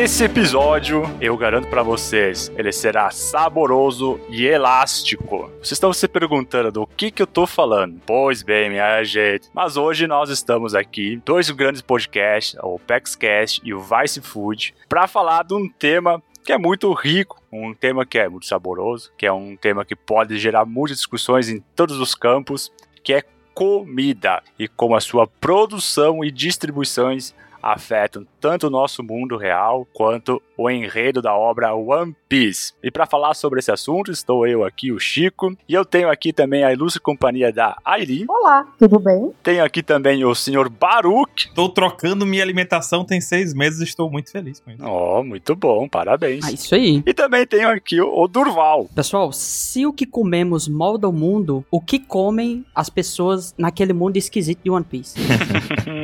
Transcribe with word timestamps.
Esse 0.00 0.22
episódio, 0.22 1.02
eu 1.20 1.36
garanto 1.36 1.66
para 1.66 1.82
vocês, 1.82 2.52
ele 2.56 2.70
será 2.70 3.10
saboroso 3.10 4.20
e 4.30 4.46
elástico. 4.46 5.50
Vocês 5.58 5.72
estão 5.72 5.92
se 5.92 6.06
perguntando 6.06 6.70
do 6.70 6.86
que 6.86 7.10
que 7.10 7.20
eu 7.20 7.26
tô 7.26 7.48
falando? 7.48 8.00
Pois 8.06 8.44
bem, 8.44 8.70
minha 8.70 9.02
gente. 9.02 9.48
Mas 9.52 9.76
hoje 9.76 10.06
nós 10.06 10.30
estamos 10.30 10.72
aqui, 10.72 11.20
dois 11.24 11.50
grandes 11.50 11.82
podcasts, 11.82 12.56
o 12.62 12.78
PEXCast 12.78 13.60
e 13.64 13.74
o 13.74 13.80
Vice 13.80 14.20
Food, 14.20 14.72
para 14.88 15.08
falar 15.08 15.42
de 15.42 15.54
um 15.54 15.68
tema 15.68 16.22
que 16.44 16.52
é 16.52 16.58
muito 16.58 16.92
rico, 16.92 17.42
um 17.52 17.74
tema 17.74 18.06
que 18.06 18.20
é 18.20 18.28
muito 18.28 18.46
saboroso, 18.46 19.10
que 19.18 19.26
é 19.26 19.32
um 19.32 19.56
tema 19.56 19.84
que 19.84 19.96
pode 19.96 20.38
gerar 20.38 20.64
muitas 20.64 20.98
discussões 20.98 21.48
em 21.48 21.58
todos 21.74 21.98
os 21.98 22.14
campos, 22.14 22.72
que 23.02 23.12
é 23.12 23.24
comida 23.52 24.44
e 24.56 24.68
como 24.68 24.94
a 24.94 25.00
sua 25.00 25.26
produção 25.26 26.24
e 26.24 26.30
distribuições 26.30 27.34
afetam 27.72 28.26
tanto 28.40 28.66
o 28.66 28.70
nosso 28.70 29.02
mundo 29.02 29.36
real 29.36 29.86
quanto 29.92 30.42
o 30.58 30.68
enredo 30.68 31.22
da 31.22 31.34
obra 31.34 31.72
One 31.72 32.14
Piece. 32.28 32.72
E 32.82 32.90
para 32.90 33.06
falar 33.06 33.34
sobre 33.34 33.60
esse 33.60 33.70
assunto, 33.70 34.10
estou 34.10 34.44
eu 34.44 34.64
aqui, 34.64 34.90
o 34.90 34.98
Chico, 34.98 35.56
e 35.68 35.72
eu 35.72 35.84
tenho 35.84 36.10
aqui 36.10 36.32
também 36.32 36.64
a 36.64 36.72
ilustre 36.72 37.00
companhia 37.00 37.52
da 37.52 37.76
Aileen. 37.84 38.26
Olá, 38.28 38.66
tudo 38.76 38.98
bem? 38.98 39.32
Tenho 39.42 39.64
aqui 39.64 39.82
também 39.82 40.24
o 40.24 40.34
senhor 40.34 40.68
Baruch. 40.68 41.46
Estou 41.46 41.68
trocando 41.68 42.26
minha 42.26 42.42
alimentação 42.42 43.04
tem 43.04 43.20
seis 43.20 43.54
meses 43.54 43.80
e 43.80 43.84
estou 43.84 44.10
muito 44.10 44.32
feliz 44.32 44.58
com 44.58 44.70
isso. 44.70 44.84
Oh, 44.84 45.22
muito 45.22 45.54
bom, 45.54 45.88
parabéns. 45.88 46.44
Ah, 46.44 46.50
isso 46.50 46.74
aí. 46.74 47.02
E 47.06 47.14
também 47.14 47.46
tenho 47.46 47.68
aqui 47.68 48.00
o, 48.00 48.12
o 48.12 48.26
Durval. 48.26 48.86
Pessoal, 48.94 49.32
se 49.32 49.86
o 49.86 49.92
que 49.92 50.04
comemos 50.04 50.66
molda 50.66 51.08
o 51.08 51.12
mundo, 51.12 51.64
o 51.70 51.80
que 51.80 52.00
comem 52.00 52.66
as 52.74 52.90
pessoas 52.90 53.54
naquele 53.56 53.92
mundo 53.92 54.16
esquisito 54.16 54.60
de 54.64 54.70
One 54.70 54.84
Piece? 54.84 55.14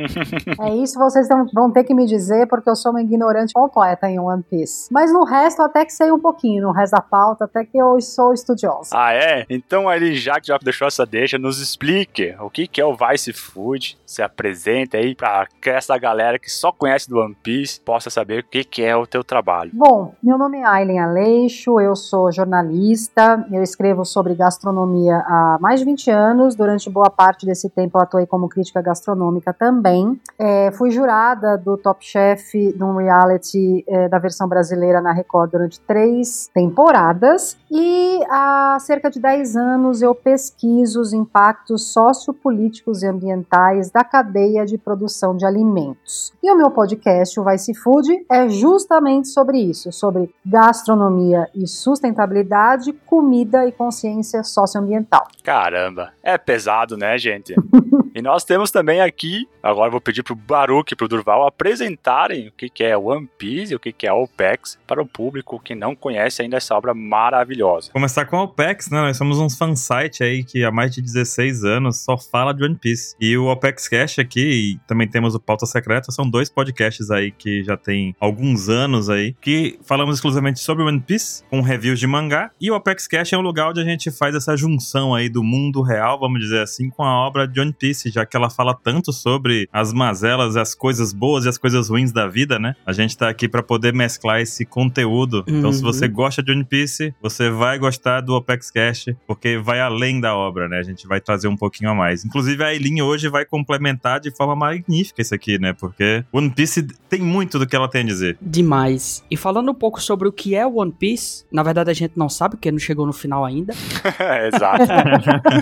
é 0.61 0.75
isso, 0.75 0.97
vocês 0.97 1.27
vão 1.53 1.71
ter 1.71 1.83
que 1.83 1.93
me 1.93 2.05
dizer, 2.05 2.47
porque 2.47 2.69
eu 2.69 2.75
sou 2.75 2.91
uma 2.91 3.01
ignorante 3.01 3.53
completa 3.53 4.09
em 4.09 4.19
One 4.19 4.43
Piece. 4.49 4.87
Mas 4.91 5.11
no 5.11 5.23
resto, 5.23 5.61
até 5.61 5.85
que 5.85 5.93
sei 5.93 6.11
um 6.11 6.19
pouquinho, 6.19 6.63
no 6.63 6.71
resto 6.71 6.93
da 6.93 7.01
pauta, 7.01 7.45
até 7.45 7.65
que 7.65 7.77
eu 7.77 7.99
sou 8.01 8.33
estudiosa. 8.33 8.89
Ah, 8.93 9.13
é? 9.13 9.45
Então, 9.49 9.87
aí, 9.89 10.15
já 10.15 10.39
que 10.39 10.47
já 10.47 10.57
deixou 10.57 10.87
essa 10.87 11.05
deixa, 11.05 11.37
nos 11.37 11.59
explique 11.59 12.35
o 12.39 12.49
que, 12.49 12.67
que 12.67 12.81
é 12.81 12.85
o 12.85 12.95
Vice 12.95 13.33
Food, 13.33 13.97
se 14.05 14.21
apresenta 14.21 14.97
aí 14.97 15.15
para 15.15 15.47
que 15.61 15.69
essa 15.69 15.97
galera 15.97 16.39
que 16.39 16.49
só 16.49 16.71
conhece 16.71 17.09
do 17.09 17.19
One 17.19 17.35
Piece 17.41 17.79
possa 17.81 18.09
saber 18.09 18.41
o 18.41 18.47
que, 18.47 18.63
que 18.63 18.83
é 18.83 18.95
o 18.95 19.05
teu 19.05 19.23
trabalho. 19.23 19.71
Bom, 19.73 20.13
meu 20.21 20.37
nome 20.37 20.59
é 20.59 20.65
Aileen 20.65 20.99
Aleixo, 20.99 21.79
eu 21.79 21.95
sou 21.95 22.31
jornalista, 22.31 23.45
eu 23.51 23.61
escrevo 23.63 24.05
sobre 24.05 24.35
gastronomia 24.35 25.17
há 25.17 25.57
mais 25.59 25.79
de 25.79 25.85
20 25.85 26.11
anos, 26.11 26.55
durante 26.55 26.89
boa 26.89 27.09
parte 27.09 27.45
desse 27.45 27.69
tempo 27.69 27.97
eu 27.97 28.01
atuei 28.01 28.25
como 28.25 28.49
crítica 28.49 28.81
gastronômica 28.81 29.53
também. 29.53 30.19
É, 30.37 30.71
fui 30.71 30.91
jurada 30.91 31.57
do 31.57 31.77
Top 31.77 32.05
Chef 32.05 32.53
num 32.77 32.97
reality 32.97 33.83
é, 33.87 34.07
da 34.09 34.19
versão 34.19 34.34
brasileira 34.43 34.99
na 34.99 35.13
Record 35.13 35.51
durante 35.51 35.79
três 35.79 36.49
temporadas 36.53 37.57
e 37.71 38.19
há 38.29 38.77
cerca 38.79 39.09
de 39.09 39.19
10 39.19 39.55
anos 39.55 40.01
eu 40.01 40.13
pesquiso 40.13 40.99
os 40.99 41.13
impactos 41.13 41.93
sociopolíticos 41.93 43.03
e 43.03 43.07
ambientais 43.07 43.89
da 43.89 44.03
cadeia 44.03 44.65
de 44.65 44.77
produção 44.77 45.35
de 45.37 45.45
alimentos. 45.45 46.33
E 46.43 46.51
o 46.51 46.57
meu 46.57 46.71
podcast, 46.71 47.39
o 47.39 47.43
Vice 47.43 47.73
Food, 47.73 48.25
é 48.29 48.47
justamente 48.49 49.29
sobre 49.29 49.57
isso, 49.59 49.91
sobre 49.91 50.33
gastronomia 50.45 51.49
e 51.55 51.67
sustentabilidade, 51.67 52.93
comida 53.05 53.65
e 53.65 53.71
consciência 53.71 54.43
socioambiental. 54.43 55.27
Caramba, 55.43 56.11
é 56.23 56.37
pesado, 56.37 56.97
né, 56.97 57.17
gente? 57.17 57.55
e 58.13 58.21
nós 58.21 58.43
temos 58.43 58.71
também 58.71 59.01
aqui, 59.01 59.47
agora 59.61 59.91
vou 59.91 60.01
pedir 60.01 60.23
pro 60.23 60.35
Baruch 60.35 60.93
e 60.93 60.95
pro 60.95 61.07
Durval 61.07 61.45
apresentarem 61.45 62.47
o 62.47 62.51
que, 62.51 62.69
que 62.69 62.83
é 62.83 62.97
One 62.97 63.29
Piece 63.37 63.73
e 63.73 63.75
o 63.75 63.79
que, 63.79 63.91
que 63.91 64.07
é 64.07 64.13
OPEX 64.25 64.77
para 64.85 65.01
o 65.01 65.05
público 65.05 65.59
que 65.59 65.73
não 65.73 65.95
conhece 65.95 66.41
ainda 66.41 66.57
essa 66.57 66.75
obra 66.75 66.93
maravilhosa. 66.93 67.91
Começar 67.91 68.25
com 68.25 68.37
a 68.37 68.43
OPEX, 68.43 68.89
né? 68.89 69.01
Nós 69.01 69.17
somos 69.17 69.39
um 69.39 69.49
fansite 69.49 70.23
aí 70.23 70.43
que 70.43 70.63
há 70.63 70.71
mais 70.71 70.93
de 70.93 71.01
16 71.01 71.63
anos 71.63 72.03
só 72.03 72.17
fala 72.17 72.53
de 72.53 72.63
One 72.63 72.75
Piece. 72.75 73.15
E 73.19 73.37
o 73.37 73.45
OPEX 73.45 73.87
Cash 73.87 74.19
aqui, 74.19 74.41
e 74.41 74.87
também 74.87 75.07
temos 75.07 75.35
o 75.35 75.39
Pauta 75.39 75.65
Secreta, 75.65 76.11
são 76.11 76.29
dois 76.29 76.49
podcasts 76.49 77.09
aí 77.11 77.31
que 77.31 77.63
já 77.63 77.77
tem 77.77 78.15
alguns 78.19 78.69
anos 78.69 79.09
aí, 79.09 79.33
que 79.41 79.79
falamos 79.83 80.15
exclusivamente 80.15 80.59
sobre 80.59 80.83
One 80.83 80.99
Piece, 80.99 81.43
com 81.49 81.61
reviews 81.61 81.99
de 81.99 82.07
mangá. 82.07 82.51
E 82.59 82.71
o 82.71 82.75
OPEX 82.75 83.07
Cash 83.07 83.33
é 83.33 83.37
um 83.37 83.41
lugar 83.41 83.69
onde 83.69 83.81
a 83.81 83.85
gente 83.85 84.11
faz 84.11 84.35
essa 84.35 84.55
junção 84.57 85.13
aí 85.13 85.29
do 85.29 85.43
mundo 85.43 85.81
real, 85.81 86.19
vamos 86.19 86.39
dizer 86.39 86.61
assim, 86.61 86.89
com 86.89 87.03
a 87.03 87.25
obra 87.25 87.47
de 87.47 87.59
One 87.59 87.73
Piece, 87.73 88.09
já 88.09 88.25
que 88.25 88.35
ela 88.35 88.49
fala 88.49 88.73
tanto 88.73 89.11
sobre 89.11 89.67
as 89.71 89.93
mazelas, 89.93 90.55
as 90.55 90.73
coisas 90.73 91.13
boas 91.13 91.45
e 91.45 91.49
as 91.49 91.57
coisas 91.57 91.89
ruins 91.89 92.11
da 92.11 92.27
vida, 92.27 92.59
né? 92.59 92.75
A 92.85 92.93
gente 92.93 93.17
tá 93.17 93.29
aqui 93.29 93.47
para 93.47 93.63
poder 93.63 93.93
mesclar 93.93 94.14
esse 94.41 94.65
conteúdo. 94.65 95.43
Uhum. 95.47 95.59
Então, 95.59 95.71
se 95.71 95.83
uhum. 95.83 95.91
você 95.91 96.07
gosta 96.07 96.41
de 96.41 96.51
One 96.51 96.63
Piece, 96.63 97.13
você 97.21 97.49
vai 97.49 97.77
gostar 97.77 98.21
do 98.21 98.33
OPEX 98.33 98.71
Cash, 98.71 99.07
porque 99.27 99.57
vai 99.57 99.79
além 99.79 100.19
da 100.19 100.35
obra, 100.35 100.67
né? 100.67 100.79
A 100.79 100.83
gente 100.83 101.07
vai 101.07 101.19
trazer 101.19 101.47
um 101.47 101.55
pouquinho 101.55 101.89
a 101.89 101.95
mais. 101.95 102.25
Inclusive, 102.25 102.63
a 102.63 102.73
Eileen 102.73 103.01
hoje 103.01 103.27
vai 103.29 103.45
complementar 103.45 104.19
de 104.19 104.31
forma 104.31 104.55
magnífica 104.55 105.21
isso 105.21 105.33
aqui, 105.33 105.57
né? 105.59 105.73
Porque 105.73 106.23
One 106.31 106.49
Piece 106.49 106.83
tem 107.09 107.21
muito 107.21 107.59
do 107.59 107.67
que 107.67 107.75
ela 107.75 107.87
tem 107.87 108.01
a 108.01 108.05
dizer. 108.05 108.37
Demais. 108.41 109.23
E 109.29 109.37
falando 109.37 109.71
um 109.71 109.75
pouco 109.75 110.01
sobre 110.01 110.27
o 110.27 110.31
que 110.31 110.55
é 110.55 110.65
One 110.65 110.91
Piece, 110.91 111.45
na 111.51 111.63
verdade 111.63 111.89
a 111.89 111.93
gente 111.93 112.13
não 112.15 112.29
sabe, 112.29 112.55
porque 112.55 112.71
não 112.71 112.79
chegou 112.79 113.05
no 113.05 113.13
final 113.13 113.45
ainda. 113.45 113.73
Exato. 114.53 114.85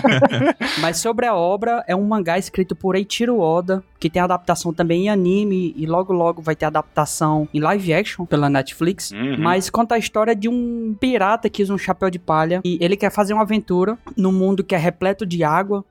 Mas 0.80 0.98
sobre 0.98 1.26
a 1.26 1.34
obra, 1.34 1.84
é 1.86 1.94
um 1.94 2.04
mangá 2.04 2.38
escrito 2.38 2.74
por 2.74 2.94
Eiichiro 2.94 3.38
Oda, 3.38 3.82
que 3.98 4.10
tem 4.10 4.20
adaptação 4.20 4.72
também 4.72 5.06
em 5.06 5.10
anime 5.10 5.74
e 5.76 5.86
logo 5.86 6.12
logo 6.12 6.42
vai 6.42 6.54
ter 6.54 6.66
adaptação 6.66 7.48
em 7.54 7.60
live 7.60 7.94
action 7.94 8.26
pela 8.26 8.43
Netflix. 8.48 9.10
Uhum. 9.10 9.36
Mas 9.38 9.70
conta 9.70 9.94
a 9.94 9.98
história 9.98 10.34
de 10.34 10.48
um 10.48 10.96
pirata 10.98 11.48
que 11.48 11.62
usa 11.62 11.74
um 11.74 11.78
chapéu 11.78 12.10
de 12.10 12.18
palha 12.18 12.60
e 12.64 12.78
ele 12.80 12.96
quer 12.96 13.10
fazer 13.10 13.34
uma 13.34 13.42
aventura 13.42 13.98
num 14.16 14.32
mundo 14.32 14.64
que 14.64 14.74
é 14.74 14.78
repleto 14.78 15.26
de 15.26 15.42
água, 15.44 15.84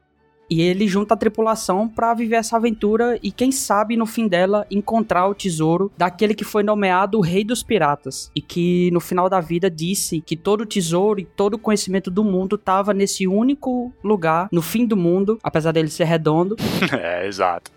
e 0.50 0.62
ele 0.62 0.88
junta 0.88 1.14
a 1.14 1.18
tripulação 1.18 1.88
para 1.88 2.14
viver 2.14 2.36
essa 2.36 2.58
aventura 2.58 3.18
e 3.22 3.32
quem 3.32 3.52
sabe 3.52 3.96
no 3.98 4.06
fim 4.06 4.28
dela 4.28 4.66
encontrar 4.70 5.28
o 5.28 5.34
tesouro 5.34 5.92
daquele 5.98 6.34
que 6.34 6.44
foi 6.44 6.64
nomeado 6.64 7.18
o 7.18 7.22
Rei 7.22 7.44
dos 7.44 7.64
Piratas 7.64 8.32
e 8.36 8.42
que 8.42 8.90
no 8.92 9.00
final 9.00 9.30
da 9.30 9.40
vida 9.40 9.70
disse 9.70 10.22
que 10.22 10.36
todo 10.36 10.62
o 10.62 10.66
tesouro 10.66 11.20
e 11.20 11.26
todo 11.26 11.56
o 11.56 11.60
conhecimento 11.60 12.12
do 12.12 12.24
mundo 12.24 12.56
estava 12.56 12.94
nesse 12.94 13.28
único 13.28 13.92
lugar, 14.04 14.48
no 14.52 14.62
fim 14.62 14.86
do 14.86 14.96
mundo, 14.96 15.40
apesar 15.44 15.72
dele 15.72 15.90
ser 15.90 16.06
redondo. 16.06 16.56
É, 16.94 17.28
exato. 17.28 17.72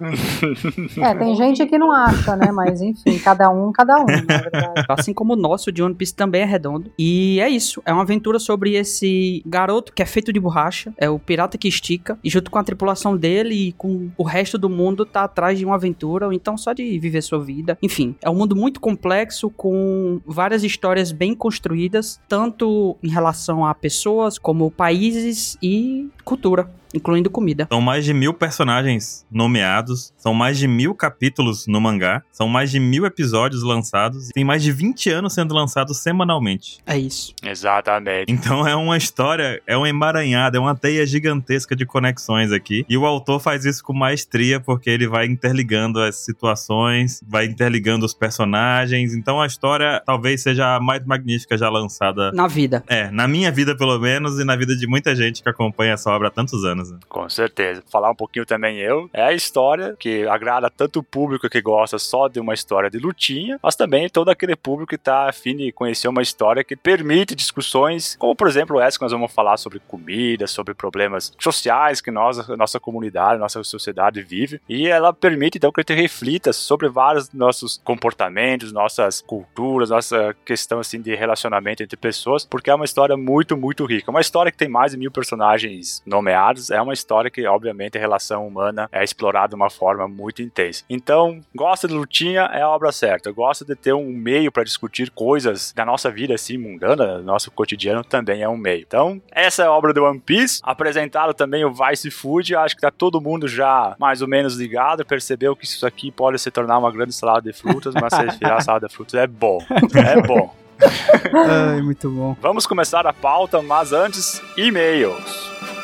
É, 0.98 1.14
tem 1.14 1.34
gente 1.36 1.64
que 1.66 1.78
não 1.78 1.90
acha, 1.90 2.36
né? 2.36 2.52
Mas 2.52 2.82
enfim, 2.82 3.18
cada 3.18 3.50
um, 3.50 3.72
cada 3.72 3.98
um, 3.98 4.04
na 4.04 4.36
verdade. 4.38 4.84
Assim 4.88 5.14
como 5.14 5.32
o 5.32 5.36
nosso 5.36 5.72
de 5.72 5.82
One 5.82 5.94
Piece 5.94 6.14
também 6.14 6.42
é 6.42 6.44
redondo. 6.44 6.90
E 6.98 7.40
é 7.40 7.48
isso, 7.48 7.82
é 7.86 7.92
uma 7.92 8.02
aventura 8.02 8.38
sobre 8.38 8.74
esse 8.74 9.42
garoto 9.46 9.92
que 9.92 10.02
é 10.02 10.06
feito 10.06 10.32
de 10.32 10.40
borracha, 10.40 10.92
é 10.98 11.08
o 11.08 11.18
pirata 11.18 11.56
que 11.56 11.66
estica, 11.66 12.18
e 12.22 12.28
junto 12.28 12.50
com 12.50 12.55
a 12.58 12.64
tripulação 12.64 13.16
dele 13.16 13.68
e 13.68 13.72
com 13.72 14.10
o 14.16 14.22
resto 14.22 14.58
do 14.58 14.68
mundo 14.68 15.04
tá 15.04 15.24
atrás 15.24 15.58
de 15.58 15.64
uma 15.64 15.74
aventura, 15.74 16.26
ou 16.26 16.32
então 16.32 16.56
só 16.56 16.72
de 16.72 16.98
viver 16.98 17.22
sua 17.22 17.38
vida. 17.38 17.78
Enfim, 17.82 18.14
é 18.22 18.30
um 18.30 18.34
mundo 18.34 18.54
muito 18.54 18.80
complexo, 18.80 19.50
com 19.50 20.20
várias 20.26 20.64
histórias 20.64 21.12
bem 21.12 21.34
construídas, 21.34 22.20
tanto 22.28 22.96
em 23.02 23.08
relação 23.08 23.64
a 23.64 23.74
pessoas, 23.74 24.38
como 24.38 24.70
países 24.70 25.56
e 25.62 26.08
cultura 26.24 26.70
incluindo 26.96 27.30
comida. 27.30 27.66
São 27.70 27.80
mais 27.80 28.04
de 28.04 28.12
mil 28.12 28.32
personagens 28.32 29.26
nomeados, 29.30 30.12
são 30.16 30.34
mais 30.34 30.58
de 30.58 30.66
mil 30.66 30.94
capítulos 30.94 31.66
no 31.66 31.80
mangá, 31.80 32.22
são 32.32 32.48
mais 32.48 32.70
de 32.70 32.80
mil 32.80 33.04
episódios 33.06 33.62
lançados, 33.62 34.30
e 34.30 34.32
tem 34.32 34.44
mais 34.44 34.62
de 34.62 34.72
20 34.72 35.10
anos 35.10 35.34
sendo 35.34 35.54
lançados 35.54 35.98
semanalmente. 35.98 36.78
É 36.86 36.98
isso. 36.98 37.34
Exatamente. 37.42 38.32
Então 38.32 38.66
é 38.66 38.74
uma 38.74 38.96
história, 38.96 39.60
é 39.66 39.76
uma 39.76 39.88
emaranhada, 39.88 40.56
é 40.56 40.60
uma 40.60 40.74
teia 40.74 41.06
gigantesca 41.06 41.76
de 41.76 41.86
conexões 41.86 42.52
aqui. 42.52 42.84
E 42.88 42.96
o 42.96 43.06
autor 43.06 43.40
faz 43.40 43.64
isso 43.64 43.82
com 43.82 43.92
maestria, 43.92 44.60
porque 44.60 44.90
ele 44.90 45.06
vai 45.06 45.26
interligando 45.26 46.00
as 46.00 46.16
situações, 46.16 47.20
vai 47.26 47.46
interligando 47.46 48.04
os 48.04 48.14
personagens. 48.14 49.14
Então 49.14 49.40
a 49.40 49.46
história 49.46 50.02
talvez 50.04 50.42
seja 50.42 50.76
a 50.76 50.80
mais 50.80 51.04
magnífica 51.04 51.56
já 51.56 51.68
lançada. 51.68 52.32
Na 52.32 52.46
vida. 52.46 52.82
É, 52.86 53.10
na 53.10 53.28
minha 53.28 53.50
vida 53.50 53.76
pelo 53.76 53.98
menos, 53.98 54.38
e 54.38 54.44
na 54.44 54.56
vida 54.56 54.76
de 54.76 54.86
muita 54.86 55.14
gente 55.14 55.42
que 55.42 55.48
acompanha 55.48 55.94
essa 55.94 56.10
obra 56.10 56.28
há 56.28 56.30
tantos 56.30 56.64
anos. 56.64 56.85
Com 57.08 57.28
certeza. 57.28 57.82
Falar 57.90 58.10
um 58.10 58.14
pouquinho 58.14 58.46
também 58.46 58.78
eu. 58.78 59.08
É 59.12 59.22
a 59.22 59.32
história 59.32 59.96
que 59.98 60.26
agrada 60.26 60.70
tanto 60.70 61.00
o 61.00 61.02
público 61.02 61.48
que 61.48 61.60
gosta 61.60 61.98
só 61.98 62.28
de 62.28 62.40
uma 62.40 62.54
história 62.54 62.90
de 62.90 62.98
lutinha, 62.98 63.58
mas 63.62 63.76
também 63.76 64.08
todo 64.08 64.30
aquele 64.30 64.56
público 64.56 64.90
que 64.90 64.96
está 64.96 65.28
afim 65.28 65.56
de 65.56 65.72
conhecer 65.72 66.08
uma 66.08 66.22
história 66.22 66.64
que 66.64 66.76
permite 66.76 67.34
discussões, 67.34 68.16
como 68.16 68.34
por 68.34 68.48
exemplo 68.48 68.80
essa 68.80 68.98
que 68.98 69.04
nós 69.04 69.12
vamos 69.12 69.32
falar 69.32 69.56
sobre 69.56 69.80
comida, 69.80 70.46
sobre 70.46 70.74
problemas 70.74 71.32
sociais 71.38 72.00
que 72.00 72.10
nós, 72.10 72.46
nossa 72.48 72.78
comunidade, 72.78 73.40
nossa 73.40 73.62
sociedade 73.64 74.22
vive. 74.22 74.60
E 74.68 74.88
ela 74.88 75.12
permite 75.12 75.58
então 75.58 75.72
que 75.72 75.80
a 75.80 75.84
gente 75.86 76.00
reflita 76.00 76.52
sobre 76.52 76.88
vários 76.88 77.32
nossos 77.32 77.80
comportamentos, 77.84 78.72
nossas 78.72 79.22
culturas, 79.22 79.90
nossa 79.90 80.34
questão 80.44 80.80
assim 80.80 81.00
de 81.00 81.14
relacionamento 81.14 81.82
entre 81.82 81.96
pessoas, 81.96 82.44
porque 82.44 82.70
é 82.70 82.74
uma 82.74 82.84
história 82.84 83.16
muito, 83.16 83.56
muito 83.56 83.84
rica. 83.84 84.10
Uma 84.10 84.20
história 84.20 84.52
que 84.52 84.58
tem 84.58 84.68
mais 84.68 84.92
de 84.92 84.98
mil 84.98 85.10
personagens 85.10 86.02
nomeados 86.06 86.70
é 86.76 86.82
uma 86.82 86.92
história 86.92 87.30
que, 87.30 87.46
obviamente, 87.46 87.96
a 87.96 88.00
relação 88.00 88.46
humana 88.46 88.88
é 88.92 89.02
explorada 89.02 89.48
de 89.48 89.54
uma 89.54 89.70
forma 89.70 90.06
muito 90.06 90.42
intensa. 90.42 90.84
Então, 90.88 91.40
gosta 91.54 91.88
de 91.88 91.94
lutinha, 91.94 92.42
é 92.52 92.62
a 92.62 92.68
obra 92.68 92.92
certa. 92.92 93.30
Gosta 93.32 93.64
de 93.64 93.74
ter 93.74 93.92
um 93.92 94.12
meio 94.12 94.52
para 94.52 94.64
discutir 94.64 95.10
coisas 95.10 95.72
da 95.72 95.84
nossa 95.84 96.10
vida 96.10 96.34
assim, 96.34 96.58
mundana, 96.58 97.18
do 97.18 97.24
nosso 97.24 97.50
cotidiano, 97.50 98.04
também 98.04 98.42
é 98.42 98.48
um 98.48 98.56
meio. 98.56 98.82
Então, 98.86 99.20
essa 99.30 99.62
é 99.62 99.66
a 99.66 99.72
obra 99.72 99.92
do 99.92 100.04
One 100.04 100.20
Piece. 100.20 100.60
Apresentado 100.62 101.34
também 101.34 101.64
o 101.64 101.72
Vice 101.72 102.10
Food, 102.10 102.54
acho 102.54 102.74
que 102.74 102.82
tá 102.82 102.90
todo 102.90 103.20
mundo 103.20 103.48
já 103.48 103.96
mais 103.98 104.22
ou 104.22 104.28
menos 104.28 104.56
ligado, 104.56 105.04
percebeu 105.04 105.56
que 105.56 105.64
isso 105.64 105.86
aqui 105.86 106.10
pode 106.10 106.38
se 106.38 106.50
tornar 106.50 106.78
uma 106.78 106.92
grande 106.92 107.14
salada 107.14 107.50
de 107.50 107.56
frutas, 107.56 107.94
mas 107.94 108.12
se 108.12 108.38
virar 108.38 108.60
salada 108.62 108.86
de 108.86 108.94
frutas 108.94 109.14
é 109.14 109.26
bom. 109.26 109.58
É 109.94 110.20
bom. 110.20 110.54
Ai, 111.32 111.80
muito 111.80 112.10
bom. 112.10 112.36
Vamos 112.40 112.66
começar 112.66 113.06
a 113.06 113.12
pauta, 113.12 113.62
mas 113.62 113.92
antes, 113.92 114.42
e-mails. 114.56 115.75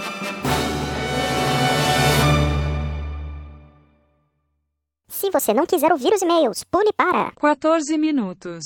Você 5.32 5.55
não 5.55 5.64
quiser 5.64 5.90
ouvir 5.90 6.12
os 6.12 6.20
e-mails, 6.20 6.62
pule 6.70 6.93
para 6.93 7.32
14 7.32 7.96
minutos. 7.96 8.64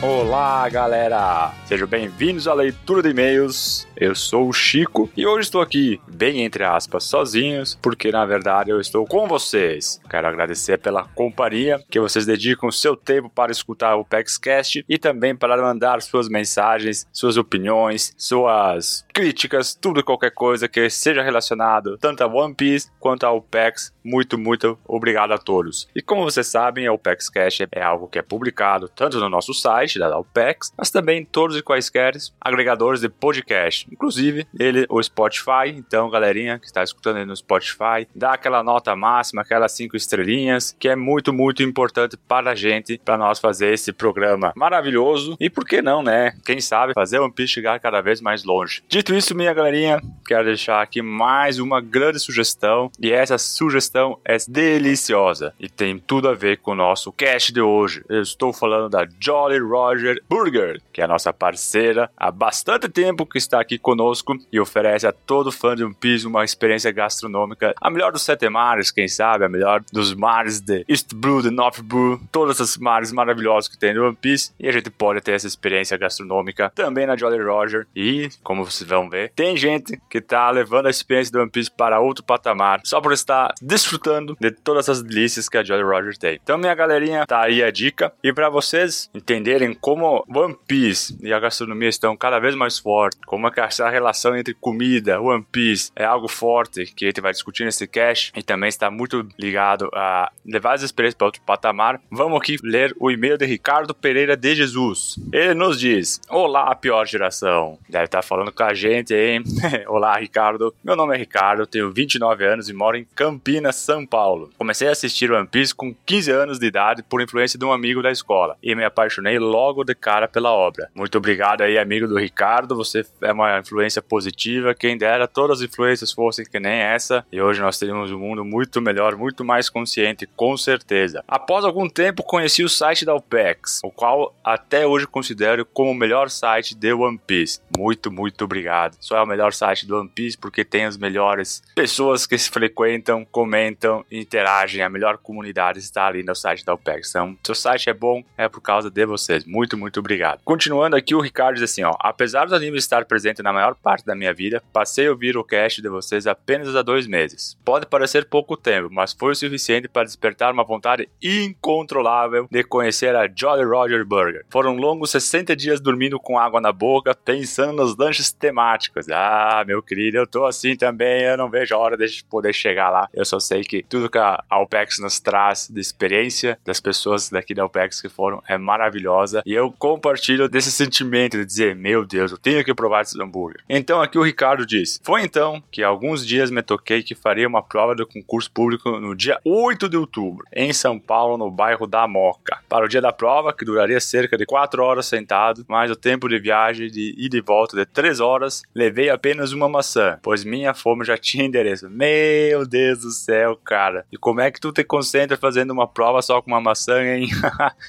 Olá, 0.00 0.68
galera! 0.68 1.52
Sejam 1.66 1.88
bem-vindos 1.88 2.46
à 2.46 2.54
leitura 2.54 3.02
de 3.02 3.10
e-mails. 3.10 3.87
Eu 4.00 4.14
sou 4.14 4.48
o 4.48 4.52
Chico 4.52 5.10
e 5.16 5.26
hoje 5.26 5.48
estou 5.48 5.60
aqui, 5.60 6.00
bem 6.06 6.44
entre 6.44 6.62
aspas, 6.62 7.02
sozinhos, 7.02 7.76
porque 7.82 8.12
na 8.12 8.24
verdade 8.24 8.70
eu 8.70 8.80
estou 8.80 9.04
com 9.04 9.26
vocês. 9.26 10.00
Quero 10.08 10.28
agradecer 10.28 10.78
pela 10.78 11.02
companhia 11.02 11.82
que 11.90 11.98
vocês 11.98 12.24
dedicam 12.24 12.70
seu 12.70 12.94
tempo 12.94 13.28
para 13.28 13.50
escutar 13.50 13.96
o 13.96 14.04
PEXCast 14.04 14.84
e 14.88 14.98
também 14.98 15.34
para 15.34 15.60
mandar 15.60 16.00
suas 16.00 16.28
mensagens, 16.28 17.08
suas 17.12 17.36
opiniões, 17.36 18.14
suas 18.16 19.04
críticas, 19.12 19.74
tudo 19.74 19.98
e 19.98 20.04
qualquer 20.04 20.30
coisa 20.30 20.68
que 20.68 20.88
seja 20.88 21.20
relacionado 21.20 21.98
tanto 21.98 22.22
a 22.22 22.28
One 22.28 22.54
Piece 22.54 22.88
quanto 23.00 23.26
ao 23.26 23.42
PEX. 23.42 23.92
Muito, 24.04 24.38
muito 24.38 24.78
obrigado 24.86 25.32
a 25.32 25.38
todos. 25.38 25.88
E 25.94 26.00
como 26.00 26.22
vocês 26.22 26.46
sabem, 26.46 26.88
o 26.88 26.96
PEXCast 26.96 27.66
é 27.72 27.82
algo 27.82 28.06
que 28.06 28.18
é 28.18 28.22
publicado 28.22 28.88
tanto 28.88 29.18
no 29.18 29.28
nosso 29.28 29.52
site 29.52 29.98
da 29.98 30.14
Alpex, 30.14 30.72
mas 30.78 30.90
também 30.90 31.22
em 31.22 31.24
todos 31.24 31.56
e 31.56 31.62
quaisquer 31.62 32.14
agregadores 32.40 33.00
de 33.00 33.08
podcast, 33.08 33.87
inclusive 33.90 34.46
ele, 34.58 34.86
o 34.88 35.02
Spotify. 35.02 35.68
Então, 35.68 36.10
galerinha 36.10 36.58
que 36.58 36.66
está 36.66 36.82
escutando 36.82 37.16
aí 37.16 37.24
no 37.24 37.36
Spotify, 37.36 38.06
dá 38.14 38.34
aquela 38.34 38.62
nota 38.62 38.94
máxima, 38.96 39.42
aquelas 39.42 39.72
cinco 39.72 39.96
estrelinhas, 39.96 40.74
que 40.78 40.88
é 40.88 40.96
muito, 40.96 41.32
muito 41.32 41.62
importante 41.62 42.16
para 42.16 42.52
a 42.52 42.54
gente, 42.54 43.00
para 43.04 43.16
nós 43.16 43.38
fazer 43.38 43.72
esse 43.72 43.92
programa 43.92 44.52
maravilhoso. 44.56 45.36
E 45.40 45.50
por 45.50 45.64
que 45.64 45.82
não, 45.82 46.02
né? 46.02 46.32
Quem 46.44 46.60
sabe 46.60 46.92
fazer 46.94 47.18
o 47.18 47.24
One 47.24 47.32
Piece 47.32 47.52
chegar 47.52 47.80
cada 47.80 48.00
vez 48.00 48.20
mais 48.20 48.44
longe. 48.44 48.82
Dito 48.88 49.14
isso, 49.14 49.34
minha 49.34 49.52
galerinha, 49.52 50.00
quero 50.26 50.44
deixar 50.44 50.82
aqui 50.82 51.02
mais 51.02 51.58
uma 51.58 51.80
grande 51.80 52.18
sugestão, 52.18 52.90
e 53.00 53.12
essa 53.12 53.38
sugestão 53.38 54.18
é 54.24 54.36
deliciosa 54.48 55.54
e 55.58 55.68
tem 55.68 55.98
tudo 55.98 56.28
a 56.28 56.34
ver 56.34 56.58
com 56.58 56.72
o 56.72 56.74
nosso 56.74 57.12
cast 57.12 57.52
de 57.52 57.60
hoje. 57.60 58.04
Eu 58.08 58.22
estou 58.22 58.52
falando 58.52 58.88
da 58.88 59.06
Jolly 59.20 59.58
Roger 59.58 60.22
Burger, 60.28 60.80
que 60.92 61.00
é 61.00 61.04
a 61.04 61.08
nossa 61.08 61.32
parceira 61.32 62.10
há 62.16 62.30
bastante 62.30 62.88
tempo 62.88 63.26
que 63.26 63.38
está 63.38 63.60
aqui 63.60 63.77
conosco 63.78 64.36
e 64.52 64.60
oferece 64.60 65.06
a 65.06 65.12
todo 65.12 65.52
fã 65.52 65.74
de 65.74 65.84
One 65.84 65.94
Piece 65.94 66.26
uma 66.26 66.44
experiência 66.44 66.90
gastronômica, 66.90 67.74
a 67.80 67.90
melhor 67.90 68.12
dos 68.12 68.22
sete 68.22 68.48
mares, 68.48 68.90
quem 68.90 69.08
sabe, 69.08 69.44
a 69.44 69.48
melhor 69.48 69.82
dos 69.92 70.14
mares 70.14 70.60
de 70.60 70.84
East 70.88 71.14
Blue, 71.14 71.42
de 71.42 71.50
North 71.50 71.80
Blue, 71.82 72.20
todos 72.30 72.60
esses 72.60 72.76
mares 72.76 73.12
maravilhosos 73.12 73.68
que 73.68 73.78
tem 73.78 73.94
no 73.94 74.06
One 74.06 74.16
Piece. 74.16 74.52
E 74.58 74.68
a 74.68 74.72
gente 74.72 74.90
pode 74.90 75.20
ter 75.20 75.32
essa 75.32 75.46
experiência 75.46 75.96
gastronômica 75.96 76.70
também 76.74 77.06
na 77.06 77.16
Jolly 77.16 77.42
Roger. 77.42 77.86
E, 77.94 78.28
como 78.42 78.64
vocês 78.64 78.88
vão 78.88 79.08
ver, 79.08 79.32
tem 79.34 79.56
gente 79.56 79.98
que 80.10 80.18
está 80.18 80.50
levando 80.50 80.86
a 80.86 80.90
experiência 80.90 81.32
do 81.32 81.40
One 81.40 81.50
Piece 81.50 81.70
para 81.70 82.00
outro 82.00 82.24
patamar 82.24 82.80
só 82.84 83.00
por 83.00 83.12
estar 83.12 83.54
desfrutando 83.60 84.36
de 84.40 84.50
todas 84.50 84.88
as 84.88 85.02
delícias 85.02 85.48
que 85.48 85.56
a 85.56 85.64
Jolly 85.64 85.82
Roger 85.82 86.16
tem. 86.16 86.38
Então, 86.42 86.58
minha 86.58 86.74
galerinha, 86.74 87.26
tá 87.26 87.42
aí 87.42 87.62
a 87.62 87.70
dica. 87.70 88.12
E 88.22 88.32
para 88.32 88.48
vocês 88.48 89.10
entenderem 89.14 89.74
como 89.74 90.24
One 90.28 90.56
Piece 90.66 91.18
e 91.22 91.32
a 91.32 91.40
gastronomia 91.40 91.88
estão 91.88 92.16
cada 92.16 92.38
vez 92.38 92.54
mais 92.54 92.78
fortes, 92.78 93.18
como 93.26 93.46
é 93.46 93.50
que 93.50 93.60
essa 93.68 93.88
relação 93.88 94.36
entre 94.36 94.54
comida, 94.54 95.20
One 95.20 95.44
Piece 95.52 95.92
é 95.94 96.04
algo 96.04 96.26
forte 96.26 96.86
que 96.86 97.04
a 97.04 97.08
gente 97.08 97.20
vai 97.20 97.32
discutir 97.32 97.64
nesse 97.64 97.86
cast 97.86 98.32
e 98.34 98.42
também 98.42 98.68
está 98.68 98.90
muito 98.90 99.26
ligado 99.38 99.90
a 99.94 100.32
levar 100.44 100.74
as 100.74 100.82
experiências 100.82 101.16
para 101.16 101.26
outro 101.26 101.42
patamar. 101.42 102.00
Vamos 102.10 102.38
aqui 102.40 102.56
ler 102.62 102.94
o 102.98 103.10
e-mail 103.10 103.36
de 103.36 103.44
Ricardo 103.44 103.94
Pereira 103.94 104.36
de 104.36 104.54
Jesus. 104.54 105.18
Ele 105.32 105.54
nos 105.54 105.78
diz: 105.78 106.20
Olá, 106.30 106.74
pior 106.74 107.06
geração. 107.06 107.78
Deve 107.88 108.06
estar 108.06 108.22
falando 108.22 108.50
com 108.50 108.62
a 108.62 108.72
gente, 108.72 109.14
hein? 109.14 109.42
Olá, 109.86 110.16
Ricardo. 110.16 110.74
Meu 110.82 110.96
nome 110.96 111.14
é 111.14 111.18
Ricardo, 111.18 111.66
tenho 111.66 111.92
29 111.92 112.44
anos 112.44 112.68
e 112.68 112.72
moro 112.72 112.96
em 112.96 113.06
Campinas, 113.14 113.76
São 113.76 114.06
Paulo. 114.06 114.50
Comecei 114.56 114.88
a 114.88 114.92
assistir 114.92 115.30
One 115.30 115.46
Piece 115.46 115.74
com 115.74 115.94
15 116.06 116.30
anos 116.30 116.58
de 116.58 116.66
idade 116.66 117.02
por 117.02 117.20
influência 117.20 117.58
de 117.58 117.64
um 117.64 117.72
amigo 117.72 118.02
da 118.02 118.10
escola 118.10 118.56
e 118.62 118.74
me 118.74 118.84
apaixonei 118.84 119.38
logo 119.38 119.84
de 119.84 119.94
cara 119.94 120.26
pela 120.26 120.52
obra. 120.52 120.88
Muito 120.94 121.18
obrigado 121.18 121.60
aí, 121.60 121.78
amigo 121.78 122.08
do 122.08 122.18
Ricardo. 122.18 122.74
Você 122.74 123.04
é 123.20 123.32
uma 123.32 123.57
influência 123.58 124.02
positiva. 124.02 124.74
Quem 124.74 124.96
dera 124.96 125.26
todas 125.26 125.58
as 125.58 125.68
influências 125.68 126.12
fossem 126.12 126.44
que 126.44 126.60
nem 126.60 126.72
essa. 126.72 127.24
E 127.32 127.40
hoje 127.40 127.60
nós 127.60 127.78
teríamos 127.78 128.10
um 128.10 128.18
mundo 128.18 128.44
muito 128.44 128.80
melhor, 128.80 129.16
muito 129.16 129.44
mais 129.44 129.68
consciente, 129.68 130.26
com 130.36 130.56
certeza. 130.56 131.22
Após 131.26 131.64
algum 131.64 131.88
tempo, 131.88 132.22
conheci 132.22 132.62
o 132.62 132.68
site 132.68 133.04
da 133.04 133.14
OPEX, 133.14 133.80
o 133.82 133.90
qual 133.90 134.34
até 134.44 134.86
hoje 134.86 135.06
considero 135.06 135.64
como 135.64 135.90
o 135.90 135.94
melhor 135.94 136.30
site 136.30 136.74
de 136.74 136.92
One 136.92 137.18
Piece. 137.18 137.60
Muito, 137.76 138.10
muito 138.10 138.44
obrigado. 138.44 138.96
Só 139.00 139.16
é 139.16 139.22
o 139.22 139.26
melhor 139.26 139.52
site 139.52 139.86
do 139.86 139.98
One 139.98 140.08
Piece 140.08 140.36
porque 140.36 140.64
tem 140.64 140.84
as 140.84 140.96
melhores 140.96 141.62
pessoas 141.74 142.26
que 142.26 142.36
se 142.38 142.50
frequentam, 142.50 143.24
comentam, 143.24 144.04
interagem. 144.10 144.82
A 144.82 144.88
melhor 144.88 145.18
comunidade 145.18 145.78
está 145.78 146.06
ali 146.06 146.22
no 146.22 146.34
site 146.34 146.64
da 146.64 146.74
OPEX. 146.74 147.10
Então, 147.10 147.36
se 147.44 147.52
o 147.52 147.54
site 147.54 147.90
é 147.90 147.94
bom, 147.94 148.22
é 148.36 148.48
por 148.48 148.60
causa 148.60 148.90
de 148.90 149.06
vocês. 149.06 149.44
Muito, 149.44 149.76
muito 149.76 150.00
obrigado. 150.00 150.40
Continuando 150.44 150.96
aqui, 150.96 151.14
o 151.14 151.20
Ricardo 151.20 151.54
diz 151.54 151.64
assim, 151.64 151.82
ó. 151.82 151.94
Apesar 152.00 152.44
dos 152.44 152.52
animes 152.52 152.84
estar 152.84 153.04
presente 153.04 153.42
na 153.42 153.47
maior 153.52 153.74
parte 153.74 154.04
da 154.04 154.14
minha 154.14 154.32
vida, 154.32 154.62
passei 154.72 155.06
a 155.06 155.10
ouvir 155.10 155.36
o 155.36 155.44
cast 155.44 155.80
de 155.80 155.88
vocês 155.88 156.26
apenas 156.26 156.74
há 156.74 156.82
dois 156.82 157.06
meses. 157.06 157.56
Pode 157.64 157.86
parecer 157.86 158.26
pouco 158.26 158.56
tempo, 158.56 158.88
mas 158.90 159.12
foi 159.12 159.32
o 159.32 159.34
suficiente 159.34 159.88
para 159.88 160.04
despertar 160.04 160.52
uma 160.52 160.64
vontade 160.64 161.08
incontrolável 161.22 162.46
de 162.50 162.62
conhecer 162.64 163.14
a 163.14 163.28
Jolly 163.28 163.64
Roger 163.64 164.04
Burger. 164.04 164.44
Foram 164.48 164.76
longos 164.76 165.10
60 165.10 165.54
dias 165.56 165.80
dormindo 165.80 166.18
com 166.18 166.38
água 166.38 166.60
na 166.60 166.72
boca, 166.72 167.14
pensando 167.14 167.72
nos 167.72 167.96
lanches 167.96 168.32
temáticos. 168.32 169.08
Ah, 169.10 169.64
meu 169.66 169.82
querido, 169.82 170.18
eu 170.18 170.26
tô 170.26 170.44
assim 170.44 170.76
também, 170.76 171.22
eu 171.22 171.36
não 171.36 171.50
vejo 171.50 171.74
a 171.74 171.78
hora 171.78 171.96
de 171.96 172.24
poder 172.24 172.52
chegar 172.52 172.90
lá. 172.90 173.08
Eu 173.12 173.24
só 173.24 173.38
sei 173.38 173.62
que 173.62 173.82
tudo 173.82 174.10
que 174.10 174.18
a 174.18 174.42
Alpex 174.48 174.98
nos 174.98 175.20
traz 175.20 175.68
de 175.68 175.80
experiência 175.80 176.58
das 176.64 176.80
pessoas 176.80 177.30
daqui 177.30 177.54
da 177.54 177.62
Alpex 177.62 178.00
que 178.00 178.08
foram 178.08 178.42
é 178.48 178.56
maravilhosa 178.56 179.42
e 179.44 179.52
eu 179.54 179.72
compartilho 179.78 180.48
desse 180.48 180.70
sentimento 180.70 181.36
de 181.36 181.44
dizer, 181.44 181.74
meu 181.74 182.04
Deus, 182.04 182.32
eu 182.32 182.38
tenho 182.38 182.64
que 182.64 182.74
provar 182.74 183.04
hambúrguer. 183.28 183.62
Então 183.68 184.00
aqui 184.00 184.18
o 184.18 184.22
Ricardo 184.22 184.66
diz: 184.66 185.00
Foi 185.04 185.22
então 185.22 185.62
que 185.70 185.82
alguns 185.82 186.26
dias 186.26 186.50
me 186.50 186.62
toquei 186.62 187.02
que 187.02 187.14
faria 187.14 187.46
uma 187.46 187.62
prova 187.62 187.94
do 187.94 188.06
concurso 188.06 188.50
público 188.50 188.98
no 188.98 189.14
dia 189.14 189.38
8 189.44 189.88
de 189.88 189.96
outubro, 189.96 190.44
em 190.52 190.72
São 190.72 190.98
Paulo, 190.98 191.36
no 191.36 191.50
bairro 191.50 191.86
da 191.86 192.08
Moca. 192.08 192.58
Para 192.68 192.84
o 192.84 192.88
dia 192.88 193.00
da 193.00 193.12
prova, 193.12 193.52
que 193.52 193.64
duraria 193.64 194.00
cerca 194.00 194.36
de 194.36 194.46
4 194.46 194.82
horas 194.82 195.06
sentado, 195.06 195.64
mais 195.68 195.90
o 195.90 195.96
tempo 195.96 196.28
de 196.28 196.38
viagem 196.38 196.90
de 196.90 197.14
ida 197.16 197.36
e 197.36 197.40
volta 197.40 197.76
de 197.76 197.84
3 197.84 198.20
horas, 198.20 198.62
levei 198.74 199.10
apenas 199.10 199.52
uma 199.52 199.68
maçã, 199.68 200.18
pois 200.22 200.44
minha 200.44 200.72
fome 200.74 201.04
já 201.04 201.16
tinha 201.16 201.44
endereço. 201.44 201.88
Meu 201.90 202.66
Deus 202.66 203.00
do 203.00 203.10
céu, 203.10 203.56
cara. 203.56 204.06
E 204.10 204.16
como 204.16 204.40
é 204.40 204.50
que 204.50 204.60
tu 204.60 204.72
te 204.72 204.82
concentra 204.82 205.36
fazendo 205.36 205.70
uma 205.70 205.86
prova 205.86 206.22
só 206.22 206.40
com 206.40 206.50
uma 206.50 206.60
maçã 206.60 207.02
em 207.04 207.28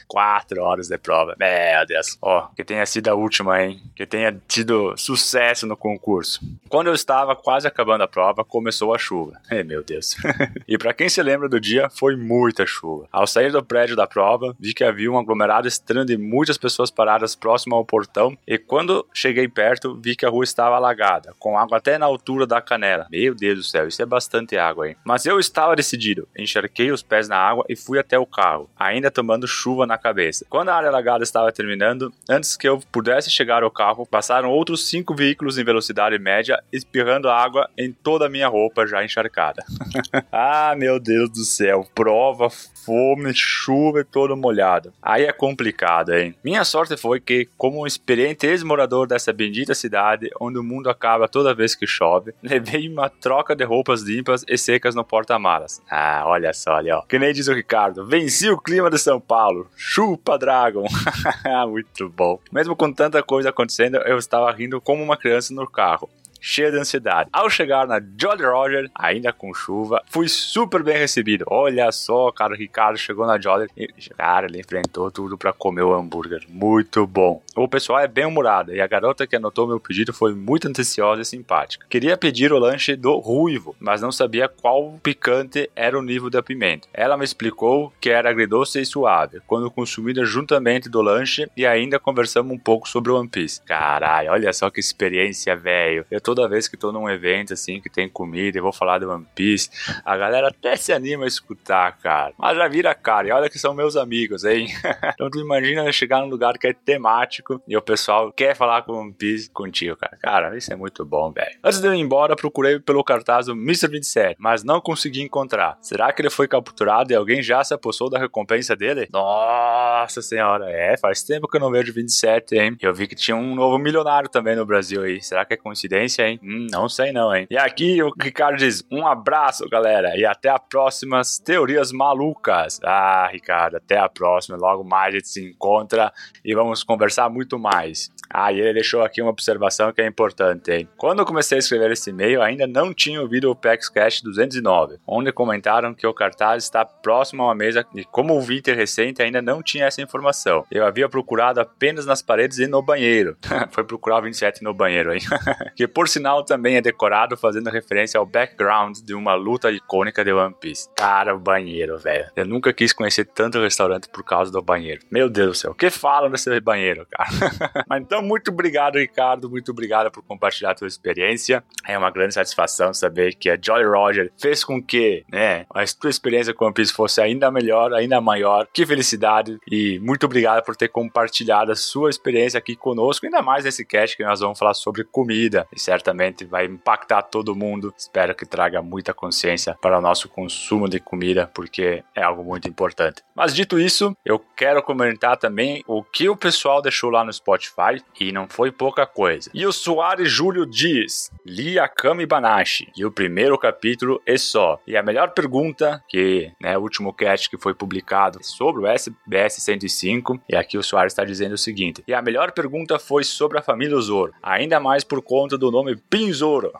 4 0.08 0.60
horas 0.62 0.88
de 0.88 0.98
prova? 0.98 1.36
Meu 1.40 1.86
Deus. 1.88 2.18
Ó, 2.22 2.48
que 2.56 2.64
tenha 2.64 2.86
sido 2.86 3.08
a 3.08 3.16
última, 3.16 3.64
hein? 3.64 3.82
Que 3.96 4.06
tenha 4.06 4.36
tido 4.48 4.96
sucesso 4.98 5.29
no 5.68 5.78
concurso. 5.78 6.42
Quando 6.68 6.88
eu 6.88 6.94
estava 6.94 7.36
quase 7.36 7.68
acabando 7.68 8.04
a 8.04 8.08
prova, 8.08 8.44
começou 8.44 8.94
a 8.94 8.98
chuva. 8.98 9.40
Ai, 9.50 9.64
meu 9.64 9.84
Deus. 9.84 10.16
e 10.68 10.78
para 10.78 10.94
quem 10.94 11.10
se 11.10 11.22
lembra 11.22 11.48
do 11.48 11.60
dia, 11.60 11.90
foi 11.90 12.16
muita 12.16 12.66
chuva. 12.66 13.08
Ao 13.12 13.28
sair 13.28 13.52
do 13.52 13.64
prédio 13.64 13.96
da 13.96 14.08
prova, 14.08 14.56
vi 14.60 14.74
que 14.74 14.84
havia 14.84 15.12
um 15.12 15.18
aglomerado 15.18 15.68
estranho 15.68 16.06
de 16.06 16.18
muitas 16.18 16.58
pessoas 16.58 16.90
paradas 16.92 17.36
próximo 17.36 17.76
ao 17.76 17.86
portão, 17.86 18.38
e 18.48 18.58
quando 18.58 19.06
cheguei 19.14 19.48
perto, 19.48 20.00
vi 20.02 20.16
que 20.16 20.26
a 20.26 20.30
rua 20.30 20.44
estava 20.44 20.76
alagada, 20.76 21.34
com 21.40 21.58
água 21.58 21.78
até 21.78 21.98
na 21.98 22.06
altura 22.06 22.46
da 22.46 22.62
canela. 22.62 23.08
Meu 23.12 23.36
Deus 23.36 23.58
do 23.58 23.64
céu, 23.64 23.88
isso 23.88 24.02
é 24.02 24.06
bastante 24.06 24.58
água, 24.58 24.90
hein? 24.90 24.96
Mas 25.04 25.26
eu 25.26 25.40
estava 25.40 25.76
decidido. 25.76 26.28
Encharquei 26.38 26.92
os 26.92 27.02
pés 27.02 27.28
na 27.28 27.38
água 27.38 27.66
e 27.70 27.76
fui 27.76 28.00
até 28.00 28.18
o 28.18 28.26
carro, 28.26 28.70
ainda 28.78 29.12
tomando 29.12 29.48
chuva 29.48 29.86
na 29.86 29.98
cabeça. 29.98 30.46
Quando 30.50 30.70
a 30.70 30.76
área 30.76 30.90
alagada 30.90 31.24
estava 31.24 31.52
terminando, 31.52 32.14
antes 32.30 32.56
que 32.56 32.68
eu 32.68 32.80
pudesse 32.92 33.30
chegar 33.30 33.64
ao 33.64 33.72
carro, 33.72 34.06
passaram 34.06 34.50
outros 34.50 34.88
cinco 34.88 35.14
veículos 35.20 35.58
em 35.58 35.66
velocidade 35.66 36.18
média, 36.18 36.64
espirrando 36.72 37.30
água 37.30 37.70
em 37.78 37.92
toda 37.92 38.28
a 38.28 38.30
minha 38.30 38.48
roupa 38.48 38.88
já 38.88 39.04
encharcada. 39.04 39.66
ah, 40.32 40.74
meu 40.78 40.98
Deus 40.98 41.30
do 41.30 41.44
céu, 41.44 41.86
prova, 41.94 42.50
fome, 42.50 43.34
chuva 43.34 44.00
e 44.00 44.06
todo 44.06 44.38
molhado. 44.38 44.94
Aí 45.02 45.26
é 45.26 45.34
complicado, 45.34 46.14
hein? 46.14 46.34
Minha 46.42 46.64
sorte 46.64 46.96
foi 46.96 47.20
que, 47.20 47.50
como 47.58 47.82
um 47.82 47.86
experiente 47.86 48.48
ex-morador 48.48 49.08
dessa 49.08 49.34
bendita 49.34 49.76
cidade, 49.76 50.30
onde 50.40 50.58
o 50.58 50.64
mundo 50.64 50.90
acaba 50.90 51.28
toda 51.28 51.54
vez 51.54 51.76
que 51.76 51.86
chove, 51.86 52.34
levei 52.42 52.88
uma 52.88 53.10
troca 53.10 53.54
de 53.54 53.66
roupas 53.66 54.02
limpas 54.04 54.46
e 54.48 54.58
secas 54.58 54.96
no 54.96 55.04
porta-malas. 55.04 55.82
Ah, 55.92 56.24
olha 56.26 56.54
só 56.54 56.78
ali, 56.78 56.92
ó. 56.92 57.02
Que 57.02 57.20
nem 57.20 57.34
diz 57.34 57.50
o 57.50 57.54
Ricardo, 57.54 58.06
venci 58.06 58.50
o 58.50 58.58
clima 58.58 58.90
de 58.90 58.98
São 58.98 59.20
Paulo. 59.20 59.70
Chupa, 59.76 60.38
Dragon. 60.38 60.86
Muito 61.68 62.08
bom. 62.08 62.40
Mesmo 62.52 62.74
com 62.74 62.94
tanta 62.94 63.22
coisa 63.22 63.50
acontecendo, 63.50 63.98
eu 63.98 64.18
estava 64.18 64.50
rindo 64.52 64.80
como 64.80 65.09
uma 65.10 65.18
criança 65.18 65.54
no 65.54 65.68
carro 65.68 66.10
cheia 66.40 66.72
de 66.72 66.78
ansiedade. 66.78 67.30
Ao 67.32 67.50
chegar 67.50 67.88
na 67.88 68.00
Jolly 68.00 68.44
Roger, 68.44 68.90
ainda 68.96 69.32
com 69.34 69.54
chuva, 69.54 70.02
fui 70.08 70.28
super 70.28 70.84
bem 70.84 70.98
recebido. 70.98 71.46
Olha 71.48 71.92
só, 71.92 72.32
cara, 72.32 72.54
o 72.54 72.58
Ricardo 72.58 72.98
chegou 72.98 73.26
na 73.26 73.40
Jolly 73.40 73.68
e, 73.76 73.88
cara, 74.18 74.48
ele 74.48 74.60
enfrentou 74.60 75.12
tudo 75.12 75.38
para 75.38 75.54
comer 75.54 75.84
o 75.84 75.94
hambúrguer. 75.94 76.46
Muito 76.50 77.06
bom. 77.06 77.42
O 77.56 77.68
pessoal 77.68 78.00
é 78.00 78.08
bem 78.08 78.26
humorado 78.26 78.74
e 78.74 78.82
a 78.82 78.88
garota 78.88 79.28
que 79.28 79.36
anotou 79.36 79.68
meu 79.68 79.80
pedido 79.80 80.14
foi 80.14 80.34
muito 80.34 80.68
atenciosa 80.68 81.22
e 81.22 81.26
simpática. 81.26 81.86
Queria 81.90 82.18
pedir 82.18 82.52
o 82.54 82.60
lanche 82.60 82.96
do 82.96 83.18
ruivo, 83.18 83.76
mas 83.80 84.02
não 84.02 84.12
sabia 84.12 84.48
qual 84.48 85.00
picante 85.04 85.70
era 85.76 85.98
o 85.98 86.02
nível 86.02 86.30
da 86.30 86.42
pimenta. 86.42 86.88
Ela 86.94 87.18
me 87.18 87.24
explicou 87.24 87.92
que 88.00 88.10
era 88.10 88.30
agridoce 88.30 88.80
e 88.80 88.86
suave, 88.86 89.42
quando 89.48 89.72
consumida 89.72 90.26
juntamente 90.26 90.90
do 90.90 91.02
lanche 91.02 91.50
e 91.56 91.66
ainda 91.66 92.00
conversamos 92.00 92.54
um 92.54 92.58
pouco 92.58 92.88
sobre 92.88 93.12
One 93.12 93.28
Piece. 93.28 93.62
Caralho, 93.64 94.32
olha 94.32 94.54
só 94.54 94.70
que 94.70 94.80
experiência, 94.80 95.56
velho. 95.56 96.06
Eu 96.10 96.22
tô 96.22 96.29
toda 96.30 96.48
vez 96.48 96.68
que 96.68 96.78
tô 96.78 96.92
num 96.92 97.10
evento 97.10 97.54
assim 97.54 97.82
que 97.82 97.90
tem 97.90 98.08
comida 98.08 98.56
e 98.56 98.62
vou 98.62 98.72
falar 98.72 99.00
de 99.00 99.06
One 99.06 99.26
Piece, 99.34 99.68
a 100.06 100.16
galera 100.16 100.50
até 100.50 100.76
se 100.76 100.94
anima 100.94 101.24
a 101.24 101.28
escutar, 101.28 101.98
cara. 101.98 102.36
Mas 102.38 102.56
já 102.56 102.68
vira 102.68 102.94
cara, 102.94 103.28
e 103.28 103.32
olha 103.32 103.50
que 103.50 103.58
são 103.58 103.74
meus 103.74 103.96
amigos, 103.96 104.44
hein? 104.44 104.68
então 105.16 105.28
tu 105.28 105.40
imagina 105.40 105.92
chegar 105.92 106.22
num 106.22 106.28
lugar 106.28 106.60
que 106.60 106.68
é 106.68 106.74
temático 106.74 107.60
e 107.68 107.76
o 107.76 107.82
pessoal 107.82 108.32
quer 108.32 108.56
falar 108.56 108.84
com 108.84 108.94
One 108.94 109.12
Piece 109.12 109.50
contigo, 109.50 109.96
cara. 109.96 110.18
Cara, 110.22 110.56
isso 110.56 110.72
é 110.72 110.76
muito 110.76 111.04
bom, 111.04 111.32
velho. 111.32 111.58
Antes 111.64 111.82
de 111.82 111.88
eu 111.88 111.96
ir 111.96 112.00
embora, 112.00 112.36
procurei 112.36 112.80
pelo 112.80 113.04
cartaz 113.04 113.48
do 113.48 113.54
Mr. 113.54 113.88
27, 113.88 114.36
mas 114.38 114.64
não 114.64 114.80
consegui 114.80 115.24
encontrar. 115.24 115.80
Será 115.82 116.14
que 116.14 116.22
ele 116.22 116.30
foi 116.30 116.48
capturado 116.48 117.12
e 117.12 117.16
alguém 117.16 117.42
já 117.42 117.64
se 117.64 117.74
apossou 117.74 118.08
da 118.08 118.20
recompensa 118.20 118.76
dele? 118.76 119.08
Nossa 119.12 120.22
senhora, 120.22 120.70
é, 120.70 120.96
faz 120.96 121.24
tempo 121.24 121.48
que 121.48 121.58
eu 121.58 121.62
não 121.62 121.72
vejo 121.72 121.92
27, 121.92 122.56
hein? 122.56 122.78
Eu 122.80 122.94
vi 122.94 123.08
que 123.08 123.16
tinha 123.16 123.36
um 123.36 123.56
novo 123.56 123.80
milionário 123.80 124.30
também 124.30 124.56
no 124.56 124.64
Brasil 124.64 125.02
aí. 125.02 125.20
Será 125.24 125.44
que 125.44 125.56
é 125.56 125.58
coincidência? 125.58 126.19
Hein? 126.22 126.40
Hum, 126.44 126.68
não 126.72 126.88
sei 126.88 127.12
não, 127.12 127.36
hein? 127.36 127.48
E 127.50 127.58
aqui 127.58 128.02
o 128.02 128.12
Ricardo 128.20 128.58
diz: 128.58 128.84
um 128.92 129.06
abraço, 129.06 129.68
galera, 129.70 130.18
e 130.18 130.26
até 130.26 130.50
a 130.50 130.60
próximas 130.60 131.40
teorias 131.40 131.92
malucas. 131.92 132.80
Ah, 132.84 133.28
Ricardo, 133.32 133.78
até 133.78 133.98
a 133.98 134.10
próxima. 134.10 134.58
Logo 134.58 134.84
mais 134.84 135.14
a 135.14 135.18
gente 135.18 135.30
se 135.30 135.44
encontra 135.44 136.12
e 136.44 136.54
vamos 136.54 136.84
conversar 136.84 137.30
muito 137.30 137.58
mais. 137.58 138.12
Ah, 138.30 138.52
e 138.52 138.60
ele 138.60 138.74
deixou 138.74 139.02
aqui 139.02 139.22
uma 139.22 139.32
observação 139.32 139.92
que 139.92 140.02
é 140.02 140.08
importante, 140.08 140.72
hein? 140.72 140.88
Quando 140.98 141.20
eu 141.20 141.26
comecei 141.26 141.58
a 141.58 141.60
escrever 141.60 141.92
esse 141.92 142.10
e-mail, 142.10 142.42
ainda 142.42 142.68
não 142.68 142.94
tinha 142.94 143.22
ouvido 143.22 143.50
o 143.50 143.56
PEX 143.56 143.90
Cash 143.90 144.22
209, 144.22 144.98
onde 145.08 145.32
comentaram 145.32 145.94
que 145.94 146.06
o 146.06 146.14
cartaz 146.14 146.64
está 146.64 146.86
próximo 146.86 147.44
a 147.44 147.48
uma 147.48 147.56
mesa 147.56 147.86
e 147.96 148.04
como 148.04 148.36
o 148.36 148.42
Winter 148.42 148.76
recente 148.76 149.22
ainda 149.22 149.42
não 149.42 149.64
tinha 149.64 149.86
essa 149.86 150.02
informação. 150.02 150.66
Eu 150.72 150.86
havia 150.86 151.10
procurado 151.10 151.60
apenas 151.60 152.06
nas 152.06 152.22
paredes 152.22 152.60
e 152.60 152.68
no 152.68 152.82
banheiro. 152.82 153.38
Foi 153.72 153.84
procurar 153.84 154.20
o 154.20 154.22
27 154.22 154.64
no 154.64 154.74
banheiro, 154.74 155.14
hein? 155.14 155.22
que 155.76 155.88
por 155.88 156.08
sinal 156.08 156.44
também 156.44 156.76
é 156.76 156.82
decorado 156.82 157.36
fazendo 157.36 157.70
referência 157.70 158.20
ao 158.20 158.26
background 158.26 158.98
de 159.00 159.14
uma 159.14 159.34
luta 159.34 159.72
icônica 159.72 160.24
de 160.24 160.32
One 160.32 160.56
Piece. 160.60 160.90
Cara, 160.96 161.36
o 161.36 161.40
banheiro, 161.40 161.98
velho. 161.98 162.30
Eu 162.36 162.46
nunca 162.46 162.72
quis 162.74 162.94
conhecer 162.94 163.26
tanto 163.26 163.60
restaurante 163.60 164.08
por 164.10 164.24
causa 164.24 164.52
do 164.52 164.62
banheiro. 164.62 165.02
Meu 165.12 165.30
Deus 165.30 165.50
do 165.50 165.56
céu, 165.56 165.72
o 165.72 165.76
que 165.76 165.90
falam 165.90 166.30
desse 166.30 166.60
banheiro, 166.60 167.08
cara? 167.10 167.30
Mas 167.88 168.02
então 168.02 168.19
então, 168.20 168.28
muito 168.28 168.52
obrigado, 168.52 168.98
Ricardo. 168.98 169.50
Muito 169.50 169.72
obrigado 169.72 170.12
por 170.12 170.22
compartilhar 170.22 170.72
a 170.72 170.76
tua 170.76 170.88
experiência. 170.88 171.64
É 171.88 171.98
uma 171.98 172.12
grande 172.12 172.34
satisfação 172.34 172.94
saber 172.94 173.36
que 173.36 173.50
a 173.50 173.58
Jolly 173.60 173.86
Roger 173.86 174.32
fez 174.38 174.64
com 174.64 174.84
que, 174.84 175.24
né, 175.32 175.66
a 175.70 175.86
tua 176.00 176.10
experiência 176.10 176.54
com 176.54 176.68
o 176.68 176.74
Piece 176.74 176.92
fosse 176.92 177.22
ainda 177.22 177.50
melhor, 177.50 177.94
ainda 177.94 178.20
maior. 178.20 178.68
Que 178.74 178.86
felicidade 178.86 179.58
e 179.72 180.00
muito 180.00 180.26
obrigado 180.26 180.64
por 180.66 180.76
ter 180.76 180.90
compartilhado 180.90 181.72
a 181.72 181.76
sua 181.76 182.10
experiência 182.10 182.58
aqui 182.58 182.76
conosco, 182.76 183.26
ainda 183.26 183.42
mais 183.42 183.64
nesse 183.64 183.86
cast 183.86 184.18
que 184.18 184.24
nós 184.24 184.42
vamos 184.42 184.60
falar 184.60 184.74
sobre 184.74 185.06
comida 185.06 185.66
e 185.74 185.80
certamente 185.80 186.44
vai 186.44 186.66
impactar 186.66 187.22
todo 187.22 187.56
mundo. 187.56 187.94
Espero 187.98 188.36
que 188.36 188.46
traga 188.46 188.82
muita 188.82 189.14
consciência 189.14 189.78
para 189.82 189.98
o 189.98 190.02
nosso 190.02 190.28
consumo 190.28 190.90
de 190.90 191.00
comida, 191.00 191.50
porque 191.54 192.04
é 192.14 192.22
algo 192.22 192.44
muito 192.44 192.68
importante. 192.68 193.24
Mas 193.34 193.56
dito 193.56 193.80
isso, 193.80 194.16
eu 194.26 194.40
quero 194.58 194.84
comentar 194.84 195.38
também 195.38 195.82
o 195.88 196.04
que 196.04 196.28
o 196.28 196.36
pessoal 196.36 196.82
deixou 196.82 197.10
lá 197.10 197.24
no 197.24 197.32
Spotify 197.32 198.04
e 198.20 198.32
não 198.32 198.48
foi 198.48 198.72
pouca 198.72 199.06
coisa. 199.06 199.50
E 199.54 199.66
o 199.66 199.72
Soares 199.72 200.32
Júlio 200.32 200.66
diz: 200.66 201.32
li 201.46 201.80
Akami 201.80 202.26
Banashi. 202.26 202.90
E 202.96 203.06
o 203.06 203.12
primeiro 203.12 203.58
capítulo 203.58 204.22
é 204.26 204.38
só. 204.38 204.80
E 204.86 204.96
a 204.96 205.04
melhor 205.04 205.32
pergunta, 205.32 206.04
que 206.08 206.52
né, 206.62 206.78
o 206.78 206.82
último 206.82 207.14
cast 207.14 207.50
que 207.50 207.58
foi 207.58 207.74
publicado 207.74 208.40
sobre 208.42 208.82
o 208.82 208.88
SBS 208.88 209.56
105, 209.62 210.42
e 210.50 210.56
aqui 210.56 210.78
o 210.78 210.84
Soares 210.84 211.14
está 211.14 211.24
dizendo 211.24 211.54
o 211.54 211.58
seguinte: 211.58 212.04
e 212.08 212.14
a 212.14 212.22
melhor 212.22 212.52
pergunta 212.52 213.00
foi 213.00 213.24
sobre 213.24 213.58
a 213.58 213.62
família 213.62 214.00
Zoro, 214.00 214.34
ainda 214.42 214.80
mais 214.80 215.04
por 215.04 215.22
conta 215.22 215.58
do 215.58 215.72
nome 215.72 215.96
Pinzoro. 215.96 216.72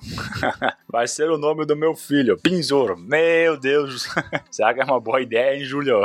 Vai 0.92 1.08
ser 1.08 1.30
o 1.30 1.38
nome 1.38 1.66
do 1.66 1.76
meu 1.76 1.96
filho, 1.96 2.38
Pinzoro. 2.38 2.98
Meu 2.98 3.58
Deus, 3.58 4.08
será 4.50 4.74
que 4.74 4.82
é 4.82 4.84
uma 4.84 5.00
boa 5.00 5.22
ideia, 5.22 5.56
hein, 5.56 5.64
Júlio? 5.64 6.02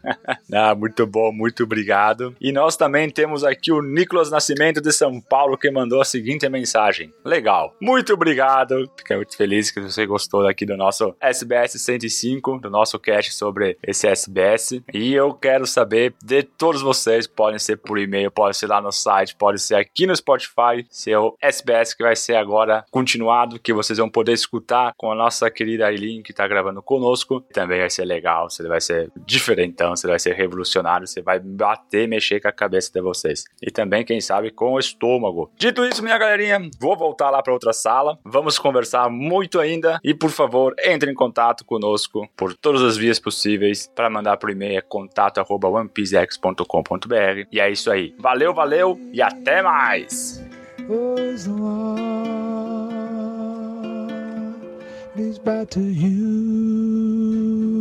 ah, 0.52 0.74
muito 0.74 1.06
bom, 1.06 1.32
muito 1.32 1.64
obrigado. 1.64 2.34
E 2.40 2.52
nós 2.52 2.76
também 2.76 3.08
temos 3.08 3.44
aqui 3.44 3.72
o 3.72 3.80
Nicolas 3.80 4.30
Nascimento 4.30 4.65
de 4.72 4.92
São 4.92 5.20
Paulo 5.20 5.56
que 5.56 5.70
mandou 5.70 6.00
a 6.00 6.04
seguinte 6.04 6.48
mensagem. 6.48 7.12
Legal. 7.24 7.74
Muito 7.80 8.12
obrigado. 8.12 8.90
Fiquei 8.96 9.16
muito 9.16 9.36
feliz 9.36 9.70
que 9.70 9.80
você 9.80 10.06
gostou 10.06 10.46
aqui 10.46 10.66
do 10.66 10.76
nosso 10.76 11.14
SBS 11.20 11.80
105, 11.80 12.58
do 12.58 12.70
nosso 12.70 12.98
cast 12.98 13.32
sobre 13.32 13.78
esse 13.86 14.06
SBS. 14.06 14.82
E 14.92 15.14
eu 15.14 15.32
quero 15.34 15.66
saber 15.66 16.14
de 16.22 16.42
todos 16.42 16.82
vocês, 16.82 17.26
podem 17.26 17.58
ser 17.58 17.76
por 17.76 17.98
e-mail, 17.98 18.30
pode 18.30 18.56
ser 18.56 18.66
lá 18.66 18.80
no 18.80 18.92
site, 18.92 19.36
pode 19.36 19.60
ser 19.60 19.76
aqui 19.76 20.06
no 20.06 20.14
Spotify, 20.14 20.86
seu 20.90 21.36
SBS 21.40 21.94
que 21.94 22.02
vai 22.02 22.16
ser 22.16 22.36
agora 22.36 22.84
continuado, 22.90 23.58
que 23.58 23.72
vocês 23.72 23.98
vão 23.98 24.08
poder 24.08 24.32
escutar 24.32 24.92
com 24.96 25.10
a 25.10 25.14
nossa 25.14 25.50
querida 25.50 25.86
Aileen 25.86 26.22
que 26.22 26.32
está 26.32 26.46
gravando 26.46 26.82
conosco. 26.82 27.40
Também 27.52 27.80
vai 27.80 27.90
ser 27.90 28.04
legal, 28.04 28.48
você 28.50 28.66
vai 28.66 28.80
ser 28.80 29.10
diferentão, 29.24 29.94
você 29.94 30.06
vai 30.06 30.18
ser 30.18 30.34
revolucionário, 30.34 31.06
você 31.06 31.22
vai 31.22 31.38
bater, 31.38 32.08
mexer 32.08 32.40
com 32.40 32.48
a 32.48 32.52
cabeça 32.52 32.90
de 32.92 33.00
vocês. 33.00 33.44
E 33.62 33.70
também, 33.70 34.04
quem 34.04 34.20
sabe, 34.20 34.45
com 34.50 34.74
o 34.74 34.78
estômago. 34.78 35.50
Dito 35.56 35.82
isso, 35.84 36.02
minha 36.02 36.18
galerinha, 36.18 36.60
vou 36.80 36.96
voltar 36.96 37.30
lá 37.30 37.42
para 37.42 37.52
outra 37.52 37.72
sala. 37.72 38.18
Vamos 38.24 38.58
conversar 38.58 39.08
muito 39.10 39.60
ainda 39.60 40.00
e, 40.02 40.12
por 40.14 40.30
favor, 40.30 40.74
entre 40.84 41.10
em 41.10 41.14
contato 41.14 41.64
conosco 41.64 42.28
por 42.36 42.54
todas 42.54 42.82
as 42.82 42.96
vias 42.96 43.18
possíveis 43.18 43.90
para 43.94 44.10
mandar 44.10 44.36
por 44.36 44.50
e-mail 44.50 44.78
é 44.78 44.80
contato@onepiecex.com.br. 44.80 47.48
E 47.52 47.60
é 47.60 47.70
isso 47.70 47.90
aí. 47.90 48.14
Valeu, 48.18 48.52
valeu 48.52 48.98
e 49.12 49.22
até 49.22 49.62
mais. 49.62 50.44
back 55.46 55.70
to 55.70 55.80
you. 55.80 57.75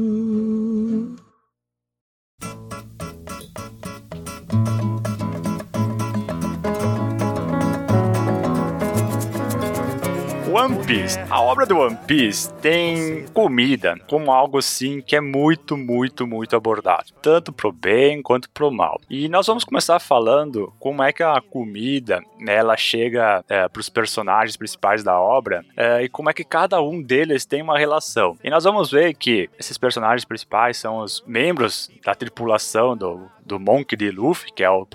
One 10.55 10.85
Piece. 10.85 11.19
A 11.29 11.41
obra 11.41 11.65
do 11.65 11.77
One 11.77 11.97
Piece 12.07 12.49
tem 12.61 13.25
comida 13.33 13.99
como 14.07 14.31
algo 14.31 14.57
assim 14.57 15.01
que 15.01 15.13
é 15.13 15.19
muito, 15.19 15.75
muito, 15.75 16.25
muito 16.25 16.55
abordado, 16.55 17.11
tanto 17.21 17.51
pro 17.51 17.73
bem 17.73 18.21
quanto 18.21 18.49
pro 18.49 18.71
mal. 18.71 19.01
E 19.09 19.27
nós 19.27 19.45
vamos 19.47 19.65
começar 19.65 19.99
falando 19.99 20.71
como 20.79 21.03
é 21.03 21.11
que 21.11 21.21
a 21.21 21.41
comida 21.41 22.23
ela 22.47 22.77
chega 22.77 23.43
é, 23.49 23.67
para 23.67 23.81
os 23.81 23.89
personagens 23.89 24.55
principais 24.55 25.03
da 25.03 25.19
obra 25.19 25.65
é, 25.75 26.03
e 26.03 26.07
como 26.07 26.29
é 26.29 26.33
que 26.33 26.45
cada 26.45 26.81
um 26.81 27.01
deles 27.01 27.45
tem 27.45 27.61
uma 27.61 27.77
relação. 27.77 28.37
E 28.41 28.49
nós 28.49 28.63
vamos 28.63 28.89
ver 28.89 29.13
que 29.13 29.49
esses 29.59 29.77
personagens 29.77 30.23
principais 30.23 30.77
são 30.77 30.99
os 30.99 31.21
membros 31.27 31.91
da 32.01 32.15
tripulação 32.15 32.95
do, 32.95 33.29
do 33.45 33.59
Monk 33.59 33.93
de 33.97 34.09
Luffy, 34.09 34.53
que 34.53 34.63
é 34.63 34.69
o 34.69 34.85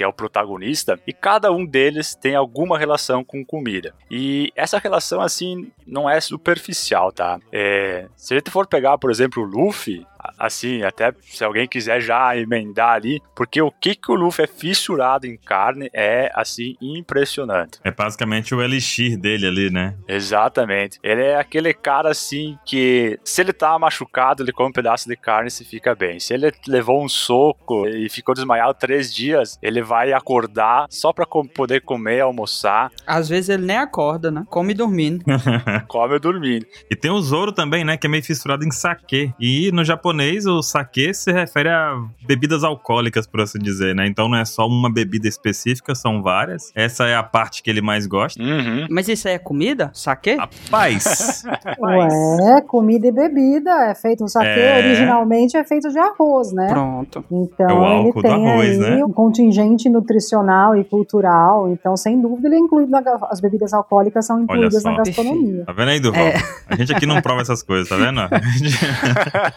que 0.00 0.04
é 0.04 0.08
o 0.08 0.14
protagonista, 0.14 0.98
e 1.06 1.12
cada 1.12 1.52
um 1.52 1.66
deles 1.66 2.14
tem 2.14 2.34
alguma 2.34 2.78
relação 2.78 3.22
com 3.22 3.44
comida. 3.44 3.94
E 4.10 4.50
essa 4.56 4.78
relação, 4.78 5.20
assim, 5.20 5.70
não 5.86 6.08
é 6.08 6.18
superficial, 6.22 7.12
tá? 7.12 7.38
É, 7.52 8.06
se 8.16 8.32
a 8.32 8.38
gente 8.38 8.50
for 8.50 8.66
pegar, 8.66 8.96
por 8.96 9.10
exemplo, 9.10 9.42
o 9.42 9.46
Luffy, 9.46 10.06
assim, 10.38 10.82
até 10.82 11.12
se 11.22 11.44
alguém 11.44 11.66
quiser 11.66 12.00
já 12.00 12.36
emendar 12.36 12.94
ali, 12.94 13.22
porque 13.34 13.60
o 13.60 13.70
que 13.70 13.94
que 13.94 14.10
o 14.10 14.14
Luffy 14.14 14.44
é 14.44 14.48
fissurado 14.48 15.26
em 15.26 15.36
carne 15.36 15.90
é, 15.92 16.30
assim, 16.34 16.76
impressionante. 16.80 17.78
É 17.84 17.90
basicamente 17.90 18.54
o 18.54 18.62
elixir 18.62 19.18
dele 19.18 19.46
ali, 19.46 19.70
né? 19.70 19.96
Exatamente. 20.06 20.98
Ele 21.02 21.22
é 21.22 21.36
aquele 21.36 21.72
cara, 21.72 22.10
assim, 22.10 22.58
que 22.64 23.18
se 23.24 23.40
ele 23.40 23.52
tá 23.52 23.78
machucado, 23.78 24.42
ele 24.42 24.52
come 24.52 24.70
um 24.70 24.72
pedaço 24.72 25.08
de 25.08 25.16
carne 25.16 25.48
e 25.48 25.50
se 25.50 25.64
fica 25.64 25.94
bem. 25.94 26.18
Se 26.20 26.34
ele 26.34 26.52
levou 26.66 27.02
um 27.02 27.08
soco 27.08 27.86
e 27.86 28.08
ficou 28.08 28.34
desmaiado 28.34 28.74
três 28.74 29.12
dias, 29.12 29.58
ele 29.62 29.82
vai 29.82 30.12
acordar 30.12 30.86
só 30.90 31.12
pra 31.12 31.26
poder 31.26 31.80
comer, 31.82 32.20
almoçar. 32.20 32.90
Às 33.06 33.28
vezes 33.28 33.48
ele 33.48 33.66
nem 33.66 33.76
acorda, 33.76 34.30
né? 34.30 34.44
Come 34.48 34.74
dormindo. 34.74 35.24
come 35.88 36.18
dormindo. 36.18 36.66
E 36.90 36.96
tem 36.96 37.10
o 37.10 37.20
Zoro 37.20 37.52
também, 37.52 37.84
né? 37.84 37.96
Que 37.96 38.06
é 38.06 38.10
meio 38.10 38.22
fissurado 38.22 38.64
em 38.64 38.70
saque. 38.70 39.32
E 39.38 39.70
no 39.72 39.84
japonês, 40.10 40.46
o 40.46 40.62
saque 40.62 41.14
se 41.14 41.32
refere 41.32 41.68
a 41.68 41.96
bebidas 42.26 42.64
alcoólicas, 42.64 43.26
por 43.26 43.40
assim 43.40 43.58
dizer, 43.58 43.94
né? 43.94 44.06
Então 44.06 44.28
não 44.28 44.36
é 44.36 44.44
só 44.44 44.66
uma 44.66 44.92
bebida 44.92 45.28
específica, 45.28 45.94
são 45.94 46.22
várias. 46.22 46.72
Essa 46.74 47.06
é 47.06 47.14
a 47.14 47.22
parte 47.22 47.62
que 47.62 47.70
ele 47.70 47.80
mais 47.80 48.06
gosta. 48.06 48.42
Uhum. 48.42 48.86
Mas 48.90 49.08
isso 49.08 49.28
aí 49.28 49.34
é 49.34 49.38
comida? 49.38 49.90
Saque? 49.94 50.34
Rapaz! 50.34 51.44
Ué, 51.80 52.60
comida 52.66 53.06
e 53.06 53.12
bebida. 53.12 53.70
É 53.90 53.94
feito 53.94 54.24
o 54.24 54.28
saque 54.28 54.46
é... 54.46 54.78
originalmente 54.78 55.56
é 55.56 55.64
feito 55.64 55.88
de 55.88 55.98
arroz, 55.98 56.52
né? 56.52 56.68
Pronto. 56.68 57.24
Então 57.30 57.68
é 57.68 57.72
o 57.72 57.84
álcool 57.84 58.20
ele 58.20 58.28
tem 58.28 58.42
do 58.42 58.48
arroz, 58.48 58.82
aí 58.82 58.96
né? 58.96 59.04
um 59.04 59.12
contingente 59.12 59.88
nutricional 59.88 60.76
e 60.76 60.84
cultural. 60.84 61.70
Então, 61.70 61.96
sem 61.96 62.20
dúvida, 62.20 62.48
ele 62.48 62.56
é 62.56 62.58
incluído 62.58 62.90
na, 62.90 63.00
as 63.30 63.40
bebidas 63.40 63.72
alcoólicas 63.72 64.26
são 64.26 64.40
incluídas 64.40 64.82
na 64.82 64.96
gastronomia. 64.96 65.64
Tá 65.64 65.72
vendo 65.72 65.88
aí, 65.88 66.00
Duval? 66.00 66.20
É. 66.20 66.34
A 66.68 66.76
gente 66.76 66.92
aqui 66.92 67.06
não 67.06 67.20
prova 67.22 67.42
essas 67.42 67.62
coisas, 67.62 67.88
tá 67.88 67.96
vendo? 67.96 68.20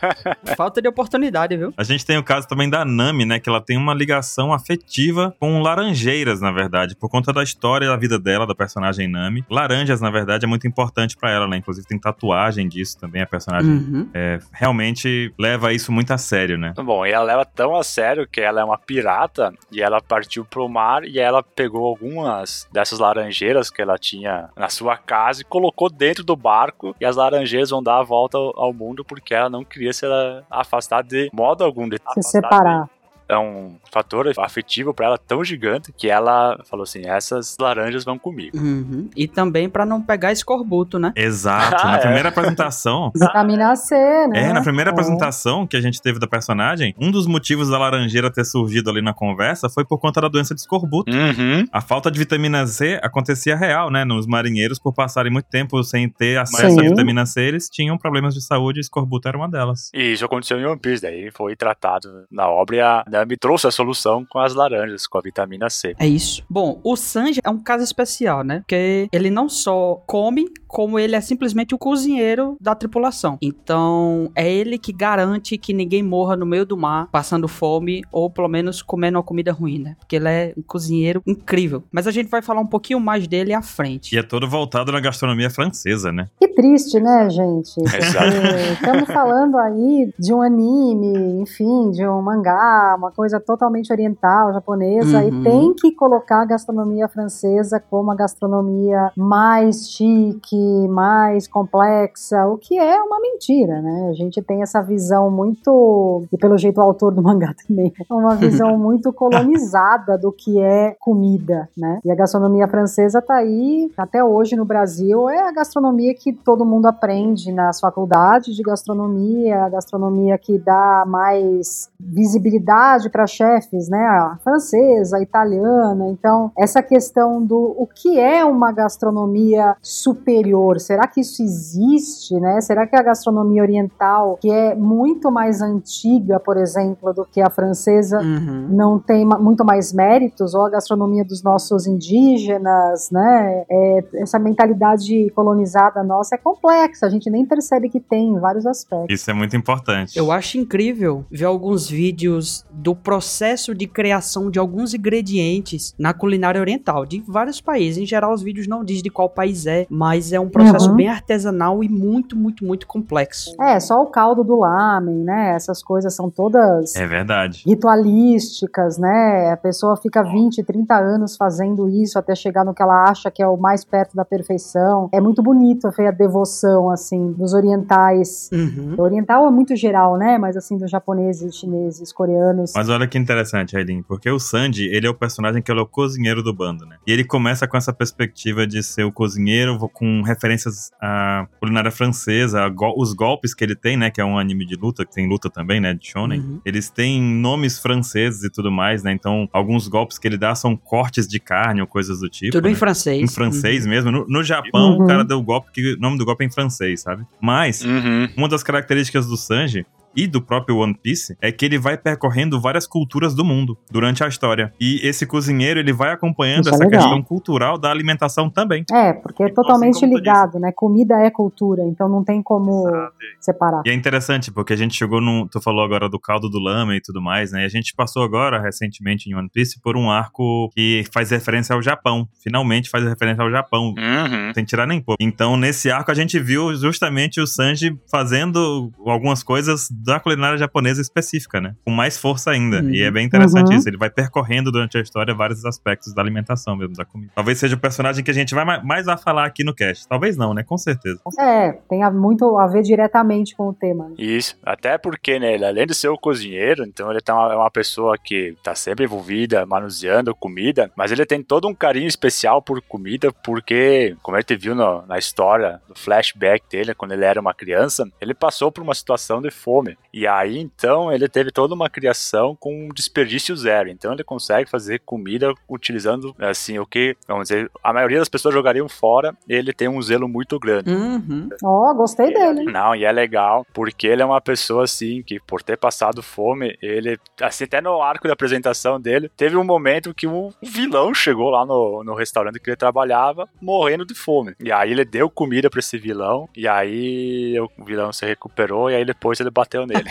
Falta 0.56 0.82
de 0.82 0.88
oportunidade, 0.88 1.56
viu? 1.58 1.74
A 1.78 1.84
gente 1.84 2.06
tem 2.06 2.18
o 2.18 2.24
caso 2.24 2.48
também 2.48 2.70
da 2.70 2.86
Nami, 2.86 3.26
né? 3.26 3.40
Que 3.40 3.50
ela 3.50 3.62
tem 3.62 3.78
uma 3.78 3.94
ligação 3.94 4.54
afetiva 4.54 5.36
com 5.40 5.62
laranjeiras, 5.62 6.42
na 6.42 6.52
verdade, 6.52 6.96
por 6.96 7.10
conta 7.10 7.32
da 7.32 7.44
história 7.44 7.88
da 7.88 7.96
vida 7.96 8.20
dela, 8.20 8.46
da 8.46 8.56
personagem 8.56 9.08
Nami. 9.08 9.46
Laranjas, 9.50 10.02
na 10.02 10.10
verdade, 10.10 10.46
é 10.46 10.48
muito 10.48 10.68
importante 10.68 11.16
para 11.16 11.32
ela, 11.32 11.48
né? 11.48 11.58
Inclusive 11.58 11.88
tem 11.88 12.00
tatuagem 12.00 12.68
disso 12.68 12.98
também, 13.00 13.22
a 13.22 13.28
personagem 13.28 13.72
uhum. 13.72 14.10
é, 14.14 14.40
realmente 14.52 15.34
leva 15.40 15.74
isso 15.74 15.92
muito 15.92 16.12
a 16.12 16.18
sério, 16.18 16.58
né? 16.58 16.74
Bom, 16.78 17.06
e 17.06 17.12
ela 17.12 17.24
leva 17.24 17.46
tão 17.46 17.76
a 17.76 17.84
sério 17.84 18.28
que 18.28 18.42
ela 18.42 18.62
é 18.62 18.64
uma 18.64 18.78
pirata 18.78 19.54
e 19.72 19.82
ela 19.82 20.02
partiu 20.02 20.46
pro 20.46 20.68
mar 20.68 21.04
e 21.06 21.20
ela 21.20 21.42
pegou 21.44 21.86
algumas 21.86 22.68
dessas 22.72 23.00
laranjeiras 23.00 23.70
que 23.70 23.82
ela 23.82 23.98
tinha 23.98 24.50
na 24.56 24.70
sua 24.70 24.98
casa 24.98 25.42
e 25.42 25.46
colocou 25.46 25.90
dentro 25.90 26.24
do 26.24 26.36
barco 26.36 26.96
e 27.00 27.06
as 27.06 27.16
laranjeiras 27.16 27.70
vão 27.70 27.82
dar 27.82 28.00
a 28.00 28.04
volta 28.04 28.38
ao 28.38 28.74
mundo 28.74 29.04
porque 29.04 29.34
ela 29.34 29.50
não 29.50 29.64
queria 29.64 29.94
se 29.94 30.06
afastar 30.50 31.04
de 31.04 31.30
modo 31.34 31.64
algum 31.64 31.88
de 31.88 31.98
se 32.14 32.22
separar 32.24 32.90
é 33.34 33.40
um 33.40 33.76
fator 33.92 34.32
afetivo 34.38 34.94
para 34.94 35.08
ela 35.08 35.18
tão 35.18 35.44
gigante 35.44 35.92
que 35.92 36.10
ela 36.10 36.60
falou 36.66 36.84
assim: 36.84 37.06
essas 37.06 37.58
laranjas 37.60 38.04
vão 38.04 38.18
comigo. 38.18 38.58
Uhum. 38.58 39.10
E 39.16 39.28
também 39.28 39.70
para 39.70 39.86
não 39.86 40.02
pegar 40.02 40.32
escorbuto, 40.32 40.98
né? 40.98 41.12
Exato. 41.16 41.84
na 41.86 41.96
é. 41.96 42.00
primeira 42.00 42.30
apresentação. 42.30 43.12
Vitamina 43.16 43.76
C, 43.76 43.96
né? 44.28 44.50
É, 44.50 44.54
na 44.54 44.62
primeira 44.62 44.90
é. 44.90 44.94
apresentação 44.94 45.68
que 45.68 45.78
a 45.78 45.82
gente 45.82 46.02
teve 46.02 46.20
da 46.20 46.28
personagem, 46.28 46.96
um 47.00 47.12
dos 47.12 47.28
motivos 47.28 47.70
da 47.70 47.78
laranjeira 47.78 48.32
ter 48.32 48.46
surgido 48.46 48.90
ali 48.90 49.02
na 49.02 49.14
conversa 49.14 49.70
foi 49.70 49.86
por 49.86 50.00
conta 50.00 50.22
da 50.22 50.28
doença 50.28 50.54
de 50.54 50.62
escorbuto. 50.62 51.12
Uhum. 51.12 51.66
A 51.72 51.82
falta 51.82 52.10
de 52.10 52.20
vitamina 52.20 52.66
C 52.68 53.00
acontecia 53.02 53.56
real, 53.56 53.90
né? 53.90 54.06
Nos 54.06 54.26
marinheiros, 54.26 54.80
por 54.80 54.94
passarem 54.94 55.32
muito 55.32 55.48
tempo 55.50 55.84
sem 55.84 56.08
ter 56.10 56.38
acesso 56.38 56.80
à 56.80 56.84
vitamina 56.84 57.26
C, 57.26 57.42
eles 57.42 57.70
tinham 57.70 57.98
problemas 57.98 58.34
de 58.34 58.42
saúde 58.42 58.80
e 58.80 58.82
escorbuto 58.82 59.28
era 59.28 59.38
uma 59.38 59.50
delas. 59.50 59.90
E 59.94 60.14
isso 60.14 60.26
aconteceu 60.26 60.60
em 60.60 60.66
One 60.66 60.80
Piece, 60.80 61.02
daí 61.02 61.32
foi 61.32 61.56
tratado 61.56 62.26
na 62.32 62.48
obra 62.48 62.76
e 62.76 62.80
a 62.80 63.04
Nami 63.24 63.38
trouxe 63.38 63.68
a 63.68 63.72
solução 63.72 64.26
com 64.30 64.40
as 64.40 64.54
laranjas, 64.54 65.08
com 65.08 65.18
a 65.18 65.22
vitamina 65.22 65.70
C. 65.70 65.96
É 65.98 66.08
isso. 66.08 66.44
Bom, 66.50 66.80
o 66.84 66.96
Sanji 66.96 67.40
é 67.44 67.50
um 67.50 67.58
caso 67.58 67.84
especial, 67.84 68.44
né? 68.44 68.60
Porque 68.60 69.08
ele 69.12 69.30
não 69.30 69.48
só 69.48 70.04
come, 70.06 70.50
como 70.68 71.00
ele 71.00 71.16
é 71.16 71.22
simplesmente 71.22 71.74
o 71.74 71.78
cozinheiro 71.78 72.58
da 72.60 72.76
tripulação. 72.76 73.38
Então, 73.42 74.30
é 74.36 74.52
ele 74.52 74.78
que 74.78 74.92
garante 74.92 75.58
que 75.58 75.74
ninguém 75.74 76.04
morra 76.04 76.36
no 76.36 76.46
meio 76.46 76.66
do 76.66 76.76
mar, 76.76 77.08
passando 77.12 77.48
fome, 77.48 78.04
ou 78.12 78.30
pelo 78.30 78.48
menos 78.48 78.82
comendo 78.82 79.18
uma 79.18 79.24
comida 79.24 79.52
ruim, 79.52 79.80
né? 79.80 79.96
Porque 80.00 80.18
ele 80.18 80.28
é 80.28 80.54
um 80.58 80.62
cozinheiro 80.62 81.22
incrível. 81.26 81.84
Mas 81.92 82.08
a 82.08 82.12
gente 82.12 82.30
vai 82.30 82.42
falar 82.42 82.60
um 82.60 82.68
pouquinho 82.68 83.00
mais 83.00 83.28
dele 83.28 83.54
à 83.54 83.62
frente. 83.62 84.16
E 84.16 84.20
é 84.20 84.24
todo 84.24 84.50
voltado 84.50 84.92
na 84.92 85.00
gastronomia 85.00 85.50
francesa, 85.50 86.12
né? 86.12 86.28
Que 86.40 86.48
triste, 86.50 87.00
né, 87.00 87.30
gente? 87.30 87.80
Exato. 87.96 88.36
Estamos 88.74 89.08
falando 89.08 89.58
aí 89.58 90.12
de 90.20 90.34
um 90.34 90.42
anime, 90.42 91.42
enfim, 91.42 91.92
de 91.92 92.06
um 92.06 92.22
mangá, 92.22 92.96
uma 92.98 93.12
coisa 93.16 93.40
totalmente 93.40 93.92
oriental, 93.92 94.54
japonesa, 94.54 95.20
uhum. 95.20 95.28
e 95.28 95.44
tem 95.44 95.74
que 95.74 95.92
colocar 95.92 96.42
a 96.42 96.46
gastronomia 96.46 97.08
francesa 97.08 97.80
como 97.80 98.12
a 98.12 98.16
gastronomia 98.16 99.12
mais 99.16 99.90
chique, 99.90 100.88
mais 100.88 101.48
complexa, 101.48 102.46
o 102.48 102.58
que 102.58 102.78
é 102.78 103.02
uma 103.02 103.20
mentira, 103.20 103.82
né? 103.82 104.10
A 104.10 104.14
gente 104.14 104.42
tem 104.42 104.62
essa 104.62 104.82
visão 104.82 105.30
muito, 105.30 106.24
e 106.32 106.38
pelo 106.38 106.58
jeito 106.58 106.78
o 106.78 106.82
autor 106.82 107.14
do 107.14 107.22
mangá 107.22 107.54
também, 107.68 107.94
uma 108.10 108.36
visão 108.36 108.78
muito 108.80 109.12
colonizada 109.14 110.18
do 110.18 110.32
que 110.32 110.60
é 110.60 110.96
comida, 111.00 111.70
né? 111.78 112.00
E 112.04 112.12
a 112.12 112.16
gastronomia 112.16 112.68
francesa 112.68 113.22
tá 113.22 113.36
aí, 113.36 113.92
até 113.98 114.24
hoje 114.24 114.56
no 114.56 114.66
Brasil, 114.66 115.30
é 115.30 115.48
a 115.48 115.52
gastronomia 115.52 116.14
que 116.14 116.34
todo 116.34 116.66
mundo 116.66 116.88
aprende 116.88 117.52
nas 117.52 117.80
faculdades 117.80 118.56
de 118.56 118.64
gastronomia, 118.64 119.64
a 119.64 119.70
gastronomia 119.70 120.38
que 120.38 120.58
dá 120.58 121.04
mais 121.08 121.90
visibilidade 122.00 122.74
para 123.10 123.28
chefes, 123.28 123.90
né? 123.90 124.00
A 124.00 124.38
francesa, 124.44 125.18
a 125.18 125.22
italiana. 125.22 126.08
Então, 126.10 126.52
essa 126.58 126.82
questão 126.82 127.44
do 127.44 127.76
o 127.78 127.88
que 127.88 128.20
é 128.20 128.44
uma 128.46 128.72
gastronomia 128.72 129.76
superior? 129.82 130.80
Será 130.80 131.08
que 131.08 131.22
isso 131.22 131.42
existe, 131.42 132.40
né? 132.40 132.62
Será 132.62 132.86
que 132.88 132.96
a 132.96 133.02
gastronomia 133.02 133.62
oriental, 133.62 134.38
que 134.42 134.52
é 134.52 134.76
muito 134.76 135.32
mais 135.32 135.62
antiga, 135.62 136.40
por 136.40 136.58
exemplo, 136.58 137.14
do 137.14 137.26
que 137.26 137.42
a 137.42 137.50
francesa, 137.50 138.20
uhum. 138.20 138.68
não 138.70 139.00
tem 139.00 139.26
muito 139.26 139.66
mais 139.66 139.94
méritos? 139.94 140.54
Ou 140.54 140.66
a 140.66 140.70
gastronomia 140.70 141.24
dos 141.24 141.44
nossos 141.44 141.88
indígenas, 141.88 143.10
né? 143.12 143.64
É, 143.70 144.06
essa 144.16 144.40
mentalidade 144.40 145.30
colonizada 145.32 146.04
nossa 146.04 146.36
é 146.36 146.38
complexa. 146.38 147.06
A 147.06 147.10
gente 147.10 147.30
nem 147.30 147.46
percebe 147.46 147.90
que 147.90 148.00
tem 148.00 148.30
em 148.30 148.40
vários 148.40 148.66
aspectos. 148.66 149.08
Isso 149.10 149.30
é 149.30 149.34
muito 149.34 149.56
importante. 149.56 150.18
Eu 150.18 150.32
acho 150.32 150.58
incrível 150.58 151.26
ver 151.32 151.46
alguns 151.46 151.90
vídeos 151.90 152.66
do 152.84 152.94
processo 152.94 153.74
de 153.74 153.88
criação 153.88 154.52
de 154.52 154.60
alguns 154.60 154.94
ingredientes 154.94 155.96
na 155.98 156.14
culinária 156.14 156.60
oriental, 156.60 157.06
de 157.06 157.24
vários 157.26 157.62
países. 157.62 157.98
Em 157.98 158.06
geral, 158.06 158.34
os 158.34 158.42
vídeos 158.42 158.68
não 158.68 158.84
dizem 158.84 159.04
de 159.04 159.10
qual 159.10 159.30
país 159.30 159.66
é, 159.66 159.88
mas 159.90 160.34
é 160.34 160.40
um 160.40 160.50
processo 160.50 160.90
uhum. 160.90 160.98
bem 160.98 161.08
artesanal 161.08 161.82
e 161.82 161.88
muito, 161.88 162.36
muito, 162.36 162.66
muito 162.66 162.86
complexo. 162.86 163.56
É, 163.62 163.80
só 163.80 164.02
o 164.02 164.08
caldo 164.08 164.44
do 164.44 164.58
lamen, 164.60 165.24
né? 165.24 165.56
Essas 165.56 165.82
coisas 165.82 166.14
são 166.14 166.30
todas. 166.30 166.94
É 166.96 167.08
verdade. 167.08 167.64
Ritualísticas, 167.66 168.98
né? 168.98 169.52
A 169.52 169.58
pessoa 169.58 169.96
fica 169.96 170.22
20, 170.22 170.62
30 170.62 170.94
anos 170.94 171.38
fazendo 171.38 171.88
isso 171.90 172.20
até 172.20 172.36
chegar 172.36 172.66
no 172.66 172.74
que 172.74 172.82
ela 172.82 173.06
acha 173.10 173.32
que 173.32 173.42
é 173.42 173.48
o 173.48 173.56
mais 173.56 173.86
perto 173.86 174.14
da 174.14 174.26
perfeição. 174.26 175.08
É 175.14 175.22
muito 175.22 175.42
bonito 175.42 175.88
a 175.88 176.12
devoção, 176.12 176.90
assim, 176.90 177.32
dos 177.32 177.54
orientais. 177.54 178.50
Uhum. 178.52 178.96
O 178.98 179.02
oriental 179.02 179.48
é 179.48 179.52
muito 179.52 179.74
geral, 179.74 180.18
né? 180.18 180.38
Mas 180.38 180.58
assim, 180.58 180.78
dos 180.78 180.92
japoneses, 180.92 181.56
chineses, 181.56 182.12
coreanos. 182.12 182.73
Mas 182.76 182.90
olha 182.90 183.08
que 183.08 183.18
interessante, 183.18 183.76
Ailin, 183.76 184.02
porque 184.04 184.30
o 184.30 184.40
Sanji, 184.40 184.88
ele 184.88 185.08
é 185.08 185.10
o 185.10 185.14
personagem 185.14 185.62
que 185.62 185.72
é 185.72 185.76
o 185.76 185.86
cozinheiro 185.86 186.42
do 186.44 186.54
bando, 186.54 186.86
né? 186.86 186.98
E 187.06 187.12
ele 187.12 187.24
começa 187.24 187.68
com 187.68 187.78
essa 187.78 187.94
perspectiva 187.94 188.66
de 188.66 188.82
ser 188.84 189.04
o 189.04 189.12
cozinheiro 189.12 189.78
com 189.94 190.22
referências 190.22 190.92
à 191.02 191.48
culinária 191.60 191.92
francesa, 191.92 192.68
go 192.70 192.94
os 192.98 193.14
golpes 193.14 193.54
que 193.54 193.64
ele 193.64 193.76
tem, 193.76 193.98
né? 193.98 194.10
Que 194.10 194.22
é 194.22 194.26
um 194.26 194.38
anime 194.38 194.66
de 194.66 194.76
luta, 194.76 195.06
que 195.06 195.14
tem 195.14 195.28
luta 195.28 195.50
também, 195.50 195.80
né? 195.80 195.94
De 195.94 196.08
shonen. 196.08 196.40
Uhum. 196.40 196.62
Eles 196.66 196.90
têm 196.90 197.22
nomes 197.22 197.80
franceses 197.80 198.44
e 198.44 198.50
tudo 198.50 198.72
mais, 198.72 199.04
né? 199.04 199.12
Então, 199.12 199.48
alguns 199.52 199.88
golpes 199.88 200.18
que 200.18 200.28
ele 200.28 200.38
dá 200.38 200.54
são 200.56 200.76
cortes 200.76 201.28
de 201.28 201.40
carne 201.40 201.82
ou 201.82 201.88
coisas 201.88 202.20
do 202.20 202.30
tipo. 202.30 202.52
Tudo 202.52 202.66
né? 202.66 202.72
em 202.72 202.76
francês. 202.76 203.22
Em 203.22 203.28
francês 203.28 203.84
uhum. 203.84 203.90
mesmo. 203.90 204.12
No, 204.12 204.26
no 204.28 204.44
Japão, 204.44 204.98
uhum. 204.98 205.04
o 205.04 205.08
cara 205.08 205.24
deu 205.24 205.38
o 205.38 205.44
golpe 205.44 205.72
que 205.72 205.94
o 205.94 206.00
nome 206.00 206.18
do 206.18 206.26
golpe 206.26 206.44
é 206.44 206.48
em 206.48 206.52
francês, 206.52 207.02
sabe? 207.02 207.26
Mas, 207.42 207.84
uhum. 207.84 208.30
uma 208.38 208.48
das 208.48 208.64
características 208.64 209.26
do 209.26 209.38
Sanji 209.38 209.86
e 210.16 210.28
do 210.28 210.42
próprio 210.42 210.78
One 210.78 210.94
Piece 210.94 211.36
é 211.42 211.52
que 211.52 211.66
ele 211.66 211.78
vai 211.78 211.98
percorrendo 211.98 212.60
várias 212.60 212.88
culturas 212.88 213.34
do 213.34 213.44
mundo 213.44 213.78
durante 213.92 214.24
a 214.24 214.28
história. 214.28 214.74
E 214.80 215.00
esse 215.04 215.26
cozinheiro, 215.26 215.80
ele 215.80 215.94
vai 215.94 216.12
acompanhando 216.12 216.62
Isso 216.62 216.70
é 216.70 216.74
essa 216.74 216.84
é 216.86 216.90
questão 216.90 217.22
cultural 217.22 217.78
da 217.78 217.90
alimentação 217.90 218.50
também. 218.50 218.86
É, 218.92 219.14
porque 219.14 219.44
é 219.44 219.50
totalmente 219.50 219.98
assim 219.98 220.14
ligado, 220.14 220.60
né? 220.60 220.72
Comida 220.76 221.16
é 221.16 221.30
cultura, 221.30 221.84
então 221.84 222.08
não 222.08 222.24
tem 222.24 222.42
como 222.42 222.88
Exato. 222.88 223.14
separar. 223.40 223.82
E 223.86 223.90
é 223.90 223.94
interessante, 223.94 224.52
porque 224.52 224.74
a 224.74 224.76
gente 224.76 224.96
chegou 224.96 225.22
no. 225.22 225.48
Tu 225.48 225.62
falou 225.62 225.84
agora 225.84 226.10
do 226.10 226.20
caldo 226.20 226.50
do 226.50 226.60
lama 226.60 226.96
e 226.96 227.02
tudo 227.02 227.22
mais, 227.22 227.52
né? 227.52 227.64
E 227.64 227.66
a 227.66 227.70
gente 227.70 227.94
passou 227.96 228.24
agora, 228.24 228.62
recentemente, 228.62 229.30
em 229.30 229.36
One 229.36 229.50
Piece, 229.50 229.80
por 229.82 229.98
um 229.98 230.10
arco 230.10 230.70
que 230.76 231.04
faz 231.12 231.32
referência 231.32 231.76
ao 231.76 231.82
Japão. 231.82 232.28
Finalmente 232.42 232.90
faz 232.90 233.04
referência 233.04 233.44
ao 233.44 233.52
Japão. 233.52 233.94
Uhum. 233.98 234.54
Sem 234.54 234.66
tirar 234.66 234.88
nem 234.88 235.02
pouco. 235.02 235.18
Então, 235.22 235.58
nesse 235.58 235.92
arco, 235.92 236.12
a 236.12 236.14
gente 236.14 236.40
viu 236.40 236.76
justamente 236.76 237.40
o 237.40 237.48
Sanji 237.48 237.98
fazendo 238.10 238.92
algumas 239.06 239.44
coisas 239.44 239.90
da 240.04 240.20
culinária 240.20 240.58
japonesa 240.58 241.02
específica, 241.02 241.62
né? 241.62 241.76
Com 241.86 241.92
mais 241.92 242.18
força 242.18 242.52
ainda. 242.52 242.82
Uhum. 242.82 242.90
E 242.90 243.02
é 243.02 243.12
bem 243.12 243.26
interessante 243.26 243.70
uhum. 243.70 243.78
isso. 243.78 243.90
Ele 243.90 243.98
vai 243.98 244.10
percorrendo 244.10 244.72
durante 244.72 244.98
a 244.98 245.02
história 245.02 245.34
vários 245.34 245.66
aspectos 245.66 246.14
da 246.14 246.22
alimentação 246.22 246.76
mesmo, 246.76 246.96
da 246.96 247.06
comida. 247.06 247.32
Talvez 247.36 247.58
seja 247.58 247.76
o 247.76 247.80
personagem 247.80 248.24
que 248.24 248.32
a 248.32 248.34
gente 248.34 248.54
vai 248.54 248.66
mais 248.84 249.08
a 249.08 249.18
falar 249.18 249.46
aqui 249.46 249.64
no 249.64 249.74
cast. 249.74 250.08
Talvez 250.08 250.38
não, 250.38 250.54
né? 250.54 250.64
Com 250.64 250.78
certeza. 250.78 251.20
É, 251.40 251.72
tem 251.90 252.02
muito 252.12 252.58
a 252.58 252.68
ver 252.68 252.82
diretamente 252.82 253.56
com 253.56 253.70
o 253.70 253.74
tema. 253.74 254.10
Né? 254.10 254.16
Isso. 254.18 254.58
Até 254.64 254.98
porque, 254.98 255.40
né, 255.40 255.54
ele, 255.54 255.66
além 255.66 255.86
de 255.86 255.94
ser 255.94 256.10
o 256.10 256.18
cozinheiro, 256.18 256.84
então 256.84 257.10
ele 257.10 257.22
tá 257.22 257.34
uma, 257.34 257.54
é 257.54 257.56
uma 257.56 257.72
pessoa 257.72 258.18
que 258.18 258.56
tá 258.64 258.76
sempre 258.76 259.06
envolvida, 259.06 259.66
manuseando 259.66 260.36
comida, 260.36 260.92
mas 260.96 261.12
ele 261.12 261.26
tem 261.26 261.42
todo 261.42 261.68
um 261.68 261.74
carinho 261.74 262.08
especial 262.08 262.62
por 262.62 262.82
comida, 262.82 263.32
porque, 263.44 264.16
como 264.22 264.38
a 264.38 264.42
gente 264.42 264.56
viu 264.56 264.76
no, 264.76 265.06
na 265.06 265.18
história, 265.18 265.82
no 265.88 265.96
flashback 265.96 266.66
dele, 266.70 266.94
quando 266.94 267.14
ele 267.14 267.26
era 267.26 267.40
uma 267.40 267.54
criança, 267.54 268.08
ele 268.20 268.34
passou 268.34 268.72
por 268.72 268.84
uma 268.84 268.94
situação 268.94 269.42
de 269.42 269.52
fome. 269.52 269.93
E 270.14 270.28
aí, 270.28 270.60
então, 270.60 271.12
ele 271.12 271.28
teve 271.28 271.52
toda 271.52 271.74
uma 271.74 271.90
criação 271.90 272.56
com 272.60 272.90
desperdício 272.94 273.56
zero. 273.56 273.90
Então, 273.90 274.14
ele 274.14 274.24
consegue 274.24 274.70
fazer 274.70 275.00
comida 275.00 275.54
utilizando, 275.68 276.36
assim, 276.40 276.78
o 276.78 276.86
que, 276.86 277.16
vamos 277.28 277.48
dizer, 277.48 277.72
a 277.84 277.92
maioria 277.92 278.20
das 278.20 278.30
pessoas 278.30 278.54
jogariam 278.54 278.88
fora, 278.88 279.36
ele 279.50 279.74
tem 279.74 279.88
um 279.88 280.02
zelo 280.02 280.28
muito 280.28 280.60
grande. 280.60 280.92
Uhum. 280.92 281.50
Oh, 281.64 281.94
gostei 281.96 282.28
e, 282.28 282.34
dele. 282.34 282.64
Não, 282.66 282.96
e 282.96 283.06
é 283.06 283.12
legal, 283.12 283.66
porque 283.74 284.08
ele 284.08 284.22
é 284.22 284.26
uma 284.26 284.42
pessoa, 284.42 284.84
assim, 284.84 285.24
que 285.24 285.40
por 285.40 285.64
ter 285.64 285.78
passado 285.78 286.22
fome, 286.22 286.78
ele, 286.82 287.18
assim, 287.42 287.64
até 287.64 287.82
no 287.82 288.02
arco 288.02 288.28
da 288.28 288.34
apresentação 288.34 289.00
dele, 289.00 289.30
teve 289.36 289.58
um 289.58 289.64
momento 289.64 290.14
que 290.14 290.28
um 290.28 290.52
vilão 290.62 291.14
chegou 291.14 291.50
lá 291.50 291.66
no, 291.66 292.04
no 292.04 292.14
restaurante 292.14 292.60
que 292.60 292.70
ele 292.70 292.78
trabalhava, 292.78 293.48
morrendo 293.62 294.06
de 294.06 294.14
fome. 294.14 294.56
E 294.60 294.72
aí 294.72 294.92
ele 294.92 295.06
deu 295.06 295.30
comida 295.30 295.70
para 295.70 295.80
esse 295.80 295.98
vilão, 295.98 296.48
e 296.56 296.68
aí 296.68 297.60
o 297.60 297.84
vilão 297.84 298.14
se 298.14 298.26
recuperou, 298.26 298.90
e 298.90 298.96
aí 298.96 299.06
depois 299.06 299.40
ele 299.40 299.50
bateu 299.50 299.83
nele. 299.86 300.04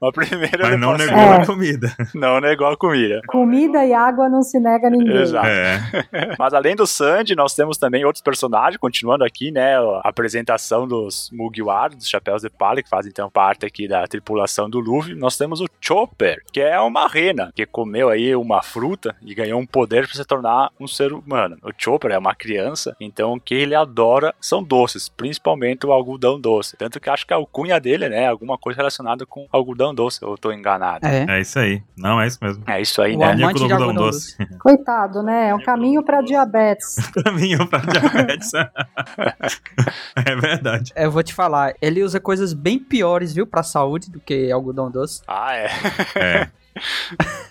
Mas 0.00 0.12
primeiro 0.12 0.62
Mas 0.62 0.80
não 0.80 0.96
negou 0.96 1.18
é. 1.18 1.36
a 1.36 1.46
comida. 1.46 1.92
Não 2.14 2.40
negou 2.40 2.66
a 2.66 2.76
comida. 2.76 3.20
Comida 3.26 3.84
e 3.84 3.92
água 3.92 4.28
não 4.28 4.42
se 4.42 4.58
nega 4.58 4.88
a 4.88 4.90
ninguém. 4.90 5.16
Exato. 5.16 5.46
É. 5.46 5.80
Mas 6.38 6.54
além 6.54 6.76
do 6.76 6.86
Sandy, 6.86 7.34
nós 7.34 7.54
temos 7.54 7.78
também 7.78 8.04
outros 8.04 8.22
personagens, 8.22 8.76
continuando 8.78 9.24
aqui, 9.24 9.50
né, 9.50 9.76
a 9.76 10.00
apresentação 10.04 10.86
dos 10.86 11.30
Mugiwara, 11.32 11.94
dos 11.94 12.08
Chapéus 12.08 12.42
de 12.42 12.50
Palha, 12.50 12.82
que 12.82 12.88
fazem 12.88 13.10
então 13.10 13.30
parte 13.30 13.66
aqui 13.66 13.86
da 13.88 14.06
tripulação 14.06 14.68
do 14.68 14.80
Luffy. 14.80 15.14
Nós 15.14 15.36
temos 15.36 15.60
o 15.60 15.66
Chopper, 15.80 16.42
que 16.52 16.60
é 16.60 16.78
uma 16.80 17.06
rena, 17.06 17.52
que 17.54 17.66
comeu 17.66 18.08
aí 18.08 18.34
uma 18.34 18.62
fruta 18.62 19.14
e 19.22 19.34
ganhou 19.34 19.60
um 19.60 19.66
poder 19.66 20.06
para 20.06 20.16
se 20.16 20.24
tornar 20.24 20.70
um 20.78 20.86
ser 20.86 21.12
humano. 21.12 21.56
O 21.62 21.70
Chopper 21.76 22.12
é 22.12 22.18
uma 22.18 22.34
criança, 22.34 22.96
então 23.00 23.34
o 23.34 23.40
que 23.40 23.54
ele 23.54 23.74
adora 23.74 24.34
são 24.40 24.62
doces, 24.62 25.08
principalmente 25.08 25.86
o 25.86 25.92
algodão 25.92 26.40
doce. 26.40 26.76
Tanto 26.76 27.00
que 27.00 27.10
acho 27.10 27.26
que 27.26 27.34
a 27.34 27.38
alcunha 27.60 27.78
dele, 27.78 28.08
né, 28.08 28.24
é 28.24 28.26
alguma 28.26 28.56
coisa 28.56 28.78
relacionada 28.78 29.26
com 29.26 29.46
algodão 29.52 29.94
doce, 29.94 30.22
eu 30.22 30.36
tô 30.36 30.50
enganado. 30.52 31.06
É. 31.06 31.26
é 31.28 31.40
isso 31.40 31.58
aí. 31.58 31.82
Não, 31.96 32.20
é 32.20 32.26
isso 32.26 32.38
mesmo. 32.40 32.64
É 32.66 32.80
isso 32.80 33.02
aí, 33.02 33.14
o 33.14 33.18
né? 33.18 33.32
Amante 33.32 33.56
de 33.56 33.62
algodão, 33.64 33.88
algodão 33.88 34.06
doce. 34.06 34.38
doce. 34.38 34.54
Coitado, 34.58 35.22
né? 35.22 35.48
É 35.48 35.54
um 35.54 35.62
caminho 35.62 36.02
para 36.02 36.22
diabetes. 36.22 36.96
caminho 37.24 37.66
para 37.66 37.80
diabetes. 37.80 38.50
é 40.16 40.36
verdade. 40.36 40.92
Eu 40.96 41.10
vou 41.10 41.22
te 41.22 41.34
falar, 41.34 41.74
ele 41.80 42.02
usa 42.02 42.18
coisas 42.18 42.52
bem 42.52 42.78
piores, 42.78 43.34
viu, 43.34 43.46
pra 43.46 43.62
saúde 43.62 44.10
do 44.10 44.20
que 44.20 44.50
algodão 44.50 44.90
doce. 44.90 45.22
Ah, 45.26 45.54
é. 45.54 45.68
É. 46.16 46.48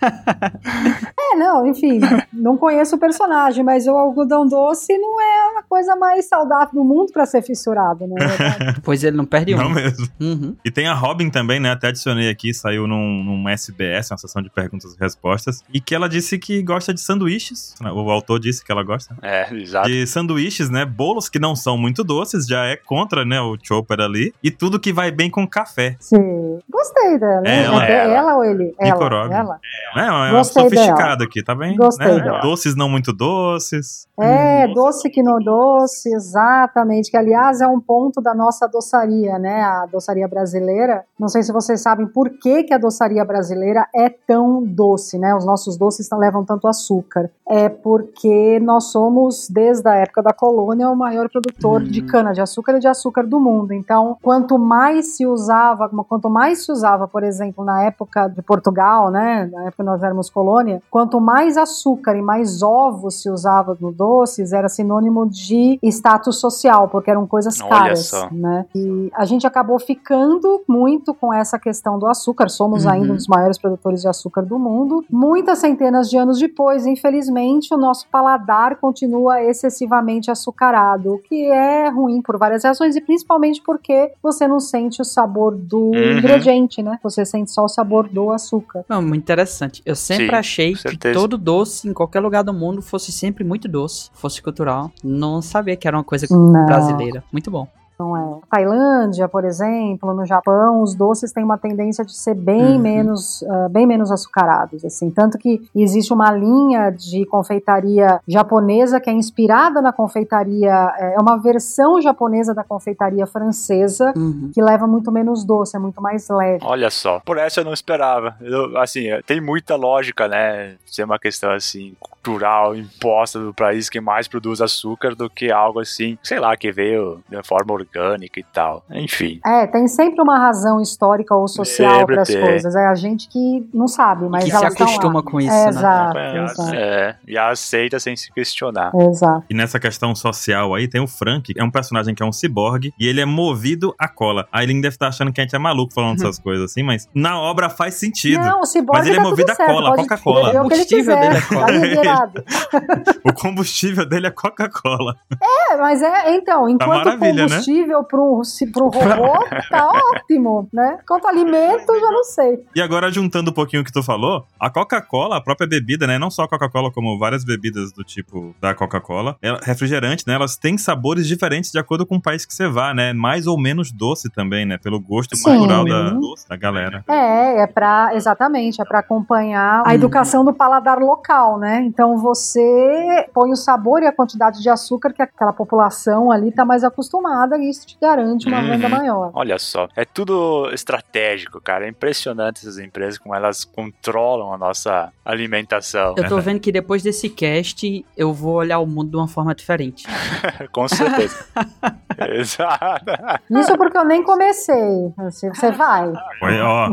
é, 1.18 1.36
não, 1.36 1.66
enfim, 1.66 2.00
não 2.32 2.56
conheço 2.56 2.96
o 2.96 2.98
personagem, 2.98 3.62
mas 3.62 3.86
o 3.86 3.90
algodão 3.90 4.46
doce 4.46 4.96
não 4.96 5.20
é 5.20 5.58
a 5.58 5.62
coisa 5.62 5.94
mais 5.96 6.26
saudável 6.26 6.74
do 6.74 6.84
mundo 6.84 7.12
para 7.12 7.26
ser 7.26 7.42
fissurado, 7.42 8.06
né? 8.06 8.16
pois 8.82 9.04
ele 9.04 9.16
não 9.16 9.24
perde 9.24 9.54
um. 9.54 9.58
Não 9.58 9.70
mesmo. 9.70 10.08
Uhum. 10.20 10.56
E 10.64 10.70
tem 10.70 10.86
a 10.86 10.94
Robin 10.94 11.30
também, 11.30 11.60
né? 11.60 11.70
Até 11.70 11.88
adicionei 11.88 12.30
aqui, 12.30 12.54
saiu 12.54 12.86
num, 12.86 13.22
num 13.22 13.48
SBS, 13.48 14.10
uma 14.10 14.18
sessão 14.18 14.42
de 14.42 14.50
perguntas 14.50 14.94
e 14.94 14.98
respostas, 14.98 15.62
e 15.72 15.80
que 15.80 15.94
ela 15.94 16.08
disse 16.08 16.38
que 16.38 16.62
gosta 16.62 16.94
de 16.94 17.00
sanduíches. 17.00 17.74
O 17.80 18.10
autor 18.10 18.40
disse 18.40 18.64
que 18.64 18.72
ela 18.72 18.82
gosta. 18.82 19.16
É, 19.22 19.52
exato. 19.54 19.88
De 19.88 20.06
sanduíches, 20.06 20.70
né? 20.70 20.84
Bolos 20.84 21.28
que 21.28 21.38
não 21.38 21.54
são 21.54 21.76
muito 21.76 22.02
doces, 22.02 22.46
já 22.46 22.64
é 22.64 22.76
contra, 22.76 23.24
né? 23.24 23.40
O 23.40 23.56
Chopper 23.62 24.00
ali. 24.00 24.32
E 24.42 24.50
tudo 24.50 24.80
que 24.80 24.92
vai 24.92 25.10
bem 25.10 25.30
com 25.30 25.46
café. 25.46 25.96
Sim. 26.00 26.58
Gostei 26.68 27.18
dela. 27.18 27.42
É, 27.46 27.64
ela, 27.64 27.86
é 27.86 27.92
ela, 27.92 28.14
ela 28.14 28.36
ou 28.36 28.44
ele? 28.44 28.74
Ela. 28.78 28.98
Ela? 29.26 29.60
É, 29.96 30.00
é 30.00 30.32
uma 30.32 30.44
sofisticada 30.44 31.24
aqui, 31.24 31.42
tá 31.42 31.54
bem? 31.54 31.76
Gostei 31.76 32.06
né? 32.06 32.20
dela. 32.20 32.40
Doces 32.40 32.76
não 32.76 32.88
muito 32.88 33.12
doces. 33.12 34.06
É, 34.20 34.66
hum. 34.66 34.74
doce 34.74 35.08
que 35.08 35.22
não 35.22 35.38
doce, 35.38 36.12
exatamente. 36.14 37.10
Que, 37.10 37.16
aliás, 37.16 37.60
é 37.60 37.66
um 37.66 37.80
ponto 37.80 38.20
da 38.20 38.34
nossa 38.34 38.68
doçaria, 38.68 39.38
né? 39.38 39.62
A 39.62 39.86
doçaria 39.86 40.28
brasileira. 40.28 41.04
Não 41.18 41.28
sei 41.28 41.42
se 41.42 41.52
vocês 41.52 41.80
sabem 41.80 42.06
por 42.06 42.30
que, 42.30 42.64
que 42.64 42.74
a 42.74 42.78
doçaria 42.78 43.24
brasileira 43.24 43.86
é 43.94 44.08
tão 44.08 44.62
doce, 44.62 45.18
né? 45.18 45.34
Os 45.34 45.44
nossos 45.44 45.76
doces 45.76 46.08
não 46.10 46.18
levam 46.18 46.44
tanto 46.44 46.68
açúcar. 46.68 47.30
É 47.48 47.68
porque 47.68 48.60
nós 48.60 48.84
somos, 48.92 49.48
desde 49.48 49.88
a 49.88 49.94
época 49.94 50.22
da 50.22 50.32
colônia, 50.32 50.90
o 50.90 50.96
maior 50.96 51.28
produtor 51.28 51.80
hum. 51.80 51.84
de 51.84 52.02
cana-de-açúcar 52.02 52.76
e 52.76 52.80
de 52.80 52.88
açúcar 52.88 53.26
do 53.26 53.40
mundo. 53.40 53.72
Então, 53.72 54.16
quanto 54.22 54.58
mais 54.58 55.16
se 55.16 55.26
usava, 55.26 55.88
quanto 56.08 56.28
mais 56.28 56.64
se 56.64 56.72
usava, 56.72 57.08
por 57.08 57.22
exemplo, 57.22 57.64
na 57.64 57.84
época 57.84 58.28
de 58.28 58.42
Portugal, 58.42 58.99
né? 59.08 59.48
Na 59.52 59.62
época 59.62 59.76
que 59.76 59.82
nós 59.84 60.02
éramos 60.02 60.28
colônia, 60.28 60.82
quanto 60.90 61.20
mais 61.20 61.56
açúcar 61.56 62.16
e 62.16 62.22
mais 62.22 62.60
ovos 62.60 63.22
se 63.22 63.30
usava 63.30 63.76
no 63.80 63.92
doces, 63.92 64.52
era 64.52 64.68
sinônimo 64.68 65.28
de 65.30 65.78
status 65.84 66.40
social, 66.40 66.88
porque 66.88 67.10
eram 67.10 67.24
coisas 67.24 67.62
caras, 67.62 68.10
né? 68.32 68.66
E 68.74 69.10
a 69.14 69.24
gente 69.24 69.46
acabou 69.46 69.78
ficando 69.78 70.62
muito 70.68 71.14
com 71.14 71.32
essa 71.32 71.58
questão 71.58 71.98
do 71.98 72.06
açúcar. 72.06 72.48
Somos 72.48 72.84
uhum. 72.84 72.90
ainda 72.90 73.12
um 73.12 73.16
dos 73.16 73.28
maiores 73.28 73.58
produtores 73.58 74.02
de 74.02 74.08
açúcar 74.08 74.42
do 74.42 74.58
mundo. 74.58 75.04
Muitas 75.08 75.58
centenas 75.60 76.10
de 76.10 76.16
anos 76.16 76.38
depois, 76.38 76.86
infelizmente, 76.86 77.72
o 77.72 77.76
nosso 77.76 78.08
paladar 78.08 78.76
continua 78.76 79.42
excessivamente 79.42 80.30
açucarado, 80.30 81.14
o 81.14 81.18
que 81.18 81.46
é 81.46 81.88
ruim 81.88 82.20
por 82.20 82.36
várias 82.36 82.64
razões 82.64 82.96
e 82.96 83.00
principalmente 83.00 83.62
porque 83.62 84.12
você 84.22 84.48
não 84.48 84.58
sente 84.58 85.00
o 85.00 85.04
sabor 85.04 85.54
do 85.54 85.90
uhum. 85.90 86.18
ingrediente, 86.18 86.82
né? 86.82 86.98
Você 87.02 87.24
sente 87.24 87.50
só 87.50 87.64
o 87.64 87.68
sabor 87.68 88.08
do 88.08 88.32
açúcar. 88.32 88.84
Não, 88.90 89.00
muito 89.00 89.22
interessante. 89.22 89.80
Eu 89.86 89.94
sempre 89.94 90.26
Sim, 90.26 90.34
achei 90.34 90.74
que 90.74 90.96
todo 91.12 91.38
doce, 91.38 91.88
em 91.88 91.92
qualquer 91.92 92.18
lugar 92.18 92.42
do 92.42 92.52
mundo, 92.52 92.82
fosse 92.82 93.12
sempre 93.12 93.44
muito 93.44 93.68
doce, 93.68 94.10
fosse 94.12 94.42
cultural. 94.42 94.90
Não 95.04 95.40
sabia 95.40 95.76
que 95.76 95.86
era 95.86 95.96
uma 95.96 96.02
coisa 96.02 96.26
não. 96.28 96.66
brasileira. 96.66 97.22
Muito 97.30 97.52
bom. 97.52 97.68
Não 98.00 98.16
é. 98.16 98.40
Tailândia, 98.48 99.28
por 99.28 99.44
exemplo, 99.44 100.14
no 100.14 100.24
Japão, 100.24 100.82
os 100.82 100.94
doces 100.94 101.32
têm 101.32 101.44
uma 101.44 101.58
tendência 101.58 102.02
de 102.02 102.16
ser 102.16 102.34
bem 102.34 102.76
uhum. 102.76 102.78
menos, 102.78 103.42
uh, 103.42 103.68
bem 103.68 103.86
menos 103.86 104.10
açucarados, 104.10 104.82
assim. 104.84 105.10
Tanto 105.10 105.36
que 105.36 105.68
existe 105.74 106.10
uma 106.10 106.32
linha 106.32 106.88
de 106.88 107.26
confeitaria 107.26 108.18
japonesa 108.26 108.98
que 108.98 109.10
é 109.10 109.12
inspirada 109.12 109.82
na 109.82 109.92
confeitaria, 109.92 110.94
é, 110.98 111.14
é 111.14 111.20
uma 111.20 111.36
versão 111.36 112.00
japonesa 112.00 112.54
da 112.54 112.64
confeitaria 112.64 113.26
francesa 113.26 114.14
uhum. 114.16 114.50
que 114.54 114.62
leva 114.62 114.86
muito 114.86 115.12
menos 115.12 115.44
doce, 115.44 115.76
é 115.76 115.78
muito 115.78 116.00
mais 116.00 116.26
leve. 116.30 116.64
Olha 116.64 116.88
só, 116.90 117.20
por 117.20 117.36
essa 117.36 117.60
eu 117.60 117.64
não 117.64 117.74
esperava. 117.74 118.34
Eu, 118.40 118.78
assim, 118.78 119.08
tem 119.26 119.42
muita 119.42 119.76
lógica, 119.76 120.26
né? 120.26 120.76
Ser 120.86 121.04
uma 121.04 121.18
questão 121.18 121.50
assim 121.52 121.94
cultural 122.22 122.76
imposta 122.76 123.38
do 123.38 123.52
país 123.52 123.88
que 123.88 124.00
mais 124.00 124.28
produz 124.28 124.60
açúcar 124.60 125.14
do 125.14 125.28
que 125.28 125.50
algo 125.50 125.80
assim, 125.80 126.18
sei 126.22 126.38
lá, 126.38 126.56
que 126.56 126.70
veio 126.70 127.22
de 127.28 127.42
forma 127.42 127.72
orgânica 127.72 128.38
e 128.38 128.44
tal. 128.44 128.84
Enfim. 128.90 129.40
É, 129.44 129.66
tem 129.66 129.88
sempre 129.88 130.20
uma 130.20 130.38
razão 130.38 130.80
histórica 130.80 131.34
ou 131.34 131.48
social 131.48 132.06
para 132.06 132.22
as 132.22 132.34
coisas. 132.34 132.74
É 132.74 132.86
a 132.86 132.94
gente 132.94 133.28
que 133.28 133.68
não 133.72 133.88
sabe, 133.88 134.28
mas 134.28 134.44
que 134.44 134.52
elas 134.52 134.74
se 134.74 134.82
acostuma 134.82 135.22
com 135.22 135.40
isso, 135.40 135.50
é, 135.50 135.64
né? 135.64 135.68
Exato, 135.70 136.18
é, 136.18 136.44
exato. 136.44 136.74
É, 136.74 137.16
e 137.26 137.38
aceita 137.38 137.98
sem 137.98 138.16
se 138.16 138.32
questionar. 138.32 138.92
Exato. 138.94 139.44
E 139.48 139.54
nessa 139.54 139.80
questão 139.80 140.14
social 140.14 140.74
aí, 140.74 140.86
tem 140.86 141.00
o 141.00 141.06
Frank, 141.06 141.52
que 141.52 141.60
é 141.60 141.64
um 141.64 141.70
personagem 141.70 142.14
que 142.14 142.22
é 142.22 142.26
um 142.26 142.32
ciborgue, 142.32 142.92
e 142.98 143.06
ele 143.06 143.20
é 143.20 143.26
movido 143.26 143.94
a 143.98 144.08
cola. 144.08 144.46
A 144.52 144.62
Eileen 144.62 144.80
deve 144.80 144.94
estar 144.94 145.08
achando 145.08 145.32
que 145.32 145.40
a 145.40 145.44
gente 145.44 145.54
é 145.54 145.58
maluco 145.58 145.92
falando 145.92 146.18
essas 146.18 146.38
coisas 146.38 146.70
assim, 146.70 146.82
mas 146.82 147.08
na 147.14 147.40
obra 147.40 147.70
faz 147.70 147.94
sentido. 147.94 148.40
Não, 148.40 148.60
o 148.60 148.66
ciborgue 148.66 148.98
Mas 148.98 149.06
ele 149.06 149.16
é 149.16 149.22
tá 149.22 149.28
movido 149.28 149.52
a 149.52 149.56
cola, 149.56 149.96
Coca-Cola. 149.96 150.50
O 150.50 150.62
combustível 150.62 151.16
dele 151.16 151.36
é 151.36 151.40
cola. 151.40 152.09
o 153.24 153.32
combustível 153.32 154.06
dele 154.06 154.26
é 154.26 154.30
Coca-Cola. 154.30 155.16
É, 155.40 155.76
mas 155.76 156.02
é, 156.02 156.34
então, 156.34 156.64
tá 156.64 156.70
enquanto 156.70 157.04
tá 157.04 157.16
combustível 157.16 158.00
né? 158.00 158.06
pro, 158.08 158.42
pro 158.72 158.88
robô, 158.88 159.46
tá 159.70 159.88
ótimo, 159.88 160.68
né? 160.72 160.98
Quanto 161.06 161.26
alimento, 161.26 161.86
já 161.86 162.10
não 162.10 162.24
sei. 162.24 162.64
E 162.74 162.80
agora, 162.80 163.10
juntando 163.10 163.50
um 163.50 163.54
pouquinho 163.54 163.82
o 163.82 163.84
que 163.84 163.92
tu 163.92 164.02
falou, 164.02 164.46
a 164.58 164.70
Coca-Cola, 164.70 165.36
a 165.36 165.40
própria 165.40 165.68
bebida, 165.68 166.06
né? 166.06 166.18
Não 166.18 166.30
só 166.30 166.44
a 166.44 166.48
Coca-Cola, 166.48 166.90
como 166.90 167.18
várias 167.18 167.44
bebidas 167.44 167.92
do 167.92 168.04
tipo 168.04 168.54
da 168.60 168.74
Coca-Cola, 168.74 169.36
refrigerante, 169.62 170.24
né? 170.26 170.34
Elas 170.34 170.56
têm 170.56 170.78
sabores 170.78 171.26
diferentes 171.26 171.70
de 171.70 171.78
acordo 171.78 172.06
com 172.06 172.16
o 172.16 172.22
país 172.22 172.44
que 172.44 172.54
você 172.54 172.68
vá, 172.68 172.94
né? 172.94 173.12
Mais 173.12 173.46
ou 173.46 173.58
menos 173.58 173.92
doce 173.92 174.30
também, 174.30 174.64
né? 174.64 174.78
Pelo 174.78 175.00
gosto 175.00 175.36
Sim. 175.36 175.50
natural 175.50 175.84
da, 175.84 176.18
da 176.48 176.56
galera. 176.56 177.04
É, 177.08 177.62
é 177.62 177.66
pra, 177.66 178.10
exatamente, 178.14 178.80
é 178.80 178.84
pra 178.84 179.00
acompanhar 179.00 179.82
a 179.84 179.94
educação 179.94 180.44
do 180.44 180.52
paladar 180.52 180.98
local, 180.98 181.58
né? 181.58 181.82
Então 181.82 181.99
você 182.16 183.26
põe 183.34 183.50
o 183.52 183.56
sabor 183.56 184.02
e 184.02 184.06
a 184.06 184.12
quantidade 184.12 184.60
de 184.62 184.68
açúcar 184.68 185.12
que 185.12 185.22
aquela 185.22 185.52
população 185.52 186.30
ali 186.30 186.48
está 186.48 186.64
mais 186.64 186.84
acostumada 186.84 187.56
isso 187.58 187.86
te 187.86 187.96
garante 188.00 188.46
uma 188.46 188.60
Uhum. 188.60 188.66
venda 188.68 188.88
maior. 188.88 189.30
Olha 189.34 189.58
só, 189.58 189.88
é 189.96 190.04
tudo 190.04 190.70
estratégico, 190.72 191.60
cara. 191.60 191.86
É 191.86 191.88
impressionante 191.88 192.58
essas 192.60 192.78
empresas 192.78 193.18
como 193.18 193.34
elas 193.34 193.64
controlam 193.64 194.52
a 194.52 194.58
nossa 194.58 195.12
alimentação. 195.24 196.14
Eu 196.16 196.28
tô 196.28 196.38
vendo 196.40 196.60
que 196.60 196.72
depois 196.72 197.02
desse 197.02 197.28
cast 197.28 198.04
eu 198.16 198.32
vou 198.32 198.54
olhar 198.54 198.78
o 198.80 198.86
mundo 198.86 199.10
de 199.10 199.16
uma 199.16 199.28
forma 199.28 199.54
diferente. 199.54 200.06
Com 200.72 200.86
certeza. 200.88 201.44
Exato. 202.28 203.04
Isso 203.50 203.76
porque 203.76 203.96
eu 203.96 204.04
nem 204.04 204.22
comecei. 204.22 205.12
Você 205.16 205.70
vai. 205.72 206.12
Foi, 206.38 206.60
ó, 206.60 206.90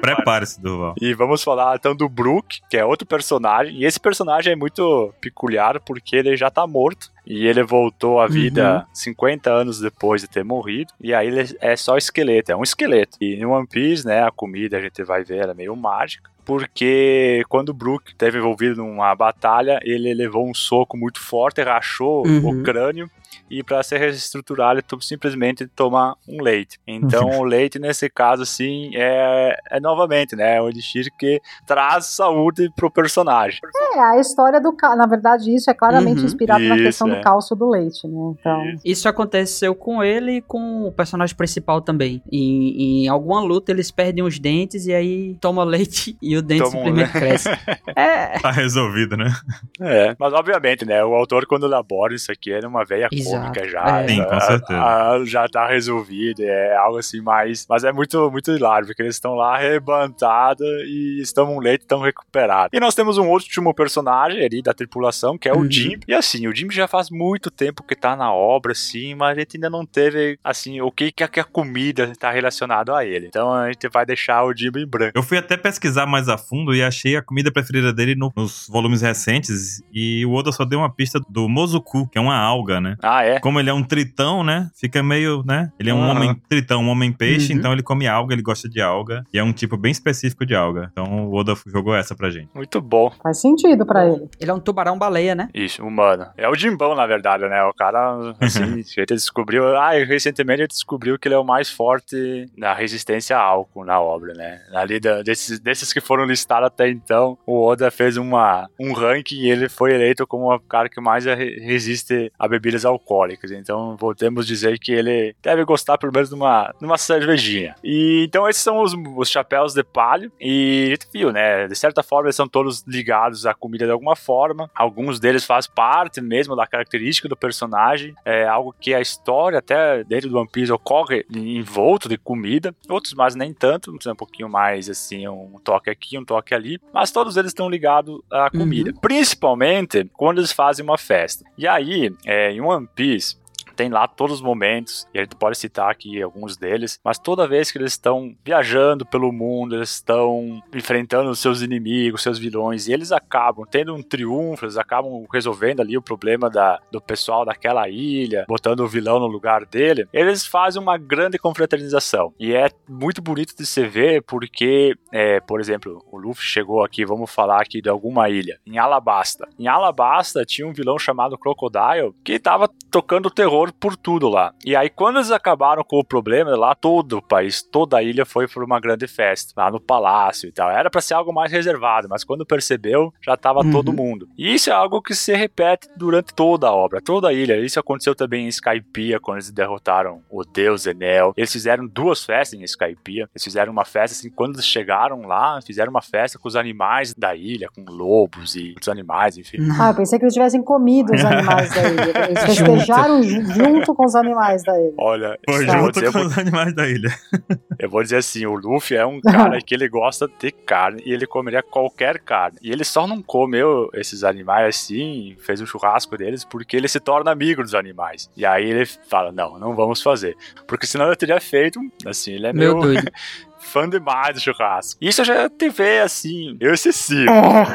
prepare-se, 0.00 0.60
Durval. 0.60 0.94
E 1.00 1.14
vamos 1.14 1.42
falar 1.42 1.76
então 1.76 1.96
do 1.96 2.08
Brook, 2.08 2.60
que 2.70 2.76
é 2.76 2.84
outro 2.84 3.06
personagem. 3.06 3.74
E 3.76 3.84
esse 3.84 3.98
personagem 3.98 4.47
é 4.50 4.56
muito 4.56 5.12
peculiar 5.20 5.80
porque 5.80 6.16
ele 6.16 6.36
já 6.36 6.50
tá 6.50 6.66
morto. 6.66 7.10
E 7.26 7.46
ele 7.46 7.62
voltou 7.62 8.20
à 8.20 8.26
vida 8.26 8.86
50 8.94 9.50
anos 9.50 9.78
depois 9.80 10.22
de 10.22 10.28
ter 10.28 10.42
morrido. 10.42 10.92
E 11.00 11.12
aí 11.12 11.26
ele 11.26 11.56
é 11.60 11.76
só 11.76 11.96
esqueleto, 11.98 12.50
é 12.52 12.56
um 12.56 12.62
esqueleto. 12.62 13.18
E 13.20 13.36
no 13.36 13.50
One 13.50 13.66
Piece, 13.66 14.06
né, 14.06 14.22
a 14.22 14.30
comida 14.30 14.78
a 14.78 14.80
gente 14.80 15.02
vai 15.04 15.22
ver, 15.22 15.38
ela 15.42 15.52
é 15.52 15.54
meio 15.54 15.76
mágica. 15.76 16.30
Porque 16.44 17.44
quando 17.50 17.68
o 17.68 17.74
Brook 17.74 18.10
esteve 18.12 18.38
envolvido 18.38 18.76
numa 18.76 19.14
batalha, 19.14 19.78
ele 19.82 20.14
levou 20.14 20.48
um 20.48 20.54
soco 20.54 20.96
muito 20.96 21.20
forte, 21.20 21.60
rachou 21.62 22.26
Uhum. 22.26 22.60
o 22.60 22.62
crânio. 22.62 23.10
E 23.50 23.62
para 23.62 23.82
se 23.82 23.96
reestruturar, 23.96 24.72
ele 24.72 24.82
to- 24.82 25.00
simplesmente 25.00 25.66
toma 25.66 26.16
um 26.28 26.42
leite. 26.42 26.78
Então, 26.86 27.28
o 27.40 27.44
leite, 27.44 27.78
nesse 27.78 28.08
caso, 28.10 28.42
assim, 28.42 28.90
é, 28.94 29.56
é 29.70 29.80
novamente, 29.80 30.34
né? 30.36 30.56
É 30.56 30.62
um 30.62 30.68
elixir 30.68 31.06
que 31.18 31.40
traz 31.66 32.06
saúde 32.06 32.70
pro 32.76 32.90
personagem. 32.90 33.60
É, 33.94 34.00
a 34.00 34.20
história 34.20 34.60
do 34.60 34.74
Na 34.96 35.06
verdade, 35.06 35.54
isso 35.54 35.70
é 35.70 35.74
claramente 35.74 36.18
Uhum. 36.20 36.24
inspirado 36.26 36.64
na 36.64 36.74
Isso, 36.76 36.84
questão 36.84 37.08
é. 37.12 37.16
do 37.16 37.22
cálcio 37.22 37.54
do 37.56 37.68
leite, 37.70 38.06
né? 38.06 38.34
Então. 38.38 38.62
Isso 38.84 39.08
aconteceu 39.08 39.74
com 39.74 40.02
ele 40.02 40.36
e 40.38 40.42
com 40.42 40.84
o 40.86 40.92
personagem 40.92 41.34
principal 41.36 41.80
também. 41.80 42.22
Em, 42.30 43.04
em 43.04 43.08
alguma 43.08 43.40
luta 43.40 43.72
eles 43.72 43.90
perdem 43.90 44.22
os 44.24 44.38
dentes 44.38 44.86
e 44.86 44.92
aí 44.92 45.36
toma 45.40 45.64
leite 45.64 46.16
e 46.22 46.36
o 46.36 46.42
dente 46.42 46.62
Toma 46.64 46.78
um, 46.80 46.84
simplesmente 46.84 47.12
cresce. 47.12 47.48
É, 47.96 48.38
Tá 48.38 48.50
resolvido, 48.50 49.16
né? 49.16 49.32
É, 49.80 50.14
mas 50.18 50.32
obviamente, 50.32 50.84
né? 50.84 51.02
O 51.04 51.14
autor, 51.14 51.46
quando 51.46 51.66
elabora 51.66 52.14
isso 52.14 52.30
aqui, 52.30 52.52
é 52.52 52.66
uma 52.66 52.84
veia 52.84 53.08
Exato, 53.10 53.37
já. 53.68 54.00
é. 54.02 54.08
Sim, 54.08 54.24
com 54.24 54.30
já- 54.30 54.40
certeza. 54.40 54.80
a- 54.82 55.22
já 55.24 55.48
tá 55.48 55.66
resolvido, 55.68 56.42
é 56.42 56.76
algo 56.76 56.98
assim 56.98 57.20
mais. 57.20 57.66
Mas 57.68 57.84
é 57.84 57.92
muito, 57.92 58.30
muito 58.30 58.50
hilário, 58.50 58.86
porque 58.86 59.02
eles 59.02 59.16
estão 59.16 59.34
lá 59.34 59.56
arrebentados 59.56 60.66
e 60.86 61.20
estão 61.20 61.56
um 61.56 61.60
leite 61.60 61.86
tão 61.86 62.00
recuperado. 62.00 62.70
E 62.72 62.80
nós 62.80 62.94
temos 62.94 63.18
um 63.18 63.28
último 63.28 63.72
personagem 63.74 64.44
ali 64.44 64.62
da 64.62 64.72
tripulação, 64.74 65.36
que 65.38 65.48
é 65.48 65.52
o 65.52 65.58
Uhum. 65.58 65.70
Jim. 65.70 65.98
E 66.06 66.14
assim, 66.14 66.46
o 66.46 66.54
Jim 66.54 66.68
já 66.70 66.86
faz 66.88 67.10
muito 67.10 67.50
tempo 67.50 67.82
que 67.82 67.94
tá 67.94 68.16
na 68.16 68.32
obra, 68.32 68.72
assim, 68.72 69.14
mas 69.14 69.36
a 69.36 69.40
gente 69.40 69.56
ainda 69.56 69.70
não 69.70 69.84
teve, 69.84 70.38
assim, 70.42 70.80
o 70.80 70.90
que, 70.90 71.10
que 71.12 71.22
a 71.24 71.28
que 71.28 71.40
a 71.40 71.44
comida 71.44 72.12
tá 72.18 72.30
relacionado 72.30 72.94
a 72.94 73.04
ele. 73.04 73.26
Então 73.26 73.52
a 73.52 73.68
gente 73.70 73.88
vai 73.88 74.04
deixar 74.06 74.44
o 74.44 74.54
Jim 74.56 74.70
em 74.76 74.86
branco. 74.86 75.12
Eu 75.14 75.22
fui 75.22 75.38
até 75.38 75.56
pesquisar 75.56 76.06
mais 76.06 76.28
a 76.28 76.36
fundo 76.38 76.74
e 76.74 76.82
achei 76.82 77.16
a 77.16 77.22
comida 77.22 77.50
preferida 77.52 77.92
dele 77.92 78.14
no- 78.14 78.32
nos 78.36 78.66
volumes 78.68 79.02
recentes. 79.02 79.82
E 79.92 80.24
o 80.26 80.32
Oda 80.34 80.52
só 80.52 80.64
deu 80.64 80.78
uma 80.80 80.90
pista 80.90 81.20
do 81.28 81.48
Mozuku, 81.48 82.08
que 82.08 82.18
é 82.18 82.20
uma 82.20 82.36
alga, 82.36 82.80
né? 82.80 82.96
Ah, 83.02 83.24
é? 83.24 83.27
Como 83.40 83.58
ele 83.60 83.70
é 83.70 83.72
um 83.74 83.82
tritão, 83.82 84.42
né? 84.44 84.70
Fica 84.78 85.02
meio, 85.02 85.42
né? 85.44 85.70
Ele 85.78 85.90
é 85.90 85.94
um 85.94 86.02
Aham. 86.02 86.10
homem 86.16 86.34
tritão, 86.48 86.82
um 86.82 86.88
homem 86.88 87.12
peixe, 87.12 87.52
Uhum. 87.52 87.58
então 87.58 87.72
ele 87.72 87.82
come 87.82 88.06
alga, 88.06 88.34
ele 88.34 88.42
gosta 88.42 88.68
de 88.68 88.80
alga. 88.80 89.24
E 89.32 89.38
é 89.38 89.42
um 89.42 89.52
tipo 89.52 89.76
bem 89.76 89.92
específico 89.92 90.44
de 90.46 90.54
alga. 90.54 90.88
Então 90.92 91.28
o 91.28 91.34
Oda 91.34 91.54
jogou 91.66 91.94
essa 91.94 92.14
pra 92.14 92.30
gente. 92.30 92.48
Muito 92.54 92.80
bom. 92.80 93.10
Faz 93.22 93.40
sentido 93.40 93.84
pra 93.86 94.06
ele. 94.06 94.28
ele 94.40 94.50
é 94.50 94.54
um 94.54 94.60
tubarão-baleia, 94.60 95.34
né? 95.34 95.48
Isso, 95.54 95.84
humano. 95.84 96.26
É 96.36 96.48
o 96.48 96.54
Jimbão, 96.54 96.94
na 96.94 97.06
verdade, 97.06 97.46
né? 97.48 97.62
O 97.64 97.72
cara, 97.74 98.34
assim, 98.40 98.62
a 98.72 98.76
gente 98.76 99.06
descobriu. 99.06 99.76
Ah, 99.76 99.98
e 99.98 100.04
recentemente 100.04 100.60
a 100.60 100.64
gente 100.64 100.72
descobriu 100.72 101.18
que 101.18 101.28
ele 101.28 101.34
é 101.34 101.38
o 101.38 101.44
mais 101.44 101.68
forte 101.70 102.46
na 102.56 102.72
resistência 102.74 103.36
a 103.36 103.40
álcool 103.42 103.84
na 103.84 104.00
obra, 104.00 104.32
né? 104.34 104.60
Ali 104.74 105.00
da- 105.00 105.22
desses, 105.22 105.58
desses 105.58 105.92
que 105.92 106.00
foram 106.00 106.24
listados 106.24 106.66
até 106.66 106.88
então, 106.88 107.36
o 107.46 107.64
Oda 107.66 107.90
fez 107.90 108.16
uma, 108.16 108.68
um 108.80 108.92
ranking 108.92 109.36
e 109.36 109.50
ele 109.50 109.68
foi 109.68 109.94
eleito 109.94 110.26
como 110.26 110.52
o 110.54 110.60
cara 110.60 110.88
que 110.88 111.00
mais 111.00 111.24
re- 111.24 111.58
resiste 111.60 112.32
a 112.38 112.46
bebidas 112.48 112.84
alcoólicas. 112.84 113.08
Então, 113.52 113.96
voltemos 113.96 114.46
dizer 114.46 114.78
que 114.78 114.92
ele 114.92 115.34
deve 115.42 115.64
gostar 115.64 115.98
pelo 115.98 116.12
menos 116.12 116.28
de 116.28 116.34
uma, 116.34 116.72
de 116.78 116.84
uma 116.84 116.98
cervejinha. 116.98 117.74
E 117.82 118.24
então, 118.26 118.48
esses 118.48 118.62
são 118.62 118.82
os, 118.82 118.94
os 119.16 119.28
chapéus 119.28 119.74
de 119.74 119.82
palho. 119.82 120.30
E 120.40 120.84
a 120.86 120.90
gente 120.90 121.08
viu, 121.12 121.32
né? 121.32 121.66
De 121.66 121.74
certa 121.74 122.02
forma, 122.02 122.28
eles 122.28 122.36
são 122.36 122.48
todos 122.48 122.84
ligados 122.86 123.46
à 123.46 123.54
comida 123.54 123.86
de 123.86 123.92
alguma 123.92 124.16
forma. 124.16 124.70
Alguns 124.74 125.20
deles 125.20 125.44
fazem 125.44 125.70
parte 125.74 126.20
mesmo 126.20 126.56
da 126.56 126.66
característica 126.66 127.28
do 127.28 127.36
personagem. 127.36 128.14
É 128.24 128.46
algo 128.46 128.74
que 128.78 128.94
a 128.94 129.00
história, 129.00 129.58
até 129.58 130.04
dentro 130.04 130.28
do 130.28 130.38
One 130.38 130.48
Piece, 130.50 130.72
ocorre 130.72 131.24
envolto 131.34 132.08
de 132.08 132.16
comida. 132.16 132.74
Outros, 132.88 133.14
mas 133.14 133.34
nem 133.34 133.52
tanto. 133.52 133.92
Um 133.92 134.14
pouquinho 134.14 134.48
mais 134.48 134.88
assim, 134.88 135.26
um 135.28 135.58
toque 135.62 135.90
aqui, 135.90 136.18
um 136.18 136.24
toque 136.24 136.54
ali. 136.54 136.80
Mas 136.92 137.10
todos 137.10 137.36
eles 137.36 137.50
estão 137.50 137.68
ligados 137.68 138.20
à 138.30 138.50
comida. 138.50 138.92
Principalmente 139.00 140.08
quando 140.14 140.38
eles 140.38 140.52
fazem 140.52 140.84
uma 140.84 140.98
festa. 140.98 141.44
E 141.56 141.66
aí, 141.66 142.12
é, 142.24 142.50
em 142.50 142.60
One 142.60 142.88
Piece, 142.94 143.07
весь 143.08 143.36
tem 143.78 143.88
lá 143.88 144.08
todos 144.08 144.38
os 144.38 144.42
momentos, 144.42 145.06
e 145.14 145.20
a 145.20 145.22
gente 145.22 145.36
pode 145.36 145.56
citar 145.56 145.88
aqui 145.88 146.20
alguns 146.20 146.56
deles, 146.56 146.98
mas 147.04 147.16
toda 147.16 147.46
vez 147.46 147.70
que 147.70 147.78
eles 147.78 147.92
estão 147.92 148.34
viajando 148.44 149.06
pelo 149.06 149.30
mundo, 149.30 149.76
eles 149.76 149.90
estão 149.90 150.60
enfrentando 150.74 151.30
os 151.30 151.38
seus 151.38 151.62
inimigos, 151.62 152.24
seus 152.24 152.40
vilões, 152.40 152.88
e 152.88 152.92
eles 152.92 153.12
acabam 153.12 153.64
tendo 153.70 153.94
um 153.94 154.02
triunfo, 154.02 154.64
eles 154.64 154.76
acabam 154.76 155.24
resolvendo 155.32 155.78
ali 155.78 155.96
o 155.96 156.02
problema 156.02 156.50
da, 156.50 156.80
do 156.90 157.00
pessoal 157.00 157.44
daquela 157.44 157.88
ilha, 157.88 158.44
botando 158.48 158.80
o 158.80 158.88
vilão 158.88 159.20
no 159.20 159.28
lugar 159.28 159.64
dele, 159.64 160.08
eles 160.12 160.44
fazem 160.44 160.82
uma 160.82 160.98
grande 160.98 161.38
confraternização. 161.38 162.34
E 162.36 162.52
é 162.52 162.68
muito 162.88 163.22
bonito 163.22 163.56
de 163.56 163.64
se 163.64 163.86
ver, 163.86 164.24
porque, 164.24 164.96
é, 165.12 165.38
por 165.38 165.60
exemplo, 165.60 166.04
o 166.10 166.18
Luffy 166.18 166.44
chegou 166.44 166.82
aqui, 166.82 167.04
vamos 167.04 167.30
falar 167.30 167.62
aqui 167.62 167.80
de 167.80 167.88
alguma 167.88 168.28
ilha, 168.28 168.58
em 168.66 168.76
Alabasta. 168.76 169.48
Em 169.56 169.68
Alabasta 169.68 170.44
tinha 170.44 170.66
um 170.66 170.72
vilão 170.72 170.98
chamado 170.98 171.38
Crocodile, 171.38 172.12
que 172.24 172.32
estava 172.32 172.68
tocando 172.90 173.30
terror 173.30 173.67
por 173.72 173.96
tudo 173.96 174.28
lá. 174.28 174.52
E 174.64 174.74
aí, 174.76 174.88
quando 174.90 175.16
eles 175.16 175.30
acabaram 175.30 175.82
com 175.84 175.98
o 175.98 176.04
problema 176.04 176.56
lá, 176.56 176.74
todo 176.74 177.18
o 177.18 177.22
país, 177.22 177.62
toda 177.62 177.98
a 177.98 178.02
ilha 178.02 178.24
foi 178.24 178.46
por 178.48 178.62
uma 178.64 178.80
grande 178.80 179.06
festa, 179.06 179.52
lá 179.56 179.70
no 179.70 179.80
palácio 179.80 180.48
e 180.48 180.52
tal. 180.52 180.70
Era 180.70 180.90
para 180.90 181.00
ser 181.00 181.14
algo 181.14 181.32
mais 181.32 181.50
reservado, 181.52 182.08
mas 182.08 182.24
quando 182.24 182.44
percebeu, 182.46 183.12
já 183.24 183.36
tava 183.36 183.60
Uhum. 183.60 183.70
todo 183.70 183.92
mundo. 183.92 184.28
E 184.36 184.54
isso 184.54 184.70
é 184.70 184.72
algo 184.72 185.02
que 185.02 185.14
se 185.14 185.34
repete 185.34 185.88
durante 185.96 186.32
toda 186.34 186.68
a 186.68 186.72
obra, 186.72 187.00
toda 187.00 187.28
a 187.28 187.32
ilha. 187.32 187.56
Isso 187.58 187.78
aconteceu 187.80 188.14
também 188.14 188.44
em 188.44 188.48
Skypiea, 188.48 189.18
quando 189.20 189.36
eles 189.38 189.50
derrotaram 189.50 190.22
o 190.30 190.44
deus 190.44 190.86
Enel. 190.86 191.32
Eles 191.36 191.52
fizeram 191.52 191.86
duas 191.86 192.24
festas 192.24 192.58
em 192.58 192.62
Skypiea. 192.64 193.28
Eles 193.34 193.42
fizeram 193.44 193.72
uma 193.72 193.84
festa, 193.84 194.16
assim, 194.16 194.30
quando 194.30 194.54
eles 194.54 194.66
chegaram 194.66 195.22
lá, 195.22 195.60
fizeram 195.62 195.90
uma 195.90 196.02
festa 196.02 196.38
com 196.38 196.48
os 196.48 196.56
animais 196.56 197.14
da 197.14 197.34
ilha, 197.34 197.68
com 197.74 197.84
lobos 197.90 198.54
e 198.56 198.70
outros 198.70 198.88
animais, 198.88 199.36
enfim. 199.36 199.58
Ah, 199.80 199.88
eu 199.90 199.94
pensei 199.94 200.18
que 200.18 200.24
eles 200.24 200.34
tivessem 200.34 200.62
comido 200.62 201.12
os 201.14 201.20
animais 201.24 201.74
da 201.74 201.82
ilha. 201.82 202.24
Eles 202.28 202.44
festejaram 202.44 203.22
ju- 203.22 203.42
junto 203.58 203.94
com 203.94 204.04
os 204.04 204.14
animais 204.14 204.62
da 204.64 204.78
ilha. 204.78 204.94
Olha, 204.98 205.38
Foi 205.48 205.62
eu 205.62 205.66
vou, 205.66 205.76
junto 205.76 205.92
dizer, 206.00 206.12
com 206.12 206.18
os 206.20 206.38
animais 206.38 206.74
da 206.74 206.88
ilha. 206.88 207.10
eu 207.78 207.90
vou 207.90 208.02
dizer 208.02 208.16
assim, 208.16 208.46
o 208.46 208.54
Luffy 208.54 208.96
é 208.96 209.06
um 209.06 209.20
cara 209.22 209.60
que 209.60 209.74
ele 209.74 209.88
gosta 209.88 210.28
de 210.38 210.50
carne 210.50 211.02
e 211.04 211.12
ele 211.12 211.26
comeria 211.26 211.62
qualquer 211.62 212.18
carne. 212.20 212.58
E 212.62 212.70
ele 212.70 212.84
só 212.84 213.06
não 213.06 213.22
comeu 213.22 213.90
esses 213.94 214.24
animais 214.24 214.76
assim, 214.76 215.36
fez 215.40 215.60
um 215.60 215.66
churrasco 215.66 216.16
deles, 216.16 216.44
porque 216.44 216.76
ele 216.76 216.88
se 216.88 217.00
torna 217.00 217.30
amigo 217.30 217.62
dos 217.62 217.74
animais. 217.74 218.30
E 218.36 218.46
aí 218.46 218.68
ele 218.68 218.86
fala, 218.86 219.32
não, 219.32 219.58
não 219.58 219.74
vamos 219.74 220.00
fazer. 220.02 220.36
Porque 220.66 220.86
senão 220.86 221.08
eu 221.08 221.16
teria 221.16 221.40
feito, 221.40 221.80
assim, 222.06 222.32
ele 222.32 222.46
é 222.46 222.52
Meu 222.52 222.76
meio 222.76 222.94
doido. 222.94 223.12
fã 223.68 223.88
demais 223.88 224.34
do 224.34 224.40
churrasco. 224.40 224.98
Isso 225.02 225.22
já 225.24 225.48
te 225.48 225.68
vê, 225.68 226.00
assim, 226.00 226.56
eu 226.60 226.72
excessivo. 226.72 227.30
É. 227.30 227.66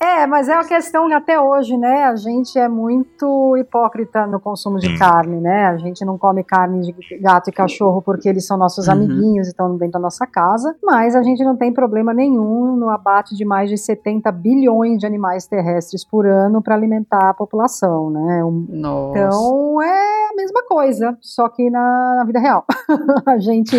é, 0.22 0.26
mas 0.26 0.48
é 0.48 0.54
uma 0.54 0.64
questão 0.64 1.08
que 1.08 1.14
até 1.14 1.38
hoje, 1.38 1.76
né? 1.76 2.04
A 2.04 2.16
gente 2.16 2.58
é 2.58 2.68
muito 2.68 3.56
hipócrita 3.56 4.26
no 4.26 4.40
consumo 4.40 4.78
de 4.78 4.88
Sim. 4.88 4.98
carne, 4.98 5.40
né? 5.40 5.66
A 5.66 5.76
gente 5.76 6.04
não 6.04 6.16
come 6.16 6.44
carne 6.44 6.80
de 6.80 7.18
gato 7.18 7.50
e 7.50 7.52
cachorro 7.52 8.00
porque 8.02 8.28
eles 8.28 8.46
são 8.46 8.56
nossos 8.56 8.86
Uhum. 8.86 8.92
amiguinhos 8.94 9.46
e 9.48 9.50
estão 9.50 9.76
dentro 9.76 9.94
da 9.94 9.98
nossa 9.98 10.26
casa, 10.26 10.74
mas 10.82 11.14
a 11.16 11.22
gente 11.22 11.42
não 11.44 11.56
tem 11.56 11.72
problema 11.72 12.14
nenhum 12.14 12.76
no 12.76 12.88
abate 12.88 13.34
de 13.36 13.44
mais 13.44 13.68
de 13.68 13.76
70 13.76 14.30
bilhões 14.32 14.98
de 14.98 15.06
animais 15.06 15.46
terrestres 15.46 16.04
por 16.04 16.26
ano 16.26 16.62
para 16.62 16.74
alimentar 16.74 17.30
a 17.30 17.34
população, 17.34 18.10
né? 18.10 18.42
Nossa. 18.68 19.18
Então 19.18 19.82
é 19.82 20.30
a 20.32 20.36
mesma 20.36 20.62
coisa, 20.66 21.16
só 21.20 21.48
que 21.48 21.68
na, 21.70 22.14
na 22.16 22.24
vida 22.24 22.38
real. 22.38 22.64
a 23.26 23.38
gente, 23.38 23.76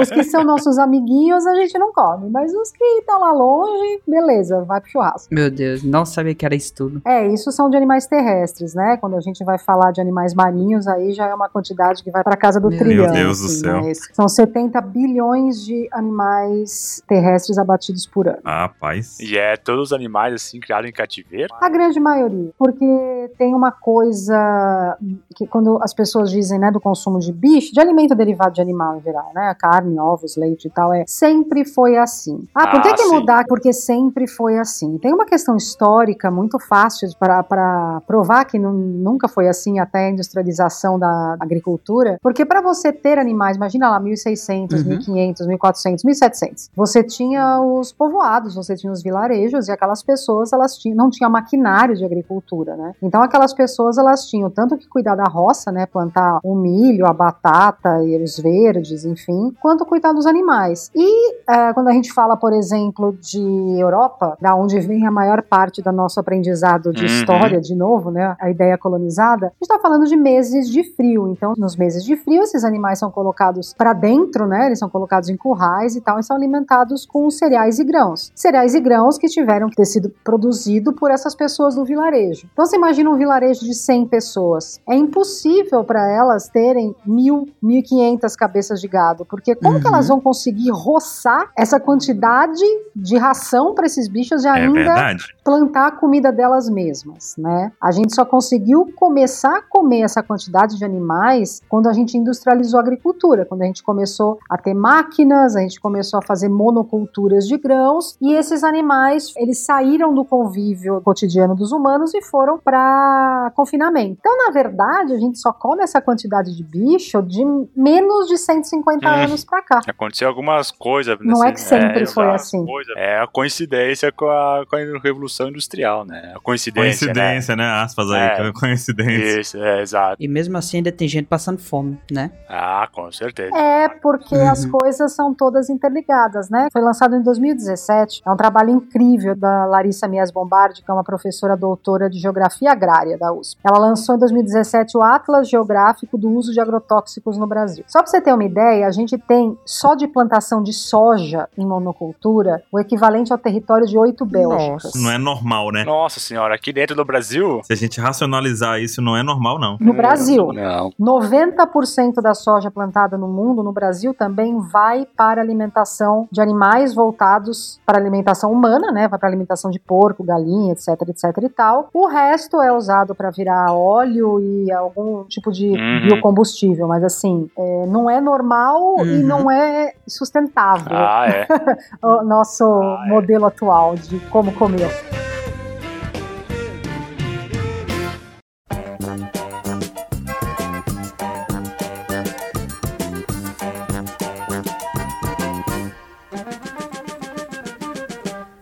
os 0.00 0.10
que 0.10 0.22
são 0.24 0.44
nossos 0.44 0.59
nossos 0.60 0.78
amiguinhos 0.78 1.46
a 1.46 1.54
gente 1.54 1.78
não 1.78 1.92
come, 1.92 2.28
mas 2.30 2.52
os 2.54 2.70
que 2.70 2.84
estão 2.98 3.20
lá 3.20 3.32
longe, 3.32 4.00
beleza, 4.06 4.62
vai 4.64 4.80
pro 4.80 4.90
churrasco. 4.90 5.34
Meu 5.34 5.50
Deus, 5.50 5.82
não 5.82 6.04
sabia 6.04 6.34
que 6.34 6.44
era 6.44 6.54
isso 6.54 6.74
tudo. 6.74 7.00
É, 7.04 7.26
isso 7.28 7.50
são 7.50 7.70
de 7.70 7.76
animais 7.76 8.06
terrestres, 8.06 8.74
né? 8.74 8.96
Quando 8.98 9.16
a 9.16 9.20
gente 9.20 9.42
vai 9.44 9.58
falar 9.58 9.92
de 9.92 10.00
animais 10.00 10.34
marinhos, 10.34 10.86
aí 10.86 11.12
já 11.12 11.26
é 11.26 11.34
uma 11.34 11.48
quantidade 11.48 12.02
que 12.02 12.10
vai 12.10 12.22
para 12.22 12.36
casa 12.36 12.60
do 12.60 12.68
Meu 12.68 12.78
trilhão. 12.78 13.04
Meu 13.06 13.14
Deus 13.14 13.40
do 13.40 13.46
assim, 13.46 13.60
céu. 13.60 13.80
né? 13.80 13.92
São 14.12 14.28
70 14.28 14.80
bilhões 14.82 15.64
de 15.64 15.88
animais 15.92 17.02
terrestres 17.06 17.58
abatidos 17.58 18.06
por 18.06 18.28
ano. 18.28 18.38
Ah, 18.44 18.68
paz. 18.68 19.18
E 19.18 19.38
é 19.38 19.56
todos 19.56 19.88
os 19.88 19.92
animais 19.92 20.34
assim 20.34 20.60
criados 20.60 20.88
em 20.88 20.92
cativeiro? 20.92 21.54
A 21.60 21.68
grande 21.68 21.98
maioria, 21.98 22.50
porque 22.58 23.30
tem 23.38 23.54
uma 23.54 23.72
coisa 23.72 24.98
que 25.34 25.46
quando 25.46 25.78
as 25.82 25.94
pessoas 25.94 26.30
dizem, 26.30 26.58
né, 26.58 26.70
do 26.70 26.80
consumo 26.80 27.18
de 27.18 27.32
bicho, 27.32 27.72
de 27.72 27.80
alimento 27.80 28.14
derivado 28.14 28.54
de 28.54 28.60
animal 28.60 28.96
em 28.96 29.00
geral, 29.00 29.30
né, 29.34 29.54
carne, 29.58 29.98
ovos, 29.98 30.36
leite 30.40 30.66
e 30.68 30.70
tal, 30.70 30.92
é 30.92 31.04
sempre 31.06 31.64
foi 31.64 31.96
assim. 31.96 32.46
Ah, 32.54 32.66
por 32.68 32.80
que 32.82 32.88
Ah, 32.88 32.94
que 32.94 33.04
sim. 33.04 33.14
mudar? 33.14 33.44
Porque 33.48 33.72
sempre 33.72 34.26
foi 34.26 34.58
assim. 34.58 34.98
Tem 34.98 35.12
uma 35.12 35.26
questão 35.26 35.56
histórica 35.56 36.30
muito 36.30 36.58
fácil 36.58 37.08
para 37.18 38.00
provar 38.06 38.44
que 38.44 38.58
nu- 38.58 38.72
nunca 38.72 39.28
foi 39.28 39.48
assim 39.48 39.78
até 39.78 40.06
a 40.06 40.10
industrialização 40.10 40.98
da 40.98 41.36
agricultura, 41.38 42.18
porque 42.22 42.44
para 42.44 42.60
você 42.60 42.92
ter 42.92 43.18
animais, 43.18 43.56
imagina 43.56 43.90
lá 43.90 44.00
1600, 44.00 44.82
Uhum. 44.82 44.88
1500, 44.90 45.46
1400, 45.46 46.04
1700, 46.04 46.70
você 46.74 47.02
tinha 47.02 47.60
os 47.60 47.92
povoados, 47.92 48.54
você 48.54 48.74
tinha 48.76 48.92
os 48.92 49.02
vilarejos 49.02 49.68
e 49.68 49.72
aquelas 49.72 50.02
pessoas 50.02 50.52
elas 50.52 50.76
tinham, 50.78 50.96
não 50.96 51.10
tinham 51.10 51.30
maquinário 51.30 51.94
de 51.96 52.04
agricultura, 52.04 52.76
né? 52.76 52.94
Então 53.02 53.22
aquelas 53.22 53.52
pessoas 53.52 53.98
elas 53.98 54.26
tinham 54.26 54.50
tanto 54.50 54.76
que 54.76 54.88
cuidar 54.88 55.14
da 55.14 55.24
roça, 55.24 55.70
né, 55.72 55.86
plantar 55.86 56.38
o 56.44 56.54
milho, 56.54 57.06
a 57.06 57.12
batata 57.12 58.02
e 58.02 58.22
os 58.22 58.38
verdes, 58.38 59.04
enfim, 59.04 59.54
quanto 59.60 59.84
cuidar 59.84 60.12
dos 60.12 60.26
animais. 60.30 60.90
E 60.94 61.32
eh, 61.48 61.72
quando 61.74 61.88
a 61.88 61.92
gente 61.92 62.12
fala, 62.12 62.36
por 62.36 62.52
exemplo, 62.52 63.12
de 63.20 63.40
Europa, 63.78 64.36
da 64.40 64.54
onde 64.54 64.78
vem 64.80 65.06
a 65.06 65.10
maior 65.10 65.42
parte 65.42 65.82
do 65.82 65.92
nosso 65.92 66.18
aprendizado 66.20 66.92
de 66.92 67.00
Uhum. 67.00 67.06
história, 67.06 67.60
de 67.60 67.74
novo, 67.74 68.10
né, 68.10 68.36
a 68.40 68.48
ideia 68.50 68.78
colonizada, 68.78 69.46
a 69.46 69.50
gente 69.50 69.62
está 69.62 69.78
falando 69.78 70.06
de 70.06 70.16
meses 70.16 70.68
de 70.68 70.82
frio. 70.94 71.28
Então, 71.28 71.52
nos 71.58 71.76
meses 71.76 72.04
de 72.04 72.16
frio, 72.16 72.42
esses 72.42 72.64
animais 72.64 72.98
são 72.98 73.10
colocados 73.10 73.74
para 73.76 73.92
dentro, 73.92 74.46
né? 74.46 74.66
Eles 74.66 74.78
são 74.78 74.88
colocados 74.88 75.28
em 75.28 75.36
currais 75.36 75.96
e 75.96 76.00
tal, 76.00 76.18
e 76.18 76.22
são 76.22 76.36
alimentados 76.36 77.04
com 77.04 77.28
cereais 77.30 77.78
e 77.78 77.84
grãos. 77.84 78.30
Cereais 78.34 78.74
e 78.74 78.80
grãos 78.80 79.18
que 79.18 79.26
tiveram 79.28 79.68
que 79.68 79.76
ter 79.76 79.84
sido 79.86 80.10
produzido 80.24 80.92
por 80.92 81.10
essas 81.10 81.34
pessoas 81.34 81.74
do 81.74 81.84
vilarejo. 81.84 82.48
Então, 82.52 82.64
você 82.64 82.76
imagina 82.76 83.10
um 83.10 83.16
vilarejo 83.16 83.60
de 83.64 83.74
100 83.74 84.06
pessoas. 84.06 84.80
É 84.88 84.94
impossível 84.94 85.82
para 85.84 86.08
elas 86.10 86.48
terem 86.48 86.94
mil, 87.04 87.48
1.500 87.62 88.34
cabeças 88.36 88.80
de 88.80 88.88
gado, 88.88 89.24
porque 89.24 89.54
como 89.54 89.80
que 89.80 89.86
Uhum. 89.88 89.94
elas 89.94 90.08
vão 90.08 90.19
conseguir 90.20 90.70
roçar 90.70 91.50
essa 91.56 91.78
quantidade 91.80 92.62
de 92.94 93.16
ração 93.16 93.74
para 93.74 93.86
esses 93.86 94.08
bichos 94.08 94.44
e 94.44 94.48
É 94.48 94.50
ainda 94.50 94.72
verdade. 94.72 95.24
plantar 95.44 95.86
a 95.88 95.90
comida 95.90 96.32
delas 96.32 96.68
mesmas, 96.68 97.34
né? 97.38 97.72
A 97.80 97.90
gente 97.90 98.14
só 98.14 98.24
conseguiu 98.24 98.90
começar 98.96 99.58
a 99.58 99.62
comer 99.62 100.00
essa 100.02 100.22
quantidade 100.22 100.76
de 100.78 100.84
animais 100.84 101.60
quando 101.68 101.88
a 101.88 101.92
gente 101.92 102.16
industrializou 102.16 102.78
a 102.78 102.82
agricultura, 102.82 103.44
quando 103.44 103.62
a 103.62 103.66
gente 103.66 103.82
começou 103.82 104.38
a 104.48 104.56
ter 104.58 104.74
máquinas, 104.74 105.56
a 105.56 105.60
gente 105.60 105.80
começou 105.80 106.18
a 106.18 106.22
fazer 106.22 106.48
monoculturas 106.48 107.46
de 107.46 107.56
grãos 107.58 108.16
e 108.20 108.34
esses 108.34 108.62
animais, 108.64 109.32
eles 109.36 109.58
saíram 109.64 110.14
do 110.14 110.24
convívio 110.24 111.00
cotidiano 111.02 111.54
dos 111.54 111.72
humanos 111.72 112.14
e 112.14 112.22
foram 112.22 112.58
para 112.58 113.52
confinamento. 113.54 114.16
Então, 114.20 114.36
na 114.36 114.50
verdade, 114.52 115.12
a 115.12 115.18
gente 115.18 115.38
só 115.38 115.52
come 115.52 115.82
essa 115.82 116.00
quantidade 116.00 116.56
de 116.56 116.62
bicho 116.64 117.22
de 117.22 117.44
menos 117.76 118.28
de 118.28 118.36
150 118.38 119.08
Hum. 119.08 119.12
anos 119.24 119.44
para 119.44 119.62
cá. 119.62 119.80
Aconteceu 120.10 120.28
algumas 120.28 120.70
coisas. 120.72 121.16
Não 121.20 121.44
é 121.44 121.52
que 121.52 121.60
sempre 121.60 122.04
foi 122.06 122.24
exato, 122.24 122.34
assim. 122.34 122.66
coisa- 122.66 122.92
É 122.96 123.20
a 123.20 123.26
coincidência 123.28 124.10
com 124.10 124.26
a, 124.28 124.64
com 124.68 124.74
a 124.76 124.98
Revolução 125.00 125.48
Industrial, 125.48 126.04
né? 126.04 126.32
A 126.34 126.40
coincidência, 126.40 127.06
Coincidência, 127.06 127.54
né? 127.56 127.64
Aspas 127.64 128.10
aí, 128.10 128.48
É. 128.48 128.52
coincidência. 128.52 129.18
né? 129.34 129.40
Isso, 129.40 129.56
é, 129.62 129.80
exato. 129.82 130.16
E 130.18 130.26
mesmo 130.26 130.56
assim 130.56 130.78
ainda 130.78 130.90
tem 130.90 131.06
gente 131.06 131.26
passando 131.26 131.58
fome, 131.58 131.98
né? 132.10 132.32
Ah, 132.48 132.88
com 132.92 133.10
certeza. 133.12 133.56
É, 133.56 133.88
porque 133.88 134.34
Uhum. 134.34 134.50
as 134.50 134.64
coisas 134.66 135.12
são 135.12 135.32
todas 135.32 135.70
interligadas, 135.70 136.50
né? 136.50 136.68
Foi 136.72 136.82
lançado 136.82 137.14
em 137.14 137.22
2017, 137.22 138.22
é 138.26 138.30
um 138.30 138.36
trabalho 138.36 138.70
incrível 138.70 139.36
da 139.36 139.66
Larissa 139.66 140.08
Mies 140.08 140.30
Bombardi, 140.32 140.82
que 140.82 140.90
é 140.90 140.94
uma 140.94 141.04
professora 141.04 141.56
doutora 141.56 142.10
de 142.10 142.18
Geografia 142.18 142.72
Agrária 142.72 143.16
da 143.16 143.32
USP. 143.32 143.60
Ela 143.64 143.78
lançou 143.78 144.16
em 144.16 144.18
2017 144.18 144.96
o 144.96 145.02
Atlas 145.02 145.48
Geográfico 145.48 146.18
do 146.18 146.30
Uso 146.30 146.52
de 146.52 146.60
Agrotóxicos 146.60 147.38
no 147.38 147.46
Brasil. 147.46 147.84
Só 147.86 148.00
para 148.00 148.08
você 148.10 148.20
ter 148.20 148.32
uma 148.32 148.44
ideia, 148.44 148.86
a 148.86 148.90
gente 148.90 149.16
tem 149.18 149.56
só 149.64 149.94
de 150.00 150.08
plantação 150.08 150.62
de 150.62 150.72
soja 150.72 151.48
em 151.56 151.64
monocultura 151.66 152.62
o 152.72 152.80
equivalente 152.80 153.32
ao 153.32 153.38
território 153.38 153.86
de 153.86 153.96
oito 153.98 154.24
Bélgicas. 154.24 154.92
Não 154.94 155.10
é 155.10 155.18
normal, 155.18 155.70
né? 155.70 155.84
Nossa 155.84 156.18
senhora, 156.18 156.54
aqui 156.54 156.72
dentro 156.72 156.96
do 156.96 157.04
Brasil. 157.04 157.60
Se 157.64 157.72
a 157.72 157.76
gente 157.76 158.00
racionalizar 158.00 158.80
isso, 158.80 159.00
não 159.02 159.16
é 159.16 159.22
normal, 159.22 159.58
não. 159.58 159.76
No 159.80 159.92
Brasil, 159.92 160.52
Não. 160.52 160.90
90% 160.98 162.20
da 162.22 162.34
soja 162.34 162.70
plantada 162.70 163.16
no 163.18 163.28
mundo, 163.28 163.62
no 163.62 163.72
Brasil, 163.72 164.14
também 164.14 164.58
vai 164.60 165.06
para 165.16 165.40
alimentação 165.40 166.28
de 166.30 166.40
animais 166.40 166.94
voltados 166.94 167.80
para 167.84 167.98
alimentação 167.98 168.50
humana, 168.52 168.90
né? 168.92 169.08
Vai 169.08 169.18
para 169.18 169.28
alimentação 169.28 169.70
de 169.70 169.78
porco, 169.78 170.24
galinha, 170.24 170.72
etc, 170.72 170.88
etc 171.08 171.42
e 171.42 171.48
tal. 171.48 171.88
O 171.92 172.06
resto 172.06 172.60
é 172.60 172.72
usado 172.72 173.14
para 173.14 173.30
virar 173.30 173.72
óleo 173.72 174.40
e 174.40 174.72
algum 174.72 175.24
tipo 175.24 175.50
de 175.52 175.68
Uhum. 175.70 176.00
biocombustível, 176.08 176.86
mas 176.88 177.02
assim, 177.04 177.48
é, 177.56 177.86
não 177.86 178.08
é 178.08 178.20
normal 178.20 179.04
e 179.06 179.20
Uhum. 179.20 179.26
não 179.26 179.50
é 179.50 179.89
sustentável 180.08 180.86
Ah, 180.96 181.26
é. 181.28 181.46
o 182.02 182.22
nosso 182.22 182.64
Ah, 182.64 183.04
é. 183.06 183.08
modelo 183.08 183.46
atual 183.46 183.94
de 183.96 184.18
como 184.28 184.52
comer. 184.54 184.90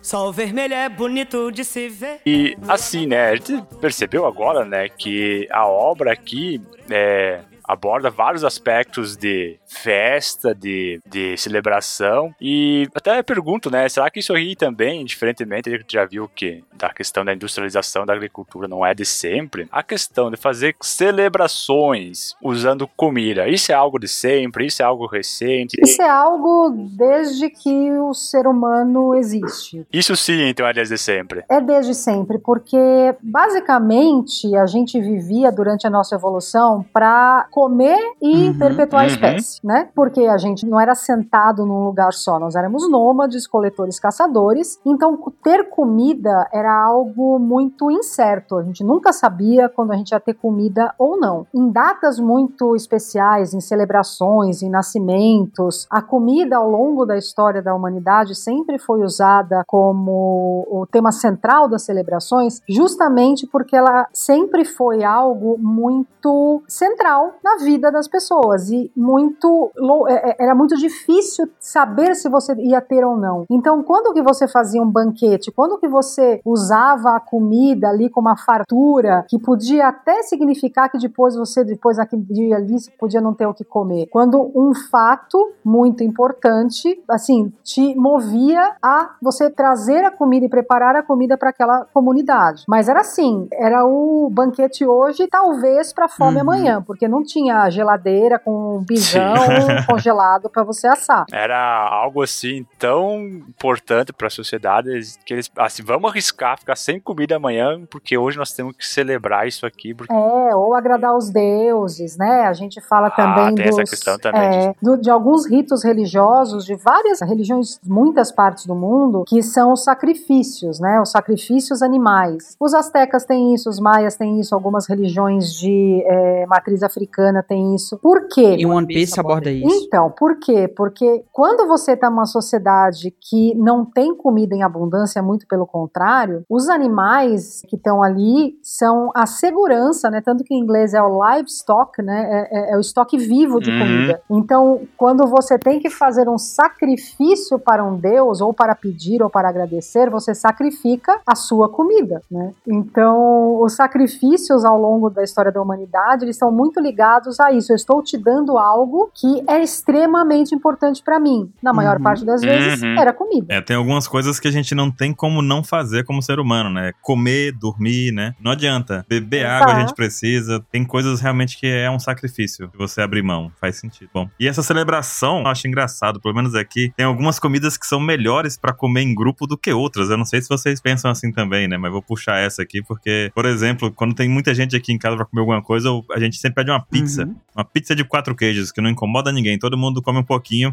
Sol 0.01 0.33
vermelho 0.33 0.73
é 0.73 0.89
bonito 0.89 1.51
de 1.53 1.63
se 1.65 1.87
ver. 1.89 2.21
E 2.25 2.57
assim, 2.67 3.07
né, 3.07 3.27
a 3.29 3.35
gente 3.37 3.63
percebeu 3.79 4.25
agora, 4.25 4.65
né, 4.65 4.89
que 4.89 5.47
a 5.51 5.67
obra 5.67 6.13
aqui 6.13 6.63
é, 6.91 7.41
aborda 7.69 8.09
vários 8.09 8.43
aspectos 8.43 9.17
de 9.17 9.59
festa, 9.67 10.55
de, 10.55 11.01
de 11.07 11.37
celebração. 11.37 12.35
E 12.41 12.89
até 12.95 13.23
pergunto, 13.23 13.71
né, 13.71 13.87
será 13.89 14.11
que 14.11 14.21
isso 14.21 14.33
aí 14.33 14.57
também, 14.57 15.05
diferentemente, 15.05 15.69
a 15.69 15.77
gente 15.77 15.93
já 15.93 16.07
viu 16.07 16.29
que 16.35 16.65
da 16.75 16.89
questão 16.89 17.25
da 17.25 17.35
industrialização 17.35 18.07
da 18.07 18.15
agricultura 18.15 18.67
não 18.67 18.87
é 18.87 18.95
de 18.95 19.05
sempre, 19.05 19.69
a 19.71 19.83
questão 19.83 20.31
de 20.31 20.37
fazer 20.37 20.75
celebrações 20.81 22.35
usando 22.43 22.89
comida, 22.89 23.49
isso 23.49 23.71
é 23.71 23.75
algo 23.75 23.99
de 23.99 24.09
sempre, 24.09 24.67
isso 24.67 24.81
é 24.81 24.85
algo 24.85 25.07
recente? 25.07 25.77
Isso 25.83 26.01
é 26.01 26.09
algo 26.09 26.71
desde 26.97 27.51
que 27.51 27.93
o 27.93 28.15
ser 28.15 28.47
humano 28.47 29.15
existe. 29.15 29.87
Isso 29.93 30.17
sim, 30.17 30.43
então, 30.49 30.67
é 30.67 30.73
desde 30.73 30.97
sempre. 30.97 31.45
É 31.51 31.61
desde 31.61 31.95
sempre, 31.95 32.39
porque 32.39 32.79
basicamente 33.21 34.55
a 34.57 34.67
gente 34.67 35.01
vivia 35.01 35.51
durante 35.51 35.87
a 35.87 35.91
nossa 35.91 36.15
evolução 36.15 36.85
para 36.93 37.47
comer 37.59 37.99
e 38.23 38.51
Uhum, 38.51 38.59
perpetuar 38.59 39.03
a 39.03 39.07
uhum. 39.07 39.13
espécie, 39.13 39.61
né? 39.65 39.89
Porque 39.97 40.21
a 40.27 40.39
gente 40.39 40.65
não 40.65 40.79
era 40.81 40.95
sentado 40.95 41.67
num 41.67 41.85
lugar 41.85 42.13
só, 42.13 42.39
nós 42.39 42.55
éramos 42.55 42.89
nômades, 42.89 43.49
coletores, 43.49 43.99
caçadores. 43.99 44.79
Então, 44.87 45.19
ter 45.43 45.69
comida 45.71 46.49
era 46.53 46.73
algo 46.73 47.37
muito 47.41 47.91
incerto. 47.91 48.59
A 48.59 48.63
gente 48.63 48.85
nunca 48.85 49.13
sabia 49.13 49.69
quando 49.69 49.93
a 49.93 49.97
gente 49.97 50.13
ia 50.13 50.21
ter 50.21 50.35
comida 50.35 50.95
ou 50.97 51.19
não. 51.19 51.49
Em 51.53 51.69
datas 51.69 52.21
muito 52.21 52.77
especiais, 52.77 53.53
em 53.53 53.61
celebrações, 53.61 54.63
em 54.63 54.71
nascimentos, 54.71 55.87
a 55.91 56.01
comida 56.01 56.59
ao 56.59 56.71
longo 56.71 57.05
da 57.05 57.17
história 57.17 57.61
da 57.61 57.75
humanidade 57.75 58.37
sempre 58.37 58.79
foi 58.79 59.03
usada 59.03 59.65
como 59.67 60.65
o 60.71 60.87
tema 60.87 61.11
central 61.11 61.69
das 61.69 61.83
celebrações, 61.83 62.63
justamente 62.69 63.49
porque 63.49 63.75
ela 63.75 64.07
sempre 64.13 64.65
foi 64.65 65.03
algo 65.03 65.59
muito 65.59 66.63
central 66.69 67.35
na 67.49 67.65
vida 67.65 67.91
das 67.91 68.07
pessoas 68.09 68.69
e 68.71 68.91
muito 68.97 69.71
é- 70.09 70.31
é- 70.31 70.37
era 70.45 70.55
muito 70.55 70.77
difícil 70.77 71.49
saber 71.59 72.15
se 72.15 72.29
você 72.29 72.55
ia 72.55 72.81
ter 72.81 73.05
ou 73.05 73.17
não. 73.17 73.45
Então, 73.51 73.83
quando 73.83 74.13
que 74.13 74.23
você 74.23 74.47
fazia 74.47 74.83
um 74.83 74.91
banquete, 74.91 75.51
quando 75.51 75.79
que 75.79 75.89
você 75.89 76.41
usava 76.45 77.17
a 77.17 77.21
comida 77.21 77.89
ali 77.89 78.11
com 78.11 78.21
uma 78.21 78.37
fartura 78.37 79.25
que 79.29 79.39
podia 79.39 79.89
até 79.89 80.23
significar 80.23 80.91
que 80.91 80.99
depois 80.99 81.35
você 81.37 81.65
depois 81.65 81.97
naquele 81.97 82.23
dia 82.23 82.57
ali 82.57 82.77
podia 82.99 83.21
não 83.21 83.33
ter 83.35 83.47
o 83.47 83.55
que 83.55 83.65
comer. 83.65 84.07
Quando 84.11 84.51
um 84.55 84.73
fato 84.91 85.53
muito 85.65 86.03
importante, 86.05 87.03
assim, 87.09 87.53
te 87.63 87.95
movia 87.95 88.77
a 88.83 89.11
você 89.23 89.49
trazer 89.51 90.05
a 90.05 90.11
comida 90.11 90.47
e 90.47 90.49
preparar 90.49 90.97
a 90.97 91.03
comida 91.03 91.37
para 91.39 91.51
aquela 91.51 91.87
comunidade. 91.93 92.65
Mas 92.69 92.89
era 92.89 93.01
assim, 93.01 93.49
era 93.53 93.87
o 93.87 94.29
banquete 94.31 94.85
hoje, 94.85 95.27
talvez 95.29 95.93
para 95.93 96.09
fome 96.09 96.37
Uhum. 96.37 96.43
amanhã, 96.43 96.83
porque 96.87 97.07
não 97.09 97.23
tinha 97.23 97.38
tinha 97.39 97.71
geladeira 97.71 98.39
com 98.39 98.77
um 98.77 98.85
bisão 98.85 99.35
congelado 99.89 100.51
para 100.51 100.65
você 100.65 100.87
assar. 100.89 101.25
Era 101.33 101.57
algo 101.89 102.23
assim 102.23 102.67
tão 102.79 103.21
importante 103.21 104.13
para 104.13 104.27
a 104.27 104.31
sociedade 104.31 104.89
que 105.25 105.35
eles 105.35 105.51
assim, 105.57 105.83
vamos 105.83 106.11
arriscar 106.11 106.59
ficar 106.59 106.77
sem 106.77 106.99
comida 107.01 107.37
amanhã, 107.37 107.81
porque 107.91 108.19
hoje 108.19 108.37
nós 108.39 108.53
temos 108.53 108.77
que 108.77 108.87
celebrar 108.87 109.47
isso 109.47 109.65
aqui. 109.65 109.95
Porque... 109.95 110.13
É, 110.13 110.57
ou 110.57 110.75
agradar 110.75 111.17
os 111.17 111.31
deuses, 111.31 112.17
né? 112.17 112.47
A 112.47 112.53
gente 112.53 112.81
fala 112.81 113.09
Ah, 113.09 113.11
também 113.11 113.55
tem 113.55 113.67
dos, 113.67 113.79
essa 113.79 113.91
questão 113.91 114.19
também 114.19 114.41
é, 114.69 114.75
do- 114.83 114.97
de 114.97 115.11
alguns 115.11 115.47
ritos 115.49 115.85
religiosos 115.85 116.65
de 116.65 116.75
várias 116.75 117.21
religiões, 117.21 117.79
muitas 117.85 118.33
partes 118.33 118.67
do 118.67 118.75
mundo, 118.75 119.25
que 119.27 119.43
são 119.43 119.73
os 119.73 119.85
sacrifícios, 119.85 120.81
né? 120.81 121.01
Os 121.01 121.11
sacrifícios 121.11 121.83
animais. 121.83 122.57
Os 122.59 122.75
astecas 122.75 123.25
têm 123.25 123.55
isso, 123.55 123.69
os 123.71 123.79
maias 123.79 124.17
têm 124.17 124.41
isso, 124.41 124.55
algumas 124.55 124.89
religiões 124.89 125.53
de 125.53 126.03
é, 126.07 126.47
matriz 126.47 126.83
africana 126.83 127.28
têm 127.43 127.75
isso. 127.75 127.99
Por 127.99 128.29
quê? 128.29 128.57
E 128.59 128.67
One 128.67 128.87
Piece 128.87 129.19
aborda 129.19 129.51
isso. 129.51 129.85
Então, 129.87 130.11
por 130.11 130.39
quê? 130.39 130.69
Porque 130.69 131.25
quando 131.33 131.67
você 131.67 131.93
está 131.93 132.09
numa 132.11 132.27
sociedade 132.27 133.15
que 133.21 133.55
não 133.57 133.85
tem 133.85 134.15
comida 134.17 134.55
em 134.55 134.63
abundância, 134.63 135.23
muito 135.23 135.47
pelo 135.47 135.67
contrário, 135.67 136.45
os 136.49 136.69
animais 136.69 137.63
que 137.69 137.77
estão 137.77 138.03
ali 138.03 138.55
são 138.63 139.11
a 139.15 139.27
segurança, 139.27 140.11
né? 140.11 140.21
Tanto 140.21 140.45
que 140.45 140.55
em 140.55 140.59
inglês 140.59 140.95
é 140.95 141.03
o 141.03 141.21
livestock, 141.23 142.03
né? 142.03 142.27
É, 142.31 142.59
é- 142.59 142.73
é 142.75 142.77
o 142.77 142.81
estoque 142.81 143.19
vivo 143.19 143.61
de 143.61 143.71
Uhum. 143.71 143.79
comida. 143.79 144.21
Então, 144.31 144.81
quando 144.97 145.27
você 145.27 145.59
tem 145.59 145.81
que 145.81 145.91
fazer 145.91 146.29
um 146.29 146.39
sacrifício 146.39 147.59
para 147.59 147.85
um 147.85 147.97
deus, 147.97 148.41
ou 148.41 148.53
para 148.55 148.75
pedir, 148.75 149.23
ou 149.23 149.29
para 149.31 149.49
agradecer, 149.49 150.09
você 150.11 150.35
sacrifica 150.35 151.21
a 151.27 151.35
sua 151.35 151.69
comida, 151.69 152.23
né? 152.31 152.53
Então, 152.67 153.61
os 153.61 153.75
sacrifícios 153.75 154.65
ao 154.65 154.79
longo 154.81 155.11
da 155.11 155.23
história 155.23 155.51
da 155.51 155.61
humanidade, 155.61 156.25
eles 156.25 156.37
estão 156.37 156.53
muito 156.53 156.81
ligados 156.81 157.18
a 157.41 157.53
isso. 157.53 157.73
Eu 157.73 157.77
estou 157.77 158.03
te 158.03 158.17
dando 158.17 158.59
algo 158.59 159.11
que 159.15 159.43
é 159.49 159.63
extremamente 159.63 160.55
importante 160.55 161.03
para 161.03 161.19
mim. 161.19 161.51
Na 161.63 161.73
maior 161.73 161.97
Uhum. 161.97 162.03
parte 162.03 162.25
das 162.25 162.41
vezes, 162.43 162.83
Uhum. 162.83 162.99
era 162.99 163.13
comida. 163.13 163.47
É, 163.49 163.61
tem 163.61 163.77
algumas 163.77 164.07
coisas 164.07 164.39
que 164.39 164.47
a 164.49 164.51
gente 164.51 164.75
não 164.75 164.91
tem 164.91 165.13
como 165.13 165.43
não 165.43 165.63
fazer 165.65 166.05
como 166.05 166.23
ser 166.23 166.39
humano, 166.39 166.71
né? 166.71 166.93
Comer, 167.03 167.53
dormir, 167.53 168.13
né? 168.13 168.35
Não 168.41 168.53
adianta. 168.53 169.05
Beber 169.09 169.45
Exato. 169.45 169.63
água 169.65 169.75
a 169.77 169.81
gente 169.81 169.95
precisa. 169.95 170.65
Tem 170.71 170.85
coisas 170.85 171.21
realmente 171.21 171.59
que 171.59 171.67
é 171.67 171.91
um 171.91 171.99
sacrifício. 171.99 172.69
Se 172.71 172.79
você 172.79 173.01
abrir 173.01 173.23
mão, 173.23 173.51
faz 173.61 173.77
sentido. 173.77 174.11
Bom, 174.13 174.29
e 174.39 174.47
essa 174.47 174.63
celebração, 174.63 175.41
eu 175.41 175.47
acho 175.49 175.67
engraçado, 175.67 176.21
pelo 176.21 176.35
menos 176.35 176.55
aqui, 176.55 176.93
tem 176.97 177.07
algumas 177.07 177.39
comidas 177.39 177.77
que 177.77 177.87
são 177.87 177.99
melhores 178.01 178.57
pra 178.57 178.73
comer 178.73 179.03
em 179.03 179.15
grupo 179.15 179.47
do 179.47 179.57
que 179.57 179.73
outras. 179.73 180.11
Eu 180.11 180.17
não 180.17 180.25
sei 180.25 180.41
se 180.43 180.49
vocês 180.49 180.81
pensam 180.81 181.11
assim 181.11 181.33
também, 181.33 181.67
né? 181.69 181.77
Mas 181.77 181.91
vou 181.91 182.03
puxar 182.03 182.39
essa 182.39 182.63
aqui 182.63 182.83
porque, 182.83 183.31
por 183.35 183.45
exemplo, 183.47 183.91
quando 183.93 184.15
tem 184.15 184.29
muita 184.29 184.55
gente 184.55 184.77
aqui 184.77 184.93
em 184.93 184.99
casa 184.99 185.17
pra 185.17 185.25
comer 185.25 185.41
alguma 185.41 185.63
coisa, 185.63 185.89
a 186.13 186.19
gente 186.21 186.37
sempre 186.37 186.57
pede 186.57 186.71
uma 186.71 186.81
pizza. 186.81 186.98
Uhum. 186.99 187.41
Uma 187.59 187.65
pizza 187.65 187.93
de 187.93 188.05
quatro 188.05 188.37
queijos, 188.37 188.71
que 188.71 188.81
não 188.81 188.89
incomoda 188.89 189.33
ninguém. 189.33 189.59
Todo 189.59 189.77
mundo 189.77 190.01
come 190.01 190.21
um 190.21 190.25
pouquinho. 190.25 190.73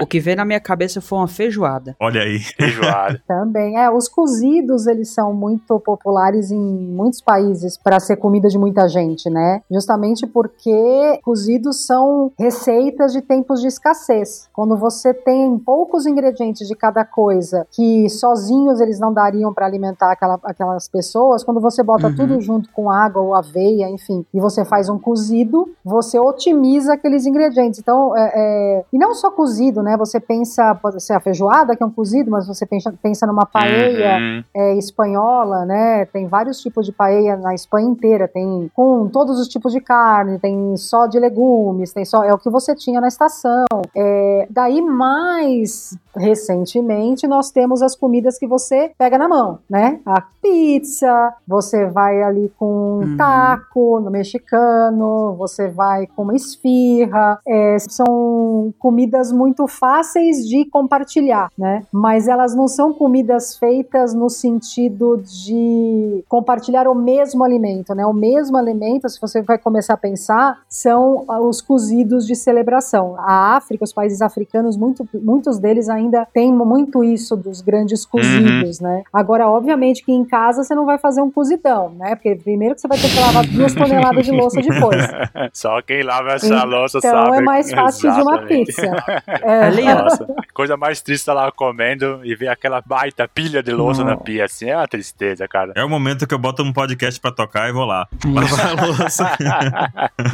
O 0.00 0.06
que 0.06 0.20
veio 0.20 0.36
na 0.36 0.44
minha 0.44 0.60
cabeça 0.60 1.00
foi 1.00 1.18
uma 1.18 1.26
feijoada. 1.26 1.96
Olha 1.98 2.22
aí. 2.22 2.38
Feijoada. 2.38 3.20
Também. 3.26 3.76
É, 3.76 3.90
os 3.90 4.08
cozidos, 4.08 4.86
eles 4.86 5.08
são 5.12 5.34
muito 5.34 5.80
populares 5.80 6.52
em 6.52 6.60
muitos 6.60 7.20
países 7.20 7.76
para 7.76 7.98
ser 7.98 8.18
comida 8.18 8.48
de 8.48 8.56
muita 8.56 8.88
gente, 8.88 9.28
né? 9.28 9.60
Justamente 9.68 10.28
porque 10.28 11.18
cozidos 11.24 11.84
são 11.84 12.30
receitas 12.38 13.12
de 13.12 13.20
tempos 13.20 13.60
de 13.60 13.66
escassez. 13.66 14.48
Quando 14.52 14.76
você 14.76 15.12
tem 15.12 15.58
poucos 15.58 16.06
ingredientes 16.06 16.68
de 16.68 16.76
cada 16.76 17.04
coisa 17.04 17.66
que 17.72 18.08
sozinhos 18.08 18.80
eles 18.80 19.00
não 19.00 19.12
dariam 19.12 19.52
para 19.52 19.66
alimentar 19.66 20.12
aquela- 20.12 20.38
aquelas 20.44 20.86
pessoas, 20.88 21.42
quando 21.42 21.60
você 21.60 21.82
bota 21.82 22.06
Uhum. 22.06 22.14
tudo 22.14 22.40
junto 22.40 22.70
com 22.70 22.88
água 22.88 23.20
ou 23.20 23.34
aveia, 23.34 23.88
enfim, 23.90 24.24
e 24.32 24.38
você 24.38 24.64
faz 24.64 24.88
um 24.88 25.00
cozido, 25.00 25.47
você 25.84 26.18
otimiza 26.18 26.94
aqueles 26.94 27.26
ingredientes. 27.26 27.80
Então, 27.80 28.16
é, 28.16 28.32
é- 28.34 28.84
e 28.92 28.98
não 28.98 29.14
só 29.14 29.30
cozido, 29.30 29.82
né? 29.82 29.96
Você 29.96 30.18
pensa, 30.20 30.74
pode 30.74 31.02
ser 31.02 31.14
a 31.14 31.20
feijoada, 31.20 31.74
que 31.76 31.82
é 31.82 31.86
um 31.86 31.90
cozido, 31.90 32.30
mas 32.30 32.46
você 32.46 32.64
pensa, 32.66 32.92
pensa 33.02 33.26
numa 33.26 33.46
paella 33.46 34.18
Uhum. 34.18 34.44
é, 34.54 34.74
espanhola, 34.76 35.64
né? 35.64 36.04
Tem 36.06 36.26
vários 36.26 36.60
tipos 36.60 36.84
de 36.86 36.92
paella 36.92 37.36
na 37.36 37.54
Espanha 37.54 37.88
inteira. 37.88 38.28
Tem 38.28 38.70
com 38.74 39.08
todos 39.08 39.38
os 39.40 39.48
tipos 39.48 39.72
de 39.72 39.80
carne, 39.80 40.38
tem 40.38 40.76
só 40.76 41.06
de 41.06 41.18
legumes, 41.18 41.92
tem 41.92 42.04
só. 42.04 42.22
É 42.24 42.32
o 42.32 42.38
que 42.38 42.50
você 42.50 42.74
tinha 42.74 43.00
na 43.00 43.08
estação. 43.08 43.64
É, 43.96 44.46
daí, 44.50 44.80
mais 44.82 45.96
recentemente, 46.16 47.26
nós 47.26 47.50
temos 47.50 47.82
as 47.82 47.94
comidas 47.94 48.38
que 48.38 48.46
você 48.46 48.90
pega 48.98 49.16
na 49.18 49.28
mão, 49.28 49.58
né? 49.70 50.00
A 50.04 50.20
pizza, 50.42 51.32
você 51.46 51.86
vai 51.86 52.22
ali 52.22 52.50
com 52.58 52.66
um 52.66 52.98
Uhum. 53.02 53.16
taco 53.16 54.00
no 54.00 54.10
mexicano, 54.10 55.34
você 55.38 55.68
vai 55.68 56.06
com 56.06 56.22
uma 56.22 56.34
esfirra. 56.34 57.38
É, 57.46 57.78
são 57.78 58.74
comidas 58.78 59.32
muito 59.32 59.66
fáceis 59.66 60.46
de 60.46 60.64
compartilhar, 60.66 61.50
né? 61.56 61.84
Mas 61.92 62.28
elas 62.28 62.54
não 62.54 62.68
são 62.68 62.92
comidas 62.92 63.56
feitas 63.56 64.12
no 64.12 64.28
sentido 64.28 65.22
de 65.24 66.24
compartilhar 66.28 66.88
o 66.88 66.94
mesmo 66.94 67.44
alimento, 67.44 67.94
né? 67.94 68.04
O 68.04 68.12
mesmo 68.12 68.56
alimento, 68.56 69.08
se 69.08 69.20
você 69.20 69.40
vai 69.40 69.58
começar 69.58 69.94
a 69.94 69.96
pensar, 69.96 70.60
são 70.68 71.24
ah, 71.28 71.40
os 71.40 71.60
cozidos 71.60 72.26
de 72.26 72.34
celebração. 72.34 73.14
A 73.18 73.56
África, 73.56 73.84
os 73.84 73.92
países 73.92 74.20
africanos, 74.20 74.76
muito, 74.76 75.08
muitos 75.14 75.58
deles 75.58 75.88
ainda 75.88 76.26
têm 76.32 76.52
muito 76.52 77.04
isso 77.04 77.36
dos 77.36 77.60
grandes 77.60 78.04
cozidos, 78.04 78.80
né? 78.80 79.02
Agora, 79.12 79.48
obviamente 79.48 80.04
que 80.04 80.12
em 80.12 80.24
casa 80.24 80.64
você 80.64 80.74
não 80.74 80.84
vai 80.84 80.98
fazer 80.98 81.20
um 81.20 81.30
cozidão, 81.30 81.90
né? 81.90 82.14
Porque 82.14 82.34
primeiro 82.34 82.74
que 82.74 82.80
você 82.80 82.88
vai 82.88 82.98
ter 82.98 83.08
que 83.08 83.20
lavar 83.20 83.46
duas 83.46 83.74
toneladas 83.76 84.24
de 84.24 84.32
louça 84.32 84.60
depois. 84.60 85.04
Só 85.52 85.80
quem 85.82 86.02
lava 86.02 86.32
essa 86.32 86.64
louça 86.64 86.98
Então 86.98 87.24
sabe. 87.24 87.36
é 87.36 87.40
mais 87.40 87.70
fácil 87.72 88.12
de 88.12 88.20
uma 88.20 88.32
Exatamente. 88.36 88.64
pizza. 88.66 89.04
É, 89.48 89.94
Nossa, 89.94 90.26
coisa 90.52 90.76
mais 90.76 91.00
triste 91.00 91.24
tá 91.26 91.32
lá 91.32 91.50
comendo 91.52 92.20
e 92.24 92.34
ver 92.34 92.48
aquela 92.48 92.80
baita 92.84 93.28
pilha 93.28 93.62
de 93.62 93.72
louça 93.72 94.02
na 94.04 94.16
pia, 94.16 94.44
assim, 94.44 94.68
é 94.70 94.76
uma 94.76 94.86
tristeza, 94.88 95.46
cara. 95.48 95.72
É 95.76 95.84
o 95.84 95.88
momento 95.88 96.26
que 96.26 96.34
eu 96.34 96.38
boto 96.38 96.62
um 96.62 96.72
podcast 96.72 97.20
pra 97.20 97.30
tocar 97.30 97.68
e 97.68 97.72
vou 97.72 97.84
lá. 97.84 98.06
Lavar 98.24 98.78
a 98.78 98.86
louça. 98.86 99.30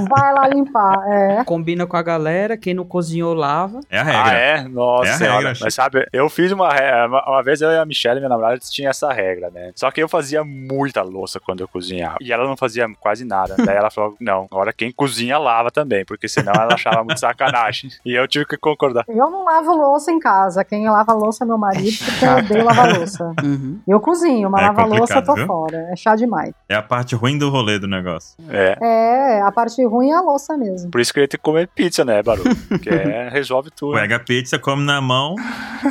vai 0.09 0.33
lá 0.33 0.49
limpar. 0.49 0.99
É. 1.09 1.45
Combina 1.45 1.87
com 1.87 1.97
a 1.97 2.03
galera, 2.03 2.57
quem 2.57 2.75
não 2.75 2.85
cozinhou, 2.85 3.35
lava. 3.35 3.81
É 3.91 3.99
a 3.99 4.03
Ah, 4.03 4.05
regra. 4.25 4.39
é? 4.39 4.63
Nossa 4.69 5.11
É 5.11 5.15
a 5.15 5.19
senhora. 5.19 5.49
regra, 5.49 5.59
Mas 5.61 5.75
sabe, 5.75 6.07
eu 6.13 6.29
fiz 6.29 6.53
uma 6.53 6.71
regra. 6.73 7.07
Uma 7.09 7.25
uma 7.35 7.43
vez 7.43 7.61
eu 7.61 7.71
e 7.71 7.77
a 7.79 7.85
Michelle, 7.85 8.21
minha 8.21 8.29
namorada, 8.29 8.59
tinha 8.59 8.91
essa 8.91 9.13
regra, 9.13 9.51
né? 9.51 9.73
Só 9.75 9.91
que 9.91 10.03
eu 10.03 10.09
fazia 10.09 10.45
muita 10.45 11.03
louça 11.03 11.41
quando 11.41 11.61
eu 11.61 11.69
cozinhava. 11.69 12.17
E 12.21 12.33
ela 12.33 12.45
não 12.47 12.57
fazia 12.57 12.87
quase 13.01 13.25
nada. 13.25 13.55
Daí 13.59 13.77
ela 13.77 13.91
falou: 13.91 14.15
não, 14.21 14.47
agora 14.51 14.73
quem 14.77 14.93
cozinha 14.93 15.39
lava 15.39 15.71
também, 15.71 16.05
porque 16.05 16.29
senão 16.29 16.53
ela 16.55 16.75
achava 16.75 17.03
muito 17.05 17.19
sacanagem. 17.21 17.91
E 18.05 18.13
eu 18.15 18.27
tive 18.29 18.45
que 18.47 18.57
concordar. 18.57 19.05
Eu 19.09 19.31
não 19.31 19.45
lavo 19.45 19.73
louça 19.75 20.11
em 20.13 20.19
casa. 20.19 20.65
Quem 20.65 20.89
lava 20.89 21.13
louça 21.13 21.45
é 21.45 21.47
meu 21.47 21.59
marido, 21.59 21.97
porque 22.05 22.25
eu 22.25 22.37
odeio 22.37 22.65
lavar 22.65 22.97
louça. 22.97 23.33
Uhum. 23.45 23.79
Eu 23.87 24.01
cozinho, 24.01 24.51
mas 24.51 24.63
É 24.63 24.67
lavar 24.69 24.89
louça 24.89 25.15
eu 25.17 25.25
tô 25.25 25.35
viu? 25.35 25.47
fora. 25.47 25.77
É 25.93 25.97
chá 25.97 26.17
demais. 26.17 26.53
É 26.69 26.75
a 26.75 26.83
parte 26.83 27.15
ruim 27.15 27.37
do 27.37 27.51
rolê 27.51 27.79
do 27.79 27.87
negócio. 27.87 28.37
É. 28.49 28.77
É, 28.81 29.43
a 29.43 29.53
parte 29.53 29.85
ruim 29.85 30.11
é 30.11 30.15
a 30.15 30.21
louça 30.21 30.57
mesmo. 30.57 30.91
Por 30.91 31.01
isso 31.01 31.13
que 31.13 31.19
eu 31.21 31.23
ia 31.23 31.29
ter 31.29 31.37
que 31.37 31.43
comer 31.43 31.69
pizza, 31.69 32.05
né, 32.05 32.23
Barulho? 32.23 32.55
Porque 32.69 32.89
é, 32.89 33.29
resolve 33.29 33.71
tudo. 33.71 33.95
Pega 33.95 34.17
a 34.17 34.19
pizza, 34.19 34.59
come 34.59 34.83
na 34.83 35.01
mão, 35.01 35.35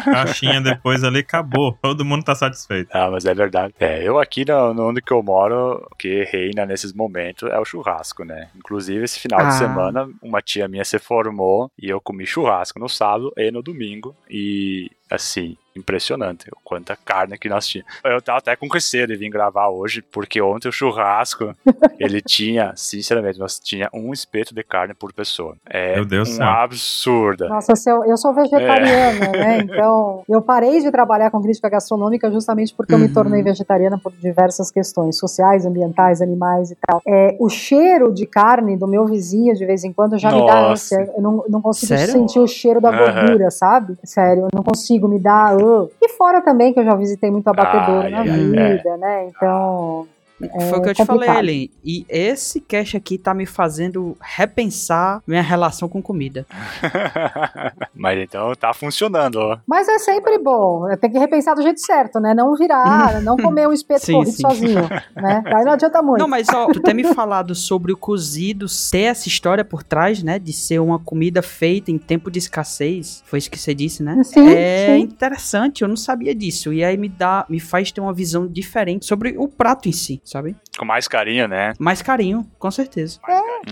caixinha 0.03 0.59
depois 0.61 1.03
ali, 1.03 1.19
acabou. 1.19 1.77
Todo 1.81 2.03
mundo 2.03 2.23
tá 2.23 2.33
satisfeito. 2.35 2.89
Ah, 2.93 3.09
mas 3.11 3.25
é 3.25 3.33
verdade. 3.33 3.73
É, 3.79 4.01
eu 4.07 4.19
aqui 4.19 4.45
no, 4.45 4.73
no 4.73 4.89
onde 4.89 5.01
que 5.01 5.11
eu 5.11 5.21
moro, 5.21 5.85
o 5.91 5.95
que 5.95 6.23
reina 6.31 6.65
nesses 6.65 6.93
momentos 6.93 7.49
é 7.51 7.59
o 7.59 7.65
churrasco, 7.65 8.23
né? 8.23 8.49
Inclusive, 8.55 8.72
esse 9.03 9.19
final 9.19 9.39
Ah. 9.41 9.47
de 9.49 9.53
semana, 9.55 10.09
uma 10.21 10.41
tia 10.41 10.67
minha 10.67 10.83
se 10.85 10.99
formou 10.99 11.71
e 11.77 11.89
eu 11.89 11.99
comi 12.01 12.25
churrasco 12.25 12.79
no 12.79 12.89
sábado 12.89 13.31
e 13.37 13.49
no 13.51 13.61
domingo. 13.63 14.15
E, 14.29 14.89
assim, 15.09 15.57
impressionante 15.75 16.47
o 16.51 16.57
quanta 16.63 16.95
carne 16.95 17.37
que 17.37 17.49
nós 17.49 17.67
tínhamos. 17.67 17.91
Eu 18.03 18.21
tava 18.21 18.39
até 18.39 18.55
com 18.55 18.67
receio 18.67 19.07
de 19.07 19.15
vir 19.15 19.29
gravar 19.29 19.69
hoje, 19.69 20.01
porque 20.01 20.41
ontem 20.41 20.67
o 20.67 20.71
churrasco, 20.71 21.55
ele 21.99 22.21
tinha, 22.21 22.73
sinceramente, 22.75 23.39
nós 23.39 23.59
tinha 23.59 23.89
um 23.93 24.11
espeto 24.13 24.53
de 24.53 24.63
carne 24.63 24.93
por 24.93 25.11
pessoa. 25.13 25.55
É 25.69 25.95
Meu 25.95 26.05
Deus 26.05 26.29
do 26.29 26.33
um 26.33 26.37
céu. 26.37 26.47
absurdo. 26.47 27.47
Nossa, 27.49 27.73
eu, 27.89 28.03
eu 28.05 28.17
sou 28.17 28.33
vegetariana, 28.33 29.31
né? 29.31 29.57
Então, 29.63 30.23
eu 30.27 30.41
parei 30.41 30.81
de 30.81 30.91
trabalhar 30.91 31.29
com 31.31 31.41
crítica 31.41 31.69
gastronômica 31.69 32.31
justamente 32.31 32.73
porque 32.73 32.93
eu 32.93 32.97
me 32.99 33.03
Uhum. 33.07 33.13
tornei 33.13 33.43
vegetariana 33.43 33.97
por 33.97 34.11
diversas 34.13 34.71
questões 34.71 35.17
sociais, 35.17 35.65
ambientais, 35.65 36.21
animais 36.21 36.71
e 36.71 36.77
tal. 36.87 37.01
É, 37.05 37.35
o 37.39 37.49
cheiro 37.49 38.13
de 38.13 38.25
carne 38.25 38.77
do 38.77 38.87
meu 38.87 39.05
vizinho, 39.05 39.53
de 39.55 39.65
vez 39.65 39.83
em 39.83 39.91
quando, 39.93 40.17
já 40.17 40.31
me 40.31 40.45
dá 40.45 40.53
Nossa. 40.61 40.71
ânsia. 40.95 41.13
Eu 41.15 41.21
não, 41.21 41.43
não 41.49 41.61
consigo 41.61 41.87
Sério? 41.95 42.11
sentir 42.13 42.39
o 42.39 42.47
cheiro 42.47 42.79
da 42.81 42.91
gordura, 42.91 43.51
sabe? 43.51 43.97
Sério, 44.03 44.43
eu 44.43 44.49
não 44.53 44.63
consigo 44.63 45.07
me 45.07 45.19
dar. 45.19 45.53
Uh. 45.63 45.91
E 46.01 46.09
fora 46.09 46.41
também 46.41 46.73
que 46.73 46.79
eu 46.79 46.85
já 46.85 46.95
visitei 46.95 47.31
muito 47.31 47.47
abatedora 47.47 48.05
Ai, 48.05 48.11
na 48.11 48.19
ai, 48.19 48.75
vida, 48.77 48.97
né? 48.97 49.27
Então. 49.27 50.07
É 50.41 50.69
Foi 50.69 50.79
o 50.79 50.81
que 50.81 50.89
eu 50.89 50.93
te 50.93 51.05
complicado. 51.05 51.35
falei, 51.35 51.39
Ellen. 51.39 51.69
E 51.83 52.05
esse 52.09 52.59
cast 52.59 52.97
aqui 52.97 53.17
tá 53.17 53.33
me 53.33 53.45
fazendo 53.45 54.17
repensar 54.19 55.21
minha 55.27 55.41
relação 55.41 55.87
com 55.87 56.01
comida. 56.01 56.45
Mas 57.93 58.19
então 58.19 58.53
tá 58.55 58.73
funcionando, 58.73 59.35
ó. 59.37 59.57
Mas 59.67 59.87
é 59.87 59.99
sempre 59.99 60.37
bom. 60.37 60.87
Tem 60.99 61.11
que 61.11 61.19
repensar 61.19 61.55
do 61.55 61.61
jeito 61.61 61.79
certo, 61.79 62.19
né? 62.19 62.33
Não 62.33 62.55
virar, 62.55 63.21
não 63.23 63.37
comer 63.37 63.67
um 63.67 63.73
espeto 63.73 64.05
Sim, 64.05 64.13
corrido 64.13 64.35
sim. 64.35 64.41
sozinho, 64.41 64.89
né? 65.15 65.43
Aí 65.45 65.63
não 65.63 65.73
adianta 65.73 66.01
muito. 66.01 66.19
Não, 66.19 66.27
mas 66.27 66.47
ó, 66.49 66.67
tu 66.67 66.81
ter 66.81 66.93
me 66.93 67.03
falado 67.13 67.55
sobre 67.55 67.91
o 67.91 67.97
cozido 67.97 68.65
ter 68.91 69.03
essa 69.03 69.27
história 69.27 69.63
por 69.63 69.83
trás, 69.83 70.21
né? 70.23 70.39
De 70.39 70.51
ser 70.51 70.79
uma 70.79 70.99
comida 70.99 71.41
feita 71.41 71.91
em 71.91 71.97
tempo 71.97 72.29
de 72.29 72.39
escassez. 72.39 73.23
Foi 73.25 73.39
isso 73.39 73.49
que 73.49 73.59
você 73.59 73.73
disse, 73.73 74.03
né? 74.03 74.21
Sim, 74.23 74.47
é 74.49 74.95
sim. 74.95 75.01
interessante, 75.01 75.83
eu 75.83 75.87
não 75.87 75.95
sabia 75.95 76.33
disso. 76.33 76.73
E 76.73 76.83
aí 76.83 76.97
me 76.97 77.07
dá, 77.09 77.45
me 77.47 77.59
faz 77.59 77.91
ter 77.91 78.01
uma 78.01 78.13
visão 78.13 78.47
diferente 78.47 79.05
sobre 79.05 79.35
o 79.37 79.47
prato 79.47 79.87
em 79.87 79.91
si, 79.91 80.21
sabe? 80.33 80.55
Com 80.77 80.85
mais 80.85 81.07
carinho, 81.07 81.47
né? 81.47 81.73
Mais 81.79 82.01
carinho, 82.01 82.45
com 82.59 82.69
certeza. 82.71 83.19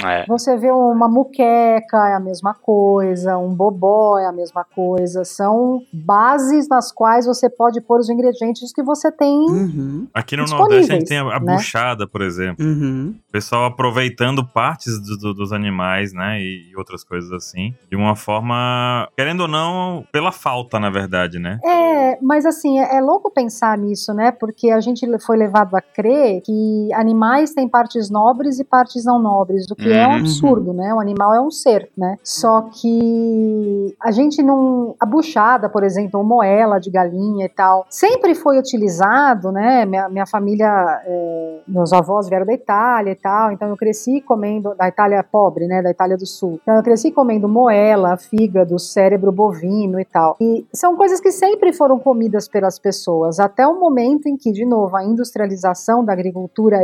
É. 0.06 0.26
Você 0.28 0.56
vê 0.58 0.72
uma 0.72 1.10
muqueca, 1.10 1.98
é 2.10 2.14
a 2.14 2.20
mesma 2.20 2.54
coisa, 2.54 3.38
um 3.38 3.54
bobó 3.54 4.18
é 4.20 4.26
a 4.28 4.32
mesma 4.32 4.64
coisa. 4.64 5.26
São 5.26 5.82
bases 5.92 6.68
nas 6.70 6.92
quais 6.92 7.26
você 7.26 7.50
pode 7.50 7.82
pôr 7.82 8.00
os 8.00 8.10
ingredientes 8.10 8.72
que 8.74 8.84
você 8.84 9.12
tem. 9.12 9.38
Uhum, 9.50 10.08
Aqui 10.14 10.38
no 10.38 10.46
Nordeste 10.46 10.92
a 10.92 10.96
gente 10.96 11.08
tem 11.08 11.18
a, 11.18 11.24
a 11.24 11.40
né? 11.40 11.56
buchada, 11.56 12.08
por 12.08 12.22
exemplo. 12.22 12.64
uhum. 12.66 13.16
O 13.28 13.32
pessoal 13.32 13.66
aproveitando 13.66 14.46
partes 14.46 15.00
do- 15.02 15.18
do- 15.18 15.34
dos 15.34 15.52
animais, 15.54 16.14
né? 16.14 16.40
E, 16.40 16.70
e 16.72 16.76
outras 16.78 17.04
coisas 17.04 17.32
assim. 17.32 17.74
De 17.90 17.96
uma 17.96 18.16
forma, 18.16 19.08
querendo 19.18 19.42
ou 19.42 19.48
não, 19.48 20.06
pela 20.12 20.32
falta, 20.32 20.80
na 20.80 20.90
verdade, 20.90 21.40
né? 21.40 21.60
É, 21.66 22.18
mas 22.22 22.46
assim, 22.46 22.80
é, 22.80 22.98
é 22.98 23.02
louco 23.02 23.32
pensar 23.32 23.78
nisso, 23.78 24.14
né? 24.14 24.32
Porque 24.32 24.70
a 24.70 24.80
gente 24.82 25.06
foi 25.26 25.38
levado 25.38 25.76
a 25.76 25.82
crer 25.82 26.41
que 26.42 26.90
animais 26.94 27.54
têm 27.54 27.68
partes 27.70 28.10
nobres 28.10 28.60
e 28.60 28.64
partes 28.64 29.06
não 29.06 29.20
nobres, 29.20 29.70
o 29.72 29.76
que 29.76 29.92
é 29.92 30.06
um 30.08 30.12
Uhum. 30.12 30.18
absurdo, 30.18 30.74
né? 30.74 30.94
O 30.94 31.00
animal 31.00 31.34
é 31.34 31.42
um 31.42 31.50
ser, 31.52 31.90
né? 31.98 32.18
Só 32.24 32.62
que 32.62 33.96
a 34.02 34.12
gente 34.12 34.42
não. 34.42 34.96
A 35.00 35.06
buchada, 35.06 35.70
por 35.70 35.84
exemplo, 35.84 36.20
ou 36.20 36.26
moela 36.26 36.80
de 36.80 36.90
galinha 36.90 37.46
e 37.46 37.50
tal, 37.50 37.86
sempre 37.90 38.36
foi 38.36 38.58
utilizado, 38.60 39.52
né? 39.52 39.86
Minha, 39.86 40.10
minha 40.10 40.26
família, 40.26 41.02
é, 41.06 41.60
meus 41.68 41.94
avós 41.94 42.28
vieram 42.28 42.46
da 42.46 42.54
Itália 42.54 43.12
e 43.12 43.16
tal, 43.16 43.52
então 43.52 43.70
eu 43.70 43.78
cresci 43.78 44.22
comendo. 44.22 44.74
Da 44.76 44.88
Itália 44.88 45.24
pobre, 45.24 45.68
né? 45.68 45.82
Da 45.82 45.92
Itália 45.92 46.18
do 46.18 46.26
Sul. 46.26 46.60
Então 46.64 46.76
eu 46.76 46.84
cresci 46.84 47.12
comendo 47.12 47.48
moela, 47.48 48.18
fígado, 48.18 48.78
cérebro 48.80 49.32
bovino 49.32 50.00
e 50.00 50.06
tal. 50.06 50.36
E 50.40 50.66
são 50.74 50.96
coisas 50.96 51.20
que 51.20 51.32
sempre 51.32 51.72
foram 51.74 52.00
comidas 52.00 52.48
pelas 52.48 52.80
pessoas, 52.80 53.40
até 53.40 53.66
o 53.68 53.80
momento 53.80 54.28
em 54.28 54.36
que, 54.38 54.52
de 54.52 54.66
novo, 54.66 54.96
a 54.96 55.04
industrialização 55.04 56.04
da 56.04 56.14
agricultura 56.14 56.31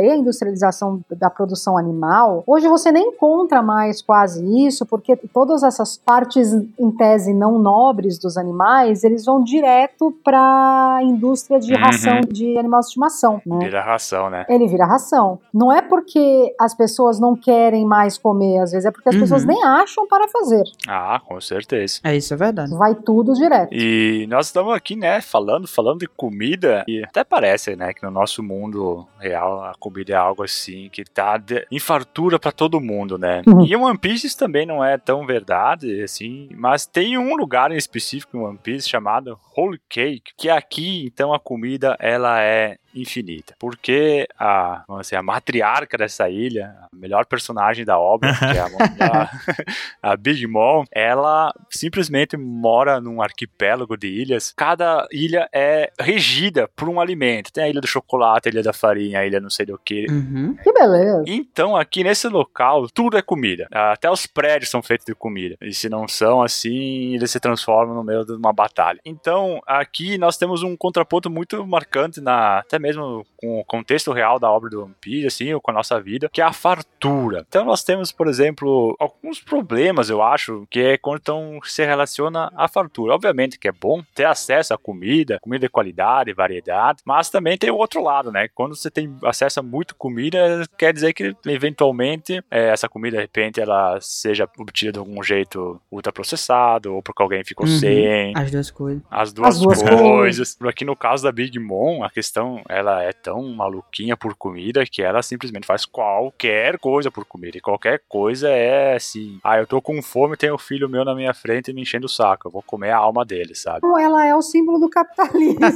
e 0.02 0.10
a 0.10 0.16
industrialização 0.16 1.00
da 1.10 1.30
produção 1.30 1.76
animal, 1.78 2.42
hoje 2.46 2.68
você 2.68 2.90
nem 2.92 3.08
encontra 3.08 3.62
mais 3.62 4.00
quase 4.02 4.44
isso, 4.66 4.84
porque 4.86 5.16
todas 5.16 5.62
essas 5.62 5.96
partes, 5.96 6.52
em 6.78 6.90
tese, 6.90 7.32
não 7.34 7.58
nobres 7.58 8.18
dos 8.18 8.36
animais, 8.36 9.04
eles 9.04 9.24
vão 9.24 9.42
direto 9.42 10.12
para 10.24 10.96
a 10.96 11.02
indústria 11.02 11.58
de 11.58 11.72
Uhum. 11.74 11.80
ração 11.80 12.20
de 12.28 12.58
animal 12.58 12.80
de 12.80 12.86
estimação, 12.86 13.42
né? 13.46 13.58
Vira 13.64 13.82
ração, 13.82 14.30
né? 14.30 14.44
ele 14.48 14.66
vira 14.66 14.86
ração. 14.86 15.38
Não 15.52 15.72
é 15.72 15.80
porque 15.82 16.54
as 16.58 16.74
pessoas 16.74 17.20
não 17.20 17.36
querem 17.36 17.84
mais 17.84 18.16
comer, 18.18 18.58
às 18.60 18.72
vezes, 18.72 18.84
é 18.86 18.90
porque 18.90 19.08
as 19.08 19.14
Uhum. 19.14 19.20
pessoas 19.22 19.44
nem 19.44 19.62
acham 19.64 20.06
para 20.06 20.26
fazer. 20.28 20.62
Ah, 20.86 21.20
com 21.26 21.40
certeza. 21.40 22.00
É 22.04 22.16
isso, 22.16 22.32
é 22.32 22.36
verdade. 22.36 22.74
Vai 22.74 22.94
tudo 22.94 23.32
direto. 23.34 23.72
E 23.72 24.26
nós 24.28 24.46
estamos 24.46 24.74
aqui, 24.74 24.96
né, 24.96 25.20
falando, 25.20 25.66
falando 25.68 26.00
de 26.00 26.06
comida, 26.08 26.84
e 26.88 27.04
até 27.04 27.22
parece, 27.24 27.76
né, 27.76 27.92
que 27.92 28.02
no 28.04 28.10
nosso 28.10 28.42
mundo 28.42 29.06
real 29.18 29.37
a 29.38 29.72
comida 29.78 30.12
é 30.12 30.16
algo 30.16 30.42
assim 30.42 30.88
que 30.90 31.04
tá 31.04 31.36
de- 31.36 31.66
em 31.70 31.78
fartura 31.78 32.38
pra 32.38 32.52
todo 32.52 32.80
mundo, 32.80 33.16
né? 33.18 33.42
Uhum. 33.46 33.64
E 33.64 33.74
One 33.76 33.98
Piece 33.98 34.36
também 34.36 34.66
não 34.66 34.84
é 34.84 34.96
tão 34.98 35.24
verdade, 35.26 36.02
assim, 36.02 36.48
mas 36.54 36.86
tem 36.86 37.16
um 37.18 37.34
lugar 37.36 37.70
em 37.72 37.76
específico 37.76 38.36
em 38.36 38.40
One 38.40 38.58
Piece 38.58 38.88
chamado 38.88 39.38
Holy 39.56 39.80
Cake, 39.88 40.32
que 40.36 40.48
aqui, 40.50 41.04
então, 41.06 41.32
a 41.32 41.38
comida, 41.40 41.96
ela 42.00 42.40
é 42.40 42.76
infinita. 42.94 43.54
Porque 43.58 44.26
a, 44.38 44.84
vamos 44.86 45.06
dizer, 45.06 45.16
a 45.16 45.22
matriarca 45.22 45.98
dessa 45.98 46.28
ilha, 46.28 46.74
a 46.82 46.88
melhor 46.94 47.26
personagem 47.26 47.84
da 47.84 47.98
obra, 47.98 48.32
que 48.34 48.44
é 48.44 48.60
a, 48.60 48.68
a, 50.02 50.12
a 50.12 50.16
Big 50.16 50.46
Mom, 50.46 50.84
ela 50.92 51.52
simplesmente 51.70 52.36
mora 52.36 53.00
num 53.00 53.20
arquipélago 53.22 53.96
de 53.96 54.08
ilhas. 54.08 54.52
Cada 54.56 55.06
ilha 55.12 55.48
é 55.52 55.90
regida 56.00 56.68
por 56.74 56.88
um 56.88 57.00
alimento. 57.00 57.52
Tem 57.52 57.64
a 57.64 57.68
ilha 57.68 57.80
do 57.80 57.86
chocolate, 57.86 58.48
a 58.48 58.52
ilha 58.52 58.62
da 58.62 58.72
farinha, 58.72 59.20
a 59.20 59.26
ilha 59.26 59.40
não 59.40 59.50
sei 59.50 59.66
do 59.66 59.78
que. 59.78 60.06
Uhum. 60.10 60.56
Que 60.62 60.72
beleza. 60.72 61.24
Então, 61.26 61.76
aqui 61.76 62.02
nesse 62.02 62.28
local, 62.28 62.88
tudo 62.88 63.16
é 63.16 63.22
comida. 63.22 63.68
Até 63.70 64.10
os 64.10 64.26
prédios 64.26 64.70
são 64.70 64.82
feitos 64.82 65.06
de 65.06 65.14
comida. 65.14 65.56
E 65.60 65.72
se 65.72 65.88
não 65.88 66.06
são 66.08 66.42
assim, 66.42 67.14
eles 67.14 67.30
se 67.30 67.40
transformam 67.40 67.94
no 67.94 68.04
meio 68.04 68.24
de 68.24 68.32
uma 68.32 68.52
batalha. 68.52 69.00
Então, 69.04 69.60
aqui 69.66 70.18
nós 70.18 70.36
temos 70.36 70.62
um 70.62 70.76
contraponto 70.76 71.30
muito 71.30 71.66
marcante 71.66 72.20
na 72.20 72.58
até 72.58 72.77
mesmo 72.78 73.24
com 73.36 73.60
o 73.60 73.64
contexto 73.64 74.12
real 74.12 74.38
da 74.38 74.50
obra 74.50 74.70
do 74.70 74.84
One 74.84 74.94
Piece, 75.00 75.26
assim, 75.26 75.52
ou 75.52 75.60
com 75.60 75.70
a 75.70 75.74
nossa 75.74 76.00
vida, 76.00 76.28
que 76.32 76.40
é 76.40 76.44
a 76.44 76.52
fartura. 76.52 77.44
Então, 77.48 77.64
nós 77.64 77.82
temos, 77.84 78.10
por 78.12 78.26
exemplo, 78.28 78.96
alguns 78.98 79.40
problemas, 79.40 80.10
eu 80.10 80.22
acho, 80.22 80.66
que 80.70 80.80
é 80.80 80.98
quando 80.98 81.20
então, 81.20 81.58
se 81.64 81.84
relaciona 81.84 82.50
à 82.56 82.68
fartura. 82.68 83.14
Obviamente 83.14 83.58
que 83.58 83.68
é 83.68 83.72
bom 83.72 84.02
ter 84.14 84.24
acesso 84.24 84.72
à 84.72 84.78
comida, 84.78 85.38
comida 85.40 85.66
de 85.66 85.70
qualidade, 85.70 86.32
variedade, 86.32 87.02
mas 87.04 87.28
também 87.30 87.56
tem 87.58 87.70
o 87.70 87.76
outro 87.76 88.02
lado, 88.02 88.30
né? 88.32 88.48
Quando 88.54 88.76
você 88.76 88.90
tem 88.90 89.14
acesso 89.24 89.60
a 89.60 89.62
muito 89.62 89.94
comida, 89.94 90.64
quer 90.78 90.92
dizer 90.92 91.12
que 91.12 91.34
eventualmente 91.46 92.42
é, 92.50 92.68
essa 92.68 92.88
comida, 92.88 93.16
de 93.16 93.22
repente, 93.22 93.60
ela 93.60 93.98
seja 94.00 94.48
obtida 94.58 94.92
de 94.92 94.98
algum 94.98 95.22
jeito 95.22 95.80
ultraprocessado, 95.90 96.94
ou 96.94 97.02
porque 97.02 97.22
alguém 97.22 97.44
ficou 97.44 97.66
Uhum. 97.66 97.78
sem. 97.78 98.32
As 98.36 98.50
duas 98.50 98.70
coisas. 98.70 99.02
As 99.10 99.32
duas, 99.32 99.48
As 99.48 99.60
duas 99.60 99.82
coisas. 99.82 100.56
Aqui 100.62 100.84
no 100.84 100.96
caso 100.96 101.22
da 101.24 101.32
Big 101.32 101.58
Mom, 101.58 102.02
a 102.02 102.10
questão 102.10 102.62
ela 102.68 103.02
é 103.02 103.12
tão 103.12 103.42
maluquinha 103.54 104.16
por 104.16 104.34
comida 104.34 104.84
que 104.84 105.02
ela 105.02 105.22
simplesmente 105.22 105.66
faz 105.66 105.84
qualquer 105.84 106.78
coisa 106.78 107.10
por 107.10 107.24
comida. 107.24 107.58
E 107.58 107.60
qualquer 107.60 108.02
coisa 108.08 108.48
é 108.48 108.96
assim: 108.96 109.38
ah, 109.42 109.58
eu 109.58 109.66
tô 109.66 109.80
com 109.80 110.00
fome, 110.02 110.36
tem 110.36 110.52
um 110.52 110.58
filho 110.58 110.88
meu 110.88 111.04
na 111.04 111.14
minha 111.14 111.34
frente 111.34 111.72
me 111.72 111.82
enchendo 111.82 112.06
o 112.06 112.08
saco. 112.08 112.48
Eu 112.48 112.52
vou 112.52 112.62
comer 112.62 112.90
a 112.90 112.98
alma 112.98 113.24
dele, 113.24 113.54
sabe? 113.54 113.80
Ela 114.00 114.26
é 114.26 114.34
o 114.34 114.42
símbolo 114.42 114.78
do 114.78 114.88
capitalismo. 114.88 115.58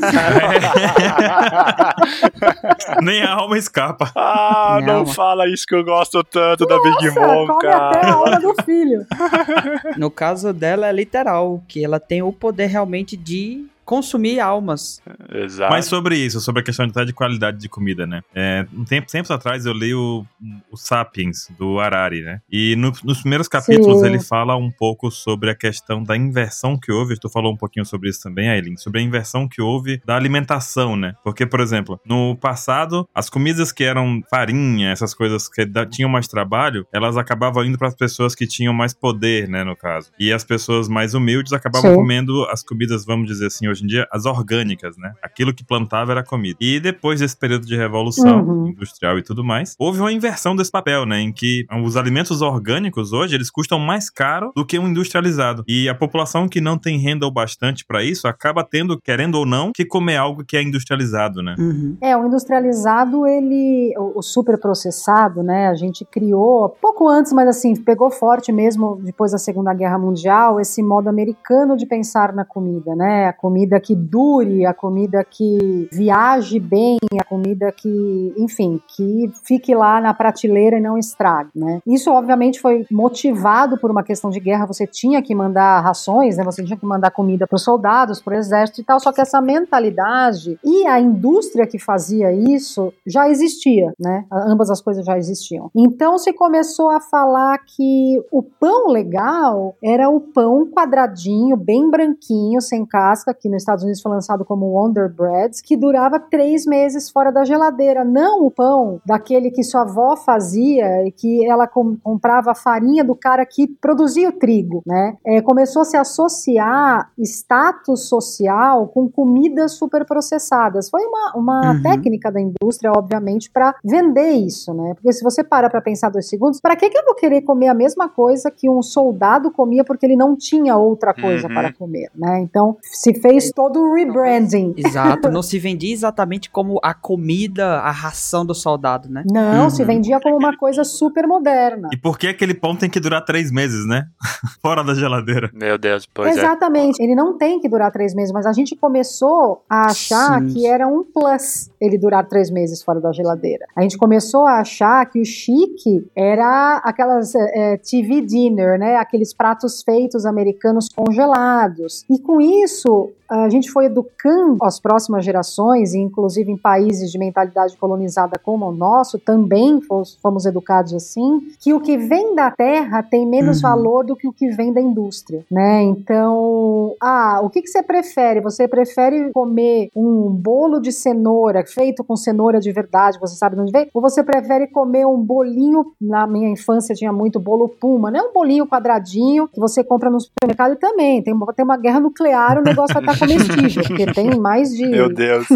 Nem 3.03 3.22
a 3.22 3.34
alma 3.34 3.59
escapa. 3.59 4.11
ah, 4.14 4.80
não 4.82 5.01
alma. 5.01 5.14
fala 5.14 5.49
isso 5.49 5.66
que 5.66 5.74
eu 5.74 5.84
gosto 5.84 6.22
tanto 6.24 6.66
da 6.66 6.78
Big 6.80 7.11
Mom, 7.11 7.47
come 7.47 7.66
até 7.68 8.07
a 8.07 8.12
alma 8.12 8.40
do 8.40 8.55
filho. 8.64 9.07
No 9.97 10.11
caso 10.11 10.53
dela 10.53 10.88
é 10.88 10.93
literal, 10.93 11.62
que 11.68 11.84
ela 11.84 12.01
tem 12.01 12.22
o 12.22 12.32
poder 12.32 12.66
realmente 12.66 13.16
de 13.16 13.66
consumir 13.85 14.41
almas. 14.41 15.01
Exato. 15.33 15.72
Mas 15.72 15.87
sobre 15.87 16.16
isso, 16.16 16.41
sobre 16.41 16.61
a 16.62 16.64
questão 16.64 16.87
de, 16.87 17.12
qualidade 17.12 17.59
de 17.59 17.68
comida, 17.68 18.07
né? 18.07 18.22
É, 18.35 18.66
um 18.72 18.85
tempo, 18.85 19.11
tempos 19.11 19.30
atrás 19.30 19.66
eu 19.66 19.72
li 19.72 19.95
o, 19.95 20.24
o 20.70 20.76
Sapiens, 20.76 21.49
do 21.59 21.78
Harari, 21.80 22.22
né? 22.22 22.41
E 22.51 22.76
no- 22.76 22.93
nos 23.05 23.20
primeiros 23.20 23.49
capítulos 23.49 24.01
Sim. 24.01 24.07
ele 24.07 24.20
fala 24.20 24.57
um 24.57 24.70
pouco 24.70 25.11
sobre 25.11 25.51
a 25.51 25.55
questão 25.55 26.03
da 26.03 26.16
inversão 26.16 26.78
que 26.78 26.93
houve. 26.93 27.18
Tu 27.18 27.28
falou 27.28 27.53
um 27.53 27.57
pouquinho 27.57 27.85
sobre 27.85 28.09
isso 28.09 28.22
também, 28.22 28.49
Aileen, 28.49 28.76
sobre 28.76 29.01
a 29.01 29.03
inversão 29.03 29.49
que 29.49 29.61
houve 29.61 30.01
da 30.05 30.16
alimentação, 30.16 30.97
né? 30.97 31.14
Porque, 31.24 31.45
por 31.47 31.61
exemplo, 31.61 32.01
no 32.05 32.37
passado, 32.37 33.09
as 33.14 33.28
comidas 33.28 33.72
que 33.72 33.85
eram 33.85 34.20
farinha, 34.30 34.91
essas 34.91 35.14
coisas 35.14 35.49
que 35.49 35.64
da- 35.64 35.87
tinham 35.87 36.09
mais 36.11 36.28
trabalho, 36.28 36.87
elas 36.93 37.16
acabavam 37.16 37.64
indo 37.64 37.78
para 37.78 37.89
as 37.89 37.95
pessoas 37.95 38.35
que 38.35 38.47
tinham 38.47 38.72
mais 38.72 38.93
poder, 38.95 39.49
né? 39.49 39.64
No 39.64 39.76
caso. 39.76 40.11
E 40.18 40.33
as 40.33 40.45
pessoas 40.45 40.89
mais 40.89 41.14
humildes 41.14 41.53
acabavam 41.53 41.91
Sim. 41.91 41.97
comendo 41.97 42.45
as 42.51 42.62
comidas, 42.62 43.05
vamos 43.05 43.26
dizer 43.26 43.47
assim, 43.47 43.68
hoje 43.73 43.85
em 43.85 43.87
dia, 43.87 44.07
as 44.12 44.25
orgânicas, 44.27 44.97
né? 44.97 45.12
Aquilo 45.23 45.53
que 45.53 45.64
plantava 45.64 46.12
era 46.12 46.23
comida. 46.23 46.59
E 46.61 46.79
depois 46.81 47.20
desse 47.20 47.37
período 47.37 47.66
de 47.66 47.77
revolução 47.77 48.43
Uhum. 48.43 48.68
industrial 48.68 49.18
e 49.18 49.23
tudo 49.23 49.45
mais, 49.45 49.75
houve 49.79 50.01
uma 50.01 50.12
inversão 50.12 50.55
desse 50.55 50.70
papel, 50.70 51.05
né? 51.07 51.20
Em 51.20 51.33
que 51.33 51.64
os 51.85 51.97
alimentos 51.97 52.43
orgânicos 52.43 53.12
hoje, 53.12 53.35
eles 53.35 53.51
custam 53.51 53.79
mais 53.79 54.09
caro 54.11 54.53
do 54.55 54.64
que 54.64 54.79
o 54.79 54.87
industrializado. 54.87 55.64
E 55.66 55.89
a 55.89 55.95
população 55.95 56.49
que 56.49 56.61
não 56.61 56.79
tem 56.79 56.99
renda 56.99 57.27
o 57.27 57.31
bastante 57.31 57.85
para 57.85 58.03
isso, 58.03 58.29
acaba 58.29 58.64
tendo, 58.64 59.01
querendo 59.01 59.37
ou 59.37 59.47
não, 59.47 59.73
que 59.75 59.85
comer 59.85 60.16
algo 60.16 60.45
que 60.45 60.57
é 60.57 60.62
industrializado, 60.62 61.43
né? 61.43 61.55
Uhum. 61.59 61.97
É, 62.01 62.16
o 62.16 62.27
industrializado, 62.27 63.27
ele, 63.27 63.95
o, 63.97 64.18
o 64.18 64.23
superprocessado, 64.23 65.43
né, 65.43 65.68
a 65.68 65.75
gente 65.75 66.05
criou 66.05 66.68
pouco 66.81 67.09
antes, 67.09 67.33
mas 67.33 67.49
assim, 67.49 67.75
pegou 67.77 68.11
forte 68.11 68.53
mesmo 68.53 69.01
depois 69.03 69.33
da 69.33 69.39
Segunda 69.39 69.73
Guerra 69.75 69.99
Mundial, 69.99 70.61
esse 70.61 70.83
modo 70.83 71.09
americano 71.09 71.77
de 71.77 71.87
pensar 71.87 72.33
na 72.33 72.45
comida, 72.45 72.95
né, 72.95 73.27
a 73.27 73.33
comida 73.33 73.62
comida 73.63 73.81
que 73.81 73.95
dure, 73.95 74.67
a 74.67 74.75
comida 74.75 75.25
que 75.25 75.89
viaje 75.93 76.59
bem, 76.59 76.99
a 77.19 77.25
comida 77.25 77.71
que, 77.71 78.35
enfim, 78.37 78.81
que 78.89 79.31
fique 79.45 79.73
lá 79.75 80.01
na 80.01 80.13
prateleira 80.13 80.79
e 80.79 80.81
não 80.81 80.99
estrague, 80.99 81.51
né? 81.55 81.81
Isso 81.87 82.11
obviamente 82.11 82.61
foi 82.61 82.85
motivado 82.91 83.79
por 83.79 83.91
uma 83.91 84.03
questão 84.03 84.31
de 84.31 84.41
guerra, 84.41 84.67
você 84.67 84.87
tinha 84.87 85.23
que 85.23 85.35
mandar 85.35 85.81
rações, 85.81 86.37
né? 86.37 86.45
Você 86.45 86.65
tinha 86.65 86.77
que 86.77 86.85
mandar 86.85 87.13
comida 87.13 87.47
para 87.47 87.57
os 87.57 87.63
soldados, 87.63 88.21
para 88.21 88.35
o 88.35 88.39
exército 88.39 88.81
e 88.81 88.85
tal, 88.85 88.99
só 88.99 89.13
que 89.13 89.21
essa 89.21 89.41
mentalidade 89.41 90.59
e 90.65 90.87
a 90.87 90.99
indústria 90.99 91.67
que 91.67 91.79
fazia 91.79 92.33
isso 92.33 92.93
já 93.07 93.29
existia, 93.29 93.93
né? 93.99 94.25
Ambas 94.33 94.71
as 94.71 94.81
coisas 94.81 95.05
já 95.05 95.17
existiam. 95.17 95.71
Então 95.77 96.19
se 96.19 96.33
começou 96.33 96.91
a 96.91 97.01
falar 97.01 97.59
que 97.59 98.21
o 98.33 98.43
pão 98.43 98.89
legal 98.89 99.77
era 99.83 100.11
o 100.11 100.21
pão 100.21 100.67
quadradinho, 100.67 101.57
bem 101.57 101.89
branquinho, 101.89 102.61
sem 102.61 102.85
casca, 102.85 103.33
que 103.33 103.49
nos 103.53 103.62
Estados 103.62 103.84
Unidos 103.84 104.03
foi 104.03 104.12
lançado 104.12 104.44
como 104.44 104.66
Wonder 104.66 105.12
Bread, 105.12 105.62
que 105.62 105.76
durava 105.76 106.18
três 106.18 106.66
meses 106.66 107.11
fora 107.11 107.30
da 107.30 107.44
geladeira. 107.44 108.05
Não 108.05 108.44
o 108.44 108.50
pão 108.50 109.00
daquele 109.05 109.50
que 109.50 109.62
sua 109.62 109.82
avó 109.82 110.16
fazia 110.16 111.07
e 111.07 111.12
que 111.12 111.44
ela 111.46 111.66
com, 111.66 111.96
comprava 111.96 112.53
a 112.53 112.55
farinha 112.55 113.05
do 113.05 113.14
cara 113.14 113.44
que 113.46 113.66
produzia 113.66 114.28
o 114.28 114.32
trigo, 114.32 114.82
né? 114.86 115.16
É, 115.24 115.40
começou 115.40 115.82
a 115.82 115.84
se 115.84 115.96
associar 115.96 117.11
status 117.18 118.09
social 118.09 118.88
com 118.88 119.09
comidas 119.09 119.72
superprocessadas. 119.72 120.88
Foi 120.88 121.03
uma, 121.05 121.32
uma 121.36 121.72
uhum. 121.72 121.82
técnica 121.82 122.30
da 122.30 122.40
indústria, 122.40 122.92
obviamente, 122.92 123.50
para 123.50 123.74
vender 123.84 124.32
isso, 124.32 124.72
né? 124.72 124.94
Porque 124.94 125.12
se 125.12 125.22
você 125.22 125.44
para 125.44 125.68
para 125.68 125.80
pensar 125.80 126.11
dois 126.11 126.28
segundos, 126.28 126.61
para 126.61 126.76
que, 126.76 126.88
que 126.88 126.98
eu 126.98 127.05
vou 127.05 127.14
querer 127.14 127.42
comer 127.42 127.68
a 127.68 127.74
mesma 127.74 128.09
coisa 128.09 128.50
que 128.50 128.68
um 128.68 128.82
soldado 128.82 129.50
comia 129.50 129.84
porque 129.84 130.07
ele 130.07 130.16
não 130.16 130.36
tinha 130.36 130.76
outra 130.76 131.12
coisa 131.12 131.48
uhum. 131.48 131.55
para 131.55 131.72
comer, 131.72 132.11
né? 132.14 132.40
Então 132.40 132.76
se 132.82 133.14
fez 133.14 133.41
todo 133.51 133.80
o 133.80 133.95
rebranding. 133.95 134.74
Exato, 134.76 135.30
não 135.30 135.43
se 135.43 135.59
vendia 135.59 135.93
exatamente 135.93 136.51
como 136.51 136.78
a 136.82 136.95
comida, 136.95 137.78
a 137.78 137.90
ração 137.90 138.45
do 138.45 138.55
soldado, 138.55 139.09
né? 139.09 139.24
Não, 139.30 139.64
uhum. 139.64 139.70
se 139.70 139.84
vendia 139.84 140.20
como 140.20 140.36
uma 140.36 140.57
coisa 140.57 140.84
super 140.84 141.26
moderna. 141.26 141.88
E 141.93 141.97
por 141.97 142.18
que 142.18 142.28
aquele 142.28 142.55
pão 142.55 142.76
tem 142.76 142.90
que 142.90 143.01
durar 143.01 143.24
três 143.24 143.51
meses, 143.51 143.86
né? 143.86 144.07
Fora 144.61 144.84
da 144.84 144.95
geladeira. 144.95 145.51
Meu 145.53 145.78
Deus, 145.78 146.07
pois 146.12 146.36
é. 146.36 146.40
Exatamente, 146.40 147.01
é. 147.01 147.05
ele 147.05 147.14
não 147.14 147.36
tem 147.36 147.61
que 147.61 147.68
durar 147.68 147.90
três 147.90 148.14
meses, 148.14 148.32
mas 148.32 148.47
a 148.47 148.53
gente 148.53 148.76
começou 148.76 149.62
a 149.68 149.86
achar 149.86 150.40
Sim. 150.40 150.49
que 150.49 150.66
era 150.66 150.86
um 150.86 151.05
plus 151.05 151.70
ele 151.80 151.99
durar 151.99 152.26
três 152.26 152.51
meses 152.51 152.82
fora 152.82 153.01
da 153.01 153.12
geladeira. 153.12 153.66
A 153.76 153.82
gente 153.82 153.97
começou 153.97 154.47
a 154.47 154.61
achar 154.61 155.05
que 155.07 155.20
o 155.20 155.24
chique 155.24 156.07
era 156.14 156.80
aquelas 156.84 157.34
é, 157.34 157.76
TV 157.78 158.20
dinner, 158.20 158.78
né? 158.78 158.97
Aqueles 158.97 159.34
pratos 159.34 159.82
feitos 159.82 160.26
americanos 160.26 160.88
congelados. 160.88 162.05
E 162.09 162.18
com 162.18 162.40
isso, 162.40 163.11
a 163.33 163.49
gente 163.49 163.70
foi 163.70 163.87
educando 163.87 164.59
as 164.62 164.78
próximas 164.78 165.24
gerações, 165.24 165.95
inclusive 165.95 166.53
em 166.53 166.57
países 166.57 167.11
de 167.11 167.18
mentalidade 167.18 167.76
colonizada 167.78 168.39
como 168.39 168.66
o 168.66 168.72
nosso, 168.72 169.18
também 169.18 169.80
fomos, 169.80 170.18
fomos 170.20 170.45
educados 170.45 170.93
assim, 170.93 171.41
que 171.59 171.72
o 171.72 171.80
que 171.80 171.97
vem 171.97 172.35
da 172.35 172.51
terra 172.51 173.03
tem 173.03 173.26
menos 173.26 173.57
uhum. 173.57 173.62
valor 173.62 174.05
do 174.05 174.14
que 174.14 174.28
o 174.28 174.33
que 174.33 174.51
vem 174.51 174.70
da 174.70 174.80
indústria, 174.80 175.45
né? 175.51 175.83
Então, 175.83 176.95
ah, 177.01 177.41
o 177.43 177.49
que, 177.49 177.62
que 177.62 177.68
você 177.68 177.83
prefere? 177.83 178.41
Você 178.41 178.68
prefere 178.68 179.30
comer 179.33 179.89
um 179.97 180.28
bolo 180.28 180.78
de 180.78 180.93
cenoura 180.93 181.64
feito 181.64 182.05
com 182.05 182.16
cenoura 182.16 182.61
de 182.61 182.70
verdade, 182.70 183.18
você 183.18 183.35
sabe 183.35 183.57
de 183.57 183.62
onde 183.62 183.72
vem? 183.72 183.89
Ou 183.95 184.03
você 184.03 184.22
prefere 184.22 184.66
comer 184.66 185.07
um 185.07 185.16
bolinho, 185.18 185.93
na 185.99 186.26
minha 186.26 186.51
infância 186.51 186.95
tinha 186.95 187.12
muito 187.12 187.41
bolo 187.41 187.68
puma, 187.68 188.11
né? 188.11 188.20
Um 188.20 188.33
bolinho 188.33 188.66
quadradinho 188.66 189.49
que 189.49 189.59
você 189.59 189.83
compra 189.83 190.11
no 190.11 190.20
supermercado 190.20 190.72
e 190.72 190.76
também, 190.76 191.22
tem, 191.22 191.35
tem 191.57 191.64
uma 191.64 191.76
guerra 191.78 192.01
nuclear, 192.01 192.59
o 192.59 192.62
negócio 192.62 192.93
vai 192.95 193.03
estar 193.03 193.22
comestível, 193.23 193.83
porque 193.87 194.07
tem 194.07 194.39
mais 194.39 194.70
de. 194.70 194.87
Meu 194.87 195.12
Deus! 195.12 195.47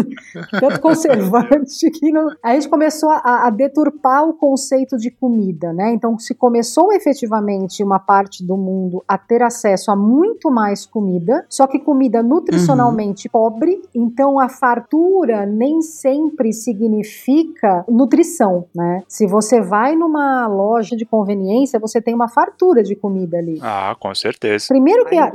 Tanto 0.59 0.79
conservante 0.79 1.89
que 1.91 2.11
não. 2.11 2.27
A 2.43 2.53
gente 2.53 2.69
começou 2.69 3.09
a, 3.09 3.47
a, 3.47 3.49
deturpar 3.49 4.27
o 4.27 4.33
conceito 4.33 4.97
de 4.97 5.11
comida, 5.11 5.73
né? 5.73 5.93
Então, 5.93 6.17
se 6.17 6.33
começou 6.33 6.91
efetivamente 6.93 7.83
uma 7.83 7.99
parte 7.99 8.45
do 8.45 8.57
mundo 8.57 9.03
a 9.07 9.17
ter 9.17 9.41
acesso 9.41 9.91
a 9.91 9.95
muito 9.95 10.49
mais 10.49 10.85
comida, 10.85 11.45
só 11.49 11.67
que 11.67 11.79
comida 11.79 12.23
nutricionalmente 12.23 13.27
uhum. 13.27 13.31
pobre, 13.31 13.81
então 13.93 14.39
a 14.39 14.49
fartura 14.49 15.45
nem 15.45 15.81
sempre 15.81 16.53
significa 16.53 17.85
nutrição, 17.87 18.65
né? 18.75 19.03
Se 19.07 19.27
você 19.27 19.61
vai 19.61 19.95
numa 19.95 20.47
loja 20.47 20.95
de 20.95 21.05
conveniência, 21.05 21.79
você 21.79 22.01
tem 22.01 22.13
uma 22.13 22.27
fartura 22.27 22.83
de 22.83 22.95
comida 22.95 23.37
ali. 23.37 23.59
Ah, 23.61 23.95
com 23.99 24.13
certeza. 24.13 24.67
Primeiro 24.69 25.05
que 25.05 25.17
a, 25.17 25.31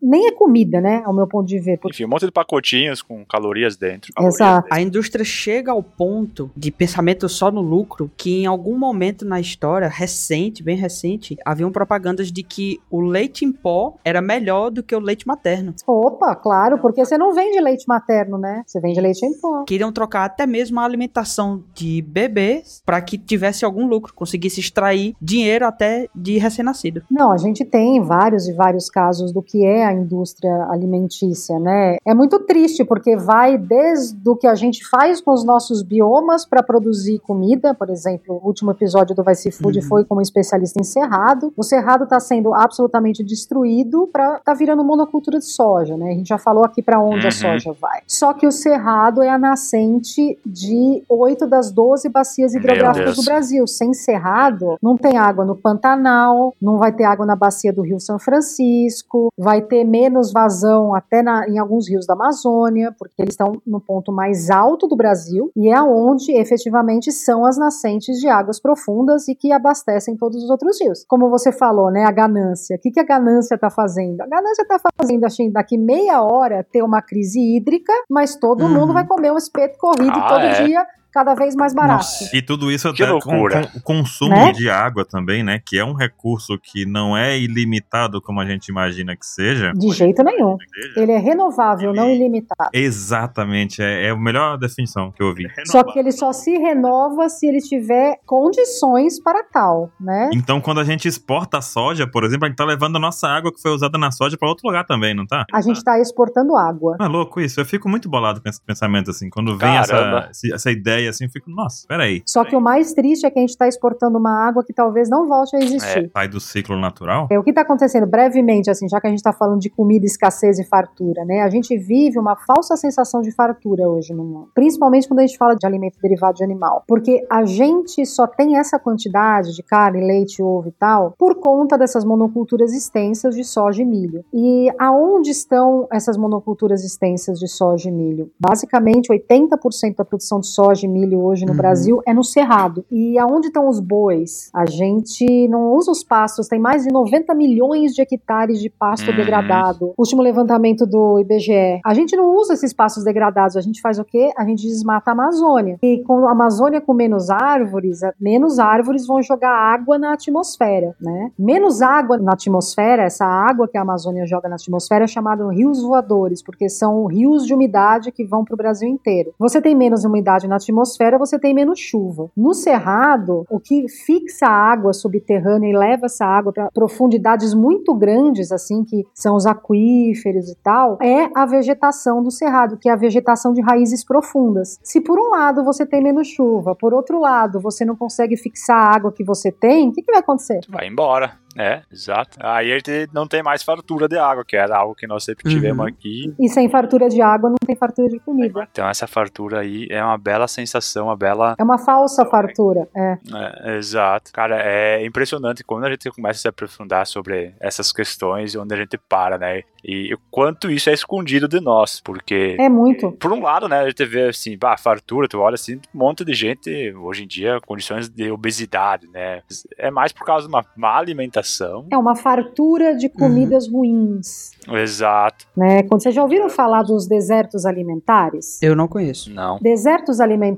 nem 0.00 0.28
é 0.28 0.32
comida, 0.32 0.80
né? 0.80 1.02
Ao 1.04 1.12
meu 1.12 1.26
ponto 1.26 1.46
de 1.46 1.58
ver. 1.62 1.78
Enfim, 1.86 2.04
um 2.04 2.08
monte 2.08 2.26
de 2.26 2.32
pacotinhos 2.32 3.00
com 3.00 3.24
calorias 3.24 3.76
dentro. 3.76 4.12
Calorias 4.12 4.34
Exato. 4.36 4.62
Dentro. 4.62 4.76
A 4.76 4.80
indústria 4.82 5.24
chega 5.24 5.72
ao 5.72 5.82
ponto 5.82 6.50
de 6.56 6.70
pensamento 6.70 7.28
só 7.28 7.50
no 7.50 7.60
lucro 7.60 8.10
que 8.16 8.42
em 8.42 8.46
algum 8.46 8.78
momento 8.78 9.24
na 9.24 9.40
história, 9.40 9.88
recente, 9.88 10.62
bem 10.62 10.76
recente, 10.76 11.36
haviam 11.44 11.70
propagandas 11.70 12.30
de 12.30 12.42
que 12.42 12.80
o 12.90 13.00
leite 13.00 13.44
em 13.44 13.52
pó 13.52 13.96
era 14.04 14.20
melhor 14.20 14.70
do 14.70 14.82
que 14.82 14.94
o 14.94 15.00
leite 15.00 15.26
materno. 15.26 15.74
Opa, 15.86 16.34
claro, 16.34 16.78
porque 16.78 17.04
você 17.04 17.16
não 17.16 17.34
vende 17.34 17.60
leite 17.60 17.84
materno, 17.86 18.38
né? 18.38 18.62
Você 18.66 18.80
vende 18.80 19.00
leite 19.00 19.24
em 19.24 19.38
pó. 19.40 19.64
Queriam 19.64 19.92
trocar 19.92 20.24
até 20.24 20.46
mesmo 20.46 20.80
a 20.80 20.84
alimentação 20.84 21.62
de 21.74 22.02
bebês 22.02 22.82
para 22.84 23.00
que 23.00 23.16
tivesse 23.16 23.64
algum 23.64 23.86
lucro, 23.86 24.14
conseguisse 24.14 24.60
extrair 24.60 25.14
dinheiro 25.20 25.66
até 25.66 26.08
de 26.14 26.38
recém-nascido. 26.38 27.02
Não, 27.10 27.32
a 27.32 27.36
gente 27.36 27.64
tem 27.64 28.00
vários 28.00 28.48
e 28.48 28.52
vários 28.52 28.88
casos 28.90 29.32
do 29.32 29.42
que 29.42 29.64
é 29.64 29.84
a 29.84 29.92
indústria 29.92 30.66
alimentícia 30.70 31.32
né? 31.58 31.96
É 32.04 32.14
muito 32.14 32.38
triste 32.40 32.84
porque 32.84 33.16
vai 33.16 33.56
desde 33.56 34.28
o 34.28 34.36
que 34.36 34.46
a 34.46 34.54
gente 34.54 34.86
faz 34.88 35.20
com 35.20 35.32
os 35.32 35.44
nossos 35.44 35.82
biomas 35.82 36.44
para 36.44 36.62
produzir 36.62 37.18
comida, 37.20 37.74
por 37.74 37.90
exemplo, 37.90 38.40
o 38.42 38.46
último 38.46 38.70
episódio 38.70 39.14
do 39.14 39.22
Vice 39.22 39.50
Food 39.50 39.78
uhum. 39.78 39.84
foi 39.84 40.04
com 40.04 40.16
um 40.16 40.20
especialista 40.20 40.80
em 40.80 40.84
cerrado. 40.84 41.52
O 41.56 41.62
cerrado 41.62 42.04
está 42.04 42.20
sendo 42.20 42.54
absolutamente 42.54 43.22
destruído 43.24 44.08
para 44.12 44.38
tá 44.40 44.54
virando 44.54 44.84
monocultura 44.84 45.38
de 45.38 45.46
soja, 45.46 45.96
né? 45.96 46.10
A 46.10 46.14
gente 46.14 46.28
já 46.28 46.38
falou 46.38 46.64
aqui 46.64 46.82
para 46.82 47.00
onde 47.00 47.22
uhum. 47.22 47.28
a 47.28 47.30
soja 47.30 47.72
vai. 47.80 48.00
Só 48.06 48.32
que 48.32 48.46
o 48.46 48.52
cerrado 48.52 49.22
é 49.22 49.28
a 49.28 49.38
nascente 49.38 50.38
de 50.44 51.02
oito 51.08 51.46
das 51.46 51.70
doze 51.70 52.08
bacias 52.08 52.54
hidrográficas 52.54 53.16
do 53.16 53.24
Brasil. 53.24 53.66
Sem 53.66 53.94
cerrado, 53.94 54.76
não 54.82 54.96
tem 54.96 55.16
água 55.16 55.44
no 55.44 55.56
Pantanal, 55.56 56.54
não 56.60 56.78
vai 56.78 56.92
ter 56.92 57.04
água 57.04 57.24
na 57.24 57.36
bacia 57.36 57.72
do 57.72 57.82
Rio 57.82 58.00
São 58.00 58.18
Francisco, 58.18 59.32
vai 59.36 59.60
ter 59.62 59.84
menos 59.84 60.32
vazão 60.32 60.94
até 60.94 61.22
na 61.22 61.31
em 61.48 61.58
alguns 61.58 61.88
rios 61.88 62.06
da 62.06 62.14
Amazônia, 62.14 62.94
porque 62.98 63.22
eles 63.22 63.32
estão 63.34 63.60
no 63.66 63.80
ponto 63.80 64.12
mais 64.12 64.50
alto 64.50 64.86
do 64.86 64.96
Brasil 64.96 65.50
e 65.56 65.68
é 65.68 65.80
onde 65.82 66.32
efetivamente 66.32 67.10
são 67.10 67.44
as 67.44 67.58
nascentes 67.58 68.18
de 68.18 68.28
águas 68.28 68.60
profundas 68.60 69.28
e 69.28 69.34
que 69.34 69.52
abastecem 69.52 70.16
todos 70.16 70.42
os 70.42 70.50
outros 70.50 70.80
rios. 70.80 71.04
Como 71.08 71.30
você 71.30 71.52
falou, 71.52 71.90
né, 71.90 72.04
a 72.04 72.12
ganância. 72.12 72.76
O 72.76 72.78
que, 72.78 72.90
que 72.90 73.00
a 73.00 73.04
ganância 73.04 73.54
está 73.54 73.70
fazendo? 73.70 74.20
A 74.20 74.26
ganância 74.26 74.62
está 74.62 74.78
fazendo, 74.98 75.24
assim, 75.24 75.50
daqui 75.50 75.76
meia 75.76 76.22
hora 76.22 76.66
ter 76.70 76.82
uma 76.82 77.02
crise 77.02 77.40
hídrica, 77.40 77.92
mas 78.10 78.36
todo 78.36 78.64
uhum. 78.64 78.70
mundo 78.70 78.92
vai 78.92 79.06
comer 79.06 79.32
um 79.32 79.38
espeto 79.38 79.78
corrido 79.78 80.16
ah, 80.16 80.28
todo 80.28 80.44
é? 80.44 80.64
dia 80.64 80.86
cada 81.12 81.34
vez 81.34 81.54
mais 81.54 81.74
barato. 81.74 81.98
Nossa. 81.98 82.36
E 82.36 82.40
tudo 82.40 82.70
isso 82.70 82.88
até 82.88 83.06
com, 83.06 83.20
com, 83.20 83.46
o 83.76 83.82
consumo 83.82 84.34
né? 84.34 84.52
de 84.52 84.70
água 84.70 85.04
também, 85.04 85.42
né? 85.42 85.60
Que 85.64 85.78
é 85.78 85.84
um 85.84 85.92
recurso 85.92 86.58
que 86.58 86.86
não 86.86 87.16
é 87.16 87.38
ilimitado 87.38 88.20
como 88.20 88.40
a 88.40 88.46
gente 88.46 88.68
imagina 88.68 89.16
que 89.16 89.26
seja. 89.26 89.72
De 89.74 89.90
jeito 89.90 90.22
nenhum. 90.22 90.56
Ele 90.96 91.12
é 91.12 91.18
renovável, 91.18 91.90
ele... 91.90 92.00
não 92.00 92.10
ilimitado. 92.10 92.70
Exatamente, 92.72 93.82
é, 93.82 94.06
é, 94.06 94.10
a 94.10 94.16
melhor 94.16 94.56
definição 94.56 95.10
que 95.12 95.22
eu 95.22 95.28
ouvi. 95.28 95.46
É 95.58 95.64
só 95.66 95.82
que 95.84 95.98
ele 95.98 96.12
só 96.12 96.32
se 96.32 96.56
renova 96.56 97.28
se 97.28 97.46
ele 97.46 97.60
tiver 97.60 98.18
condições 98.24 99.20
para 99.22 99.42
tal, 99.44 99.90
né? 100.00 100.30
Então, 100.32 100.60
quando 100.60 100.80
a 100.80 100.84
gente 100.84 101.06
exporta 101.06 101.58
a 101.58 101.62
soja, 101.62 102.06
por 102.06 102.24
exemplo, 102.24 102.46
a 102.46 102.48
gente 102.48 102.56
tá 102.56 102.64
levando 102.64 102.96
a 102.96 103.00
nossa 103.00 103.28
água 103.28 103.52
que 103.52 103.60
foi 103.60 103.72
usada 103.72 103.98
na 103.98 104.10
soja 104.10 104.36
para 104.38 104.48
outro 104.48 104.66
lugar 104.66 104.86
também, 104.86 105.14
não 105.14 105.26
tá? 105.26 105.44
A 105.52 105.60
gente 105.60 105.76
está 105.76 105.98
exportando 106.00 106.56
água. 106.56 106.96
É 107.00 107.06
louco 107.06 107.40
isso. 107.40 107.60
Eu 107.60 107.64
fico 107.64 107.88
muito 107.88 108.08
bolado 108.08 108.40
com 108.40 108.48
esse 108.48 108.62
pensamento 108.62 109.10
assim, 109.10 109.28
quando 109.28 109.56
vem 109.58 109.76
essa, 109.76 110.30
essa 110.52 110.70
ideia 110.70 111.01
ideia 111.02 111.10
assim, 111.10 111.24
eu 111.24 111.30
fico, 111.30 111.50
nossa, 111.50 111.86
peraí. 111.86 112.22
Só 112.26 112.44
que 112.44 112.56
o 112.56 112.60
mais 112.60 112.92
triste 112.92 113.26
é 113.26 113.30
que 113.30 113.38
a 113.38 113.42
gente 113.42 113.50
está 113.50 113.68
exportando 113.68 114.18
uma 114.18 114.46
água 114.46 114.64
que 114.64 114.72
talvez 114.72 115.08
não 115.08 115.26
volte 115.26 115.56
a 115.56 115.58
existir. 115.58 116.06
É, 116.06 116.08
sai 116.08 116.28
do 116.28 116.40
ciclo 116.40 116.78
natural? 116.78 117.28
É, 117.30 117.38
o 117.38 117.42
que 117.42 117.50
está 117.50 117.62
acontecendo, 117.62 118.06
brevemente, 118.06 118.70
assim, 118.70 118.88
já 118.88 119.00
que 119.00 119.06
a 119.06 119.10
gente 119.10 119.18
está 119.18 119.32
falando 119.32 119.60
de 119.60 119.70
comida, 119.70 120.06
escassez 120.06 120.58
e 120.58 120.64
fartura, 120.64 121.24
né? 121.24 121.42
A 121.42 121.50
gente 121.50 121.76
vive 121.76 122.18
uma 122.18 122.36
falsa 122.36 122.76
sensação 122.76 123.20
de 123.20 123.32
fartura 123.32 123.88
hoje 123.88 124.14
no 124.14 124.24
mundo. 124.24 124.48
Principalmente 124.54 125.08
quando 125.08 125.20
a 125.20 125.26
gente 125.26 125.36
fala 125.36 125.54
de 125.54 125.66
alimento 125.66 125.98
derivado 126.00 126.36
de 126.36 126.44
animal. 126.44 126.84
Porque 126.86 127.26
a 127.30 127.44
gente 127.44 128.04
só 128.06 128.26
tem 128.26 128.58
essa 128.58 128.78
quantidade 128.78 129.54
de 129.54 129.62
carne, 129.62 130.04
leite, 130.04 130.42
ovo 130.42 130.68
e 130.68 130.72
tal, 130.72 131.14
por 131.18 131.36
conta 131.36 131.76
dessas 131.76 132.04
monoculturas 132.04 132.72
extensas 132.72 133.34
de 133.34 133.44
soja 133.44 133.82
e 133.82 133.84
milho. 133.84 134.24
E 134.32 134.68
aonde 134.78 135.30
estão 135.30 135.86
essas 135.92 136.16
monoculturas 136.16 136.84
extensas 136.84 137.38
de 137.38 137.48
soja 137.48 137.88
e 137.88 137.92
milho? 137.92 138.30
Basicamente, 138.38 139.10
80% 139.10 139.96
da 139.96 140.04
produção 140.04 140.40
de 140.40 140.46
soja 140.46 140.86
e 140.86 140.88
milho 140.92 141.20
hoje 141.22 141.44
no 141.44 141.52
Uhum. 141.52 141.56
Brasil 141.58 142.02
é 142.06 142.12
no 142.14 142.22
cerrado. 142.22 142.84
E 142.90 143.18
aonde 143.18 143.48
estão 143.48 143.68
os 143.68 143.80
bois? 143.80 144.50
A 144.54 144.66
gente 144.66 145.48
não 145.48 145.72
usa 145.74 145.90
os 145.90 146.04
pastos, 146.04 146.48
tem 146.48 146.60
mais 146.60 146.84
de 146.84 146.92
90 146.92 147.34
milhões 147.34 147.92
de 147.94 148.02
hectares 148.02 148.60
de 148.60 148.68
pasto 148.70 149.10
Uhum. 149.10 149.16
degradado. 149.16 149.92
Último 149.98 150.22
levantamento 150.22 150.86
do 150.86 151.18
IBGE. 151.20 151.80
A 151.84 151.94
gente 151.94 152.16
não 152.16 152.34
usa 152.36 152.54
esses 152.54 152.72
pastos 152.72 153.04
degradados, 153.04 153.56
a 153.56 153.60
gente 153.60 153.80
faz 153.80 153.98
o 153.98 154.04
quê? 154.04 154.30
A 154.36 154.44
gente 154.44 154.66
desmata 154.66 155.10
a 155.10 155.12
Amazônia. 155.12 155.78
E 155.82 156.02
com 156.04 156.26
a 156.26 156.32
Amazônia 156.32 156.80
com 156.80 156.92
menos 156.94 157.30
árvores, 157.30 158.02
a- 158.02 158.12
menos 158.20 158.58
árvores 158.58 159.06
vão 159.06 159.22
jogar 159.22 159.50
água 159.50 159.98
na 159.98 160.12
atmosfera, 160.12 160.94
né? 161.00 161.30
Menos 161.38 161.80
água 161.82 162.18
na 162.18 162.32
atmosfera, 162.32 163.02
essa 163.04 163.24
água 163.24 163.68
que 163.68 163.78
a 163.78 163.82
Amazônia 163.82 164.26
joga 164.26 164.48
na 164.48 164.56
atmosfera 164.56 165.04
é 165.04 165.06
chamada 165.06 165.48
rios 165.50 165.82
voadores, 165.82 166.42
porque 166.42 166.68
são 166.68 167.06
rios 167.06 167.46
de 167.46 167.54
umidade 167.54 168.10
que 168.12 168.24
vão 168.24 168.44
para 168.44 168.54
o 168.54 168.56
Brasil 168.56 168.88
inteiro. 168.88 169.32
Você 169.38 169.60
tem 169.60 169.74
menos 169.74 170.04
umidade 170.04 170.46
na 170.48 170.56
atmosfera, 170.56 170.81
você 171.18 171.38
tem 171.38 171.54
menos 171.54 171.78
chuva. 171.78 172.30
No 172.36 172.54
cerrado, 172.54 173.44
o 173.50 173.58
que 173.60 173.88
fixa 173.88 174.46
a 174.46 174.72
água 174.72 174.92
subterrânea 174.92 175.68
e 175.70 175.76
leva 175.76 176.06
essa 176.06 176.24
água 176.24 176.52
para 176.52 176.70
profundidades 176.72 177.54
muito 177.54 177.94
grandes, 177.94 178.52
assim, 178.52 178.84
que 178.84 179.04
são 179.14 179.36
os 179.36 179.46
aquíferos 179.46 180.48
e 180.50 180.56
tal, 180.62 180.98
é 181.02 181.28
a 181.34 181.46
vegetação 181.46 182.22
do 182.22 182.30
cerrado, 182.30 182.76
que 182.76 182.88
é 182.88 182.92
a 182.92 182.96
vegetação 182.96 183.52
de 183.52 183.60
raízes 183.60 184.04
profundas. 184.04 184.78
Se 184.82 185.00
por 185.00 185.18
um 185.18 185.30
lado 185.30 185.64
você 185.64 185.84
tem 185.86 186.02
menos 186.02 186.28
chuva, 186.28 186.74
por 186.74 186.92
outro 186.94 187.20
lado 187.20 187.60
você 187.60 187.84
não 187.84 187.96
consegue 187.96 188.36
fixar 188.36 188.76
a 188.76 188.96
água 188.96 189.12
que 189.12 189.24
você 189.24 189.50
tem, 189.52 189.88
o 189.88 189.92
que, 189.92 190.02
que 190.02 190.10
vai 190.12 190.20
acontecer? 190.20 190.60
Vai 190.68 190.86
embora. 190.88 191.40
É, 191.54 191.82
exato. 191.92 192.38
Aí 192.40 192.72
a 192.72 192.76
gente 192.76 193.10
não 193.12 193.28
tem 193.28 193.42
mais 193.42 193.62
fartura 193.62 194.08
de 194.08 194.16
água, 194.16 194.42
que 194.42 194.56
era 194.56 194.74
algo 194.74 194.94
que 194.94 195.06
nós 195.06 195.22
sempre 195.22 195.50
tivemos 195.50 195.80
Uhum. 195.80 195.86
aqui. 195.86 196.34
E 196.40 196.48
sem 196.48 196.66
fartura 196.70 197.10
de 197.10 197.20
água 197.20 197.50
não 197.50 197.56
tem 197.66 197.76
fartura 197.76 198.08
de 198.08 198.18
comida. 198.20 198.66
Então 198.72 198.88
essa 198.88 199.06
fartura 199.06 199.60
aí 199.60 199.86
é 199.90 200.02
uma 200.02 200.16
bela 200.16 200.48
sensação, 200.48 200.71
uma 201.00 201.16
bela. 201.16 201.54
É 201.58 201.62
uma 201.62 201.78
falsa 201.78 202.24
fartura. 202.24 202.88
É. 202.94 203.18
É, 203.34 203.76
exato. 203.76 204.32
Cara, 204.32 204.60
é 204.62 205.04
impressionante 205.04 205.64
quando 205.64 205.84
a 205.84 205.90
gente 205.90 206.10
começa 206.10 206.38
a 206.38 206.42
se 206.42 206.48
aprofundar 206.48 207.06
sobre 207.06 207.54
essas 207.60 207.92
questões 207.92 208.54
onde 208.54 208.74
a 208.74 208.78
gente 208.78 208.98
para, 208.98 209.38
né? 209.38 209.62
E 209.84 210.14
o 210.14 210.18
quanto 210.30 210.70
isso 210.70 210.88
é 210.90 210.92
escondido 210.92 211.48
de 211.48 211.60
nós, 211.60 212.00
porque. 212.00 212.56
É 212.58 212.68
muito. 212.68 213.12
Por 213.12 213.32
um 213.32 213.42
lado, 213.42 213.68
né, 213.68 213.80
a 213.80 213.88
gente 213.88 214.04
vê 214.04 214.28
assim, 214.28 214.56
bah, 214.56 214.76
fartura, 214.76 215.26
tu 215.28 215.40
olha 215.40 215.54
assim, 215.54 215.80
um 215.94 215.98
monte 215.98 216.24
de 216.24 216.32
gente, 216.34 216.94
hoje 216.94 217.24
em 217.24 217.26
dia, 217.26 217.60
condições 217.66 218.08
de 218.08 218.30
obesidade, 218.30 219.08
né? 219.08 219.42
É 219.76 219.90
mais 219.90 220.12
por 220.12 220.24
causa 220.24 220.46
de 220.46 220.54
uma 220.54 220.64
má 220.76 220.96
alimentação. 220.96 221.86
É 221.90 221.96
uma 221.96 222.14
fartura 222.14 222.94
de 222.96 223.08
comidas 223.08 223.68
ruins. 223.68 224.52
Exato. 224.68 225.46
Né? 225.56 225.82
Quando 225.82 226.02
vocês 226.02 226.14
já 226.14 226.22
ouviram 226.22 226.48
falar 226.48 226.82
dos 226.82 227.06
desertos 227.06 227.66
alimentares? 227.66 228.62
Eu 228.62 228.76
não 228.76 228.86
conheço. 228.86 229.32
Não. 229.32 229.58
Desertos 229.60 230.20
alimentares 230.20 230.51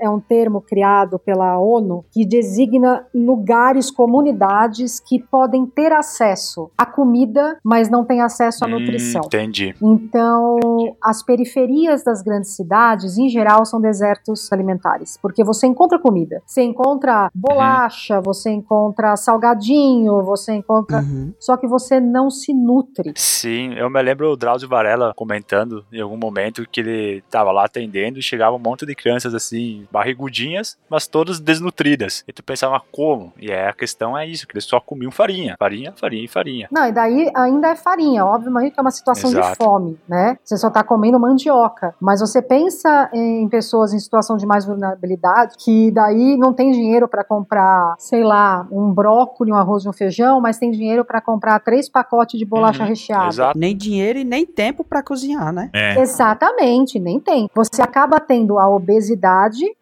é 0.00 0.08
um 0.08 0.20
termo 0.20 0.60
criado 0.60 1.18
pela 1.18 1.58
ONU 1.58 2.04
que 2.10 2.24
designa 2.24 3.06
lugares, 3.14 3.90
comunidades 3.90 5.00
que 5.00 5.22
podem 5.22 5.66
ter 5.66 5.92
acesso 5.92 6.70
à 6.76 6.86
comida, 6.86 7.58
mas 7.62 7.88
não 7.90 8.04
têm 8.04 8.20
acesso 8.20 8.64
à 8.64 8.68
Hum, 8.68 8.70
nutrição. 8.78 9.22
entendi. 9.26 9.74
Então, 9.82 10.58
as 11.02 11.22
periferias 11.22 12.02
das 12.04 12.22
grandes 12.22 12.50
cidades, 12.54 13.18
em 13.18 13.28
geral, 13.28 13.64
são 13.64 13.80
desertos 13.80 14.52
alimentares, 14.52 15.18
porque 15.20 15.44
você 15.44 15.66
encontra 15.66 15.98
comida. 15.98 16.42
Você 16.46 16.62
encontra 16.62 17.30
bolacha, 17.34 18.20
você 18.20 18.50
encontra 18.50 19.16
salgadinho, 19.16 20.22
você 20.22 20.54
encontra. 20.54 20.98
Uhum. 21.00 21.32
Só 21.38 21.56
que 21.56 21.66
você 21.66 22.00
não 22.00 22.30
se 22.30 22.52
nutre. 22.54 23.12
Sim, 23.16 23.74
eu 23.74 23.90
me 23.90 24.02
lembro 24.02 24.30
o 24.32 24.36
Drauzio 24.36 24.68
Varela 24.68 25.12
comentando 25.16 25.84
em 25.92 26.00
algum 26.00 26.16
momento 26.16 26.66
que 26.70 26.80
ele 26.80 27.22
tava 27.30 27.52
lá 27.52 27.64
atendendo 27.64 28.18
e 28.18 28.22
chegava 28.22 28.56
um 28.56 28.58
monte 28.58 28.86
de 28.86 28.94
crianças 28.94 29.33
assim, 29.34 29.86
barrigudinhas, 29.90 30.76
mas 30.88 31.06
todas 31.06 31.40
desnutridas. 31.40 32.24
E 32.26 32.32
tu 32.32 32.42
pensava, 32.42 32.80
como? 32.92 33.32
E 33.38 33.50
é, 33.50 33.68
a 33.68 33.72
questão 33.72 34.16
é 34.16 34.26
isso, 34.26 34.46
que 34.46 34.54
eles 34.54 34.64
só 34.64 34.80
comiam 34.80 35.10
farinha. 35.10 35.56
Farinha, 35.58 35.92
farinha 35.96 36.24
e 36.24 36.28
farinha. 36.28 36.68
Não, 36.70 36.86
e 36.86 36.92
daí 36.92 37.30
ainda 37.34 37.68
é 37.68 37.76
farinha, 37.76 38.24
obviamente 38.24 38.74
que 38.74 38.80
é 38.80 38.82
uma 38.82 38.90
situação 38.90 39.30
de 39.30 39.38
Exato. 39.38 39.56
fome, 39.56 39.98
né? 40.08 40.38
Você 40.44 40.56
só 40.56 40.70
tá 40.70 40.82
comendo 40.82 41.18
mandioca. 41.18 41.94
Mas 42.00 42.20
você 42.20 42.40
pensa 42.40 43.10
em 43.12 43.48
pessoas 43.48 43.92
em 43.92 43.98
situação 43.98 44.36
de 44.36 44.46
mais 44.46 44.64
vulnerabilidade, 44.64 45.54
que 45.58 45.90
daí 45.90 46.36
não 46.36 46.52
tem 46.52 46.70
dinheiro 46.72 47.08
para 47.08 47.24
comprar, 47.24 47.94
sei 47.98 48.22
lá, 48.24 48.66
um 48.70 48.92
brócolis, 48.92 49.52
um 49.52 49.56
arroz 49.56 49.84
e 49.84 49.88
um 49.88 49.92
feijão, 49.92 50.40
mas 50.40 50.58
tem 50.58 50.70
dinheiro 50.70 51.04
para 51.04 51.20
comprar 51.20 51.58
três 51.60 51.88
pacotes 51.88 52.38
de 52.38 52.44
bolacha 52.44 52.82
Uhum, 52.82 52.88
recheada. 52.88 53.28
Exato. 53.28 53.58
Nem 53.58 53.76
dinheiro 53.76 54.18
e 54.18 54.24
nem 54.24 54.44
tempo 54.44 54.84
pra 54.84 55.02
cozinhar, 55.02 55.52
né? 55.52 55.70
É. 55.72 55.98
Exatamente, 56.00 56.98
nem 56.98 57.20
tem. 57.20 57.48
Você 57.54 57.82
acaba 57.82 58.18
tendo 58.20 58.58
a 58.58 58.68
obesidade 58.68 59.23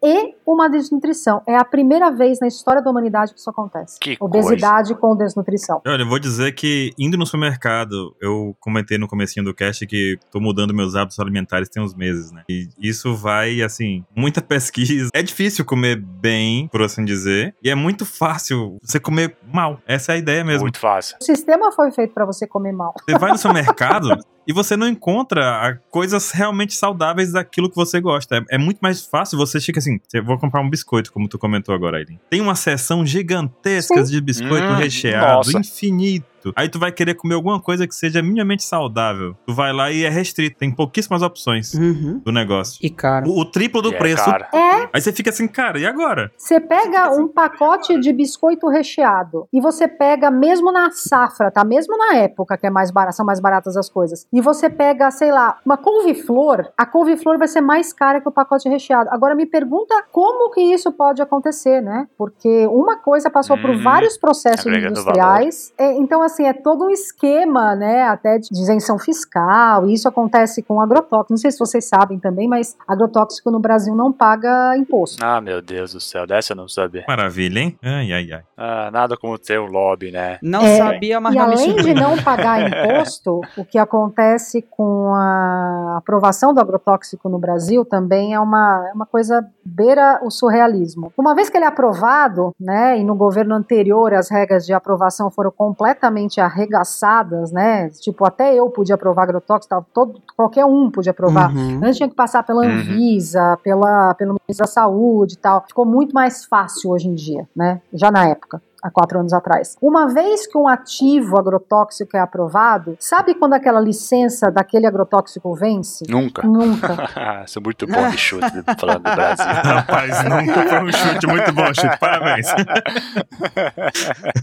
e 0.03 0.35
uma 0.45 0.69
desnutrição. 0.69 1.41
É 1.47 1.55
a 1.55 1.65
primeira 1.65 2.11
vez 2.11 2.39
na 2.39 2.47
história 2.47 2.81
da 2.81 2.89
humanidade 2.89 3.33
que 3.33 3.39
isso 3.39 3.49
acontece. 3.49 3.99
Que 3.99 4.17
obesidade 4.19 4.95
com 4.95 5.15
desnutrição. 5.15 5.81
Olha, 5.85 6.01
eu 6.01 6.07
vou 6.07 6.19
dizer 6.19 6.53
que 6.53 6.91
indo 6.97 7.17
no 7.17 7.25
supermercado, 7.25 8.15
eu 8.21 8.55
comentei 8.59 8.97
no 8.97 9.07
comecinho 9.07 9.45
do 9.45 9.53
cast 9.53 9.85
que 9.85 10.17
tô 10.31 10.39
mudando 10.39 10.73
meus 10.73 10.95
hábitos 10.95 11.19
alimentares 11.19 11.69
tem 11.69 11.81
uns 11.81 11.95
meses, 11.95 12.31
né? 12.31 12.43
E 12.49 12.69
isso 12.79 13.15
vai, 13.15 13.61
assim, 13.61 14.03
muita 14.15 14.41
pesquisa. 14.43 15.09
É 15.13 15.21
difícil 15.21 15.65
comer 15.65 15.95
bem, 15.95 16.67
por 16.67 16.81
assim 16.81 17.03
dizer, 17.03 17.55
e 17.63 17.69
é 17.69 17.75
muito 17.75 18.05
fácil 18.05 18.77
você 18.81 18.99
comer 18.99 19.37
mal. 19.51 19.79
Essa 19.87 20.13
é 20.13 20.15
a 20.15 20.17
ideia 20.17 20.43
mesmo. 20.43 20.63
Muito 20.63 20.79
fácil. 20.79 21.17
O 21.21 21.23
sistema 21.23 21.71
foi 21.71 21.91
feito 21.91 22.13
para 22.13 22.25
você 22.25 22.47
comer 22.47 22.71
mal. 22.71 22.93
Você 23.07 23.17
vai 23.17 23.31
no 23.31 23.37
seu 23.37 23.53
mercado 23.53 24.09
e 24.47 24.53
você 24.53 24.75
não 24.75 24.87
encontra 24.87 25.41
ah, 25.45 25.77
coisas 25.89 26.31
realmente 26.31 26.73
saudáveis 26.73 27.31
daquilo 27.31 27.69
que 27.69 27.75
você 27.75 27.99
gosta. 28.01 28.37
É, 28.37 28.55
é 28.55 28.57
muito 28.57 28.79
mais 28.81 29.05
fácil 29.05 29.37
você 29.37 29.59
chega 29.59 29.79
assim, 29.79 29.99
eu 30.13 30.23
vou 30.23 30.37
comprar 30.37 30.61
um 30.61 30.69
biscoito, 30.69 31.11
como 31.11 31.27
tu 31.27 31.37
comentou 31.39 31.73
agora, 31.73 31.97
Aileen. 31.97 32.19
Tem 32.29 32.41
uma 32.41 32.55
seção 32.55 33.05
gigantesca 33.05 34.03
de 34.03 34.19
biscoito 34.21 34.71
Hum, 34.71 34.75
recheado, 34.75 35.37
nossa. 35.37 35.57
infinito. 35.57 36.32
Aí 36.55 36.67
tu 36.67 36.79
vai 36.79 36.91
querer 36.91 37.13
comer 37.13 37.35
alguma 37.35 37.59
coisa 37.61 37.87
que 37.87 37.95
seja 37.95 38.21
minimamente 38.21 38.63
saudável. 38.63 39.35
Tu 39.45 39.53
vai 39.53 39.71
lá 39.71 39.91
e 39.91 40.03
é 40.03 40.09
restrito, 40.09 40.57
tem 40.57 40.73
pouquíssimas 40.73 41.21
opções 41.21 41.73
Uhum. 41.73 42.21
do 42.25 42.31
negócio. 42.31 42.79
E 42.81 42.89
caro. 42.89 43.29
O, 43.29 43.39
o 43.41 43.45
triplo 43.45 43.81
do 43.81 43.91
E 43.91 43.95
é 43.95 43.97
preço. 43.97 44.25
caro. 44.25 44.45
É, 44.53 44.89
Aí 44.93 45.01
você 45.01 45.11
fica 45.13 45.29
assim, 45.29 45.47
cara, 45.47 45.79
e 45.79 45.85
agora? 45.85 46.31
Você 46.37 46.59
pega 46.59 47.11
um 47.13 47.27
pacote 47.27 47.99
de 47.99 48.11
biscoito 48.11 48.67
recheado 48.67 49.47
e 49.53 49.61
você 49.61 49.87
pega 49.87 50.29
mesmo 50.31 50.71
na 50.71 50.89
safra, 50.91 51.51
tá? 51.51 51.63
Mesmo 51.63 51.97
na 51.97 52.15
época 52.15 52.57
que 52.57 52.65
é 52.67 52.69
mais 52.69 52.91
barato, 52.91 53.15
são 53.15 53.25
mais 53.25 53.39
baratas 53.39 53.77
as 53.77 53.89
coisas. 53.89 54.27
E 54.33 54.41
você 54.41 54.69
pega, 54.69 55.09
sei 55.11 55.31
lá, 55.31 55.57
uma 55.65 55.77
couve-flor, 55.77 56.67
a 56.77 56.85
couve-flor 56.85 57.37
vai 57.37 57.47
ser 57.47 57.61
mais 57.61 57.93
cara 57.93 58.19
que 58.21 58.27
o 58.27 58.31
pacote 58.31 58.67
recheado. 58.67 59.09
Agora 59.11 59.35
me 59.35 59.45
pergunta 59.45 59.93
como 60.11 60.51
que 60.51 60.61
isso 60.61 60.91
pode 60.91 61.21
acontecer, 61.21 61.81
né? 61.81 62.07
Porque 62.17 62.65
uma 62.67 62.97
coisa 62.97 63.29
passou 63.29 63.57
por 63.57 63.69
Hum, 63.71 63.83
vários 63.83 64.17
processos 64.17 64.65
industriais. 64.65 65.73
É, 65.77 65.93
então, 65.93 66.21
assim, 66.21 66.32
é 66.41 66.53
todo 66.53 66.85
um 66.85 66.89
esquema, 66.89 67.75
né? 67.75 68.03
Até 68.03 68.39
de 68.39 68.47
isenção 68.53 68.97
fiscal. 68.97 69.85
E 69.85 69.93
isso 69.93 70.07
acontece 70.07 70.63
com 70.63 70.79
agrotóxico. 70.79 71.33
Não 71.33 71.37
sei 71.37 71.51
se 71.51 71.59
vocês 71.59 71.85
sabem 71.85 72.17
também, 72.17 72.47
mas 72.47 72.77
agrotóxico 72.87 73.51
no 73.51 73.59
Brasil 73.59 73.93
não 73.93 74.11
paga 74.13 74.77
imposto. 74.77 75.21
Ah, 75.23 75.41
meu 75.41 75.61
Deus 75.61 75.91
do 75.91 75.99
céu, 75.99 76.25
dessa 76.25 76.53
eu 76.53 76.57
não 76.57 76.69
sabia. 76.69 77.03
Maravilha, 77.07 77.59
hein? 77.59 77.77
Ai, 77.83 78.13
ai, 78.13 78.31
ai. 78.31 78.41
Ah, 78.57 78.89
nada 78.91 79.17
como 79.17 79.37
ter 79.37 79.59
um 79.59 79.65
lobby, 79.65 80.11
né? 80.11 80.39
Não 80.41 80.61
É, 80.61 80.77
sabia, 80.77 81.19
mas 81.19 81.35
e 81.35 81.37
além 81.37 81.75
de 81.75 81.93
não 81.93 82.17
pagar 82.23 82.61
imposto, 82.65 83.41
o 83.57 83.65
que 83.65 83.77
acontece 83.77 84.61
com 84.61 85.13
a 85.13 85.97
aprovação 85.97 86.53
do 86.53 86.61
agrotóxico 86.61 87.27
no 87.27 87.37
Brasil 87.37 87.83
também 87.83 88.33
é 88.33 88.39
uma, 88.39 88.87
é 88.89 88.93
uma 88.93 89.05
coisa 89.05 89.45
beira 89.65 90.19
o 90.23 90.31
surrealismo. 90.31 91.11
Uma 91.17 91.35
vez 91.35 91.49
que 91.49 91.57
ele 91.57 91.65
é 91.65 91.67
aprovado, 91.67 92.53
né, 92.59 92.97
e 92.97 93.03
no 93.03 93.15
governo 93.15 93.53
anterior 93.55 94.13
as 94.13 94.29
regras 94.31 94.65
de 94.65 94.73
aprovação 94.73 95.29
foram 95.29 95.51
completamente 95.51 96.22
arregaçadas, 96.41 97.51
né, 97.51 97.89
tipo 97.89 98.25
até 98.25 98.53
eu 98.53 98.69
podia 98.69 98.95
aprovar 98.95 99.23
agrotóxico, 99.23 99.69
tava 99.69 99.85
todo, 99.93 100.21
qualquer 100.35 100.65
um 100.65 100.89
podia 100.89 101.11
aprovar. 101.11 101.55
Uhum. 101.55 101.79
Antes 101.83 101.97
tinha 101.97 102.09
que 102.09 102.15
passar 102.15 102.43
pela 102.43 102.63
Uhum. 102.63 102.69
Anvisa, 102.71 103.57
pela, 103.63 104.13
pelo 104.15 104.33
Ministério 104.33 104.59
da 104.59 104.67
Saúde 104.67 105.33
e 105.35 105.37
tal. 105.37 105.63
Ficou 105.67 105.85
muito 105.85 106.13
mais 106.13 106.45
fácil 106.45 106.91
hoje 106.91 107.07
em 107.07 107.13
dia, 107.13 107.47
né? 107.55 107.81
Já 107.93 108.11
na 108.11 108.27
época. 108.27 108.61
Há 108.83 108.91
quatro 108.91 109.17
anos 109.19 109.31
atrás. 109.31 109.77
Uma 109.81 110.07
vez 110.13 110.45
que 110.45 110.57
um 110.57 110.67
ativo 110.67 111.39
agrotóxico 111.39 112.17
é 112.17 112.19
aprovado, 112.19 112.97
sabe 112.99 113.33
quando 113.33 113.53
aquela 113.53 113.79
licença 113.79 114.51
daquele 114.51 114.85
agrotóxico 114.85 115.55
vence? 115.55 116.03
Nunca. 116.09 116.45
Nunca. 116.45 117.07
Sou 117.47 117.63
muito 117.63 117.87
bom 117.87 118.09
de 118.09 118.17
chute 118.17 118.51
falando 118.77 119.03
do 119.03 119.15
Brasil. 119.15 119.45
Rapaz, 119.63 120.23
nunca 120.25 120.63
foi 120.67 120.83
um 120.83 120.91
chute 120.91 121.27
muito 121.27 121.53
bom, 121.53 121.65
chute. 121.73 121.97
Parabéns. 121.97 122.47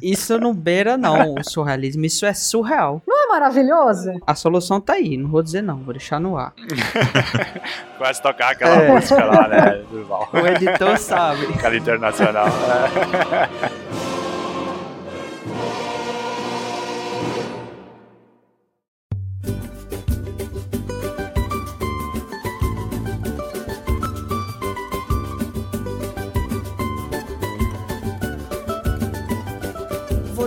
Isso 0.03 0.39
não 0.39 0.55
beira, 0.55 0.97
não, 0.97 1.35
o 1.35 1.45
surrealismo. 1.45 2.05
Isso 2.07 2.25
é 2.25 2.33
surreal. 2.33 3.03
Não 3.07 3.25
é 3.25 3.29
maravilhoso? 3.29 4.13
A 4.27 4.35
solução 4.35 4.81
tá 4.81 4.95
aí, 4.95 5.17
não 5.19 5.29
vou 5.29 5.43
dizer 5.43 5.63
não, 5.63 5.77
vou 5.79 5.93
deixar 5.93 6.19
no 6.19 6.39
ar. 6.39 6.55
Começa 7.99 8.21
a 8.21 8.23
tocar 8.23 8.53
aquela 8.53 8.75
É. 8.77 8.91
música 8.91 9.23
lá, 9.23 9.49
né? 9.49 9.83
Durval. 9.91 10.29
O 10.33 10.39
editor 10.47 10.97
sabe. 10.97 11.45
Aquela 11.55 11.77
internacional. 11.77 12.47
né? 12.47 13.61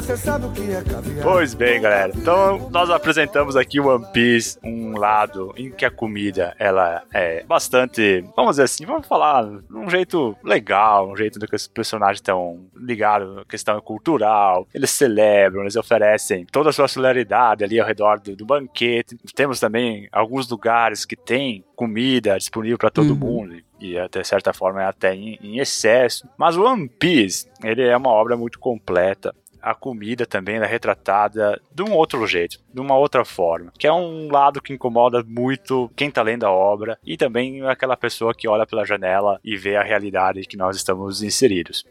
Você 0.04 0.18
sabe 0.18 0.46
o 0.46 0.52
que 0.52 0.70
é 0.70 0.84
caviar. 0.84 1.24
Pois 1.24 1.54
bem, 1.54 1.80
galera. 1.80 2.12
Então, 2.14 2.70
nós 2.70 2.90
apresentamos 2.90 3.56
aqui 3.56 3.80
o 3.80 3.88
One 3.88 4.06
Piece, 4.12 4.60
um 4.62 4.98
lado 4.98 5.54
em 5.56 5.72
que 5.72 5.86
a 5.86 5.92
comida, 5.92 6.54
ela 6.60 7.04
é 7.14 7.42
bastante, 7.46 8.22
vamos 8.36 8.52
dizer 8.52 8.64
assim, 8.64 8.86
vamos 8.86 9.08
falar 9.08 9.46
um 9.72 9.90
jeito 9.90 10.36
legal, 10.44 11.10
um 11.10 11.16
jeito 11.16 11.40
que 11.40 11.56
os 11.56 11.70
personagens 11.70 12.18
estão 12.18 12.66
ligados 12.76 13.38
à 13.38 13.46
questão 13.46 13.80
cultural, 13.80 14.68
eles 14.74 14.90
celebram, 14.90 15.62
eles 15.62 15.78
oferecem 15.78 16.46
toda 16.52 16.70
a 16.70 16.74
sua 16.74 16.90
solidariedade 16.90 17.64
ali 17.64 17.80
ao 17.80 17.88
redor 17.88 18.20
do, 18.20 18.36
do 18.36 18.46
banquete. 18.46 19.16
Temos 19.34 19.58
também 19.58 20.10
alguns 20.12 20.50
lugares 20.50 21.06
que 21.06 21.16
tem 21.16 21.64
comida 21.78 22.38
disponível 22.38 22.78
para 22.78 22.90
todo 22.90 23.12
uhum. 23.12 23.20
mundo 23.20 23.56
e 23.80 23.98
até 23.98 24.24
certa 24.24 24.54
forma 24.54 24.82
é 24.82 24.86
até 24.86 25.14
em, 25.14 25.38
em, 25.42 25.60
excesso. 25.60 26.28
Mas 26.38 26.56
o 26.56 26.64
One 26.64 26.88
Piece, 26.88 27.48
ele 27.62 27.84
é 27.84 27.96
uma 27.96 28.10
obra 28.10 28.38
muito 28.38 28.58
completa 28.58 29.36
a 29.64 29.74
comida 29.74 30.26
também 30.26 30.58
é 30.58 30.66
retratada 30.66 31.60
de 31.74 31.82
um 31.82 31.94
outro 31.94 32.28
jeito, 32.28 32.60
de 32.74 32.82
uma 32.82 32.98
outra 32.98 33.24
forma, 33.24 33.72
que 33.80 33.88
é 33.88 33.94
um 33.94 34.30
lado 34.30 34.62
que 34.62 34.74
incomoda 34.74 35.24
muito 35.26 35.90
quem 35.96 36.10
está 36.10 36.22
lendo 36.22 36.46
a 36.46 36.52
obra 36.52 37.00
e 37.04 37.16
também 37.16 37.66
aquela 37.66 37.96
pessoa 37.96 38.36
que 38.36 38.48
olha 38.48 38.68
pela 38.68 38.86
janela 38.86 39.40
e 39.44 39.56
vê 39.56 39.78
a 39.78 39.84
realidade 39.84 40.46
que 40.46 40.58
nós 40.58 40.76
estamos 40.76 41.24
inseridos. 41.24 41.86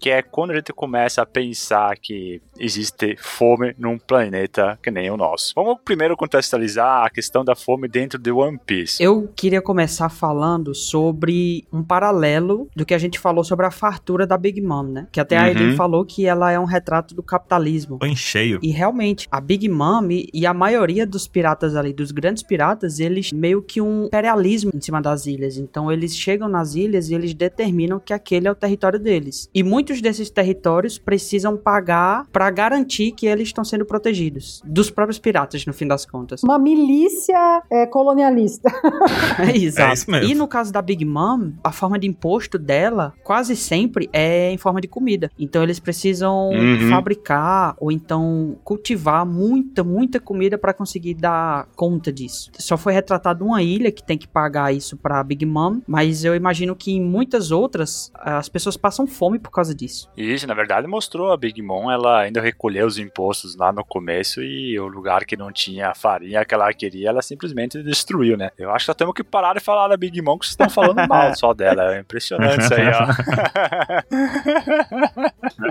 Que 0.00 0.10
é 0.10 0.22
quando 0.22 0.52
a 0.52 0.54
gente 0.54 0.72
começa 0.72 1.22
a 1.22 1.26
pensar 1.26 1.96
que 1.96 2.40
existe 2.58 3.16
fome 3.18 3.74
num 3.78 3.98
planeta 3.98 4.78
que 4.82 4.90
nem 4.90 5.10
o 5.10 5.16
nosso. 5.16 5.52
Vamos 5.54 5.78
primeiro 5.84 6.16
contextualizar 6.16 7.04
a 7.04 7.10
questão 7.10 7.44
da 7.44 7.54
fome 7.54 7.86
dentro 7.86 8.18
de 8.18 8.30
One 8.30 8.58
Piece. 8.64 9.02
Eu 9.02 9.30
queria 9.36 9.60
começar 9.60 10.08
falando 10.08 10.74
sobre 10.74 11.66
um 11.72 11.82
paralelo 11.82 12.68
do 12.74 12.84
que 12.84 12.94
a 12.94 12.98
gente 12.98 13.18
falou 13.18 13.44
sobre 13.44 13.66
a 13.66 13.70
fartura 13.70 14.26
da 14.26 14.36
Big 14.36 14.60
Mom, 14.60 14.84
né? 14.84 15.06
Que 15.12 15.20
até 15.20 15.36
uhum. 15.36 15.42
a 15.42 15.44
Aileen 15.46 15.76
falou 15.76 16.04
que 16.04 16.26
ela 16.26 16.50
é 16.50 16.58
um 16.58 16.64
retrato 16.64 17.14
do 17.14 17.22
capitalismo. 17.22 17.98
Em 18.02 18.16
cheio. 18.16 18.58
E 18.62 18.70
realmente, 18.70 19.28
a 19.30 19.40
Big 19.40 19.68
Mom 19.68 20.08
e 20.10 20.46
a 20.46 20.54
maioria 20.54 21.06
dos 21.06 21.28
piratas 21.28 21.76
ali, 21.76 21.92
dos 21.92 22.10
grandes 22.10 22.42
piratas, 22.42 23.00
eles 23.00 23.32
meio 23.32 23.62
que 23.62 23.80
um 23.80 24.06
imperialismo 24.06 24.70
em 24.74 24.80
cima 24.80 25.00
das 25.00 25.26
ilhas. 25.26 25.56
Então 25.56 25.90
eles 25.92 26.16
chegam 26.16 26.48
nas 26.48 26.74
ilhas 26.74 27.10
e 27.10 27.14
eles 27.14 27.34
determinam 27.34 28.00
que 28.00 28.12
aquele 28.12 28.48
é 28.48 28.50
o 28.50 28.54
território 28.54 28.98
deles. 28.98 29.48
E 29.54 29.62
muitos 29.90 30.00
desses 30.00 30.30
territórios 30.30 30.98
precisam 30.98 31.56
pagar 31.56 32.26
para 32.32 32.48
garantir 32.50 33.10
que 33.10 33.26
eles 33.26 33.48
estão 33.48 33.64
sendo 33.64 33.84
protegidos 33.84 34.62
dos 34.64 34.88
próprios 34.88 35.18
piratas, 35.18 35.66
no 35.66 35.72
fim 35.72 35.86
das 35.86 36.06
contas. 36.06 36.44
Uma 36.44 36.58
milícia 36.58 37.62
é, 37.68 37.86
colonialista. 37.86 38.70
é, 39.40 39.56
exato. 39.56 39.90
É 39.90 39.94
isso 39.94 40.10
mesmo. 40.10 40.30
E 40.30 40.34
no 40.34 40.46
caso 40.46 40.72
da 40.72 40.80
Big 40.80 41.04
Mom, 41.04 41.52
a 41.64 41.72
forma 41.72 41.98
de 41.98 42.06
imposto 42.06 42.56
dela 42.56 43.12
quase 43.24 43.56
sempre 43.56 44.08
é 44.12 44.52
em 44.52 44.58
forma 44.58 44.80
de 44.80 44.86
comida. 44.86 45.30
Então 45.36 45.62
eles 45.62 45.80
precisam 45.80 46.50
uhum 46.50 46.88
fabricar 46.88 47.74
ou 47.78 47.90
então 47.90 48.56
cultivar 48.62 49.26
muita, 49.26 49.82
muita 49.82 50.20
comida 50.20 50.56
para 50.56 50.72
conseguir 50.72 51.14
dar 51.14 51.66
conta 51.74 52.12
disso. 52.12 52.50
Só 52.58 52.76
foi 52.76 52.92
retratado 52.92 53.44
uma 53.44 53.62
ilha 53.62 53.90
que 53.90 54.04
tem 54.04 54.16
que 54.16 54.28
pagar 54.28 54.72
isso 54.72 54.96
para 54.96 55.22
Big 55.24 55.44
Mom, 55.44 55.80
mas 55.86 56.24
eu 56.24 56.34
imagino 56.34 56.76
que 56.76 56.92
em 56.92 57.02
muitas 57.02 57.50
outras 57.50 58.12
as 58.14 58.48
pessoas 58.48 58.76
passam 58.76 59.06
fome 59.06 59.38
por 59.38 59.50
causa 59.50 59.74
disso. 59.80 60.10
Isso, 60.16 60.46
na 60.46 60.54
verdade, 60.54 60.86
mostrou 60.86 61.32
a 61.32 61.36
Big 61.36 61.60
Mom, 61.62 61.90
ela 61.90 62.20
ainda 62.20 62.40
recolheu 62.40 62.86
os 62.86 62.98
impostos 62.98 63.56
lá 63.56 63.72
no 63.72 63.84
começo 63.84 64.42
e 64.42 64.78
o 64.78 64.86
lugar 64.86 65.24
que 65.24 65.36
não 65.36 65.52
tinha 65.52 65.94
farinha 65.94 66.44
que 66.44 66.54
ela 66.54 66.72
queria, 66.72 67.08
ela 67.08 67.22
simplesmente 67.22 67.82
destruiu, 67.82 68.36
né? 68.36 68.50
Eu 68.58 68.70
acho 68.70 68.84
que 68.84 68.90
nós 68.90 68.96
temos 68.96 69.14
que 69.14 69.24
parar 69.24 69.54
de 69.54 69.60
falar 69.60 69.88
da 69.88 69.96
Big 69.96 70.20
Mom, 70.20 70.38
que 70.38 70.46
vocês 70.46 70.52
estão 70.52 70.68
falando 70.70 71.06
mal 71.08 71.34
só 71.36 71.54
dela. 71.54 71.94
É 71.94 72.00
impressionante 72.00 72.64
isso 72.64 72.74
aí, 72.74 72.86
ó. 72.88 73.06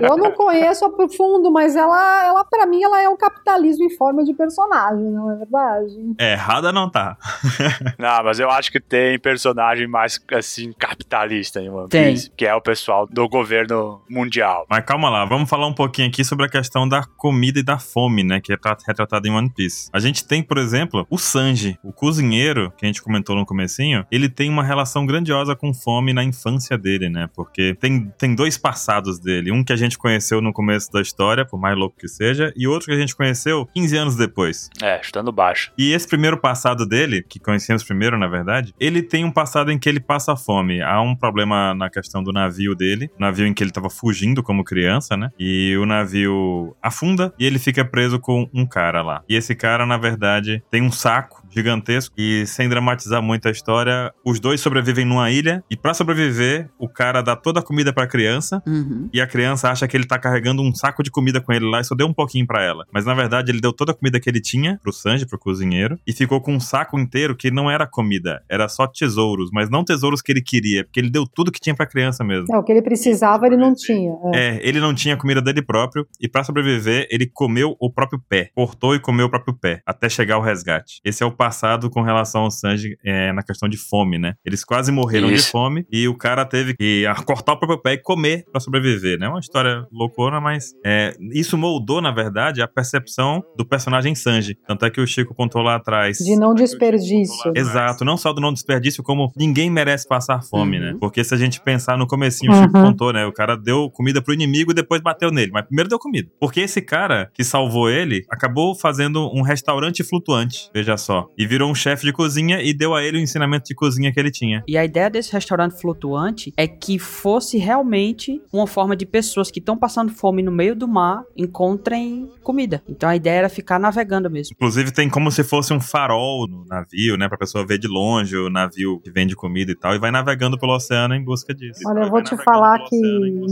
Eu 0.02 0.16
não 0.16 0.32
conheço 0.32 0.84
a 0.84 0.90
fundo, 1.16 1.50
mas 1.50 1.76
ela, 1.76 2.24
ela 2.24 2.44
para 2.44 2.66
mim, 2.66 2.82
ela 2.82 3.00
é 3.00 3.08
um 3.08 3.16
capitalismo 3.16 3.84
em 3.84 3.90
forma 3.96 4.24
de 4.24 4.32
personagem, 4.34 5.04
não 5.10 5.30
é 5.30 5.36
verdade? 5.36 6.14
É, 6.18 6.32
errada 6.32 6.72
não 6.72 6.90
tá. 6.90 7.16
não, 7.98 8.24
mas 8.24 8.38
eu 8.40 8.50
acho 8.50 8.70
que 8.70 8.80
tem 8.80 9.18
personagem 9.18 9.86
mais, 9.86 10.20
assim, 10.32 10.72
capitalista 10.72 11.60
em 11.60 11.68
One 11.68 11.88
Piece, 11.88 12.28
tem. 12.28 12.36
que 12.36 12.46
é 12.46 12.54
o 12.54 12.60
pessoal 12.60 13.06
do 13.06 13.28
governo 13.28 13.99
mundial. 14.08 14.66
Mas 14.68 14.84
calma 14.84 15.08
lá, 15.08 15.24
vamos 15.24 15.48
falar 15.48 15.66
um 15.66 15.72
pouquinho 15.72 16.08
aqui 16.08 16.24
sobre 16.24 16.46
a 16.46 16.48
questão 16.48 16.88
da 16.88 17.04
comida 17.04 17.58
e 17.58 17.62
da 17.62 17.78
fome, 17.78 18.22
né, 18.22 18.40
que 18.40 18.52
é 18.52 18.56
retratada 18.86 19.26
em 19.26 19.30
One 19.30 19.50
Piece. 19.50 19.88
A 19.92 19.98
gente 19.98 20.24
tem, 20.24 20.42
por 20.42 20.58
exemplo, 20.58 21.06
o 21.10 21.18
Sanji, 21.18 21.78
o 21.82 21.92
cozinheiro, 21.92 22.72
que 22.76 22.84
a 22.84 22.88
gente 22.88 23.02
comentou 23.02 23.36
no 23.36 23.44
comecinho, 23.44 24.06
ele 24.10 24.28
tem 24.28 24.48
uma 24.48 24.62
relação 24.62 25.06
grandiosa 25.06 25.54
com 25.54 25.74
fome 25.74 26.12
na 26.12 26.24
infância 26.24 26.78
dele, 26.78 27.08
né, 27.08 27.28
porque 27.34 27.74
tem, 27.80 28.12
tem 28.18 28.34
dois 28.34 28.56
passados 28.56 29.18
dele, 29.18 29.52
um 29.52 29.64
que 29.64 29.72
a 29.72 29.76
gente 29.76 29.98
conheceu 29.98 30.40
no 30.40 30.52
começo 30.52 30.90
da 30.90 31.00
história, 31.00 31.44
por 31.44 31.58
mais 31.58 31.76
louco 31.76 31.96
que 31.98 32.08
seja, 32.08 32.52
e 32.56 32.66
outro 32.66 32.86
que 32.86 32.94
a 32.94 32.98
gente 32.98 33.14
conheceu 33.14 33.68
15 33.74 33.96
anos 33.96 34.16
depois. 34.16 34.70
É, 34.82 35.00
chutando 35.02 35.32
baixo. 35.32 35.72
E 35.76 35.92
esse 35.92 36.06
primeiro 36.06 36.36
passado 36.36 36.86
dele, 36.86 37.22
que 37.22 37.38
conhecemos 37.38 37.84
primeiro, 37.84 38.18
na 38.18 38.26
verdade, 38.26 38.74
ele 38.78 39.02
tem 39.02 39.24
um 39.24 39.30
passado 39.30 39.70
em 39.70 39.78
que 39.78 39.88
ele 39.88 40.00
passa 40.00 40.36
fome. 40.36 40.80
Há 40.80 41.00
um 41.00 41.14
problema 41.14 41.74
na 41.74 41.90
questão 41.90 42.22
do 42.22 42.32
navio 42.32 42.74
dele, 42.74 43.10
navio 43.18 43.46
em 43.46 43.52
que 43.52 43.62
ele 43.62 43.70
estava 43.70 43.89
fugindo 43.90 44.42
como 44.42 44.64
criança, 44.64 45.16
né? 45.16 45.30
E 45.38 45.76
o 45.76 45.86
navio 45.86 46.76
afunda 46.82 47.32
e 47.38 47.44
ele 47.44 47.58
fica 47.58 47.84
preso 47.84 48.18
com 48.18 48.48
um 48.52 48.66
cara 48.66 49.02
lá. 49.02 49.22
E 49.28 49.34
esse 49.34 49.54
cara, 49.54 49.84
na 49.84 49.96
verdade, 49.96 50.62
tem 50.70 50.82
um 50.82 50.90
saco 50.90 51.39
gigantesco 51.50 52.14
e 52.16 52.46
sem 52.46 52.68
dramatizar 52.68 53.22
muito 53.22 53.48
a 53.48 53.50
história, 53.50 54.12
os 54.24 54.40
dois 54.40 54.60
sobrevivem 54.60 55.04
numa 55.04 55.30
ilha 55.30 55.62
e 55.70 55.76
para 55.76 55.94
sobreviver, 55.94 56.70
o 56.78 56.88
cara 56.88 57.22
dá 57.22 57.36
toda 57.36 57.60
a 57.60 57.62
comida 57.62 57.92
pra 57.92 58.06
criança 58.06 58.62
uhum. 58.66 59.08
e 59.12 59.20
a 59.20 59.26
criança 59.26 59.70
acha 59.70 59.86
que 59.86 59.96
ele 59.96 60.06
tá 60.06 60.18
carregando 60.18 60.62
um 60.62 60.74
saco 60.74 61.02
de 61.02 61.10
comida 61.10 61.40
com 61.40 61.52
ele 61.52 61.68
lá 61.68 61.80
e 61.80 61.84
só 61.84 61.94
deu 61.94 62.06
um 62.06 62.14
pouquinho 62.14 62.46
para 62.46 62.62
ela. 62.62 62.84
Mas 62.92 63.04
na 63.04 63.14
verdade 63.14 63.50
ele 63.50 63.60
deu 63.60 63.72
toda 63.72 63.92
a 63.92 63.94
comida 63.94 64.20
que 64.20 64.28
ele 64.28 64.40
tinha 64.40 64.78
pro 64.82 64.92
Sanji, 64.92 65.26
pro 65.26 65.38
cozinheiro, 65.38 65.98
e 66.06 66.12
ficou 66.12 66.40
com 66.40 66.54
um 66.54 66.60
saco 66.60 66.98
inteiro 66.98 67.36
que 67.36 67.50
não 67.50 67.70
era 67.70 67.86
comida, 67.86 68.42
era 68.48 68.68
só 68.68 68.86
tesouros, 68.86 69.50
mas 69.52 69.68
não 69.68 69.84
tesouros 69.84 70.22
que 70.22 70.32
ele 70.32 70.42
queria, 70.42 70.84
porque 70.84 71.00
ele 71.00 71.10
deu 71.10 71.26
tudo 71.26 71.50
que 71.50 71.60
tinha 71.60 71.74
pra 71.74 71.86
criança 71.86 72.22
mesmo. 72.24 72.46
É, 72.52 72.58
o 72.58 72.62
que 72.62 72.72
ele 72.72 72.82
precisava 72.82 73.46
ele 73.46 73.56
não 73.56 73.74
tinha. 73.74 74.12
É. 74.34 74.56
é, 74.56 74.60
ele 74.62 74.80
não 74.80 74.94
tinha 74.94 75.16
comida 75.16 75.42
dele 75.42 75.62
próprio 75.62 76.06
e 76.20 76.28
para 76.28 76.44
sobreviver 76.44 77.06
ele 77.10 77.26
comeu 77.26 77.76
o 77.80 77.90
próprio 77.92 78.22
pé, 78.28 78.50
cortou 78.54 78.94
e 78.94 79.00
comeu 79.00 79.26
o 79.26 79.30
próprio 79.30 79.54
pé, 79.54 79.82
até 79.86 80.08
chegar 80.08 80.36
ao 80.36 80.42
resgate. 80.42 81.00
Esse 81.04 81.22
é 81.22 81.26
o 81.26 81.30
passado 81.40 81.88
com 81.88 82.02
relação 82.02 82.42
ao 82.42 82.50
Sanji 82.50 82.98
é, 83.02 83.32
na 83.32 83.42
questão 83.42 83.66
de 83.66 83.78
fome, 83.78 84.18
né? 84.18 84.34
Eles 84.44 84.62
quase 84.62 84.92
morreram 84.92 85.30
Isso. 85.30 85.46
de 85.46 85.50
fome 85.50 85.86
e 85.90 86.06
o 86.06 86.14
cara 86.14 86.44
teve 86.44 86.74
que 86.74 87.04
cortar 87.24 87.54
o 87.54 87.56
próprio 87.56 87.80
pé 87.80 87.94
e 87.94 87.98
comer 87.98 88.44
para 88.52 88.60
sobreviver, 88.60 89.18
né? 89.18 89.26
Uma 89.26 89.40
história 89.40 89.86
loucona, 89.90 90.38
mas 90.38 90.74
é, 90.84 91.16
isso 91.32 91.56
moldou, 91.56 92.02
na 92.02 92.10
verdade, 92.10 92.60
a 92.60 92.68
percepção 92.68 93.42
do 93.56 93.64
personagem 93.64 94.14
Sanji. 94.14 94.54
Tanto 94.66 94.84
é 94.84 94.90
que 94.90 95.00
o 95.00 95.06
Chico 95.06 95.34
contou 95.34 95.62
lá 95.62 95.76
atrás. 95.76 96.18
De 96.18 96.36
não 96.36 96.54
desperdício. 96.54 97.52
Exato, 97.56 98.04
não 98.04 98.18
só 98.18 98.34
do 98.34 98.40
não 98.42 98.52
desperdício, 98.52 99.02
como 99.02 99.32
ninguém 99.34 99.70
merece 99.70 100.06
passar 100.06 100.42
fome, 100.42 100.78
né? 100.78 100.88
uhum. 100.88 100.92
né? 100.92 100.98
Porque 101.00 101.24
se 101.24 101.32
a 101.32 101.38
gente 101.38 101.58
pensar 101.62 101.96
no 101.96 102.06
comecinho, 102.06 102.52
o 102.52 102.54
Chico 102.54 102.76
uhum. 102.76 102.84
contou, 102.84 103.14
né? 103.14 103.24
O 103.24 103.32
cara 103.32 103.56
deu 103.56 103.88
comida 103.90 104.20
pro 104.20 104.34
inimigo 104.34 104.72
e 104.72 104.74
depois 104.74 105.00
bateu 105.00 105.30
nele. 105.30 105.52
Mas 105.52 105.64
primeiro 105.64 105.88
deu 105.88 105.98
comida. 105.98 106.28
Porque 106.38 106.60
esse 106.60 106.82
cara 106.82 107.30
que 107.32 107.42
salvou 107.42 107.88
ele 107.88 108.26
acabou 108.28 108.74
fazendo 108.74 109.30
um 109.34 109.40
restaurante 109.40 110.04
flutuante, 110.04 110.68
veja 110.74 110.98
só. 110.98 111.29
E 111.38 111.46
virou 111.46 111.70
um 111.70 111.74
chefe 111.74 112.06
de 112.06 112.12
cozinha 112.12 112.62
e 112.62 112.74
deu 112.74 112.94
a 112.94 113.02
ele 113.02 113.18
o 113.18 113.20
ensinamento 113.20 113.64
de 113.66 113.74
cozinha 113.74 114.12
que 114.12 114.20
ele 114.20 114.30
tinha. 114.30 114.62
E 114.66 114.76
a 114.76 114.84
ideia 114.84 115.08
desse 115.08 115.32
restaurante 115.32 115.80
flutuante 115.80 116.52
é 116.56 116.66
que 116.66 116.98
fosse 116.98 117.58
realmente 117.58 118.42
uma 118.52 118.66
forma 118.66 118.96
de 118.96 119.06
pessoas 119.06 119.50
que 119.50 119.58
estão 119.58 119.76
passando 119.76 120.12
fome 120.12 120.42
no 120.42 120.52
meio 120.52 120.74
do 120.74 120.86
mar 120.86 121.22
encontrem 121.36 122.30
comida. 122.42 122.82
Então 122.88 123.08
a 123.08 123.16
ideia 123.16 123.38
era 123.38 123.48
ficar 123.48 123.78
navegando 123.78 124.30
mesmo. 124.30 124.54
Inclusive 124.54 124.92
tem 124.92 125.08
como 125.08 125.30
se 125.30 125.42
fosse 125.42 125.72
um 125.72 125.80
farol 125.80 126.46
no 126.46 126.64
navio, 126.66 127.16
né, 127.16 127.28
pra 127.28 127.38
pessoa 127.38 127.66
ver 127.66 127.78
de 127.78 127.88
longe 127.88 128.36
o 128.36 128.50
navio 128.50 129.00
que 129.00 129.10
vende 129.10 129.34
comida 129.34 129.72
e 129.72 129.74
tal, 129.74 129.94
e 129.94 129.98
vai 129.98 130.10
navegando 130.10 130.58
pelo 130.58 130.74
oceano 130.74 131.14
em 131.14 131.24
busca 131.24 131.54
disso. 131.54 131.80
Olha, 131.86 132.00
eu 132.00 132.10
vou 132.10 132.22
te 132.22 132.36
falar 132.36 132.78
que 132.80 132.96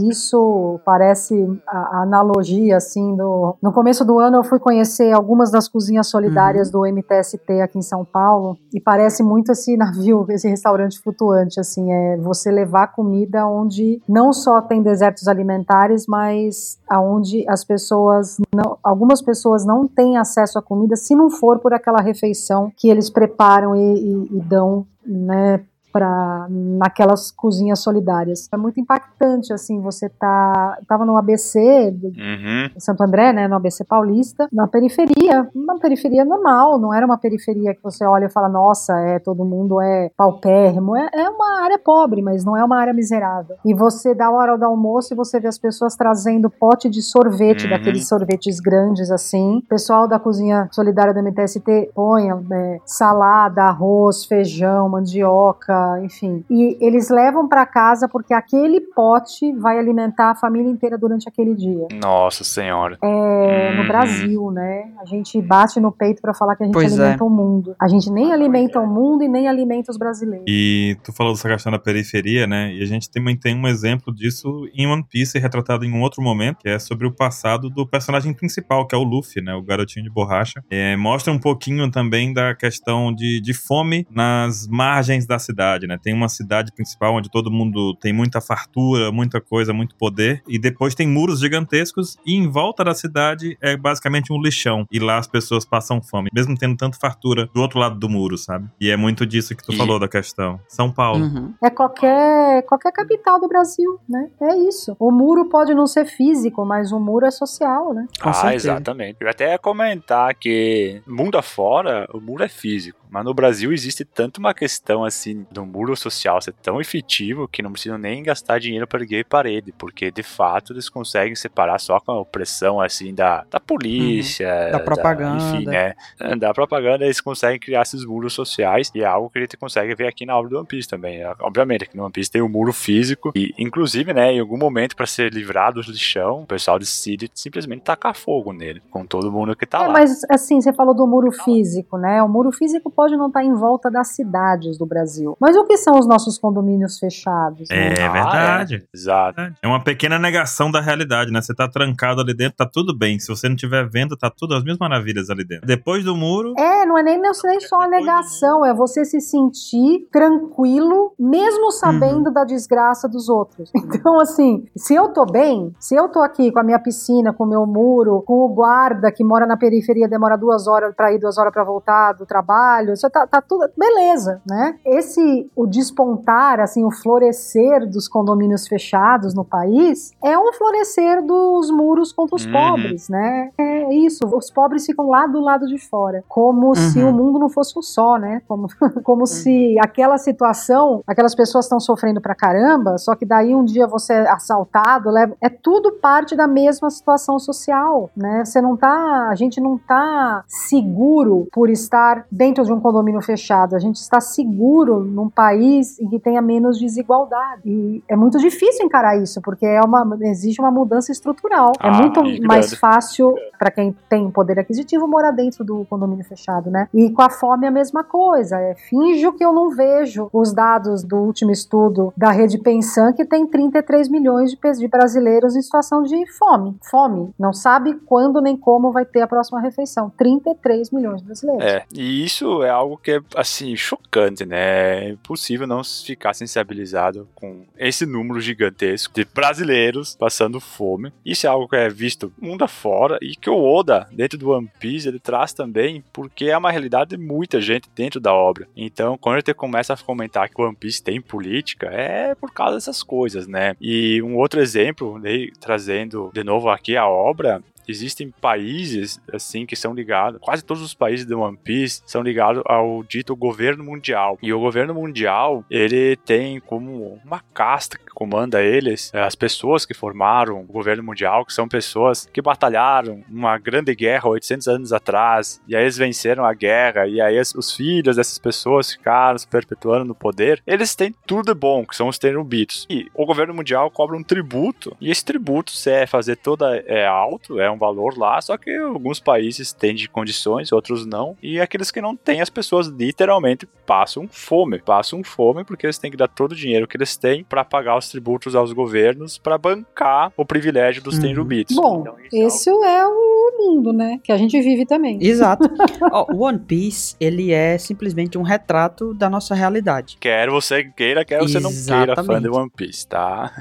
isso 0.09 0.79
parece 0.85 1.33
a, 1.67 2.03
analogia, 2.03 2.77
assim, 2.77 3.15
do... 3.15 3.57
No 3.61 3.71
começo 3.71 4.05
do 4.05 4.19
ano 4.19 4.37
eu 4.37 4.43
fui 4.43 4.59
conhecer 4.59 5.11
algumas 5.11 5.51
das 5.51 5.67
cozinhas 5.67 6.07
solidárias 6.07 6.73
uhum. 6.73 6.81
do 6.81 6.93
MTST 6.93 7.61
aqui 7.69 7.77
em 7.77 7.83
São 7.83 8.03
Paulo 8.03 8.57
e 8.73 8.79
parece 8.79 9.23
muito 9.23 9.51
esse 9.51 9.77
navio, 9.77 10.25
esse 10.29 10.47
restaurante 10.49 10.99
flutuante, 10.99 11.59
assim, 11.59 11.91
é 11.91 12.17
você 12.17 12.51
levar 12.51 12.87
comida 12.87 13.45
onde 13.47 14.01
não 14.07 14.33
só 14.33 14.61
tem 14.61 14.81
desertos 14.81 15.27
alimentares, 15.27 16.05
mas 16.07 16.79
aonde 16.89 17.45
as 17.47 17.63
pessoas 17.63 18.37
não, 18.53 18.77
algumas 18.83 19.21
pessoas 19.21 19.65
não 19.65 19.87
têm 19.87 20.17
acesso 20.17 20.57
à 20.57 20.61
comida 20.61 20.95
se 20.95 21.15
não 21.15 21.29
for 21.29 21.59
por 21.59 21.73
aquela 21.73 22.01
refeição 22.01 22.71
que 22.75 22.89
eles 22.89 23.09
preparam 23.09 23.75
e, 23.75 23.79
e, 23.79 24.37
e 24.37 24.41
dão, 24.41 24.85
né, 25.05 25.61
para 25.91 26.47
naquelas 26.49 27.31
cozinhas 27.31 27.79
solidárias. 27.79 28.47
É 28.51 28.57
muito 28.57 28.79
impactante, 28.79 29.53
assim, 29.53 29.81
você 29.81 30.09
tá. 30.09 30.77
Tava 30.87 31.05
no 31.05 31.17
ABC 31.17 31.59
uhum. 32.03 32.69
Santo 32.77 33.03
André, 33.03 33.33
né? 33.33 33.47
No 33.47 33.55
ABC 33.55 33.83
Paulista, 33.83 34.47
na 34.51 34.67
periferia, 34.67 35.49
uma 35.53 35.79
periferia 35.79 36.25
normal, 36.25 36.79
não 36.79 36.93
era 36.93 37.05
uma 37.05 37.17
periferia 37.17 37.73
que 37.73 37.83
você 37.83 38.05
olha 38.05 38.25
e 38.25 38.31
fala, 38.31 38.49
nossa, 38.49 38.97
é 38.99 39.19
todo 39.19 39.45
mundo 39.45 39.81
é 39.81 40.09
paupérrimo. 40.15 40.95
É, 40.95 41.09
é 41.13 41.29
uma 41.29 41.61
área 41.63 41.79
pobre, 41.79 42.21
mas 42.21 42.43
não 42.43 42.55
é 42.55 42.63
uma 42.63 42.77
área 42.77 42.93
miserável. 42.93 43.57
E 43.65 43.73
você 43.73 44.13
dá 44.13 44.27
a 44.27 44.31
hora 44.31 44.57
do 44.57 44.65
almoço 44.65 45.13
e 45.13 45.17
você 45.17 45.39
vê 45.39 45.47
as 45.47 45.57
pessoas 45.57 45.95
trazendo 45.95 46.49
pote 46.49 46.89
de 46.89 47.01
sorvete, 47.01 47.63
uhum. 47.63 47.69
daqueles 47.69 48.07
sorvetes 48.07 48.59
grandes 48.59 49.11
assim. 49.11 49.57
O 49.57 49.67
pessoal 49.67 50.07
da 50.07 50.19
cozinha 50.19 50.67
solidária 50.71 51.13
da 51.13 51.21
MTST 51.21 51.91
põe 51.93 52.29
é, 52.29 52.79
salada, 52.85 53.63
arroz, 53.63 54.25
feijão, 54.25 54.89
mandioca, 54.89 55.78
enfim. 56.03 56.43
E 56.49 56.77
eles 56.79 57.09
levam 57.09 57.47
para 57.47 57.65
casa 57.65 58.07
porque 58.07 58.33
aquele 58.33 58.81
pote 58.81 59.51
vai 59.53 59.77
alimentar 59.77 60.31
a 60.31 60.35
família 60.35 60.69
inteira 60.69 60.97
durante 60.97 61.27
aquele 61.27 61.55
dia. 61.55 61.87
Nossa 62.01 62.43
Senhora. 62.43 62.97
É, 63.01 63.75
no 63.75 63.81
uhum. 63.81 63.87
Brasil, 63.87 64.51
né? 64.51 64.91
A 65.01 65.05
gente 65.05 65.41
bate 65.41 65.79
no 65.79 65.91
peito 65.91 66.21
para 66.21 66.33
falar 66.33 66.55
que 66.55 66.63
a 66.63 66.65
gente 66.65 66.73
pois 66.73 66.99
alimenta 66.99 67.23
é. 67.23 67.27
o 67.27 67.29
mundo. 67.29 67.75
A 67.79 67.87
gente 67.87 68.11
nem 68.11 68.31
alimenta 68.31 68.79
o 68.79 68.87
mundo 68.87 69.23
e 69.23 69.27
nem 69.27 69.47
alimenta 69.47 69.91
os 69.91 69.97
brasileiros. 69.97 70.45
E 70.47 70.97
tu 71.03 71.13
falou 71.13 71.33
dessa 71.33 71.47
questão 71.47 71.71
da 71.71 71.79
periferia, 71.79 72.47
né? 72.47 72.73
E 72.73 72.81
a 72.81 72.85
gente 72.85 73.09
também 73.09 73.35
tem 73.35 73.55
um 73.55 73.67
exemplo 73.67 74.13
disso 74.13 74.67
em 74.73 74.87
One 74.87 75.03
Piece, 75.03 75.37
retratado 75.39 75.85
em 75.85 75.91
um 75.91 76.01
outro 76.01 76.21
momento, 76.21 76.57
que 76.59 76.69
é 76.69 76.79
sobre 76.79 77.07
o 77.07 77.11
passado 77.11 77.69
do 77.69 77.85
personagem 77.85 78.33
principal, 78.33 78.87
que 78.87 78.95
é 78.95 78.97
o 78.97 79.03
Luffy, 79.03 79.41
né? 79.41 79.53
O 79.53 79.61
garotinho 79.61 80.03
de 80.03 80.11
borracha. 80.11 80.63
É, 80.69 80.95
mostra 80.95 81.31
um 81.31 81.39
pouquinho 81.39 81.89
também 81.89 82.33
da 82.33 82.55
questão 82.55 83.13
de, 83.13 83.41
de 83.41 83.53
fome 83.53 84.07
nas 84.09 84.67
margens 84.67 85.25
da 85.25 85.39
cidade, 85.39 85.68
né? 85.87 85.97
Tem 86.01 86.13
uma 86.13 86.29
cidade 86.29 86.71
principal 86.71 87.15
onde 87.15 87.29
todo 87.29 87.51
mundo 87.51 87.95
tem 87.95 88.13
muita 88.13 88.41
fartura, 88.41 89.11
muita 89.11 89.41
coisa, 89.41 89.73
muito 89.73 89.95
poder, 89.95 90.41
e 90.47 90.57
depois 90.57 90.95
tem 90.95 91.07
muros 91.07 91.39
gigantescos 91.39 92.17
e 92.25 92.35
em 92.35 92.47
volta 92.47 92.83
da 92.83 92.93
cidade 92.93 93.57
é 93.61 93.75
basicamente 93.75 94.31
um 94.33 94.41
lixão. 94.41 94.85
E 94.91 94.99
lá 94.99 95.17
as 95.17 95.27
pessoas 95.27 95.65
passam 95.65 96.01
fome, 96.01 96.29
mesmo 96.33 96.57
tendo 96.57 96.75
tanto 96.75 96.99
fartura 96.99 97.49
do 97.53 97.61
outro 97.61 97.79
lado 97.79 97.97
do 97.97 98.09
muro, 98.09 98.37
sabe? 98.37 98.67
E 98.79 98.89
é 98.89 98.97
muito 98.97 99.25
disso 99.25 99.55
que 99.55 99.63
tu 99.63 99.73
e... 99.73 99.77
falou 99.77 99.99
da 99.99 100.07
questão. 100.07 100.59
São 100.67 100.91
Paulo. 100.91 101.23
Uhum. 101.23 101.53
É 101.63 101.69
qualquer, 101.69 102.63
qualquer 102.63 102.91
capital 102.91 103.39
do 103.39 103.47
Brasil, 103.47 103.99
né? 104.07 104.29
É 104.41 104.55
isso. 104.57 104.95
O 104.99 105.11
muro 105.11 105.49
pode 105.49 105.73
não 105.73 105.87
ser 105.87 106.05
físico, 106.05 106.65
mas 106.65 106.91
o 106.91 106.99
muro 106.99 107.25
é 107.25 107.31
social, 107.31 107.93
né? 107.93 108.07
Com 108.21 108.29
ah, 108.29 108.33
certeza. 108.33 108.71
exatamente. 108.71 109.17
Eu 109.19 109.29
até 109.29 109.51
ia 109.51 109.59
comentar 109.59 110.33
que 110.35 111.01
mundo 111.07 111.37
afora, 111.37 112.07
o 112.13 112.19
muro 112.19 112.43
é 112.43 112.49
físico. 112.49 112.99
Mas 113.09 113.25
no 113.25 113.33
Brasil 113.33 113.73
existe 113.73 114.05
tanto 114.05 114.37
uma 114.37 114.53
questão 114.53 115.03
assim 115.03 115.45
do 115.59 115.65
muro 115.65 115.95
social 115.95 116.41
ser 116.41 116.53
tão 116.53 116.79
efetivo 116.79 117.47
que 117.47 117.61
não 117.61 117.71
precisam 117.71 117.97
nem 117.97 118.23
gastar 118.23 118.59
dinheiro 118.59 118.87
para 118.87 119.01
erguer 119.01 119.25
parede, 119.25 119.73
porque 119.77 120.09
de 120.11 120.23
fato 120.23 120.73
eles 120.73 120.89
conseguem 120.89 121.35
separar 121.35 121.79
só 121.79 121.99
com 121.99 122.11
a 122.11 122.19
opressão 122.19 122.79
assim 122.79 123.13
da, 123.13 123.45
da 123.49 123.59
polícia, 123.59 124.65
uhum. 124.65 124.71
da 124.71 124.79
propaganda. 124.79 125.37
Da, 125.37 125.55
enfim, 125.55 125.65
né? 125.65 125.95
Da 126.37 126.53
propaganda 126.53 127.05
eles 127.05 127.21
conseguem 127.21 127.59
criar 127.59 127.81
esses 127.81 128.05
muros 128.05 128.33
sociais 128.33 128.91
e 128.95 129.01
é 129.01 129.05
algo 129.05 129.29
que 129.29 129.37
a 129.37 129.41
gente 129.41 129.57
consegue 129.57 129.93
ver 129.95 130.07
aqui 130.07 130.25
na 130.25 130.37
obra 130.37 130.49
do 130.49 130.57
One 130.57 130.67
Piece 130.67 130.87
também. 130.87 131.21
Obviamente, 131.39 131.83
aqui 131.83 131.97
no 131.97 132.03
One 132.03 132.11
Piece 132.11 132.31
tem 132.31 132.41
o 132.41 132.45
um 132.45 132.49
muro 132.49 132.73
físico 132.73 133.31
e, 133.35 133.53
inclusive, 133.57 134.13
né, 134.13 134.33
em 134.33 134.39
algum 134.39 134.57
momento 134.57 134.95
para 134.95 135.05
ser 135.05 135.31
livrado 135.33 135.81
do 135.81 135.91
lixão, 135.91 136.41
o 136.41 136.45
pessoal 136.45 136.79
decide 136.79 137.29
simplesmente 137.33 137.81
tacar 137.81 138.15
fogo 138.15 138.53
nele, 138.53 138.81
com 138.89 139.05
todo 139.05 139.31
mundo 139.31 139.55
que 139.55 139.65
tá 139.65 139.83
é, 139.83 139.87
lá. 139.87 139.93
Mas 139.93 140.21
assim, 140.29 140.61
você 140.61 140.73
falou 140.73 140.93
do 140.93 141.05
muro 141.05 141.31
físico, 141.31 141.97
né? 141.97 142.21
O 142.23 142.29
muro 142.29 142.51
físico 142.51 142.89
pode 142.89 143.15
não 143.15 143.27
estar 143.27 143.41
tá 143.41 143.45
em 143.45 143.53
volta 143.53 143.89
das 143.89 144.09
cidades 144.09 144.77
do 144.77 144.85
Brasil. 144.85 145.37
Mas 145.39 145.48
o 145.55 145.65
que 145.65 145.77
são 145.77 145.97
os 145.97 146.07
nossos 146.07 146.37
condomínios 146.37 146.97
fechados? 146.99 147.69
Né? 147.69 147.93
É 147.93 148.09
verdade. 148.09 148.75
Ah, 148.75 148.77
é. 148.77 148.97
Exato. 148.97 149.41
É 149.61 149.67
uma 149.67 149.83
pequena 149.83 150.17
negação 150.17 150.71
da 150.71 150.81
realidade, 150.81 151.31
né? 151.31 151.41
Você 151.41 151.53
tá 151.53 151.67
trancado 151.67 152.21
ali 152.21 152.33
dentro, 152.33 152.57
tá 152.57 152.65
tudo 152.65 152.97
bem. 152.97 153.19
Se 153.19 153.27
você 153.27 153.47
não 153.47 153.55
tiver 153.55 153.87
vendo, 153.89 154.17
tá 154.17 154.29
tudo 154.29 154.55
as 154.55 154.63
mesmas 154.63 154.79
maravilhas 154.79 155.29
ali 155.29 155.45
dentro. 155.45 155.67
Depois 155.67 156.03
do 156.03 156.15
muro. 156.15 156.53
É, 156.57 156.85
não 156.85 156.97
é 156.97 157.03
nem, 157.03 157.19
nem 157.19 157.59
só 157.61 157.81
a 157.81 157.87
negação, 157.87 158.65
é 158.65 158.73
você 158.73 159.05
se 159.05 159.19
sentir 159.19 160.07
tranquilo, 160.11 161.13
mesmo 161.19 161.71
sabendo 161.71 162.27
uhum. 162.27 162.33
da 162.33 162.43
desgraça 162.43 163.07
dos 163.07 163.29
outros. 163.29 163.71
Então, 163.99 164.19
assim, 164.21 164.65
se 164.77 164.93
eu 164.93 165.09
tô 165.09 165.25
bem, 165.25 165.73
se 165.77 165.93
eu 165.93 166.07
tô 166.07 166.21
aqui 166.21 166.51
com 166.51 166.59
a 166.59 166.63
minha 166.63 166.79
piscina, 166.79 167.33
com 167.33 167.43
o 167.43 167.47
meu 167.47 167.65
muro, 167.65 168.21
com 168.21 168.45
o 168.45 168.47
guarda 168.47 169.11
que 169.11 169.23
mora 169.23 169.45
na 169.45 169.57
periferia, 169.57 170.07
demora 170.07 170.37
duas 170.37 170.67
horas 170.67 170.95
para 170.95 171.11
ir, 171.11 171.19
duas 171.19 171.37
horas 171.37 171.51
para 171.51 171.63
voltar 171.65 172.13
do 172.13 172.25
trabalho 172.25 172.39
trabalho, 172.39 172.93
isso 172.93 173.09
tá, 173.09 173.27
tá 173.27 173.41
tudo 173.41 173.69
beleza, 173.77 174.41
né? 174.47 174.79
Esse 174.85 175.38
o 175.55 175.65
despontar, 175.65 176.59
assim, 176.59 176.83
o 176.83 176.91
florescer 176.91 177.87
dos 177.87 178.07
condomínios 178.07 178.67
fechados 178.67 179.33
no 179.33 179.43
país 179.43 180.11
é 180.23 180.37
um 180.37 180.53
florescer 180.53 181.23
dos 181.25 181.69
muros 181.69 182.11
contra 182.11 182.35
os 182.35 182.45
uhum. 182.45 182.51
pobres, 182.51 183.09
né? 183.09 183.51
É 183.57 183.93
isso, 183.93 184.25
os 184.25 184.49
pobres 184.49 184.85
ficam 184.85 185.09
lá 185.09 185.27
do 185.27 185.39
lado 185.39 185.67
de 185.67 185.77
fora, 185.77 186.23
como 186.27 186.67
uhum. 186.67 186.75
se 186.75 187.03
o 187.03 187.11
mundo 187.11 187.39
não 187.39 187.49
fosse 187.49 187.77
um 187.77 187.81
só, 187.81 188.17
né? 188.17 188.41
Como, 188.47 188.67
como 189.03 189.21
uhum. 189.21 189.25
se 189.25 189.75
aquela 189.79 190.17
situação, 190.17 191.03
aquelas 191.07 191.35
pessoas 191.35 191.65
estão 191.65 191.79
sofrendo 191.79 192.21
pra 192.21 192.35
caramba, 192.35 192.97
só 192.97 193.15
que 193.15 193.25
daí 193.25 193.53
um 193.53 193.63
dia 193.63 193.87
você 193.87 194.13
é 194.13 194.29
assaltado, 194.29 195.09
leva, 195.09 195.35
é 195.41 195.49
tudo 195.49 195.93
parte 195.93 196.35
da 196.35 196.47
mesma 196.47 196.89
situação 196.89 197.39
social, 197.39 198.09
né? 198.15 198.43
Você 198.45 198.61
não 198.61 198.75
tá, 198.75 199.29
a 199.29 199.35
gente 199.35 199.59
não 199.61 199.77
tá 199.77 200.43
seguro 200.47 201.47
por 201.51 201.69
estar 201.69 202.25
dentro 202.31 202.63
de 202.63 202.73
um 202.73 202.79
condomínio 202.79 203.21
fechado, 203.21 203.75
a 203.75 203.79
gente 203.79 203.97
está 203.97 204.19
seguro 204.19 205.03
num 205.03 205.28
país 205.29 205.99
em 205.99 206.09
que 206.09 206.19
tenha 206.19 206.41
menos 206.41 206.79
desigualdade. 206.79 207.61
E 207.65 208.03
é 208.07 208.15
muito 208.15 208.37
difícil 208.37 208.85
encarar 208.85 209.17
isso, 209.17 209.41
porque 209.41 209.65
é 209.65 209.81
uma, 209.81 210.17
exige 210.21 210.59
uma 210.59 210.71
mudança 210.71 211.11
estrutural. 211.11 211.73
É 211.81 211.87
ah, 211.87 211.91
é 211.91 212.01
muito 212.01 212.47
mais 212.47 212.73
fácil 212.73 213.35
para 213.57 213.71
quem 213.71 213.95
tem 214.09 214.29
poder 214.31 214.59
aquisitivo 214.59 215.07
morar 215.07 215.31
dentro 215.31 215.63
do 215.63 215.85
condomínio 215.85 216.23
fechado, 216.23 216.69
né? 216.69 216.87
E 216.93 217.09
com 217.11 217.21
a 217.21 217.29
fome 217.29 217.65
é 217.65 217.69
a 217.69 217.71
mesma 217.71 218.03
coisa. 218.03 218.57
É, 218.57 218.75
finjo 218.75 219.33
que 219.33 219.43
eu 219.43 219.53
não 219.53 219.69
vejo 219.69 220.29
os 220.31 220.53
dados 220.53 221.03
do 221.03 221.17
último 221.17 221.51
estudo 221.51 222.13
da 222.15 222.31
rede 222.31 222.57
Pensan, 222.57 223.13
que 223.13 223.25
tem 223.25 223.45
33 223.45 224.09
milhões 224.09 224.51
de, 224.51 224.57
de 224.57 224.87
brasileiros 224.87 225.55
em 225.55 225.61
situação 225.61 226.03
de 226.03 226.25
fome. 226.33 226.75
Fome. 226.89 227.33
Não 227.37 227.53
sabe 227.53 227.95
quando 228.05 228.41
nem 228.41 228.55
como 228.55 228.91
vai 228.91 229.05
ter 229.05 229.21
a 229.21 229.27
próxima 229.27 229.59
refeição. 229.59 230.11
33 230.17 230.91
milhões 230.91 231.21
de 231.21 231.25
brasileiros. 231.25 231.63
É, 231.63 231.83
e 231.93 232.23
isso 232.23 232.63
é 232.63 232.69
algo 232.69 232.97
que 232.97 233.11
é, 233.11 233.21
assim, 233.35 233.75
chocante, 233.75 234.45
né? 234.45 235.17
Impossível 235.19 235.67
não 235.67 235.83
ficar 235.83 236.33
sensibilizado 236.33 237.27
com 237.35 237.65
esse 237.77 238.05
número 238.05 238.41
gigantesco 238.41 239.13
de 239.13 239.25
brasileiros 239.25 240.15
passando 240.15 240.59
fome. 240.59 241.11
Isso 241.25 241.45
é 241.45 241.49
algo 241.49 241.67
que 241.67 241.75
é 241.75 241.89
visto 241.89 242.33
mundo 242.39 242.63
afora 242.63 243.17
e 243.21 243.35
que 243.35 243.49
o 243.49 243.61
Oda, 243.61 244.07
dentro 244.11 244.37
do 244.37 244.51
One 244.51 244.69
Piece, 244.79 245.07
ele 245.07 245.19
traz 245.19 245.53
também 245.53 246.03
porque 246.11 246.45
é 246.45 246.57
uma 246.57 246.71
realidade 246.71 247.11
de 247.11 247.17
muita 247.17 247.61
gente 247.61 247.89
dentro 247.95 248.19
da 248.19 248.33
obra. 248.33 248.67
Então, 248.75 249.17
quando 249.17 249.37
gente 249.37 249.53
começa 249.53 249.93
a 249.93 249.97
comentar 249.97 250.49
que 250.49 250.59
o 250.59 250.65
One 250.65 250.75
Piece 250.75 251.03
tem 251.03 251.21
política, 251.21 251.87
é 251.87 252.35
por 252.35 252.51
causa 252.51 252.75
dessas 252.75 253.03
coisas, 253.03 253.47
né? 253.47 253.75
E 253.79 254.21
um 254.21 254.35
outro 254.35 254.59
exemplo, 254.59 255.19
né, 255.19 255.47
trazendo 255.59 256.31
de 256.33 256.43
novo 256.43 256.69
aqui 256.69 256.95
a 256.95 257.07
obra, 257.07 257.61
existem 257.89 258.31
países 258.41 259.19
assim 259.33 259.65
que 259.65 259.75
são 259.75 259.93
ligados, 259.93 260.39
quase 260.41 260.63
todos 260.63 260.83
os 260.83 260.93
países 260.93 261.25
do 261.25 261.39
One 261.39 261.57
Piece 261.57 262.01
são 262.05 262.21
ligados 262.21 262.61
ao 262.65 263.03
dito 263.03 263.35
governo 263.35 263.83
mundial. 263.83 264.37
E 264.41 264.53
o 264.53 264.59
governo 264.59 264.93
mundial, 264.93 265.65
ele 265.69 266.15
tem 266.17 266.59
como 266.59 267.19
uma 267.25 267.41
casta 267.53 267.97
que 267.97 268.05
comanda 268.13 268.61
eles, 268.61 269.11
eh, 269.13 269.21
as 269.21 269.35
pessoas 269.35 269.85
que 269.85 269.93
formaram 269.93 270.59
o 270.59 270.63
governo 270.63 271.03
mundial, 271.03 271.45
que 271.45 271.53
são 271.53 271.67
pessoas 271.67 272.27
que 272.31 272.41
batalharam 272.41 273.23
uma 273.29 273.57
grande 273.57 273.95
guerra 273.95 274.29
800 274.29 274.67
anos 274.67 274.93
atrás, 274.93 275.61
e 275.67 275.75
aí 275.75 275.83
eles 275.83 275.97
venceram 275.97 276.45
a 276.45 276.53
guerra, 276.53 277.07
e 277.07 277.19
aí 277.21 277.39
os 277.39 277.73
filhos 277.75 278.15
dessas 278.15 278.37
pessoas 278.37 278.91
ficaram 278.91 279.37
se 279.37 279.47
perpetuando 279.47 280.05
no 280.05 280.15
poder. 280.15 280.61
Eles 280.67 280.95
têm 280.95 281.13
tudo 281.25 281.53
de 281.53 281.53
bom, 281.53 281.85
que 281.85 281.95
são 281.95 282.07
os 282.07 282.19
terubitos. 282.19 282.85
E 282.89 283.07
o 283.13 283.25
governo 283.25 283.53
mundial 283.53 283.89
cobra 283.89 284.15
um 284.15 284.23
tributo, 284.23 284.95
e 284.99 285.09
esse 285.09 285.23
tributo, 285.23 285.71
se 285.71 285.89
é 285.89 286.05
fazer 286.05 286.35
toda 286.35 286.77
é 286.85 287.07
alto, 287.07 287.59
é 287.59 287.69
um 287.71 287.77
valor 287.79 288.17
lá, 288.17 288.39
só 288.41 288.57
que 288.57 288.75
alguns 288.75 289.19
países 289.19 289.73
têm 289.73 289.95
de 289.95 290.07
condições, 290.07 290.71
outros 290.71 291.05
não, 291.05 291.35
e 291.41 291.59
aqueles 291.59 291.89
que 291.89 292.01
não 292.01 292.15
têm, 292.15 292.41
as 292.41 292.49
pessoas 292.49 292.87
literalmente 292.87 293.67
passam 293.85 294.27
fome, 294.29 294.79
passam 294.79 295.23
fome 295.23 295.63
porque 295.63 295.85
eles 295.85 295.97
têm 295.97 296.11
que 296.11 296.17
dar 296.17 296.27
todo 296.27 296.51
o 296.51 296.55
dinheiro 296.55 296.87
que 296.87 296.97
eles 296.97 297.17
têm 297.17 297.43
para 297.43 297.65
pagar 297.65 297.97
os 297.97 298.09
tributos 298.09 298.55
aos 298.55 298.71
governos 298.71 299.37
para 299.37 299.57
bancar 299.57 300.31
o 300.37 300.45
privilégio 300.45 301.01
dos 301.01 301.17
uhum. 301.17 301.29
Bom, 301.75 302.01
então, 302.01 302.47
isso 302.47 302.83
é, 302.83 302.99
é 302.99 303.05
o 303.07 303.39
mundo, 303.57 303.93
né? 303.93 304.19
Que 304.23 304.31
a 304.31 304.37
gente 304.37 304.59
vive 304.61 304.85
também. 304.85 305.19
Exato. 305.21 305.69
o 306.33 306.43
One 306.43 306.59
Piece, 306.59 307.15
ele 307.19 307.51
é 307.51 307.77
simplesmente 307.77 308.37
um 308.37 308.41
retrato 308.41 309.13
da 309.13 309.29
nossa 309.29 309.53
realidade. 309.53 310.17
Quer 310.19 310.49
você 310.49 310.83
queira, 310.83 311.23
quer 311.23 311.39
você 311.39 311.59
não 311.59 311.71
queira 311.71 312.23
fã 312.23 312.41
de 312.41 312.49
One 312.49 312.69
Piece, 312.75 313.07
tá? 313.07 313.51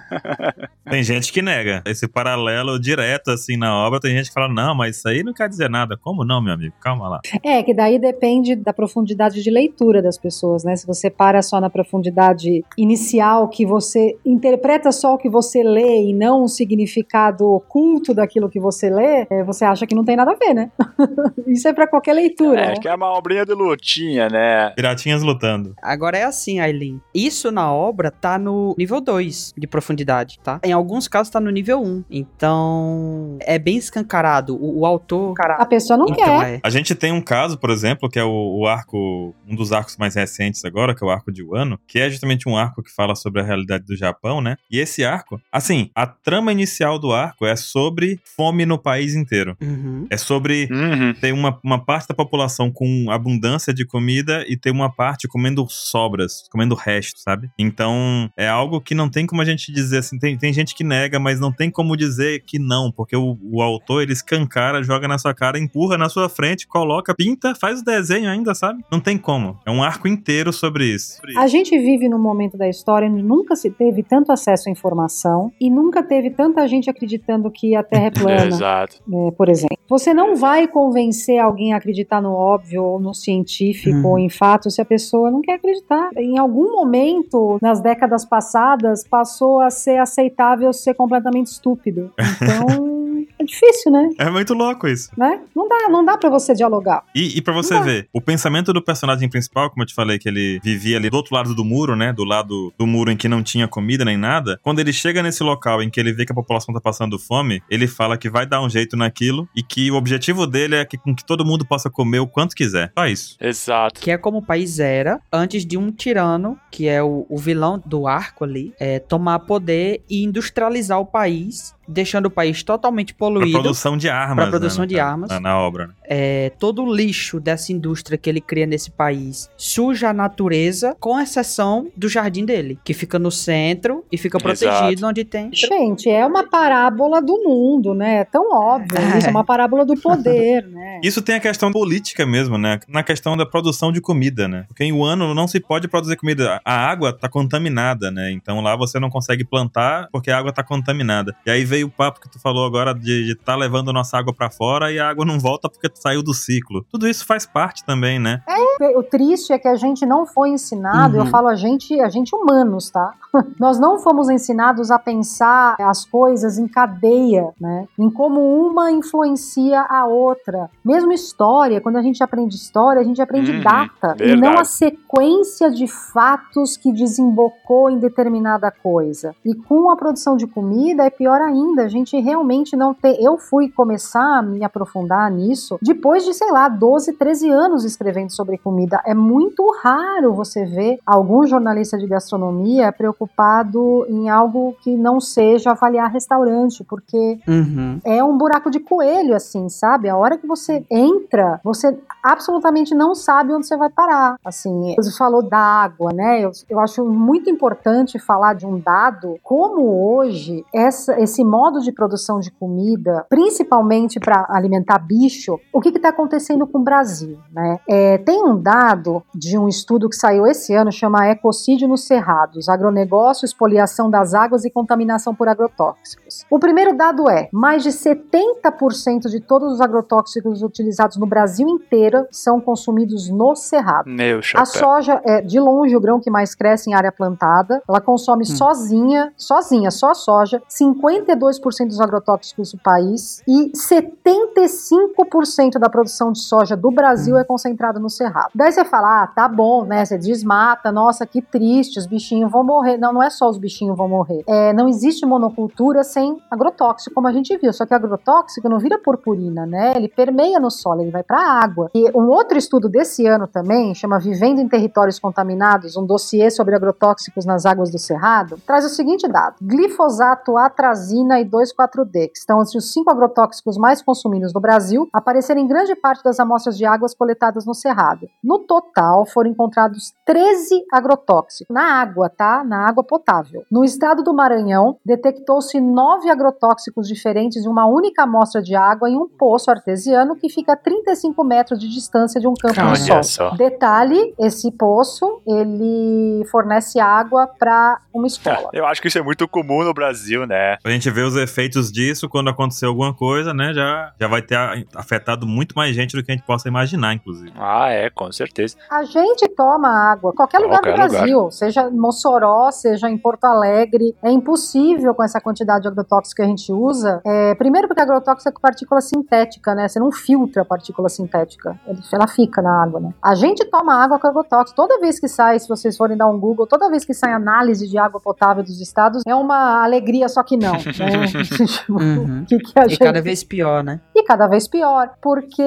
tem 0.89 1.03
gente 1.03 1.33
que 1.33 1.43
nega 1.43 1.83
esse 1.87 2.09
paralelo 2.09 2.79
direto, 2.79 3.31
assim, 3.31 3.57
na 3.57 3.75
obra. 3.75 4.01
Tem 4.09 4.17
gente 4.17 4.29
que 4.29 4.33
fala, 4.33 4.49
não, 4.49 4.75
mas 4.75 4.97
isso 4.97 5.07
aí 5.07 5.23
não 5.23 5.35
quer 5.35 5.51
dizer 5.51 5.69
nada. 5.69 5.95
Como 5.95 6.25
não, 6.25 6.41
meu 6.41 6.55
amigo? 6.55 6.75
Calma 6.81 7.09
lá. 7.11 7.21
É, 7.45 7.63
que 7.63 7.75
daí 7.75 7.99
depende 7.99 8.57
da 8.57 8.73
profundidade 8.73 9.43
de 9.43 9.51
leitura 9.51 10.01
das 10.01 10.17
pessoas, 10.17 10.65
né? 10.65 10.75
Se 10.77 10.87
você 10.87 11.11
para 11.11 11.43
só 11.43 11.61
na 11.61 11.69
profundidade 11.69 12.65
inicial, 12.79 13.49
que 13.49 13.67
você 13.67 14.17
interpreta 14.25 14.91
só 14.93 15.13
o 15.13 15.19
que 15.19 15.29
você 15.29 15.63
lê 15.63 16.07
e 16.07 16.15
não 16.15 16.45
o 16.45 16.49
significado 16.49 17.47
oculto 17.47 18.15
daquilo 18.15 18.49
que 18.49 18.59
você 18.59 18.89
lê, 18.89 19.27
é, 19.29 19.45
você 19.45 19.67
acha 19.67 19.87
que 19.87 19.95
não 19.95 20.07
tem 20.07 20.17
nada 20.17 20.33
a 20.33 20.37
ver, 20.37 20.55
né? 20.55 20.71
Isso 21.47 21.69
é 21.69 21.75
para 21.75 21.87
qualquer 21.87 22.15
leitura. 22.15 22.61
É, 22.63 22.69
né? 22.69 22.75
que 22.81 22.89
é 22.89 22.95
uma 22.95 23.13
obrinha 23.13 23.45
de 23.45 23.53
lutinha, 23.53 24.31
né? 24.31 24.71
Piratinhas 24.71 25.23
lutando. 25.23 25.75
Agora 25.83 26.17
é 26.17 26.25
assim, 26.25 26.61
Aileen. 26.61 26.99
Isso 27.15 27.53
na 27.53 27.71
obra 27.71 28.11
tá 28.11 28.39
no 28.39 28.75
nível 28.79 29.03
2 29.03 29.53
de 29.55 29.67
profundidade, 29.67 30.39
tá? 30.43 30.61
Em 30.65 30.73
alguns 30.73 31.07
casos 31.07 31.31
tá 31.31 31.39
no 31.39 31.51
nível 31.51 31.83
1. 31.83 31.85
Um. 31.87 32.05
Então, 32.11 33.37
é 33.43 33.59
bem 33.59 33.77
escancarado. 33.89 34.57
O, 34.57 34.81
o 34.81 34.87
autor. 34.87 35.35
A 35.41 35.67
pessoa 35.67 35.97
não 35.97 36.07
então, 36.07 36.41
quer. 36.41 36.55
É. 36.55 36.61
A 36.63 36.71
gente 36.71 36.95
tem 36.95 37.13
um 37.13 37.21
caso, 37.21 37.59
por 37.59 37.71
exemplo, 37.71 38.09
que 38.09 38.19
é 38.19 38.25
o, 38.25 38.61
o, 38.61 38.67
arco, 38.67 39.35
um 39.47 39.55
dos 39.55 39.73
arcos 39.73 39.97
mais 39.97 40.15
recentes 40.15 40.65
agora, 40.65 40.95
que 40.95 41.03
é 41.03 41.07
o 41.07 41.11
arco 41.11 41.33
de 41.33 41.43
Wano, 41.43 41.79
que 41.87 41.99
é 41.99 42.09
justamente 42.11 42.49
um 42.49 42.57
arco 42.57 42.83
que 42.83 42.91
fala 42.91 43.15
sobre 43.15 43.41
a 43.41 43.45
realidade 43.45 43.85
do 43.85 43.97
Japão, 43.97 44.41
né? 44.41 44.57
E 44.71 44.79
esse 44.79 45.05
arco, 45.05 45.41
assim, 45.51 45.91
a 45.95 46.07
trama 46.07 46.53
inicial 46.53 46.99
do 46.99 47.13
arco 47.13 47.47
é 47.47 47.57
sobre 47.57 48.21
fome 48.37 48.65
no 48.65 48.79
país 48.79 49.15
inteiro. 49.15 49.57
Uhum. 49.61 50.07
É 50.11 50.17
sobre 50.17 50.69
uhum. 50.71 51.15
ter 51.15 51.33
uma, 51.33 51.59
uma 51.65 51.85
parte 51.85 52.09
da 52.09 52.15
população 52.15 52.71
com 52.71 53.11
abundância 53.11 53.73
de 53.73 53.87
comida 53.87 54.45
e 54.49 54.57
ter 54.57 54.71
uma 54.71 54.91
parte 54.93 55.27
comendo 55.27 55.67
sobras, 55.69 56.45
comendo 56.51 56.75
resto, 56.75 57.21
sabe? 57.21 57.51
Então, 57.59 58.31
é 58.37 58.49
algo 58.49 58.81
que 58.81 58.95
não 58.95 59.09
tem 59.09 59.27
como 59.27 59.43
a 59.43 59.45
gente 59.45 59.73
dizer 59.73 59.99
assim, 59.99 60.19
tem, 60.19 60.37
tem 60.37 60.53
gente 60.53 60.75
que 60.75 60.85
nega, 60.85 61.19
mas 61.19 61.41
não 61.41 61.53
tem 61.53 61.71
como 61.71 61.97
dizer 61.97 62.43
que 62.47 62.59
não, 62.59 62.91
porque 62.91 63.17
o, 63.17 63.39
o 63.43 63.63
autor, 63.79 64.03
ele 64.03 64.13
escancara, 64.13 64.83
joga 64.83 65.09
na 65.09 65.19
sua 65.19 65.33
cara, 65.33 65.59
empurra 65.59 65.97
na 65.97 66.09
sua 66.09 66.29
frente, 66.29 66.67
coloca, 66.67 67.15
pinta, 67.15 67.55
faz 67.55 67.81
o 67.81 67.85
desenho 67.85 68.29
ainda, 68.29 68.55
sabe? 68.55 68.85
Não 68.91 69.01
tem 69.01 69.17
como. 69.17 69.59
É 69.65 69.71
um 69.71 69.83
arco 69.83 70.09
inteiro 70.09 70.53
sobre 70.53 70.87
isso. 70.87 71.21
A 71.37 71.47
gente 71.47 71.77
vive 71.79 72.09
num 72.09 72.19
momento 72.19 72.57
da 72.57 72.69
história 72.69 73.09
onde 73.09 73.23
nunca 73.23 73.57
se 73.57 73.71
teve 73.71 74.03
tanto 74.03 74.33
acesso 74.33 74.69
à 74.69 74.73
informação 74.73 75.53
e 75.61 75.71
nunca 75.71 76.03
teve 76.03 76.31
tanta 76.31 76.67
gente 76.67 76.91
acreditando 76.91 77.51
que 77.51 77.75
a 77.75 77.83
Terra 77.83 78.07
é 78.07 78.11
plana. 78.11 78.47
Exato. 78.47 78.97
É, 79.13 79.31
por 79.31 79.49
exemplo. 79.49 79.79
Você 79.89 80.13
não 80.13 80.37
vai 80.37 80.69
convencer 80.69 81.39
alguém 81.39 81.73
a 81.73 81.79
acreditar 81.79 82.21
no 82.21 82.33
óbvio 82.33 82.85
ou 82.85 83.01
no 83.01 83.15
científico 83.15 83.97
uhum. 83.99 84.07
ou 84.07 84.19
em 84.19 84.29
fato 84.29 84.71
se 84.71 84.83
a 84.83 84.85
pessoa 84.85 85.31
não 85.31 85.41
quer 85.41 85.55
acreditar. 85.55 86.11
Em 86.17 86.39
algum 86.39 86.73
momento, 86.73 87.59
nas 87.63 87.81
décadas 87.81 88.25
passadas, 88.25 89.07
passou 89.09 89.61
a 89.61 89.71
ser 89.71 89.99
aceitável 89.99 90.73
ser 90.73 90.95
completamente 90.95 91.47
estúpido. 91.47 92.13
Então, 92.41 93.08
é 93.39 93.45
difícil, 93.45 93.93
né? 93.93 94.11
É 94.19 94.31
muito 94.31 94.55
louco 94.55 94.87
isso. 94.89 95.11
Né? 95.17 95.41
Não 95.55 95.69
dá, 95.69 95.89
não 95.89 96.05
dá 96.05 96.17
para 96.19 96.29
você 96.29 96.55
dialogar. 96.55 97.05
E, 97.15 97.39
e 97.39 97.43
para 97.43 97.55
você 97.55 97.81
ver, 97.81 98.09
o 98.13 98.21
pensamento 98.21 98.73
do 98.73 98.83
personagem 98.83 99.29
principal, 99.29 99.71
como 99.71 99.83
eu 99.83 99.87
te 99.87 99.95
falei, 99.95 100.19
que 100.19 100.29
ele 100.29 100.61
vivia 100.63 100.97
ali 100.97 101.09
do 101.09 101.17
outro 101.17 101.35
lado 101.35 101.55
do 101.55 101.65
muro, 101.65 101.95
né? 101.95 102.13
Do 102.13 102.25
lado 102.25 102.73
do 102.79 102.87
muro 102.87 103.11
em 103.11 103.17
que 103.17 103.29
não 103.29 103.43
tinha 103.43 103.69
comida 103.69 104.05
nem 104.05 104.17
nada. 104.17 104.59
Quando 104.63 104.81
ele 104.81 104.93
chega 104.93 105.23
nesse 105.23 105.43
local 105.43 105.83
em 105.83 105.91
que 105.91 106.01
ele 106.01 106.13
vê 106.13 106.25
que 106.25 106.33
a 106.33 106.35
população 106.35 106.75
tá 106.75 106.81
passando 106.81 107.19
fome, 107.19 107.63
ele 107.71 107.87
fala 107.87 108.19
que 108.19 108.29
vai 108.29 108.47
dar 108.47 108.61
um 108.63 108.69
jeito 108.69 108.97
naquilo 108.97 109.49
e 109.55 109.63
que 109.63 109.91
o 109.91 109.95
objetivo 109.95 110.47
dele 110.47 110.77
é 110.77 110.85
que, 110.85 110.99
com 110.99 111.15
que 111.15 111.25
todo 111.25 111.45
mundo 111.45 111.65
possa 111.65 111.89
comer 111.89 112.19
o 112.19 112.27
quanto 112.27 112.57
quiser. 112.57 112.93
Só 112.99 113.07
isso. 113.07 113.37
Exato. 113.41 114.01
Que 114.01 114.11
é 114.11 114.19
como 114.19 114.39
o 114.39 114.43
país 114.45 114.79
era 114.79 115.21
antes 115.33 115.65
de 115.65 115.77
um 115.77 115.91
tirano, 115.91 116.59
que 116.71 116.89
é 116.89 117.03
o, 117.03 117.27
o 117.29 117.39
vilão 117.39 117.81
do 117.85 118.07
arco 118.07 118.45
ali, 118.45 118.73
é, 118.81 118.99
tomar 118.99 119.41
poder 119.41 120.03
e 120.09 120.25
industrializar 120.25 120.99
o 120.99 121.07
país 121.07 121.77
deixando 121.89 122.27
o 122.27 122.31
país 122.31 122.63
totalmente 122.63 123.15
poluído. 123.29 123.53
Pra 123.53 123.61
produção 123.61 123.97
de 123.97 124.09
armas. 124.09 124.37
Pra 124.37 124.47
produção 124.47 124.83
né, 124.83 124.87
de 124.87 124.99
armas. 124.99 125.31
Na, 125.31 125.41
na 125.41 125.59
obra. 125.59 125.89
Né? 125.89 125.95
É, 126.05 126.53
todo 126.59 126.83
o 126.83 126.95
lixo 126.95 127.39
dessa 127.39 127.73
indústria 127.73 128.19
que 128.19 128.29
ele 128.29 128.41
cria 128.41 128.67
nesse 128.67 128.91
país 128.91 129.51
suja 129.57 130.11
a 130.11 130.13
natureza, 130.13 130.97
com 130.99 131.21
exceção 131.21 131.89
do 131.97 132.09
jardim 132.09 132.45
dele, 132.45 132.79
que 132.83 132.95
fica 132.95 133.19
no 133.19 133.31
centro 133.31 134.05
e 134.11 134.17
fica 134.17 134.39
protegido 134.39 134.93
Exato. 134.93 135.07
onde 135.07 135.25
tem. 135.25 135.51
Gente, 135.53 136.09
é 136.09 136.25
uma 136.25 136.49
parábola 136.49 137.21
do 137.21 137.43
mundo, 137.43 137.95
né? 137.95 138.19
É 138.21 138.25
tão 138.25 138.51
óbvio. 138.53 138.99
É. 138.99 139.19
Isso 139.19 139.29
é 139.29 139.31
uma 139.31 139.45
parábola 139.45 139.85
do 139.85 139.95
poder, 140.01 140.67
né? 140.67 141.01
Isso 141.05 141.23
tem 141.23 141.37
a 141.37 141.41
questão 141.41 141.71
política 141.71 142.27
mesmo, 142.27 142.59
né? 142.59 142.81
Na 142.89 143.03
questão 143.03 143.37
da 143.37 143.45
produção 143.45 143.93
de 143.93 144.01
comida, 144.01 144.49
né? 144.49 144.65
Porque 144.67 144.85
em 144.85 144.99
ano 144.99 145.35
não 145.35 145.47
se 145.47 145.61
pode 145.61 145.87
produzir 145.87 146.17
comida. 146.17 146.61
A 146.65 146.75
água 146.75 147.13
tá 147.13 147.29
contaminada, 147.29 148.11
né? 148.11 148.33
Então 148.33 148.61
lá 148.61 148.75
você 148.77 148.99
não 148.99 149.11
consegue 149.11 149.45
plantar 149.45 150.09
porque 150.11 150.31
a 150.31 150.39
água 150.39 150.53
tá 150.53 150.63
contaminada. 150.63 151.35
E 151.47 151.51
aí 151.51 151.65
veio 151.65 151.87
o 151.87 151.91
papo 151.91 152.21
que 152.21 152.29
tu 152.29 152.41
falou 152.41 152.67
agora 152.67 152.95
de 152.95 153.18
estar 153.21 153.45
tá 153.45 153.57
levando 153.57 153.93
nossa 153.93 154.19
água 154.19 154.35
para 154.35 154.51
fora 154.51 154.93
e 154.93 154.99
a 154.99 155.09
água 155.09 155.25
não 155.25 155.39
volta 155.39 155.69
porque 155.69 155.91
saiu 155.95 156.23
do 156.23 156.35
ciclo. 156.35 156.85
Tudo 156.91 157.09
isso 157.09 157.27
faz 157.27 157.47
parte 157.47 157.85
também, 157.85 158.19
né? 158.19 158.43
É, 158.49 158.97
o 158.97 159.03
triste 159.03 159.53
é 159.53 159.59
que 159.59 159.69
a 159.69 159.77
gente 159.77 160.05
não 160.07 160.27
foi 160.27 160.51
ensinado, 160.51 161.17
uhum. 161.17 161.25
eu 161.25 161.27
falo 161.31 161.49
a 161.49 161.57
gente, 161.57 162.01
a 162.01 162.09
gente 162.09 162.35
humanos, 162.35 162.91
tá? 162.91 163.13
Nós 163.59 163.79
não 163.79 163.99
fomos 163.99 164.29
ensinados 164.29 164.91
a 164.91 164.99
pensar 164.99 165.77
as 165.81 166.05
coisas 166.05 166.59
em 166.59 166.69
cadeia, 166.69 167.49
né? 167.61 167.87
Em 167.99 168.11
como 168.11 168.41
uma 168.67 168.91
influencia 168.91 169.81
a 169.83 170.07
outra. 170.07 170.71
Mesmo 170.85 171.13
história, 171.13 171.81
quando 171.81 171.97
a 171.97 172.03
gente 172.03 172.23
aprende 172.23 172.55
história, 172.55 173.01
a 173.01 173.05
gente 173.05 173.21
aprende 173.21 173.53
uhum, 173.53 173.63
data 173.63 174.15
verdade. 174.15 174.33
e 174.33 174.37
não 174.37 174.59
a 174.59 174.65
sequência 174.65 175.71
de 175.71 175.87
fatos 175.87 176.77
que 176.77 176.93
desembocou 176.93 177.91
em 177.91 177.99
determinada 177.99 178.71
coisa. 178.71 179.35
E 179.45 179.55
com 179.55 179.91
a 179.91 179.97
produção 179.97 180.37
de 180.37 180.47
comida 180.47 181.05
é 181.05 181.11
pior 181.11 181.41
ainda 181.41 181.85
a 181.85 181.89
gente 181.89 182.19
realmente 182.19 182.77
não 182.77 182.95
ter. 182.95 183.08
Eu 183.19 183.39
fui 183.39 183.71
começar 183.71 184.39
a 184.39 184.43
me 184.43 184.65
aprofundar 184.65 185.31
nisso 185.31 185.79
depois 185.81 186.25
de, 186.25 186.35
sei 186.35 186.51
lá, 186.51 186.69
12, 186.69 187.15
13 187.15 187.51
anos 187.51 187.85
escrevendo 187.85 188.31
sobre 188.31 188.59
comida. 188.59 189.01
É 189.05 189.15
muito 189.15 189.67
raro 189.83 190.35
você 190.35 190.65
ver 190.65 190.99
algum 191.07 191.47
jornalista 191.47 191.99
de 191.99 192.07
gastronomia 192.07 192.93
preocupado 192.93 194.07
em 194.09 194.29
algo 194.29 194.77
que 194.83 194.97
não 194.97 195.21
seja 195.21 195.71
avaliar 195.71 196.11
restaurante, 196.11 196.85
porque 196.85 197.39
uhum. 197.47 198.01
é 198.05 198.23
um 198.23 198.37
buraco 198.37 198.71
de 198.71 198.81
coelho, 198.81 199.35
assim, 199.35 199.69
sabe? 199.69 200.09
A 200.09 200.17
hora 200.17 200.37
que 200.37 200.47
você 200.47 200.85
entra, 200.91 201.61
você 201.63 201.97
absolutamente 202.23 202.95
não 202.95 203.15
sabe 203.15 203.53
onde 203.53 203.67
você 203.67 203.77
vai 203.77 203.91
parar. 203.91 204.37
Assim, 204.45 204.95
você 204.97 205.17
falou 205.17 205.43
da 205.43 205.59
água, 205.59 206.13
né? 206.13 206.41
Eu, 206.45 206.51
eu 206.69 206.81
acho 206.81 207.05
muito 207.05 207.51
importante 207.51 208.19
falar 208.19 208.55
de 208.55 208.67
um 208.67 208.79
dado, 208.79 209.37
como 209.43 210.13
hoje 210.13 210.65
essa, 210.75 211.21
esse 211.21 211.45
modo 211.45 211.81
de 211.81 211.93
produção 211.93 212.41
de 212.41 212.51
comida, 212.51 212.98
principalmente 213.29 214.19
para 214.21 214.47
alimentar 214.49 214.99
bicho, 214.99 215.59
o 215.73 215.81
que 215.81 215.89
está 215.89 216.09
acontecendo 216.09 216.67
com 216.67 216.79
o 216.79 216.83
Brasil? 216.83 217.39
Né? 217.53 217.79
É, 217.89 218.19
tem 218.19 218.43
um 218.43 218.61
dado 218.61 219.23
de 219.35 219.59
um 219.59 219.69
estudo 219.69 220.09
que 220.09 220.17
saiu 220.17 220.47
esse 220.47 220.75
ano, 220.75 220.91
chama 220.93 221.29
Ecocídio 221.29 221.89
nos 221.89 222.05
Cerrados, 222.05 222.69
agronegócio, 222.69 223.45
expoliação 223.45 224.11
das 224.11 224.35
águas 224.35 224.65
e 224.65 224.71
contaminação 224.71 225.35
por 225.35 225.49
agrotóxicos. 225.49 226.45
O 226.51 226.59
primeiro 226.59 226.97
dado 226.97 227.29
é, 227.29 227.49
mais 227.53 227.83
de 227.83 227.91
70% 227.91 229.29
de 229.29 229.41
todos 229.41 229.73
os 229.75 229.81
agrotóxicos 229.81 230.63
utilizados 230.63 231.17
no 231.17 231.27
Brasil 231.27 231.69
inteiro 231.69 232.27
são 232.31 232.61
consumidos 232.61 233.29
no 233.29 233.55
cerrado. 233.55 234.09
Meu 234.09 234.41
A 234.55 234.65
soja 234.65 235.21
é, 235.25 235.41
de 235.41 235.59
longe, 235.59 235.97
o 235.97 236.01
grão 236.01 236.21
que 236.21 236.31
mais 236.31 236.55
cresce 236.55 236.91
em 236.91 236.95
área 236.95 237.13
plantada, 237.13 237.83
ela 237.89 238.01
consome 238.01 238.43
hum. 238.43 238.57
sozinha, 238.57 239.33
sozinha, 239.37 239.91
só 239.91 240.11
a 240.11 240.15
soja, 240.15 240.63
52 240.69 241.59
42% 241.59 241.89
dos 241.89 242.01
agrotóxicos 242.01 242.75
país 242.89 243.43
e 243.47 243.71
75% 243.77 245.79
da 245.79 245.91
produção 245.91 246.33
de 246.33 246.41
soja 246.41 246.75
do 246.75 246.91
Brasil 246.91 247.37
é 247.37 247.45
concentrada 247.45 248.01
no 248.01 248.09
Cerrado. 248.09 248.49
Daí 248.55 248.73
você 248.73 248.83
fala, 248.83 249.25
ah, 249.25 249.27
tá 249.27 249.47
bom, 249.47 249.85
né? 249.85 250.07
Você 250.07 250.17
desmata, 250.17 250.91
nossa, 250.91 251.27
que 251.27 251.43
triste, 251.43 251.99
os 251.99 252.07
bichinhos 252.07 252.51
vão 252.51 252.65
morrer. 252.65 252.97
Não, 252.97 253.13
não 253.13 253.23
é 253.23 253.29
só 253.29 253.51
os 253.51 253.59
bichinhos 253.59 253.95
vão 253.95 254.09
morrer. 254.09 254.43
É, 254.47 254.73
não 254.73 254.89
existe 254.89 255.27
monocultura 255.27 256.03
sem 256.03 256.41
agrotóxico, 256.51 257.15
como 257.15 257.29
a 257.29 257.33
gente 257.33 257.55
viu. 257.59 257.75
Só 257.75 257.85
que 257.85 257.93
agrotóxico 257.93 258.71
não 258.71 258.79
vira 258.79 258.99
purpurina, 258.99 259.67
né? 259.67 259.93
Ele 259.95 260.09
permeia 260.09 260.59
no 260.59 260.71
solo, 260.71 261.03
ele 261.03 261.11
vai 261.11 261.23
para 261.23 261.37
a 261.37 261.63
água. 261.63 261.91
E 261.95 262.11
um 262.17 262.31
outro 262.31 262.57
estudo 262.57 262.89
desse 262.89 263.27
ano 263.27 263.47
também, 263.47 263.95
chama 263.95 264.19
Vivendo 264.19 264.61
em 264.61 264.69
Territórios 264.69 265.19
Contaminados, 265.19 265.95
um 265.95 266.07
dossiê 266.07 266.51
sobre 266.51 266.75
agrotóxicos 266.75 267.45
nas 267.45 267.67
águas 267.67 267.91
do 267.91 267.99
Cerrado, 267.99 268.59
traz 268.67 268.87
o 268.87 268.89
seguinte 268.89 269.29
dado: 269.29 269.57
glifosato, 269.61 270.57
atrazina 270.57 271.39
e 271.39 271.45
2,4-D, 271.45 272.29
que 272.29 272.39
estão 272.39 272.59
os 272.79 272.93
cinco 272.93 273.11
agrotóxicos 273.11 273.77
mais 273.77 274.03
consumidos 274.03 274.53
no 274.53 274.61
Brasil 274.61 275.09
apareceram 275.13 275.61
em 275.61 275.67
grande 275.67 275.95
parte 275.95 276.23
das 276.23 276.41
amostras 276.41 276.77
de 276.77 276.85
águas 276.85 277.15
coletadas 277.15 277.67
no 277.67 277.75
Cerrado. 277.75 278.27
No 278.43 278.61
total, 278.61 279.27
foram 279.27 279.51
encontrados 279.51 280.13
13 280.25 280.85
agrotóxicos 280.93 281.75
na 281.75 282.01
água, 282.01 282.29
tá? 282.29 282.65
Na 282.65 282.87
água 282.89 283.03
potável. 283.05 283.63
No 283.71 283.85
estado 283.85 284.23
do 284.23 284.33
Maranhão, 284.35 284.97
detectou-se 285.05 285.81
nove 285.81 286.31
agrotóxicos 286.31 287.07
diferentes 287.07 287.65
em 287.65 287.69
uma 287.69 287.87
única 287.87 288.23
amostra 288.23 288.63
de 288.63 288.75
água 288.75 289.09
em 289.11 289.17
um 289.17 289.29
poço 289.29 289.71
artesiano 289.71 290.37
que 290.37 290.49
fica 290.49 290.73
a 290.73 290.77
35 290.77 291.43
metros 291.45 291.79
de 291.79 291.89
distância 291.89 292.41
de 292.41 292.47
um 292.47 292.55
campo 292.55 292.81
Olha 292.81 292.93
de 292.93 293.07
sol. 293.07 293.23
só. 293.23 293.51
Detalhe, 293.57 294.35
esse 294.39 294.71
poço, 294.73 295.41
ele 295.47 296.45
fornece 296.51 297.01
água 297.01 297.47
para 297.47 298.01
uma 298.13 298.27
escola. 298.29 298.71
Eu 298.73 298.87
acho 298.87 299.01
que 299.01 299.09
isso 299.09 299.19
é 299.19 299.23
muito 299.23 299.47
comum 299.49 299.83
no 299.85 299.93
Brasil, 299.95 300.47
né? 300.47 300.77
A 300.85 300.91
gente 300.91 301.11
vê 301.11 301.23
os 301.23 301.37
efeitos 301.37 301.91
disso 301.91 302.29
quando 302.29 302.49
acontecer 302.69 302.87
alguma 302.87 303.13
coisa, 303.15 303.53
né? 303.55 303.73
Já, 303.75 304.13
já 304.21 304.29
vai 304.29 304.43
ter 304.43 304.57
a- 304.57 304.75
afetado 304.95 305.47
muito 305.47 305.75
mais 305.75 305.95
gente 305.95 306.17
do 306.17 306.23
que 306.23 306.31
a 306.31 306.35
gente 306.35 306.45
possa 306.47 306.69
imaginar, 306.69 307.15
inclusive. 307.15 307.53
Ah, 307.57 307.89
é, 307.89 308.11
com 308.11 308.31
certeza. 308.31 308.77
A 308.91 309.03
gente 309.05 309.49
toma 309.49 309.89
água, 309.89 310.33
qualquer 310.33 310.59
lugar 310.59 310.81
Qualquer 310.81 310.93
do 310.93 311.11
Brasil, 311.11 311.51
seja 311.51 311.89
em 311.89 311.97
Mossoró, 311.97 312.71
seja 312.71 313.09
em 313.11 313.17
Porto 313.19 313.45
Alegre. 313.45 314.15
É 314.23 314.31
impossível 314.31 315.15
com 315.15 315.23
essa 315.23 315.41
quantidade 315.41 315.83
de 315.83 315.89
agrotóxico 315.89 316.37
que 316.37 316.43
a 316.43 316.47
gente 316.47 316.73
usa. 316.73 317.21
É, 317.25 317.55
primeiro 317.55 317.89
porque 317.89 318.01
agrotóxico 318.03 318.49
é 318.57 318.61
partícula 318.61 319.01
sintética, 319.01 319.75
né? 319.75 319.89
Você 319.89 319.99
não 319.99 320.13
filtra 320.13 320.63
a 320.63 320.65
partícula 320.65 321.09
sintética. 321.09 321.79
Ela 322.13 322.27
fica 322.29 322.61
na 322.63 322.83
água, 322.83 323.01
né? 323.01 323.15
A 323.23 323.35
gente 323.35 323.65
toma 323.65 323.95
água 324.03 324.19
com 324.19 324.27
agrotóxico. 324.27 324.77
Toda 324.77 325.01
vez 325.01 325.19
que 325.19 325.29
sai, 325.29 325.59
se 325.59 325.69
vocês 325.69 325.97
forem 325.97 326.17
dar 326.17 326.29
um 326.29 326.39
Google, 326.39 326.67
toda 326.67 326.89
vez 326.91 327.05
que 327.05 327.15
sai 327.15 327.33
análise 327.33 327.89
de 327.89 327.99
água 327.99 328.21
potável 328.21 328.63
dos 328.63 328.81
estados, 328.81 329.23
é 329.27 329.35
uma 329.35 329.83
alegria, 329.83 330.29
só 330.29 330.43
que 330.43 330.57
não. 330.57 330.73
né? 330.73 330.79
Uhum. 331.89 332.45
Que, 332.49 332.59
que 332.59 332.79
a 332.79 332.87
E 332.87 332.89
gente 332.91 332.99
cada 332.99 333.21
vez 333.23 333.45
pior, 333.45 333.85
né? 333.85 334.01
e 334.15 334.23
cada 334.25 334.47
vez 334.49 334.67
pior, 334.67 335.11
porque 335.23 335.63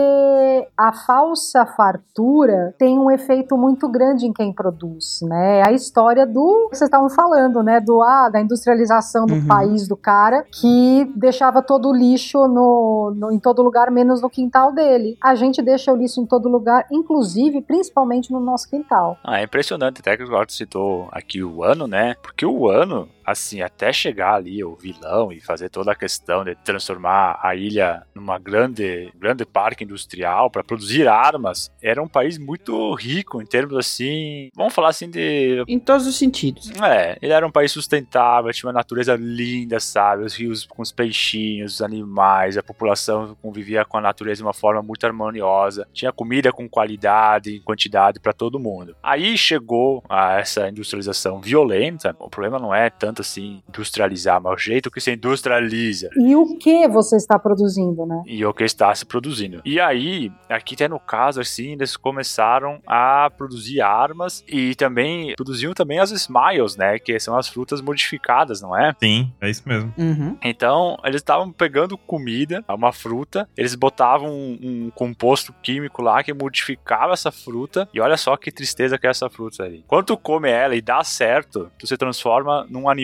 a 0.77 0.91
falsa 0.91 1.65
fartura 1.65 2.75
tem 2.77 2.97
um 2.99 3.09
efeito 3.09 3.57
muito 3.57 3.87
grande 3.87 4.25
em 4.25 4.33
quem 4.33 4.51
produz, 4.53 5.19
né? 5.23 5.59
É 5.59 5.67
A 5.67 5.71
história 5.71 6.25
do 6.27 6.67
que 6.69 6.75
vocês 6.77 6.87
estavam 6.87 7.09
falando, 7.09 7.63
né? 7.63 7.79
Do 7.79 8.01
ah, 8.01 8.29
da 8.29 8.41
industrialização 8.41 9.25
do 9.25 9.35
Uhum. 9.35 9.47
país 9.47 9.87
do 9.87 9.95
cara 9.95 10.43
que 10.59 11.09
deixava 11.15 11.61
todo 11.61 11.89
o 11.89 11.93
lixo 11.95 12.47
no, 12.47 13.13
no- 13.15 13.31
em 13.31 13.39
todo 13.39 13.61
lugar, 13.61 13.89
menos 13.89 14.21
no 14.21 14.29
quintal 14.29 14.73
dele. 14.73 15.17
A 15.23 15.33
gente 15.35 15.61
deixa 15.61 15.91
o 15.93 15.95
lixo 15.95 16.19
em 16.19 16.25
todo 16.25 16.49
lugar, 16.49 16.85
inclusive, 16.91 17.61
principalmente 17.61 18.31
no 18.31 18.39
nosso 18.39 18.69
quintal. 18.69 19.17
Ah, 19.23 19.39
é 19.39 19.43
impressionante 19.43 19.99
até 20.01 20.17
que 20.17 20.23
o 20.23 20.25
Eduardo 20.25 20.51
citou 20.51 21.07
aqui 21.11 21.43
o 21.43 21.63
ano, 21.63 21.87
né? 21.87 22.15
Porque 22.21 22.45
o 22.45 22.67
ano, 22.69 23.07
assim, 23.31 23.61
até 23.61 23.91
chegar 23.91 24.35
ali 24.35 24.63
o 24.63 24.75
vilão 24.75 25.31
e 25.31 25.39
fazer 25.39 25.69
toda 25.69 25.91
a 25.91 25.95
questão 25.95 26.43
de 26.43 26.55
transformar 26.55 27.39
a 27.41 27.55
ilha 27.55 28.03
numa 28.13 28.37
grande, 28.37 29.11
grande 29.17 29.45
parque 29.45 29.83
industrial 29.83 30.49
para 30.49 30.63
produzir 30.63 31.07
armas, 31.07 31.71
era 31.81 32.01
um 32.01 32.07
país 32.07 32.37
muito 32.37 32.93
rico 32.93 33.41
em 33.41 33.45
termos 33.45 33.77
assim, 33.77 34.49
vamos 34.55 34.73
falar 34.73 34.89
assim 34.89 35.09
de 35.09 35.63
Em 35.67 35.79
todos 35.79 36.05
os 36.07 36.15
sentidos. 36.17 36.71
é, 36.81 37.17
ele 37.21 37.33
era 37.33 37.45
um 37.45 37.51
país 37.51 37.71
sustentável, 37.71 38.51
tinha 38.51 38.67
uma 38.67 38.73
natureza 38.73 39.15
linda, 39.15 39.79
sabe? 39.79 40.23
Os 40.23 40.35
rios 40.35 40.65
com 40.65 40.81
os 40.81 40.91
peixinhos, 40.91 41.75
os 41.75 41.81
animais, 41.81 42.57
a 42.57 42.63
população 42.63 43.35
convivia 43.41 43.85
com 43.85 43.97
a 43.97 44.01
natureza 44.01 44.37
de 44.37 44.43
uma 44.43 44.53
forma 44.53 44.81
muito 44.81 45.05
harmoniosa, 45.05 45.87
tinha 45.93 46.11
comida 46.11 46.51
com 46.51 46.67
qualidade 46.69 47.51
e 47.51 47.59
quantidade 47.59 48.19
para 48.19 48.33
todo 48.33 48.59
mundo. 48.59 48.95
Aí 49.01 49.37
chegou 49.37 50.03
a 50.09 50.39
essa 50.39 50.69
industrialização 50.69 51.39
violenta, 51.39 52.15
o 52.19 52.29
problema 52.29 52.59
não 52.59 52.73
é 52.73 52.89
tanto 52.89 53.20
assim 53.22 53.61
industrializar, 53.69 54.41
mas 54.41 54.53
o 54.53 54.57
jeito 54.57 54.91
que 54.91 54.99
se 54.99 55.11
industrializa 55.14 56.10
E 56.18 56.35
o 56.35 56.57
que 56.57 56.88
você 56.88 57.15
está 57.15 57.39
produzindo, 57.39 58.06
né? 58.06 58.22
e 58.26 58.45
o 58.45 58.53
que 58.53 58.64
está 58.64 58.93
se 58.93 59.06
produzindo. 59.06 59.61
E 59.64 59.80
aí, 59.80 60.31
aqui 60.49 60.76
até 60.76 60.88
no 60.88 60.99
caso, 60.99 61.39
assim, 61.39 61.73
eles 61.73 61.95
começaram 61.95 62.80
a 62.88 63.30
produzir 63.30 63.81
armas 63.81 64.43
e 64.48 64.76
também 64.76 65.34
produziam 65.35 65.73
também 65.73 65.99
as 65.99 66.11
smiles, 66.11 66.76
né? 66.76 66.98
Que 66.99 67.19
são 67.19 67.38
as 67.38 67.48
frutas 67.48 67.81
modificadas, 67.81 68.61
não 68.61 68.77
é? 68.77 68.95
Sim, 68.99 69.31
é 69.39 69.49
isso 69.49 69.64
mesmo. 69.65 69.93
Uhum. 69.98 70.38
Então, 70.41 70.98
eles 71.03 71.22
estavam 71.22 71.52
pegando 71.52 71.98
comida, 71.98 72.64
uma 72.69 72.91
fruta, 72.91 73.48
eles 73.56 73.76
botavam 73.76 74.30
um, 74.30 74.60
um 74.61 74.91
composto 74.91 75.53
químico 75.61 76.02
lá 76.02 76.23
que 76.23 76.34
modificava 76.34 77.14
essa 77.14 77.31
fruta, 77.31 77.88
e 77.93 77.99
olha 77.99 78.18
só 78.18 78.35
que 78.38 78.52
tristeza 78.52 78.98
que 78.98 79.07
é 79.07 79.10
essa 79.10 79.30
fruta 79.30 79.64
aí. 79.64 79.84
Quando 79.88 80.06
tu 80.07 80.18
come 80.18 80.49
ela 80.49 80.76
e 80.76 80.81
dá 80.81 81.03
certo, 81.03 81.72
tu 81.77 81.85
se 81.85 81.98
transforma 81.98 82.65
num 82.69 82.89
animal 82.89 83.00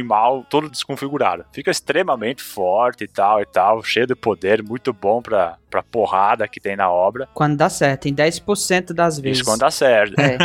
todo 0.50 0.70
desconfigurado. 0.70 1.46
Fica 1.52 1.72
extremamente 1.72 2.42
forte 2.44 3.04
e 3.04 3.08
tal 3.08 3.42
e 3.42 3.46
tal, 3.46 3.84
cheio 3.84 4.08
de 4.08 4.16
poder, 4.16 4.64
muito 4.64 4.94
bom 4.94 5.22
pra, 5.22 5.58
pra 5.70 5.84
porrada 5.84 6.48
que 6.48 6.60
tem 6.60 6.76
na 6.76 6.90
obra. 6.92 7.28
Quando 7.34 7.58
dá 7.58 7.70
certo, 7.70 8.08
em 8.08 8.14
10% 8.16 8.94
das 8.94 9.20
vezes. 9.20 9.40
Isso 9.42 9.46
quando 9.46 9.60
dá 9.60 9.72
certo. 9.72 10.20
É, 10.20 10.38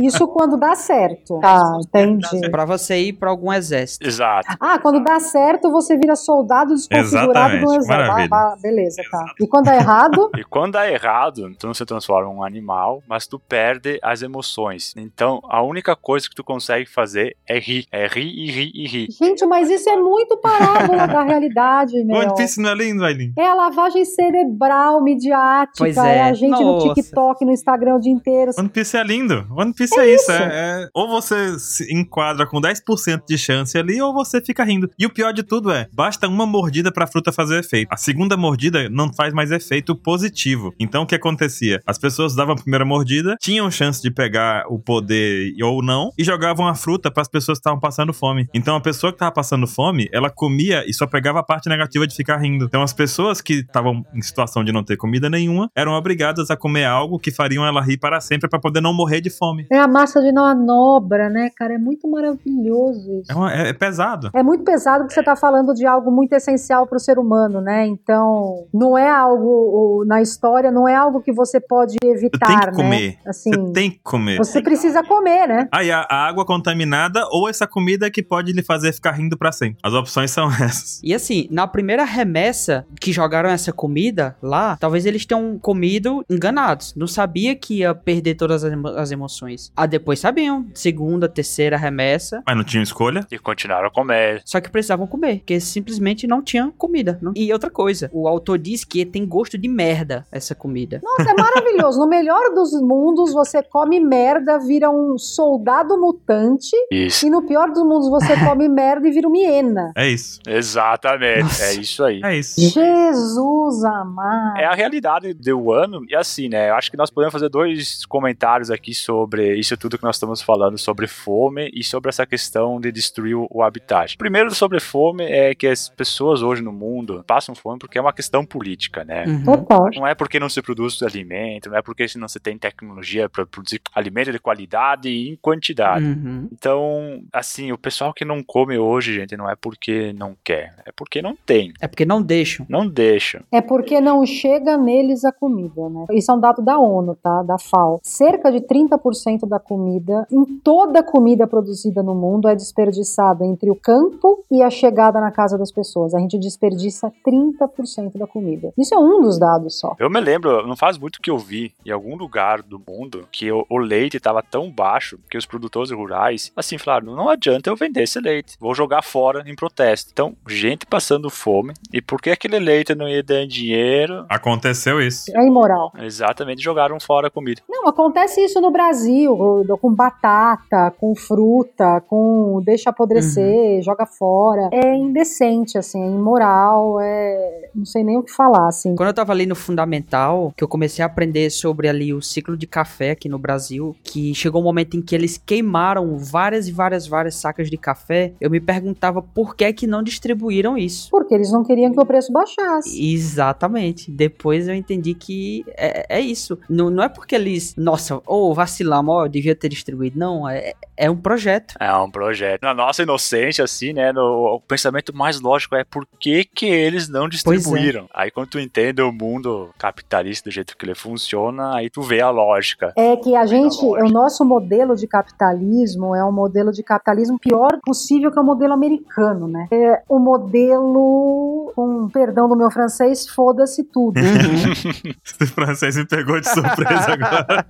Isso 0.00 0.28
quando 0.28 0.56
dá 0.56 0.74
certo. 0.74 1.40
Tá, 1.40 1.60
entendi. 1.80 2.50
pra 2.50 2.64
você 2.64 2.98
ir 2.98 3.12
pra 3.14 3.30
algum 3.30 3.52
exército. 3.52 4.06
Exato. 4.06 4.46
Ah, 4.60 4.78
quando 4.78 5.02
dá 5.02 5.18
certo, 5.20 5.70
você 5.70 5.96
vira 5.96 6.16
soldado 6.16 6.74
desconfigurado 6.74 7.58
do 7.58 7.64
exército. 7.74 7.88
maravilha. 7.88 8.28
Ah, 8.32 8.52
ah, 8.52 8.56
beleza, 8.60 9.02
tá. 9.10 9.24
E 9.40 9.46
quando 9.46 9.66
dá 9.66 9.76
errado, 9.76 10.30
E 10.36 10.44
quando 10.44 10.72
dá 10.72 10.90
errado, 10.90 11.54
tu 11.58 11.66
não 11.66 11.74
se 11.74 11.84
transforma 11.84 12.30
em 12.30 12.34
um 12.36 12.42
animal, 12.42 13.02
mas 13.08 13.26
tu 13.26 13.38
perde 13.38 13.98
as 14.02 14.22
emoções. 14.22 14.92
Então, 14.96 15.40
a 15.48 15.62
única 15.62 15.94
coisa 15.96 16.28
que 16.28 16.34
tu 16.34 16.44
consegue 16.44 16.86
fazer 16.86 17.36
é 17.46 17.58
rir. 17.58 17.86
É 17.90 18.06
rir 18.06 18.28
e 18.28 18.50
rir 18.50 18.70
e 18.74 18.86
rir. 18.86 18.93
Gente, 19.10 19.44
mas 19.46 19.70
isso 19.70 19.88
é 19.88 19.96
muito 19.96 20.36
parábola 20.38 21.06
da 21.06 21.22
realidade, 21.22 21.92
meu. 22.04 22.16
One 22.16 22.34
Piece 22.34 22.60
não 22.60 22.70
é 22.70 22.74
lindo, 22.74 23.04
Aileen? 23.04 23.32
É 23.38 23.46
a 23.46 23.54
lavagem 23.54 24.04
cerebral, 24.04 25.02
midiática, 25.02 25.78
Pois 25.78 25.96
é. 25.96 26.16
é. 26.18 26.22
a 26.22 26.32
gente 26.34 26.50
Nossa. 26.50 26.86
no 26.88 26.94
TikTok, 26.94 27.44
no 27.44 27.52
Instagram 27.52 27.96
o 27.96 28.00
dia 28.00 28.12
inteiro. 28.12 28.52
One 28.58 28.68
Piece 28.68 28.96
é 28.96 29.02
lindo. 29.04 29.46
One 29.56 29.72
Piece 29.72 29.98
é, 29.98 30.14
isso. 30.14 30.30
é- 30.32 30.84
é- 30.84 30.88
ou 30.94 31.08
você 31.08 31.58
se 31.58 31.92
enquadra 31.94 32.46
com 32.46 32.60
10% 32.60 33.22
de 33.26 33.36
chance 33.38 33.76
ali, 33.78 34.00
ou 34.00 34.12
você 34.12 34.40
fica 34.40 34.64
rindo. 34.64 34.90
E 34.98 35.06
o 35.06 35.10
pior 35.12 35.32
de 35.32 35.42
tudo 35.42 35.70
é, 35.70 35.86
basta 35.92 36.28
uma 36.28 36.46
mordida 36.46 36.92
pra 36.92 37.06
fruta 37.06 37.32
fazer 37.32 37.60
efeito. 37.60 37.88
A 37.90 37.96
segunda 37.96 38.36
mordida 38.36 38.88
não 38.88 39.12
faz 39.12 39.32
mais 39.32 39.50
efeito 39.50 39.94
positivo. 39.96 40.72
Então 40.78 41.02
o 41.02 41.06
que 41.06 41.14
acontecia? 41.14 41.80
As 41.86 41.98
pessoas 41.98 42.34
davam 42.34 42.54
a 42.54 42.56
primeira 42.56 42.84
mordida, 42.84 43.36
tinham 43.40 43.70
chance 43.70 44.00
de 44.02 44.10
pegar 44.10 44.64
o 44.68 44.78
poder 44.78 45.52
ou 45.62 45.82
não, 45.82 46.10
e 46.18 46.24
jogavam 46.24 46.66
a 46.66 46.74
fruta 46.74 47.10
pras 47.10 47.28
pessoas 47.28 47.58
que 47.58 47.60
estavam 47.60 47.80
passando 47.80 48.12
fome. 48.12 48.46
Então 48.54 48.76
a 48.76 48.80
pessoa 48.84 49.12
que 49.12 49.18
tava 49.18 49.32
passando 49.32 49.66
fome, 49.66 50.08
ela 50.12 50.30
comia 50.30 50.84
e 50.88 50.92
só 50.94 51.06
pegava 51.06 51.40
a 51.40 51.42
parte 51.42 51.68
negativa 51.68 52.06
de 52.06 52.14
ficar 52.14 52.36
rindo. 52.36 52.66
Então 52.66 52.82
as 52.82 52.92
pessoas 52.92 53.40
que 53.40 53.54
estavam 53.60 54.04
em 54.14 54.22
situação 54.22 54.62
de 54.62 54.70
não 54.72 54.84
ter 54.84 54.96
comida 54.96 55.28
nenhuma 55.30 55.70
eram 55.74 55.92
obrigadas 55.92 56.50
a 56.50 56.56
comer 56.56 56.84
algo 56.84 57.18
que 57.18 57.32
fariam 57.32 57.64
ela 57.66 57.80
rir 57.80 57.96
para 57.98 58.20
sempre 58.20 58.48
pra 58.48 58.58
poder 58.60 58.80
não 58.80 58.92
morrer 58.94 59.20
de 59.20 59.30
fome. 59.30 59.66
É 59.72 59.78
a 59.78 59.88
massa 59.88 60.20
de 60.20 60.32
manobra, 60.32 61.28
né, 61.30 61.50
cara? 61.56 61.74
É 61.74 61.78
muito 61.78 62.08
maravilhoso 62.08 63.20
isso. 63.20 63.32
É, 63.32 63.34
uma- 63.34 63.52
é- 63.52 63.68
é 63.70 63.72
pesado. 63.72 64.30
É 64.34 64.42
muito 64.42 64.64
pesado 64.64 65.06
que 65.06 65.12
você 65.14 65.20
está 65.20 65.34
falando 65.34 65.72
de 65.74 65.86
algo 65.86 66.10
muito 66.10 66.32
essencial 66.34 66.86
para 66.86 66.96
o 66.96 67.00
ser 67.00 67.18
humano, 67.18 67.60
né? 67.60 67.86
Então, 67.86 68.66
não 68.72 68.96
é 68.98 69.10
algo 69.10 70.04
na 70.06 70.20
história, 70.20 70.70
não 70.70 70.86
é 70.88 70.94
algo 70.94 71.20
que 71.22 71.32
você 71.32 71.60
pode 71.60 71.96
Você 72.02 72.10
evitar, 72.10 72.46
tem 72.46 72.60
que 72.60 72.66
né? 72.66 72.72
comer. 72.72 73.18
Assim, 73.26 73.50
Você 73.50 73.72
tem 73.72 73.90
que 73.90 74.00
comer. 74.02 74.36
você 74.38 74.60
precisa 74.62 75.02
comer, 75.02 75.46
né? 75.48 75.68
Aí 75.72 75.90
a, 75.90 76.06
a 76.10 76.26
água 76.28 76.44
contaminada 76.44 77.24
ou 77.30 77.48
essa 77.48 77.66
comida 77.66 78.10
que 78.10 78.22
pode 78.22 78.52
lhe 78.52 78.62
fazer 78.62 78.73
ficar 78.82 79.12
rindo 79.12 79.36
pra 79.36 79.52
sempre. 79.52 79.78
As 79.82 79.92
opções 79.92 80.30
são 80.30 80.48
essas. 80.52 81.00
E 81.02 81.14
assim, 81.14 81.46
na 81.50 81.66
primeira 81.66 82.04
remessa 82.04 82.86
que 83.00 83.12
jogaram 83.12 83.48
essa 83.48 83.72
comida 83.72 84.36
lá, 84.42 84.76
talvez 84.76 85.06
eles 85.06 85.24
tenham 85.26 85.58
comido 85.58 86.24
enganados. 86.28 86.94
Não 86.96 87.06
sabia 87.06 87.54
que 87.54 87.78
ia 87.78 87.94
perder 87.94 88.34
todas 88.34 88.64
as, 88.64 88.72
emo- 88.72 88.88
as 88.88 89.10
emoções. 89.10 89.72
Ah, 89.76 89.86
depois 89.86 90.18
sabiam. 90.20 90.66
Segunda, 90.74 91.28
terceira 91.28 91.76
remessa. 91.76 92.42
Mas 92.46 92.56
não 92.56 92.64
tinha 92.64 92.82
escolha. 92.82 93.26
E 93.30 93.38
continuaram 93.38 93.88
a 93.88 93.90
comer. 93.90 94.42
Só 94.44 94.60
que 94.60 94.70
precisavam 94.70 95.06
comer, 95.06 95.38
porque 95.38 95.60
simplesmente 95.60 96.26
não 96.26 96.42
tinha 96.42 96.72
comida. 96.76 97.18
não- 97.22 97.32
E 97.36 97.52
outra 97.52 97.70
coisa, 97.70 98.10
o 98.12 98.26
autor 98.28 98.58
diz 98.58 98.84
que 98.84 99.04
tem 99.04 99.26
gosto 99.26 99.56
de 99.58 99.68
merda 99.68 100.26
essa 100.32 100.54
comida. 100.54 101.00
Nossa, 101.02 101.30
é 101.30 101.34
maravilhoso. 101.34 101.98
No 101.98 102.08
melhor 102.08 102.54
dos 102.54 102.72
mundos, 102.80 103.32
você 103.32 103.62
come 103.62 104.00
merda, 104.00 104.58
vira 104.58 104.90
um 104.90 105.16
soldado 105.18 105.98
mutante. 106.00 106.70
Isso. 106.90 107.26
E 107.26 107.30
no 107.30 107.42
pior 107.42 107.70
dos 107.70 107.82
mundos, 107.84 108.08
você 108.08 108.36
come 108.44 108.63
merda 108.68 109.08
e 109.08 109.12
vira 109.12 109.28
uma 109.28 109.36
hiena. 109.36 109.92
É 109.96 110.08
isso. 110.08 110.40
Exatamente. 110.46 111.42
Nossa. 111.42 111.64
É 111.64 111.74
isso 111.74 112.04
aí. 112.04 112.20
É 112.24 112.36
isso. 112.36 112.60
Jesus 112.60 113.84
amado. 113.84 114.58
É 114.58 114.64
a 114.66 114.74
realidade 114.74 115.32
do 115.34 115.72
ano, 115.72 116.04
e 116.08 116.14
assim, 116.14 116.48
né? 116.48 116.70
Eu 116.70 116.74
acho 116.74 116.90
que 116.90 116.96
nós 116.96 117.10
podemos 117.10 117.32
fazer 117.32 117.48
dois 117.48 118.04
comentários 118.06 118.70
aqui 118.70 118.94
sobre 118.94 119.54
isso 119.56 119.76
tudo 119.76 119.98
que 119.98 120.04
nós 120.04 120.16
estamos 120.16 120.40
falando, 120.42 120.78
sobre 120.78 121.06
fome 121.06 121.70
e 121.74 121.82
sobre 121.82 122.08
essa 122.08 122.26
questão 122.26 122.80
de 122.80 122.90
destruir 122.92 123.34
o- 123.36 123.62
habitat. 123.62 124.16
Primeiro, 124.16 124.54
sobre 124.54 124.78
fome, 124.80 125.24
é 125.24 125.54
que 125.54 125.66
as 125.66 125.88
pessoas 125.88 126.42
hoje 126.42 126.62
no 126.62 126.72
mundo 126.72 127.24
passam 127.26 127.54
fome 127.54 127.78
porque 127.78 127.98
é 127.98 128.00
uma 128.00 128.12
questão 128.12 128.44
política, 128.44 129.04
né? 129.04 129.24
Uhum. 129.26 129.66
Não 129.96 130.06
é 130.06 130.14
porque 130.14 130.38
não 130.38 130.48
se 130.48 130.60
produz 130.62 131.02
alimento, 131.02 131.70
não 131.70 131.76
é 131.78 131.82
porque 131.82 132.06
não 132.16 132.28
se 132.28 132.38
tem 132.38 132.58
tecnologia 132.58 133.28
para 133.28 133.46
produzir 133.46 133.80
alimento 133.94 134.30
de 134.32 134.38
qualidade 134.38 135.08
e 135.08 135.30
em 135.30 135.36
quantidade. 135.36 136.04
Uhum. 136.04 136.48
Então, 136.52 137.22
assim, 137.32 137.72
o 137.72 137.78
pessoal 137.78 138.12
que 138.12 138.24
não 138.24 138.42
come 138.54 138.78
hoje, 138.78 139.12
gente, 139.12 139.36
não 139.36 139.50
é 139.50 139.56
porque 139.56 140.12
não 140.12 140.36
quer, 140.44 140.76
é 140.86 140.92
porque 140.92 141.20
não 141.20 141.34
tem. 141.34 141.72
É 141.80 141.88
porque 141.88 142.04
não 142.04 142.22
deixam. 142.22 142.64
Não 142.68 142.86
deixam. 142.86 143.40
É 143.50 143.60
porque 143.60 144.00
não 144.00 144.24
chega 144.24 144.76
neles 144.76 145.24
a 145.24 145.32
comida, 145.32 145.88
né? 145.88 146.06
Isso 146.12 146.30
é 146.30 146.34
um 146.34 146.38
dado 146.38 146.62
da 146.62 146.78
ONU, 146.78 147.16
tá? 147.20 147.42
Da 147.42 147.58
FAO. 147.58 147.98
Cerca 148.00 148.52
de 148.52 148.60
30% 148.60 149.48
da 149.48 149.58
comida, 149.58 150.24
em 150.30 150.44
toda 150.60 151.00
a 151.00 151.02
comida 151.02 151.48
produzida 151.48 152.00
no 152.00 152.14
mundo, 152.14 152.46
é 152.46 152.54
desperdiçada 152.54 153.44
entre 153.44 153.72
o 153.72 153.74
campo 153.74 154.44
e 154.48 154.62
a 154.62 154.70
chegada 154.70 155.20
na 155.20 155.32
casa 155.32 155.58
das 155.58 155.72
pessoas. 155.72 156.14
A 156.14 156.20
gente 156.20 156.38
desperdiça 156.38 157.12
30% 157.26 158.16
da 158.16 158.28
comida. 158.28 158.72
Isso 158.78 158.94
é 158.94 158.98
um 158.98 159.20
dos 159.20 159.36
dados 159.36 159.80
só. 159.80 159.96
Eu 159.98 160.08
me 160.08 160.20
lembro, 160.20 160.64
não 160.64 160.76
faz 160.76 160.96
muito 160.96 161.20
que 161.20 161.28
eu 161.28 161.38
vi 161.38 161.72
em 161.84 161.90
algum 161.90 162.14
lugar 162.14 162.62
do 162.62 162.78
mundo 162.78 163.26
que 163.32 163.50
o, 163.50 163.66
o 163.68 163.78
leite 163.78 164.16
estava 164.16 164.44
tão 164.44 164.70
baixo 164.70 165.18
que 165.28 165.36
os 165.36 165.44
produtores 165.44 165.90
rurais, 165.90 166.52
assim, 166.54 166.78
falaram: 166.78 167.16
não 167.16 167.28
adianta 167.28 167.68
eu 167.68 167.74
vender 167.74 168.04
esse 168.04 168.20
leite, 168.20 168.43
vou 168.60 168.74
jogar 168.74 169.02
fora 169.02 169.42
em 169.46 169.54
protesto. 169.54 170.10
Então, 170.12 170.34
gente 170.48 170.86
passando 170.86 171.30
fome, 171.30 171.74
e 171.92 172.00
por 172.00 172.20
que 172.20 172.30
aquele 172.30 172.58
leite 172.58 172.94
não 172.94 173.08
ia 173.08 173.22
dar 173.22 173.46
dinheiro? 173.46 174.26
Aconteceu 174.28 175.00
isso. 175.00 175.30
É 175.36 175.46
imoral. 175.46 175.92
Exatamente, 175.98 176.62
jogaram 176.62 176.98
fora 177.00 177.28
a 177.28 177.30
comida. 177.30 177.62
Não, 177.68 177.88
acontece 177.88 178.40
isso 178.44 178.60
no 178.60 178.70
Brasil, 178.70 179.36
com 179.80 179.92
batata, 179.92 180.92
com 180.98 181.14
fruta, 181.14 182.00
com 182.08 182.62
deixa 182.64 182.90
apodrecer, 182.90 183.82
joga 183.82 184.06
fora. 184.06 184.68
É 184.72 184.94
indecente, 184.94 185.78
assim, 185.78 186.02
é 186.02 186.06
imoral, 186.06 187.00
é. 187.00 187.70
Não 187.74 187.84
sei 187.84 188.04
nem 188.04 188.16
o 188.16 188.22
que 188.22 188.32
falar, 188.32 188.68
assim. 188.68 188.94
Quando 188.94 189.08
eu 189.08 189.14
tava 189.14 189.32
ali 189.32 189.46
no 189.46 189.54
fundamental, 189.54 190.52
que 190.56 190.62
eu 190.62 190.68
comecei 190.68 191.02
a 191.02 191.06
aprender 191.06 191.50
sobre 191.50 191.88
ali 191.88 192.14
o 192.14 192.22
ciclo 192.22 192.56
de 192.56 192.66
café 192.66 193.10
aqui 193.10 193.28
no 193.28 193.38
Brasil, 193.38 193.96
que 194.04 194.34
chegou 194.34 194.60
um 194.60 194.64
momento 194.64 194.96
em 194.96 195.02
que 195.02 195.14
eles 195.14 195.36
queimaram 195.36 196.16
várias 196.18 196.68
e 196.68 196.72
várias, 196.72 197.06
várias 197.06 197.34
sacas 197.34 197.70
de 197.70 197.76
café, 197.76 198.32
eu 198.40 198.50
me 198.50 198.60
perguntava 198.60 199.22
por 199.22 199.54
que 199.54 199.72
que 199.72 199.86
não 199.86 200.02
distribuíram 200.02 200.76
isso. 200.76 201.10
Porque 201.10 201.34
eles 201.34 201.52
não 201.52 201.64
queriam 201.64 201.92
que 201.92 202.00
o 202.00 202.06
preço 202.06 202.32
baixasse. 202.32 203.12
Exatamente. 203.12 204.10
Depois 204.10 204.68
eu 204.68 204.74
entendi 204.74 205.14
que 205.14 205.64
é, 205.76 206.18
é 206.18 206.20
isso. 206.20 206.58
Não, 206.68 206.90
não 206.90 207.02
é 207.02 207.08
porque 207.08 207.34
eles, 207.34 207.74
nossa, 207.76 208.16
ou 208.26 208.50
oh, 208.50 208.54
vacilamos, 208.54 209.22
eu 209.22 209.28
devia 209.28 209.54
ter 209.54 209.68
distribuído. 209.68 210.18
Não, 210.18 210.48
é, 210.48 210.72
é 210.96 211.10
um 211.10 211.16
projeto. 211.16 211.74
É 211.80 211.94
um 211.96 212.10
projeto. 212.10 212.62
Na 212.62 212.74
nossa 212.74 213.02
inocência, 213.02 213.64
assim, 213.64 213.92
né, 213.92 214.12
no, 214.12 214.56
o 214.56 214.60
pensamento 214.60 215.14
mais 215.14 215.40
lógico 215.40 215.74
é 215.76 215.84
por 215.84 216.06
que 216.18 216.44
que 216.44 216.66
eles 216.66 217.08
não 217.08 217.28
distribuíram. 217.28 218.04
É. 218.04 218.24
Aí 218.24 218.30
quando 218.30 218.48
tu 218.48 218.58
entende 218.58 219.02
o 219.02 219.12
mundo 219.12 219.70
capitalista 219.78 220.48
do 220.48 220.52
jeito 220.52 220.76
que 220.76 220.84
ele 220.84 220.94
funciona, 220.94 221.76
aí 221.76 221.90
tu 221.90 222.02
vê 222.02 222.20
a 222.20 222.30
lógica. 222.30 222.92
É 222.96 223.16
que 223.16 223.34
a 223.34 223.46
gente, 223.46 223.76
o 223.84 224.08
nosso 224.08 224.44
modelo 224.44 224.96
de 224.96 225.06
capitalismo 225.06 226.14
é 226.14 226.24
um 226.24 226.32
modelo 226.32 226.72
de 226.72 226.82
capitalismo 226.82 227.38
pior 227.38 227.78
possível 227.84 228.23
que 228.30 228.38
o 228.38 228.44
modelo 228.44 228.72
americano, 228.72 229.48
né? 229.48 229.66
É 229.70 230.02
o 230.08 230.18
modelo, 230.18 231.72
com 231.74 232.08
perdão 232.08 232.48
do 232.48 232.56
meu 232.56 232.70
francês, 232.70 233.28
foda-se 233.28 233.84
tudo. 233.84 234.18
Uhum. 234.18 235.12
o 235.42 235.46
francês 235.46 235.96
me 235.96 236.06
pegou 236.06 236.40
de 236.40 236.48
surpresa 236.48 237.12
agora. 237.12 237.64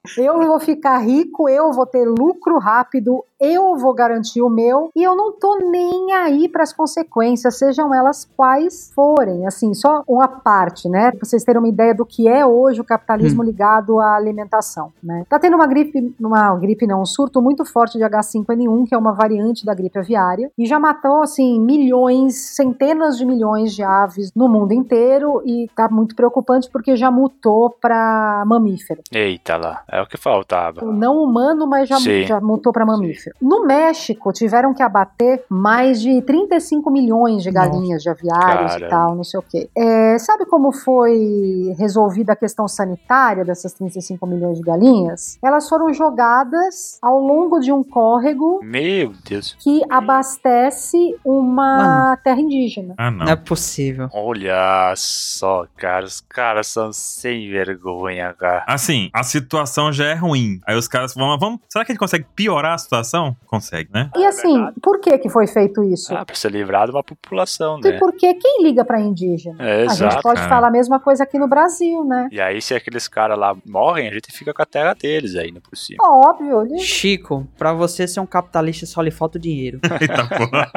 eu 0.16 0.38
vou 0.46 0.60
ficar 0.60 0.98
rico, 0.98 1.48
eu 1.48 1.72
vou 1.72 1.86
ter 1.86 2.04
lucro 2.06 2.58
rápido, 2.58 3.24
eu 3.40 3.76
vou 3.76 3.94
garantir 3.94 4.42
o 4.42 4.50
meu 4.50 4.90
e 4.94 5.02
eu 5.02 5.16
não 5.16 5.32
tô 5.32 5.56
nem 5.58 6.12
aí 6.12 6.48
para 6.48 6.62
as 6.62 6.72
consequências, 6.72 7.58
sejam 7.58 7.94
elas 7.94 8.28
quais 8.36 8.92
forem. 8.94 9.46
Assim, 9.46 9.72
só 9.72 10.04
uma 10.06 10.28
parte, 10.28 10.88
né? 10.88 11.10
Pra 11.10 11.24
vocês 11.24 11.42
terem 11.42 11.58
uma 11.58 11.68
ideia 11.68 11.94
do 11.94 12.04
que 12.04 12.28
é 12.28 12.44
hoje 12.44 12.80
o 12.80 12.84
capitalismo 12.84 13.42
hum. 13.42 13.46
ligado 13.46 13.98
à 13.98 14.14
alimentação, 14.14 14.92
né? 15.02 15.24
Tá 15.28 15.38
tendo 15.38 15.56
uma 15.56 15.66
gripe, 15.66 16.14
uma 16.20 16.54
gripe 16.56 16.86
não, 16.86 17.00
um 17.00 17.06
surto 17.06 17.40
muito 17.40 17.64
forte 17.64 17.96
de 17.96 18.04
H5N1, 18.04 18.88
que 18.88 18.94
é 18.94 18.98
uma 18.98 19.12
variante 19.12 19.64
da 19.64 19.74
gripe 19.74 19.98
aviária, 19.98 20.50
e 20.58 20.66
já 20.66 20.78
matou, 20.78 21.22
assim, 21.22 21.58
milhões, 21.60 22.54
centenas 22.54 23.16
de 23.16 23.24
milhões 23.24 23.74
de 23.74 23.82
aves 23.82 24.30
no 24.34 24.48
mundo 24.48 24.72
inteiro 24.72 25.42
e 25.46 25.68
tá 25.74 25.88
muito 25.88 26.14
preocupante 26.14 26.68
porque 26.70 26.96
já 26.96 27.10
mutou 27.10 27.70
para 27.70 28.44
mamífero. 28.46 29.02
Eita 29.12 29.56
lá, 29.56 29.82
é 29.90 30.02
o 30.02 30.06
que 30.06 30.16
faltava. 30.16 30.82
Não 30.84 31.22
humano, 31.22 31.66
mas 31.66 31.88
já, 31.88 31.98
já 31.98 32.40
mutou 32.40 32.72
para 32.72 32.84
mamífero. 32.84 33.29
No 33.40 33.66
México, 33.66 34.32
tiveram 34.32 34.72
que 34.74 34.82
abater 34.82 35.44
mais 35.48 36.00
de 36.00 36.20
35 36.22 36.90
milhões 36.90 37.42
de 37.42 37.50
galinhas 37.50 38.04
Nossa, 38.04 38.22
de 38.22 38.28
aviários 38.30 38.72
cara. 38.72 38.86
e 38.86 38.88
tal, 38.88 39.14
não 39.14 39.24
sei 39.24 39.40
o 39.40 39.42
quê. 39.42 39.68
É, 39.76 40.18
sabe 40.18 40.46
como 40.46 40.72
foi 40.72 41.74
resolvida 41.78 42.32
a 42.32 42.36
questão 42.36 42.66
sanitária 42.68 43.44
dessas 43.44 43.72
35 43.74 44.26
milhões 44.26 44.58
de 44.58 44.64
galinhas? 44.64 45.38
Elas 45.42 45.68
foram 45.68 45.92
jogadas 45.92 46.98
ao 47.02 47.18
longo 47.18 47.60
de 47.60 47.72
um 47.72 47.82
córrego. 47.82 48.60
Meu 48.62 49.12
Deus. 49.28 49.56
Que 49.60 49.82
abastece 49.90 51.16
uma 51.24 52.16
terra 52.22 52.40
indígena. 52.40 52.94
Ah, 52.96 53.10
não. 53.10 53.24
Não 53.24 53.32
é 53.32 53.36
possível. 53.36 54.08
Olha 54.12 54.92
só, 54.96 55.66
cara. 55.76 56.04
Os 56.04 56.20
caras 56.20 56.66
são 56.66 56.92
sem 56.92 57.50
vergonha, 57.50 58.34
cara. 58.34 58.64
Assim, 58.66 59.10
a 59.12 59.22
situação 59.22 59.92
já 59.92 60.06
é 60.06 60.14
ruim. 60.14 60.60
Aí 60.66 60.76
os 60.76 60.88
caras 60.88 61.14
vão, 61.14 61.38
vamos. 61.38 61.60
Será 61.68 61.84
que 61.84 61.92
a 61.92 61.94
gente 61.94 62.00
consegue 62.00 62.26
piorar 62.34 62.74
a 62.74 62.78
situação? 62.78 63.19
População? 63.20 63.36
Consegue, 63.46 63.90
né? 63.92 64.10
E 64.16 64.24
assim, 64.24 64.64
é 64.64 64.72
por 64.80 65.00
que 65.00 65.18
que 65.18 65.28
foi 65.28 65.46
feito 65.46 65.82
isso? 65.82 66.14
Ah, 66.14 66.24
pra 66.24 66.34
ser 66.34 66.50
livrado 66.50 66.92
uma 66.92 67.02
população, 67.02 67.78
né? 67.78 67.90
E 67.90 67.98
porque 67.98 68.34
quem 68.34 68.62
liga 68.62 68.84
pra 68.84 69.00
indígena? 69.00 69.56
É, 69.58 69.86
a 69.86 69.94
gente 69.94 70.20
pode 70.22 70.40
falar 70.48 70.68
a 70.68 70.70
mesma 70.70 70.98
coisa 70.98 71.24
aqui 71.24 71.38
no 71.38 71.48
Brasil, 71.48 72.04
né? 72.04 72.28
E 72.30 72.40
aí, 72.40 72.60
se 72.62 72.74
aqueles 72.74 73.06
caras 73.08 73.38
lá 73.38 73.54
morrem, 73.66 74.08
a 74.08 74.12
gente 74.12 74.32
fica 74.32 74.54
com 74.54 74.62
a 74.62 74.66
terra 74.66 74.94
deles 74.94 75.34
ainda 75.36 75.60
por 75.60 75.76
cima. 75.76 76.02
Óbvio. 76.02 76.62
Ele... 76.62 76.78
Chico, 76.78 77.46
pra 77.58 77.72
você 77.72 78.06
ser 78.06 78.20
um 78.20 78.26
capitalista 78.26 78.86
só 78.86 79.02
lhe 79.02 79.10
falta 79.10 79.38
o 79.38 79.40
dinheiro. 79.40 79.80
Eita 80.00 80.26
porra. 80.26 80.70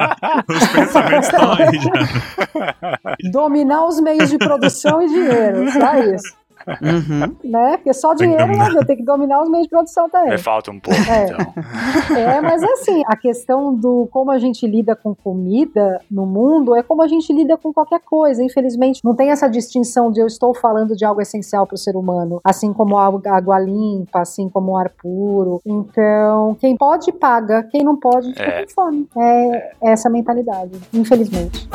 Os 0.48 0.68
pensamentos 0.68 1.26
estão 1.26 1.52
aí 1.52 1.78
já. 1.78 2.98
Dominar 3.30 3.86
os 3.86 4.00
meios 4.00 4.28
de 4.30 4.38
produção 4.38 5.00
e 5.02 5.08
dinheiro, 5.08 5.70
só 5.70 5.94
isso. 5.98 6.43
Uhum. 6.66 7.34
Né? 7.44 7.76
Porque 7.76 7.92
só 7.92 8.14
dinheiro 8.14 8.46
né? 8.46 8.84
tem 8.86 8.96
que 8.96 9.02
dominar 9.04 9.42
os 9.42 9.48
meios 9.48 9.66
de 9.66 9.70
produção 9.70 10.08
também. 10.08 10.30
Me 10.30 10.38
falta 10.38 10.70
um 10.70 10.80
pouco, 10.80 10.98
é. 11.00 11.24
então. 11.24 11.54
É, 12.16 12.40
mas 12.40 12.62
assim, 12.62 13.02
a 13.06 13.16
questão 13.16 13.74
do 13.74 14.08
como 14.10 14.30
a 14.30 14.38
gente 14.38 14.66
lida 14.66 14.96
com 14.96 15.14
comida 15.14 16.00
no 16.10 16.26
mundo 16.26 16.74
é 16.74 16.82
como 16.82 17.02
a 17.02 17.06
gente 17.06 17.32
lida 17.32 17.56
com 17.56 17.72
qualquer 17.72 18.00
coisa. 18.00 18.42
Infelizmente, 18.42 19.00
não 19.04 19.14
tem 19.14 19.30
essa 19.30 19.48
distinção 19.48 20.10
de 20.10 20.20
eu 20.20 20.26
estou 20.26 20.54
falando 20.54 20.96
de 20.96 21.04
algo 21.04 21.20
essencial 21.20 21.66
para 21.66 21.74
o 21.74 21.78
ser 21.78 21.96
humano, 21.96 22.40
assim 22.44 22.72
como 22.72 22.96
a 22.96 23.06
água 23.26 23.58
limpa, 23.58 24.20
assim 24.20 24.48
como 24.48 24.72
o 24.72 24.76
ar 24.76 24.90
puro. 24.90 25.60
Então, 25.64 26.56
quem 26.60 26.76
pode, 26.76 27.12
paga. 27.12 27.62
Quem 27.64 27.82
não 27.82 27.96
pode, 27.96 28.28
fica 28.28 28.42
é. 28.42 28.64
com 28.64 28.70
fome. 28.70 29.08
É, 29.16 29.72
é 29.82 29.92
essa 29.92 30.08
mentalidade, 30.10 30.78
infelizmente. 30.92 31.68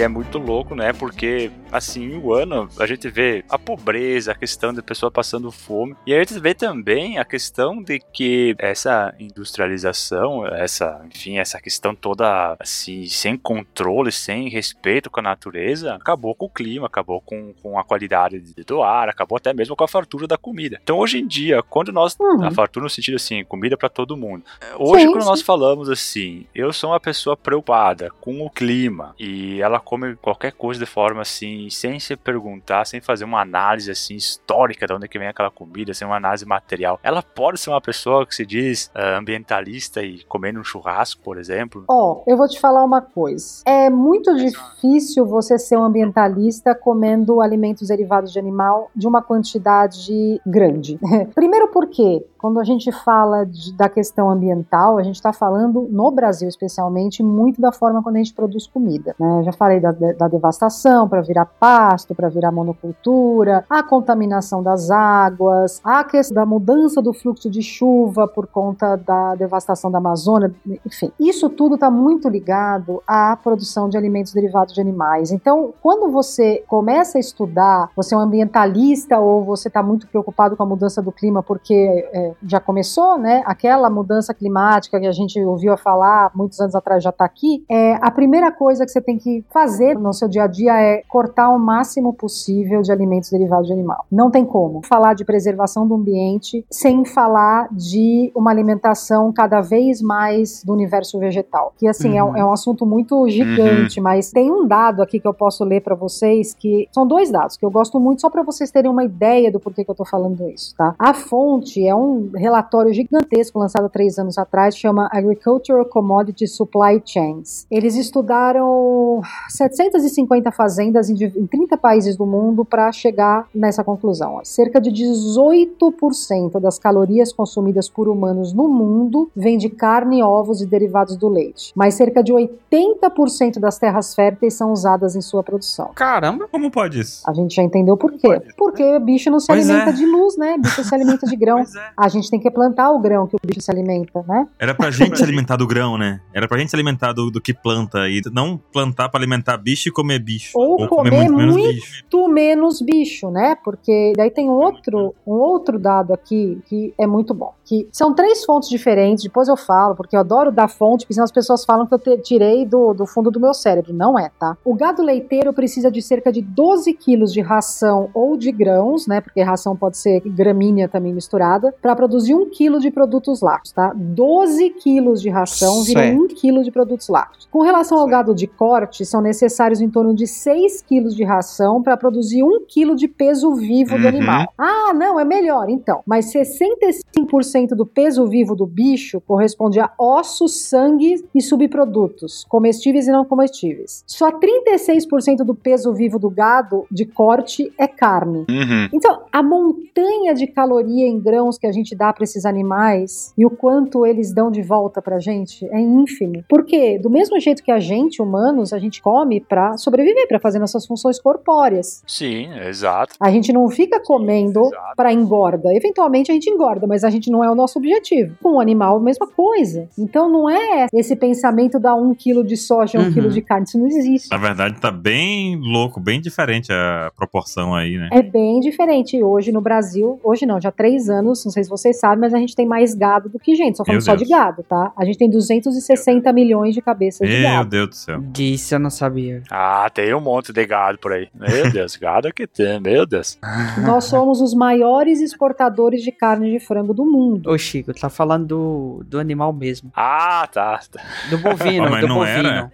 É 0.00 0.08
muito 0.08 0.38
louco, 0.38 0.74
né? 0.74 0.92
Porque, 0.92 1.50
assim, 1.70 2.16
o 2.16 2.32
ano 2.32 2.68
a 2.78 2.86
gente 2.86 3.08
vê 3.08 3.44
a 3.48 3.58
pobreza, 3.58 4.32
a 4.32 4.34
questão 4.34 4.72
da 4.72 4.82
pessoa 4.82 5.10
passando 5.10 5.50
fome. 5.50 5.94
E 6.06 6.14
a 6.14 6.18
gente 6.18 6.38
vê 6.38 6.54
também 6.54 7.18
a 7.18 7.24
questão 7.24 7.82
de 7.82 7.98
que 7.98 8.54
essa 8.58 9.14
industrialização, 9.18 10.46
essa, 10.46 11.04
enfim, 11.06 11.38
essa 11.38 11.60
questão 11.60 11.94
toda, 11.94 12.56
assim, 12.58 13.06
sem 13.06 13.36
controle, 13.36 14.10
sem 14.12 14.48
respeito 14.48 15.10
com 15.10 15.20
a 15.20 15.22
natureza, 15.22 15.94
acabou 15.94 16.34
com 16.34 16.46
o 16.46 16.50
clima, 16.50 16.86
acabou 16.86 17.20
com, 17.20 17.52
com 17.62 17.78
a 17.78 17.84
qualidade 17.84 18.38
do 18.66 18.82
ar, 18.82 19.08
acabou 19.08 19.36
até 19.36 19.52
mesmo 19.52 19.76
com 19.76 19.84
a 19.84 19.88
fartura 19.88 20.26
da 20.26 20.36
comida. 20.36 20.78
Então, 20.82 20.98
hoje 20.98 21.18
em 21.18 21.26
dia, 21.26 21.62
quando 21.62 21.92
nós. 21.92 22.16
Uhum. 22.18 22.44
A 22.44 22.50
fartura 22.50 22.84
no 22.84 22.90
sentido 22.90 23.16
assim, 23.16 23.44
comida 23.44 23.76
para 23.76 23.88
todo 23.88 24.16
mundo. 24.16 24.44
Hoje, 24.78 25.04
sim, 25.04 25.10
quando 25.10 25.22
sim. 25.22 25.28
nós 25.28 25.42
falamos 25.42 25.88
assim, 25.88 26.46
eu 26.54 26.72
sou 26.72 26.90
uma 26.90 27.00
pessoa 27.00 27.36
preocupada 27.36 28.10
com 28.20 28.44
o 28.44 28.50
clima 28.50 29.14
e 29.18 29.60
ela 29.60 29.78
come 29.80 30.16
qualquer 30.16 30.52
coisa 30.52 30.80
de 30.80 30.86
forma 30.86 31.22
assim, 31.22 31.57
sem 31.70 31.98
se 31.98 32.16
perguntar, 32.16 32.86
sem 32.86 33.00
fazer 33.00 33.24
uma 33.24 33.40
análise 33.40 33.90
assim 33.90 34.14
histórica 34.14 34.86
de 34.86 34.92
onde 34.92 35.06
é 35.06 35.08
que 35.08 35.18
vem 35.18 35.28
aquela 35.28 35.50
comida, 35.50 35.92
sem 35.94 36.06
uma 36.06 36.16
análise 36.16 36.46
material. 36.46 37.00
Ela 37.02 37.22
pode 37.22 37.58
ser 37.58 37.70
uma 37.70 37.80
pessoa 37.80 38.26
que 38.26 38.34
se 38.34 38.46
diz 38.46 38.90
uh, 38.94 39.18
ambientalista 39.18 40.02
e 40.02 40.22
comendo 40.24 40.60
um 40.60 40.64
churrasco, 40.64 41.20
por 41.22 41.38
exemplo? 41.38 41.84
Ó, 41.88 42.12
oh, 42.12 42.30
eu 42.30 42.36
vou 42.36 42.48
te 42.48 42.60
falar 42.60 42.84
uma 42.84 43.00
coisa. 43.00 43.62
É 43.66 43.90
muito 43.90 44.34
difícil 44.36 45.26
você 45.26 45.58
ser 45.58 45.76
um 45.76 45.84
ambientalista 45.84 46.74
comendo 46.74 47.40
alimentos 47.40 47.88
derivados 47.88 48.32
de 48.32 48.38
animal 48.38 48.90
de 48.94 49.06
uma 49.06 49.22
quantidade 49.22 50.40
grande. 50.46 50.98
Primeiro 51.34 51.68
porque 51.68 52.24
quando 52.38 52.60
a 52.60 52.64
gente 52.64 52.90
fala 52.92 53.44
de, 53.44 53.72
da 53.76 53.88
questão 53.88 54.30
ambiental, 54.30 54.96
a 54.96 55.02
gente 55.02 55.16
está 55.16 55.32
falando, 55.32 55.88
no 55.90 56.10
Brasil 56.10 56.48
especialmente, 56.48 57.22
muito 57.22 57.60
da 57.60 57.72
forma 57.72 58.02
quando 58.02 58.16
a 58.16 58.18
gente 58.18 58.32
produz 58.32 58.66
comida. 58.66 59.14
Né? 59.18 59.42
Já 59.44 59.52
falei 59.52 59.80
da, 59.80 59.90
da 59.90 60.28
devastação 60.28 61.08
para 61.08 61.20
virar 61.20 61.46
pasto, 61.48 62.14
para 62.14 62.28
virar 62.28 62.52
monocultura, 62.52 63.64
a 63.68 63.82
contaminação 63.82 64.62
das 64.62 64.90
águas, 64.90 65.80
a 65.84 66.04
questão 66.04 66.34
da 66.34 66.46
mudança 66.46 67.00
do 67.00 67.12
fluxo 67.12 67.50
de 67.50 67.62
chuva 67.62 68.28
por 68.28 68.46
conta 68.46 68.96
da 68.96 69.34
devastação 69.34 69.90
da 69.90 69.98
Amazônia, 69.98 70.52
enfim. 70.86 71.10
Isso 71.18 71.48
tudo 71.48 71.74
está 71.74 71.90
muito 71.90 72.28
ligado 72.28 73.02
à 73.06 73.36
produção 73.36 73.88
de 73.88 73.96
alimentos 73.96 74.32
derivados 74.32 74.74
de 74.74 74.80
animais. 74.80 75.30
Então, 75.30 75.72
quando 75.82 76.10
você 76.10 76.62
começa 76.66 77.18
a 77.18 77.20
estudar, 77.20 77.90
você 77.96 78.14
é 78.14 78.18
um 78.18 78.20
ambientalista 78.20 79.18
ou 79.18 79.44
você 79.44 79.68
está 79.68 79.82
muito 79.82 80.06
preocupado 80.06 80.56
com 80.56 80.62
a 80.62 80.66
mudança 80.66 81.00
do 81.00 81.12
clima 81.12 81.42
porque 81.42 82.08
é, 82.12 82.32
já 82.42 82.60
começou, 82.60 83.18
né? 83.18 83.42
Aquela 83.46 83.88
mudança 83.88 84.34
climática 84.34 84.98
que 85.00 85.06
a 85.06 85.12
gente 85.12 85.40
ouviu 85.42 85.76
falar 85.76 86.30
muitos 86.34 86.60
anos 86.60 86.74
atrás 86.74 87.02
já 87.02 87.10
está 87.10 87.24
aqui. 87.24 87.64
É, 87.70 87.94
a 88.00 88.10
primeira 88.10 88.50
coisa 88.50 88.84
que 88.84 88.90
você 88.90 89.00
tem 89.00 89.18
que 89.18 89.44
fazer 89.50 89.98
no 89.98 90.12
seu 90.12 90.28
dia 90.28 90.44
a 90.44 90.46
dia 90.46 90.80
é 90.80 91.02
cortar 91.08 91.37
o 91.46 91.58
máximo 91.58 92.12
possível 92.12 92.80
de 92.80 92.90
alimentos 92.90 93.30
derivados 93.30 93.66
de 93.66 93.72
animal. 93.72 94.06
Não 94.10 94.30
tem 94.30 94.44
como 94.44 94.80
falar 94.84 95.14
de 95.14 95.24
preservação 95.24 95.86
do 95.86 95.94
ambiente 95.94 96.64
sem 96.70 97.04
falar 97.04 97.68
de 97.70 98.32
uma 98.34 98.50
alimentação 98.50 99.32
cada 99.32 99.60
vez 99.60 100.00
mais 100.00 100.62
do 100.64 100.72
universo 100.72 101.18
vegetal. 101.18 101.74
Que 101.76 101.86
assim 101.86 102.10
uhum. 102.10 102.16
é, 102.16 102.24
um, 102.24 102.36
é, 102.36 102.44
um, 102.44 102.52
assunto 102.52 102.86
muito 102.86 103.28
gigante, 103.28 103.98
uhum. 103.98 104.04
mas 104.04 104.30
tem 104.30 104.50
um 104.50 104.66
dado 104.66 105.02
aqui 105.02 105.20
que 105.20 105.28
eu 105.28 105.34
posso 105.34 105.64
ler 105.64 105.82
para 105.82 105.94
vocês 105.94 106.54
que 106.54 106.88
são 106.92 107.06
dois 107.06 107.30
dados 107.30 107.56
que 107.56 107.64
eu 107.64 107.70
gosto 107.70 108.00
muito 108.00 108.20
só 108.20 108.30
para 108.30 108.42
vocês 108.42 108.70
terem 108.70 108.90
uma 108.90 109.04
ideia 109.04 109.50
do 109.50 109.60
porquê 109.60 109.84
que 109.84 109.90
eu 109.90 109.94
tô 109.94 110.04
falando 110.04 110.48
isso, 110.48 110.74
tá? 110.76 110.94
A 110.98 111.12
fonte 111.12 111.86
é 111.86 111.94
um 111.94 112.30
relatório 112.34 112.92
gigantesco 112.92 113.58
lançado 113.58 113.86
há 113.86 113.88
três 113.88 114.18
anos 114.18 114.38
atrás, 114.38 114.76
chama 114.76 115.08
Agricultural 115.12 115.84
Commodity 115.84 116.46
Supply 116.46 117.02
Chains. 117.04 117.66
Eles 117.70 117.96
estudaram 117.96 119.20
750 119.48 120.50
fazendas 120.52 121.10
em, 121.10 121.14
em 121.36 121.46
30 121.46 121.76
países 121.76 122.16
do 122.16 122.26
mundo 122.26 122.64
para 122.64 122.90
chegar 122.92 123.46
nessa 123.54 123.82
conclusão. 123.82 124.40
Cerca 124.44 124.80
de 124.80 124.90
18% 124.90 126.60
das 126.60 126.78
calorias 126.78 127.32
consumidas 127.32 127.88
por 127.88 128.08
humanos 128.08 128.52
no 128.52 128.68
mundo 128.68 129.30
vem 129.34 129.58
de 129.58 129.68
carne, 129.68 130.22
ovos 130.22 130.60
e 130.60 130.66
derivados 130.66 131.16
do 131.16 131.28
leite, 131.28 131.72
mas 131.74 131.94
cerca 131.94 132.22
de 132.22 132.32
80% 132.32 133.58
das 133.58 133.78
terras 133.78 134.14
férteis 134.14 134.54
são 134.54 134.72
usadas 134.72 135.16
em 135.16 135.20
sua 135.20 135.42
produção. 135.42 135.90
Caramba, 135.94 136.48
como 136.50 136.70
pode 136.70 137.00
isso? 137.00 137.22
A 137.28 137.32
gente 137.32 137.54
já 137.54 137.62
entendeu 137.62 137.96
por 137.96 138.12
quê. 138.12 138.40
Porque 138.56 138.98
bicho 138.98 139.30
não 139.30 139.40
se 139.40 139.46
pois 139.46 139.68
alimenta 139.68 139.90
é. 139.90 139.92
de 139.92 140.06
luz, 140.06 140.36
né? 140.36 140.56
Bicho 140.58 140.84
se 140.84 140.94
alimenta 140.94 141.26
de 141.26 141.36
grão. 141.36 141.58
É. 141.60 141.64
A 141.96 142.08
gente 142.08 142.30
tem 142.30 142.40
que 142.40 142.50
plantar 142.50 142.90
o 142.90 142.98
grão 142.98 143.26
que 143.26 143.36
o 143.36 143.38
bicho 143.44 143.60
se 143.60 143.70
alimenta, 143.70 144.24
né? 144.26 144.46
Era 144.58 144.74
pra 144.74 144.90
gente 144.90 145.16
se 145.16 145.22
alimentar 145.22 145.56
do 145.56 145.66
grão, 145.66 145.96
né? 145.96 146.20
Era 146.32 146.48
pra 146.48 146.58
gente 146.58 146.70
se 146.70 146.76
alimentar 146.76 147.12
do, 147.12 147.30
do 147.30 147.40
que 147.40 147.54
planta 147.54 148.08
e 148.08 148.20
não 148.32 148.60
plantar 148.72 149.08
pra 149.08 149.18
alimentar 149.18 149.56
bicho 149.56 149.88
e 149.88 149.92
comer 149.92 150.18
bicho. 150.18 150.52
Ou, 150.54 150.80
Ou 150.80 150.88
comer, 150.88 151.10
comer, 151.10 151.17
muito, 151.24 151.36
menos, 151.36 151.56
muito 151.56 151.74
bicho. 151.74 152.28
menos 152.28 152.82
bicho, 152.82 153.30
né? 153.30 153.56
Porque 153.64 154.12
daí 154.16 154.30
tem 154.30 154.48
outro, 154.48 155.14
um 155.26 155.34
outro 155.34 155.78
dado 155.78 156.12
aqui 156.12 156.60
que 156.66 156.94
é 156.98 157.06
muito 157.06 157.34
bom. 157.34 157.52
Que 157.64 157.88
são 157.92 158.14
três 158.14 158.44
fontes 158.44 158.68
diferentes, 158.68 159.24
depois 159.24 159.48
eu 159.48 159.56
falo, 159.56 159.94
porque 159.94 160.16
eu 160.16 160.20
adoro 160.20 160.50
dar 160.50 160.68
fonte, 160.68 161.04
porque 161.04 161.14
senão 161.14 161.24
as 161.24 161.32
pessoas 161.32 161.64
falam 161.64 161.86
que 161.86 161.94
eu 161.94 161.98
te, 161.98 162.16
tirei 162.18 162.64
do, 162.64 162.94
do 162.94 163.06
fundo 163.06 163.30
do 163.30 163.40
meu 163.40 163.52
cérebro. 163.52 163.92
Não 163.92 164.18
é, 164.18 164.30
tá? 164.38 164.56
O 164.64 164.74
gado 164.74 165.02
leiteiro 165.02 165.52
precisa 165.52 165.90
de 165.90 166.00
cerca 166.00 166.32
de 166.32 166.40
12 166.40 166.92
quilos 166.94 167.32
de 167.32 167.40
ração 167.40 168.10
ou 168.14 168.36
de 168.36 168.50
grãos, 168.52 169.06
né? 169.06 169.20
Porque 169.20 169.42
ração 169.42 169.76
pode 169.76 169.98
ser 169.98 170.20
gramínea 170.20 170.88
também 170.88 171.12
misturada, 171.12 171.74
para 171.80 171.94
produzir 171.96 172.34
um 172.34 172.48
quilo 172.48 172.80
de 172.80 172.90
produtos 172.90 173.40
lácteos, 173.40 173.72
tá? 173.72 173.92
12 173.94 174.70
quilos 174.70 175.20
de 175.20 175.28
ração 175.28 175.82
viram 175.82 176.24
um 176.24 176.28
quilo 176.28 176.62
de 176.62 176.70
produtos 176.70 177.08
lácteos. 177.08 177.48
Com 177.50 177.62
relação 177.62 177.98
ao 177.98 178.06
gado 178.06 178.34
de 178.34 178.46
corte, 178.46 179.04
são 179.04 179.20
necessários 179.20 179.80
em 179.80 179.88
torno 179.88 180.14
de 180.14 180.26
6 180.26 180.82
quilos 180.82 181.07
de 181.14 181.24
ração 181.24 181.82
para 181.82 181.96
produzir 181.96 182.42
um 182.42 182.64
quilo 182.66 182.94
de 182.94 183.08
peso 183.08 183.54
vivo 183.54 183.94
uhum. 183.94 184.02
do 184.02 184.08
animal. 184.08 184.52
Ah, 184.56 184.92
não, 184.94 185.18
é 185.18 185.24
melhor 185.24 185.68
então. 185.68 186.02
Mas 186.06 186.32
65% 186.32 187.70
do 187.76 187.86
peso 187.86 188.26
vivo 188.26 188.54
do 188.54 188.66
bicho 188.66 189.20
corresponde 189.20 189.80
a 189.80 189.90
ossos, 189.98 190.60
sangue 190.62 191.24
e 191.34 191.40
subprodutos, 191.40 192.44
comestíveis 192.48 193.08
e 193.08 193.12
não 193.12 193.24
comestíveis. 193.24 194.04
Só 194.06 194.30
36% 194.30 195.38
do 195.44 195.54
peso 195.54 195.92
vivo 195.92 196.18
do 196.18 196.30
gado 196.30 196.86
de 196.90 197.04
corte 197.04 197.72
é 197.78 197.86
carne. 197.86 198.46
Uhum. 198.48 198.88
Então, 198.92 199.22
a 199.32 199.42
montanha 199.42 200.34
de 200.34 200.46
caloria 200.46 201.06
em 201.06 201.18
grãos 201.18 201.58
que 201.58 201.66
a 201.66 201.72
gente 201.72 201.96
dá 201.96 202.12
para 202.12 202.24
esses 202.24 202.44
animais 202.44 203.32
e 203.36 203.44
o 203.44 203.50
quanto 203.50 204.06
eles 204.06 204.32
dão 204.32 204.50
de 204.50 204.62
volta 204.62 205.00
pra 205.00 205.18
gente 205.18 205.66
é 205.66 205.80
ínfimo. 205.80 206.44
Porque, 206.48 206.98
do 206.98 207.10
mesmo 207.10 207.38
jeito 207.40 207.62
que 207.62 207.70
a 207.70 207.80
gente, 207.80 208.22
humanos, 208.22 208.72
a 208.72 208.78
gente 208.78 209.02
come 209.02 209.40
para 209.40 209.76
sobreviver, 209.76 210.28
para 210.28 210.38
fazer 210.38 210.58
nossas 210.58 210.86
funções 210.86 210.97
corpóreas. 211.22 212.02
Sim, 212.06 212.48
exato. 212.66 213.14
A 213.20 213.30
gente 213.30 213.52
não 213.52 213.68
fica 213.70 214.00
comendo 214.00 214.70
para 214.96 215.12
engorda. 215.12 215.74
Eventualmente 215.74 216.30
a 216.30 216.34
gente 216.34 216.50
engorda, 216.50 216.86
mas 216.86 217.04
a 217.04 217.10
gente 217.10 217.30
não 217.30 217.44
é 217.44 217.50
o 217.50 217.54
nosso 217.54 217.78
objetivo. 217.78 218.34
Com 218.42 218.56
o 218.56 218.60
animal, 218.60 218.96
a 218.96 219.00
mesma 219.00 219.26
coisa. 219.26 219.88
Então 219.98 220.30
não 220.30 220.48
é 220.48 220.86
esse 220.92 221.16
pensamento 221.16 221.78
da 221.78 221.94
um 221.94 222.14
quilo 222.14 222.44
de 222.44 222.56
soja, 222.56 222.98
um 222.98 223.04
uhum. 223.04 223.12
quilo 223.12 223.30
de 223.30 223.42
carne. 223.42 223.64
Isso 223.66 223.78
não 223.78 223.86
existe. 223.86 224.30
Na 224.30 224.38
verdade, 224.38 224.80
tá 224.80 224.90
bem 224.90 225.56
louco, 225.56 226.00
bem 226.00 226.20
diferente 226.20 226.72
a 226.72 227.10
proporção 227.16 227.74
aí, 227.74 227.96
né? 227.96 228.08
É 228.12 228.22
bem 228.22 228.60
diferente. 228.60 229.22
Hoje 229.22 229.52
no 229.52 229.60
Brasil, 229.60 230.18
hoje 230.22 230.46
não, 230.46 230.60
já 230.60 230.68
há 230.68 230.72
três 230.72 231.08
anos, 231.08 231.44
não 231.44 231.52
sei 231.52 231.64
se 231.64 231.70
vocês 231.70 231.98
sabem, 231.98 232.18
mas 232.18 232.34
a 232.34 232.38
gente 232.38 232.54
tem 232.54 232.66
mais 232.66 232.94
gado 232.94 233.28
do 233.28 233.38
que 233.38 233.54
gente. 233.54 233.76
Só 233.76 233.84
falando 233.84 234.02
só 234.02 234.14
de 234.14 234.24
gado, 234.24 234.62
tá? 234.62 234.92
A 234.96 235.04
gente 235.04 235.18
tem 235.18 235.28
260 235.28 236.32
milhões 236.32 236.74
de 236.74 236.80
cabeças 236.80 237.20
Meu 237.20 237.36
de 237.36 237.42
gado. 237.42 237.54
Meu 237.54 237.64
Deus 237.64 237.88
do 237.88 237.94
céu. 237.94 238.20
Disso 238.32 238.74
eu 238.74 238.78
não 238.78 238.90
sabia. 238.90 239.42
Ah, 239.50 239.90
tem 239.92 240.14
um 240.14 240.20
monte 240.20 240.52
de 240.52 240.64
gado 240.66 240.87
por 240.96 241.12
aí. 241.12 241.28
Meu 241.34 241.70
Deus, 241.72 241.96
gado 241.96 242.32
que 242.32 242.46
tem, 242.46 242.80
meu 242.80 243.04
Deus. 243.04 243.38
Nós 243.84 244.04
somos 244.04 244.40
os 244.40 244.54
maiores 244.54 245.20
exportadores 245.20 246.02
de 246.02 246.10
carne 246.10 246.52
de 246.52 246.64
frango 246.64 246.94
do 246.94 247.04
mundo. 247.04 247.50
Ô, 247.50 247.58
Chico, 247.58 247.92
tá 247.92 248.08
falando 248.08 248.46
do, 248.46 249.04
do 249.04 249.18
animal 249.18 249.52
mesmo. 249.52 249.90
Ah, 249.94 250.48
tá. 250.50 250.80
Do 251.28 251.38
bovino, 251.38 251.86
oh, 251.86 252.00
do 252.00 252.08
bovino. 252.08 252.48
Era. 252.48 252.72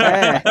é. 0.00 0.42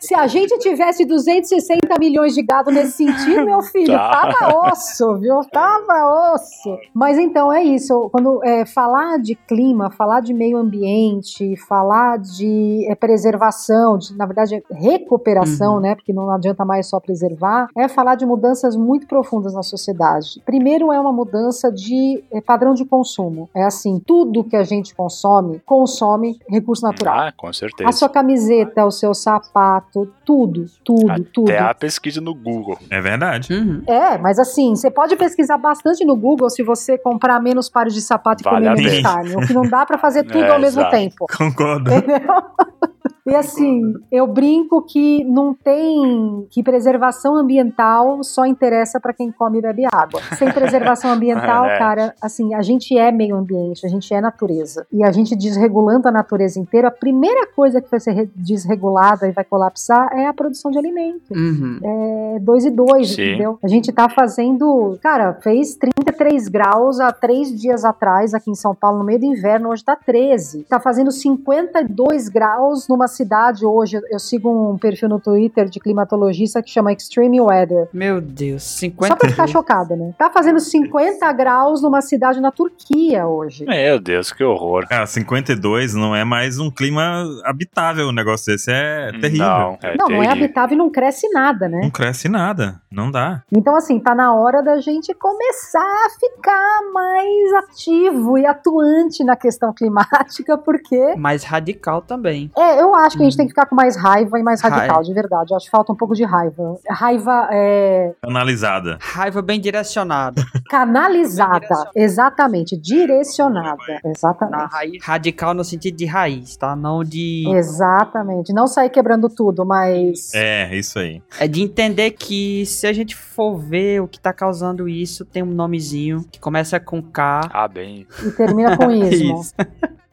Se 0.00 0.14
a 0.14 0.26
gente 0.26 0.58
tivesse 0.58 1.04
260 1.04 1.98
milhões 1.98 2.34
de 2.34 2.42
gado 2.42 2.70
nesse 2.70 2.92
sentido, 2.92 3.44
meu 3.44 3.60
filho, 3.62 3.94
tá. 3.94 4.32
tava 4.32 4.70
osso, 4.70 5.18
viu? 5.18 5.40
Tava 5.50 6.32
osso. 6.34 6.78
Mas 6.94 7.18
então 7.18 7.52
é 7.52 7.62
isso. 7.62 8.08
Quando 8.10 8.42
é, 8.44 8.64
falar 8.64 9.18
de 9.18 9.34
clima, 9.34 9.90
falar 9.90 10.20
de 10.20 10.32
meio 10.32 10.56
ambiente, 10.56 11.56
falar 11.56 12.18
de 12.18 12.86
é, 12.88 12.94
preservação, 12.94 13.98
de, 13.98 14.16
na 14.16 14.26
verdade, 14.26 14.62
recuperação, 14.70 15.23
uhum. 15.30 15.80
né? 15.80 15.94
Porque 15.94 16.12
não 16.12 16.30
adianta 16.30 16.64
mais 16.64 16.86
só 16.86 17.00
preservar, 17.00 17.68
é 17.76 17.88
falar 17.88 18.14
de 18.14 18.26
mudanças 18.26 18.76
muito 18.76 19.06
profundas 19.06 19.54
na 19.54 19.62
sociedade. 19.62 20.42
Primeiro 20.44 20.92
é 20.92 21.00
uma 21.00 21.12
mudança 21.12 21.70
de 21.70 22.22
é, 22.30 22.40
padrão 22.40 22.74
de 22.74 22.84
consumo. 22.84 23.48
É 23.54 23.62
assim, 23.62 24.00
tudo 24.04 24.44
que 24.44 24.56
a 24.56 24.62
gente 24.62 24.94
consome, 24.94 25.60
consome 25.64 26.38
recurso 26.48 26.82
natural. 26.82 27.18
Ah, 27.18 27.32
com 27.36 27.52
certeza. 27.52 27.88
A 27.88 27.92
sua 27.92 28.08
camiseta, 28.08 28.84
o 28.84 28.90
seu 28.90 29.14
sapato, 29.14 30.12
tudo, 30.24 30.66
tudo, 30.84 31.10
Até 31.10 31.24
tudo. 31.32 31.50
Até 31.50 31.58
a 31.58 31.74
pesquisa 31.74 32.20
no 32.20 32.34
Google. 32.34 32.78
É 32.90 33.00
verdade. 33.00 33.52
Uhum. 33.52 33.82
É, 33.86 34.18
mas 34.18 34.38
assim, 34.38 34.74
você 34.74 34.90
pode 34.90 35.16
pesquisar 35.16 35.58
bastante 35.58 36.04
no 36.04 36.16
Google 36.16 36.50
se 36.50 36.62
você 36.62 36.98
comprar 36.98 37.40
menos 37.40 37.68
pares 37.68 37.94
de 37.94 38.00
sapato 38.00 38.42
e 38.42 38.44
vale 38.44 38.68
comer 38.68 38.82
menos 38.82 39.02
carne. 39.02 39.36
O 39.36 39.46
que 39.46 39.52
não 39.52 39.62
dá 39.62 39.84
para 39.86 39.98
fazer 39.98 40.24
tudo 40.24 40.44
é, 40.44 40.50
ao 40.50 40.60
mesmo 40.60 40.80
exato. 40.80 40.96
tempo. 40.96 41.26
Concordo. 41.36 41.92
Entendeu? 41.92 42.20
E 43.26 43.34
assim, 43.34 43.94
eu 44.12 44.26
brinco 44.26 44.82
que 44.82 45.13
não 45.22 45.54
tem 45.54 46.46
que 46.50 46.62
preservação 46.62 47.36
ambiental 47.36 48.24
só 48.24 48.46
interessa 48.46 48.98
para 48.98 49.12
quem 49.12 49.30
come 49.30 49.58
e 49.58 49.62
bebe 49.62 49.84
água. 49.92 50.20
Sem 50.38 50.50
preservação 50.50 51.10
ambiental, 51.14 51.66
é, 51.66 51.78
cara, 51.78 52.14
assim, 52.20 52.54
a 52.54 52.62
gente 52.62 52.96
é 52.98 53.12
meio 53.12 53.36
ambiente, 53.36 53.86
a 53.86 53.88
gente 53.88 54.12
é 54.12 54.20
natureza. 54.20 54.86
E 54.90 55.04
a 55.04 55.12
gente 55.12 55.36
desregulando 55.36 56.08
a 56.08 56.12
natureza 56.12 56.58
inteira, 56.58 56.88
a 56.88 56.90
primeira 56.90 57.46
coisa 57.46 57.80
que 57.80 57.90
vai 57.90 58.00
ser 58.00 58.30
desregulada 58.34 59.28
e 59.28 59.32
vai 59.32 59.44
colapsar 59.44 60.08
é 60.12 60.26
a 60.26 60.32
produção 60.32 60.70
de 60.70 60.78
alimento. 60.78 61.32
Uhum. 61.32 61.78
É 61.82 62.38
dois 62.40 62.64
e 62.64 62.70
dois, 62.70 63.10
Sim. 63.10 63.22
entendeu? 63.22 63.58
A 63.62 63.68
gente 63.68 63.92
tá 63.92 64.08
fazendo, 64.08 64.98
cara, 65.02 65.34
fez 65.34 65.76
33 65.76 66.48
graus 66.48 67.00
há 67.00 67.12
três 67.12 67.54
dias 67.54 67.84
atrás 67.84 68.34
aqui 68.34 68.50
em 68.50 68.54
São 68.54 68.74
Paulo, 68.74 68.98
no 68.98 69.04
meio 69.04 69.18
do 69.18 69.26
inverno, 69.26 69.70
hoje 69.70 69.84
tá 69.84 69.96
13. 69.96 70.64
Tá 70.64 70.80
fazendo 70.80 71.10
52 71.10 72.28
graus 72.28 72.88
numa 72.88 73.08
cidade 73.08 73.66
hoje, 73.66 74.00
eu 74.10 74.18
sigo 74.18 74.72
um 74.72 74.78
perfil 74.78 75.03
no 75.08 75.20
Twitter 75.20 75.68
de 75.68 75.78
climatologista 75.80 76.62
que 76.62 76.70
chama 76.70 76.92
Extreme 76.92 77.40
Weather. 77.40 77.88
Meu 77.92 78.20
Deus, 78.20 78.62
50 78.62 79.12
Só 79.12 79.16
pra 79.18 79.28
ficar 79.30 79.46
chocada, 79.48 79.96
né? 79.96 80.12
Tá 80.18 80.30
fazendo 80.30 80.60
50 80.60 81.32
graus 81.32 81.82
numa 81.82 82.00
cidade 82.00 82.40
na 82.40 82.50
Turquia 82.50 83.26
hoje. 83.26 83.64
Meu 83.64 83.98
Deus, 84.00 84.32
que 84.32 84.42
horror. 84.44 84.86
Cara, 84.88 85.06
52 85.06 85.94
não 85.94 86.14
é 86.14 86.24
mais 86.24 86.58
um 86.58 86.70
clima 86.70 87.24
habitável. 87.44 88.08
O 88.08 88.12
negócio 88.12 88.52
desse 88.52 88.70
é 88.70 89.10
terrível. 89.20 89.46
Não, 89.46 89.78
é 89.82 89.96
não, 89.96 90.06
não 90.08 90.22
é 90.22 90.28
habitável 90.28 90.74
e 90.74 90.78
não 90.78 90.90
cresce 90.90 91.28
nada, 91.30 91.68
né? 91.68 91.80
Não 91.82 91.90
cresce 91.90 92.28
nada. 92.28 92.80
Não 92.90 93.10
dá. 93.10 93.42
Então, 93.52 93.76
assim, 93.76 93.98
tá 93.98 94.14
na 94.14 94.34
hora 94.34 94.62
da 94.62 94.80
gente 94.80 95.12
começar 95.14 95.80
a 96.06 96.10
ficar 96.10 96.80
mais 96.92 97.52
ativo 97.64 98.38
e 98.38 98.46
atuante 98.46 99.24
na 99.24 99.36
questão 99.36 99.72
climática, 99.72 100.56
porque. 100.56 101.14
mais 101.16 101.42
radical 101.44 102.02
também. 102.02 102.50
É, 102.56 102.80
eu 102.80 102.94
acho 102.94 103.16
que 103.16 103.22
a 103.22 103.24
gente 103.24 103.34
Hum. 103.34 103.36
tem 103.38 103.46
que 103.46 103.52
ficar 103.52 103.66
com 103.66 103.74
mais 103.74 103.96
raiva 103.96 104.38
e 104.38 104.42
mais 104.42 104.60
radical, 104.60 104.93
Raiva. 104.96 105.04
de 105.04 105.14
verdade. 105.14 105.52
Eu 105.52 105.56
acho 105.56 105.66
que 105.66 105.70
falta 105.70 105.92
um 105.92 105.96
pouco 105.96 106.14
de 106.14 106.24
raiva. 106.24 106.76
Raiva 106.88 107.48
é, 107.52 108.12
Analisada. 108.22 108.98
Raiva 109.00 109.42
bem 109.42 109.60
direcionada. 109.60 110.42
canalizada. 110.68 111.60
Direcionada. 111.60 111.90
Exatamente. 111.94 112.76
Direcionada. 112.76 113.76
Na 114.04 114.10
Exatamente. 114.10 114.72
raiz. 114.72 115.04
Radical 115.04 115.54
no 115.54 115.64
sentido 115.64 115.96
de 115.96 116.06
raiz, 116.06 116.56
tá? 116.56 116.74
Não 116.76 117.02
de. 117.04 117.44
Exatamente. 117.48 118.52
Não 118.52 118.66
sair 118.66 118.90
quebrando 118.90 119.28
tudo, 119.28 119.64
mas. 119.64 120.32
É, 120.34 120.74
isso 120.76 120.98
aí. 120.98 121.22
É 121.38 121.46
de 121.48 121.62
entender 121.62 122.12
que 122.12 122.64
se 122.66 122.86
a 122.86 122.92
gente 122.92 123.14
for 123.16 123.56
ver 123.58 124.00
o 124.00 124.08
que 124.08 124.18
tá 124.18 124.32
causando 124.32 124.88
isso, 124.88 125.24
tem 125.24 125.42
um 125.42 125.46
nomezinho 125.46 126.24
que 126.30 126.38
começa 126.40 126.78
com 126.80 127.02
K. 127.02 127.48
Ah, 127.52 127.68
bem. 127.68 128.06
E 128.24 128.30
termina 128.30 128.76
com 128.76 128.90
ismo. 128.92 129.40
Isso. 129.40 129.54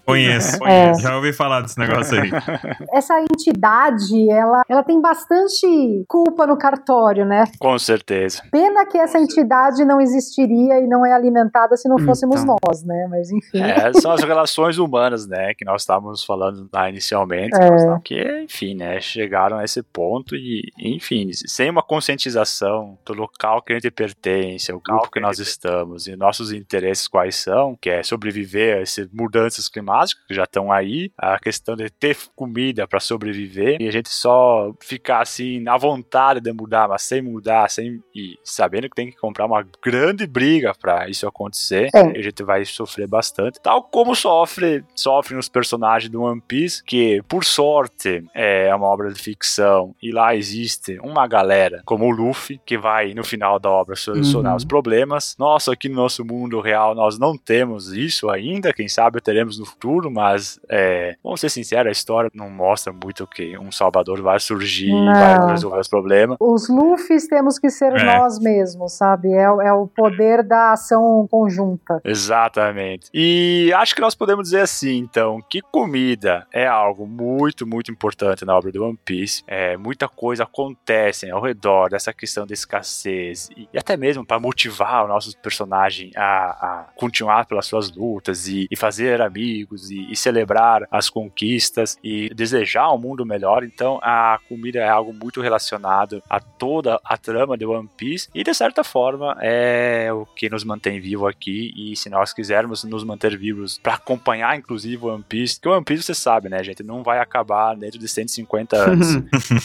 Conheço. 0.05 0.63
É. 0.65 0.93
Já 0.95 1.15
ouvi 1.15 1.31
falar 1.31 1.61
desse 1.61 1.77
negócio 1.79 2.19
aí. 2.21 2.29
Essa 2.93 3.19
entidade, 3.21 4.29
ela, 4.29 4.63
ela 4.67 4.83
tem 4.83 4.99
bastante 5.01 6.03
culpa 6.07 6.45
no 6.47 6.57
cartório, 6.57 7.25
né? 7.25 7.45
Com 7.59 7.77
certeza. 7.77 8.41
Pena 8.51 8.85
que 8.85 8.97
essa 8.97 9.19
entidade 9.19 9.85
não 9.85 10.01
existiria 10.01 10.79
e 10.79 10.87
não 10.87 11.05
é 11.05 11.13
alimentada 11.13 11.77
se 11.77 11.87
não 11.87 11.97
fôssemos 11.99 12.41
Então. 12.41 12.55
nós, 12.67 12.83
né? 12.83 13.07
Mas 13.09 13.31
enfim. 13.31 13.61
É, 13.61 13.93
são 13.93 14.11
as 14.11 14.23
relações 14.23 14.77
humanas, 14.77 15.27
né, 15.27 15.53
que 15.53 15.63
nós 15.63 15.81
estávamos 15.83 16.23
falando 16.23 16.67
lá 16.73 16.89
inicialmente, 16.89 17.55
É. 17.55 17.99
que, 18.03 18.43
enfim, 18.43 18.75
né, 18.75 18.99
chegaram 18.99 19.57
a 19.57 19.63
esse 19.63 19.81
ponto 19.83 20.35
e, 20.35 20.71
enfim, 20.79 21.29
sem 21.33 21.69
uma 21.69 21.83
conscientização 21.83 22.97
do 23.05 23.13
local 23.13 23.61
que 23.61 23.73
a 23.73 23.75
gente 23.75 23.91
pertence, 23.91 24.71
o 24.73 24.79
grupo 24.79 25.09
que 25.11 25.19
nós 25.19 25.39
estamos 25.39 26.07
e 26.07 26.15
nossos 26.15 26.51
interesses 26.51 27.07
quais 27.07 27.35
são, 27.35 27.77
que 27.79 27.89
é 27.89 28.03
sobreviver 28.03 28.77
a 28.77 28.81
essas 28.81 29.07
mudanças 29.11 29.67
climáticas 29.67 29.90
que 30.27 30.33
já 30.33 30.43
estão 30.43 30.71
aí, 30.71 31.11
a 31.17 31.37
questão 31.39 31.75
de 31.75 31.89
ter 31.89 32.17
comida 32.35 32.87
para 32.87 32.99
sobreviver 32.99 33.77
e 33.81 33.87
a 33.87 33.91
gente 33.91 34.09
só 34.09 34.73
ficar 34.81 35.21
assim 35.21 35.59
na 35.59 35.77
vontade 35.77 36.39
de 36.39 36.51
mudar, 36.53 36.87
mas 36.87 37.01
sem 37.03 37.21
mudar, 37.21 37.69
sem 37.69 38.01
e 38.15 38.37
sabendo 38.43 38.89
que 38.89 38.95
tem 38.95 39.09
que 39.09 39.17
comprar 39.17 39.45
uma 39.45 39.65
grande 39.83 40.25
briga 40.27 40.73
para 40.79 41.09
isso 41.09 41.27
acontecer, 41.27 41.89
É. 41.93 41.99
a 42.01 42.21
gente 42.21 42.43
vai 42.43 42.63
sofrer 42.65 43.07
bastante, 43.07 43.59
tal 43.61 43.83
como 43.83 44.15
sofre 44.15 44.83
sofrem 44.95 45.37
os 45.37 45.49
personagens 45.49 46.09
do 46.11 46.21
One 46.21 46.41
Piece, 46.41 46.83
que 46.83 47.21
por 47.27 47.43
sorte 47.43 48.23
é 48.33 48.73
uma 48.75 48.87
obra 48.87 49.11
de 49.11 49.19
ficção 49.21 49.95
e 50.01 50.11
lá 50.11 50.35
existe 50.35 50.99
uma 51.03 51.27
galera 51.27 51.81
como 51.85 52.05
o 52.05 52.11
Luffy 52.11 52.59
que 52.65 52.77
vai 52.77 53.13
no 53.13 53.23
final 53.23 53.59
da 53.59 53.69
obra 53.69 53.95
solucionar 53.95 54.51
Uhum. 54.51 54.57
os 54.57 54.65
problemas. 54.65 55.35
Nós 55.37 55.67
aqui 55.67 55.87
no 55.89 55.95
nosso 55.95 56.23
mundo 56.25 56.59
real 56.61 56.93
nós 56.95 57.17
não 57.19 57.37
temos 57.37 57.91
isso 57.93 58.29
ainda, 58.29 58.73
quem 58.73 58.87
sabe 58.87 59.21
teremos 59.21 59.59
no 59.59 59.65
futuro, 59.81 60.11
mas 60.11 60.59
é, 60.69 61.15
vamos 61.23 61.39
ser 61.41 61.49
sinceros, 61.49 61.87
a 61.87 61.91
história 61.91 62.29
não 62.35 62.49
mostra 62.49 62.93
muito 62.93 63.25
que 63.25 63.57
um 63.57 63.71
Salvador 63.71 64.21
vai 64.21 64.39
surgir 64.39 64.91
e 64.91 65.05
vai 65.05 65.51
resolver 65.51 65.79
os 65.79 65.87
problemas. 65.87 66.37
Os 66.39 66.69
Luffys 66.69 67.27
temos 67.27 67.57
que 67.57 67.69
ser 67.71 67.91
É. 67.95 68.03
nós 68.03 68.37
mesmos, 68.39 68.93
sabe? 68.93 69.33
É, 69.33 69.49
o- 69.49 69.61
é 69.61 69.73
o 69.73 69.87
poder 69.87 70.43
da 70.43 70.73
ação 70.73 71.27
conjunta. 71.29 71.99
Exatamente. 72.05 73.09
E 73.13 73.71
acho 73.75 73.95
que 73.95 74.01
nós 74.01 74.13
podemos 74.13 74.43
dizer 74.45 74.61
assim, 74.61 74.97
então, 74.99 75.39
que 75.49 75.61
comida 75.61 76.45
é 76.53 76.67
algo 76.67 77.07
muito, 77.07 77.65
muito 77.65 77.91
importante 77.91 78.45
na 78.45 78.55
obra 78.55 78.71
do 78.71 78.83
One 78.83 78.99
Piece. 79.03 79.43
É, 79.47 79.75
muita 79.77 80.07
coisa 80.07 80.43
acontece 80.43 81.29
ao 81.31 81.41
redor 81.41 81.89
dessa 81.89 82.13
questão 82.13 82.45
da 82.45 82.53
escassez 82.53 83.49
e, 83.57 83.67
e 83.73 83.77
até 83.79 83.97
mesmo 83.97 84.23
para 84.25 84.39
motivar 84.39 85.05
o 85.05 85.07
nosso 85.07 85.35
personagem 85.39 86.11
a, 86.15 86.21
a 86.23 86.85
continuar 86.95 87.45
pelas 87.45 87.65
suas 87.65 87.91
lutas 87.95 88.47
e, 88.47 88.67
e 88.69 88.75
fazer 88.75 89.21
amigos 89.21 89.70
e, 89.75 90.11
e 90.11 90.15
celebrar 90.15 90.87
as 90.91 91.09
conquistas 91.09 91.97
e 92.03 92.29
desejar 92.33 92.91
um 92.91 92.97
mundo 92.97 93.25
melhor. 93.25 93.63
Então, 93.63 93.99
a 94.01 94.39
comida 94.47 94.79
é 94.79 94.89
algo 94.89 95.13
muito 95.13 95.41
relacionado 95.41 96.21
a 96.29 96.39
toda 96.39 96.99
a 97.03 97.17
trama 97.17 97.57
de 97.57 97.65
One 97.65 97.89
Piece 97.95 98.29
e 98.33 98.43
de 98.43 98.53
certa 98.53 98.83
forma 98.83 99.37
é 99.41 100.11
o 100.11 100.25
que 100.25 100.49
nos 100.49 100.63
mantém 100.63 100.99
vivo 100.99 101.27
aqui 101.27 101.73
e 101.75 101.95
se 101.95 102.09
nós 102.09 102.33
quisermos 102.33 102.83
nos 102.83 103.03
manter 103.03 103.37
vivos 103.37 103.79
para 103.81 103.95
acompanhar 103.95 104.57
inclusive 104.57 105.05
o 105.05 105.13
One 105.13 105.23
Piece, 105.27 105.59
que 105.59 105.67
o 105.67 105.73
One 105.73 105.83
Piece 105.83 106.03
você 106.03 106.13
sabe, 106.13 106.49
né, 106.49 106.63
gente, 106.63 106.83
não 106.83 107.03
vai 107.03 107.19
acabar 107.19 107.75
dentro 107.75 107.99
de 107.99 108.07
150 108.07 108.75
anos. 108.75 109.07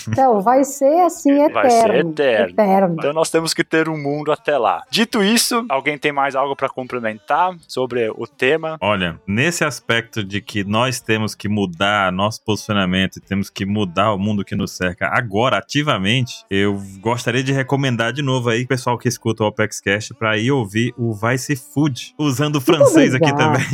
Então, 0.09 0.41
vai 0.41 0.65
ser 0.65 1.01
assim 1.01 1.33
eterno. 1.33 1.55
Vai 1.55 1.71
ser 1.71 1.95
eterno. 1.95 2.51
Eterno. 2.51 2.97
Então 2.99 3.13
nós 3.13 3.31
temos 3.31 3.53
que 3.53 3.65
ter 3.65 3.89
um 3.89 3.97
mundo 3.97 4.33
até 4.33 4.57
lá. 4.57 4.83
Dito 4.91 5.23
isso, 5.23 5.65
alguém 5.69 5.99
tem 5.99 6.13
mais 6.13 6.35
algo 6.35 6.55
para 6.55 6.69
complementar 6.69 7.55
sobre 7.67 8.09
o 8.11 8.27
tema? 8.27 8.77
Olha, 8.81 9.21
nesse 9.27 9.65
aspecto 9.65 9.96
de 10.25 10.41
que 10.41 10.65
nós 10.65 11.01
temos 11.01 11.35
que 11.35 11.49
mudar 11.49 12.13
nosso 12.13 12.43
posicionamento 12.45 13.17
e 13.17 13.21
temos 13.21 13.49
que 13.51 13.65
mudar 13.65 14.13
o 14.13 14.19
mundo 14.19 14.45
que 14.45 14.55
nos 14.55 14.73
cerca 14.73 15.09
agora, 15.13 15.59
ativamente, 15.59 16.35
eu 16.51 16.81
gostaria 17.01 17.43
de 17.43 17.53
recomendar 17.53 18.13
de 18.13 18.23
novo 18.23 18.49
aí, 18.49 18.67
pessoal 18.67 18.99
que 18.99 19.09
escuta 19.09 19.43
o 19.45 19.47
Opex 19.47 19.81
Cash, 19.81 20.13
pra 20.19 20.37
ir 20.37 20.51
ouvir 20.51 20.93
o 20.97 21.13
Vice 21.15 21.57
Food, 21.57 22.15
usando 22.19 22.57
o 22.57 22.61
francês 22.61 23.15
aqui 23.15 23.35
também. 23.35 23.65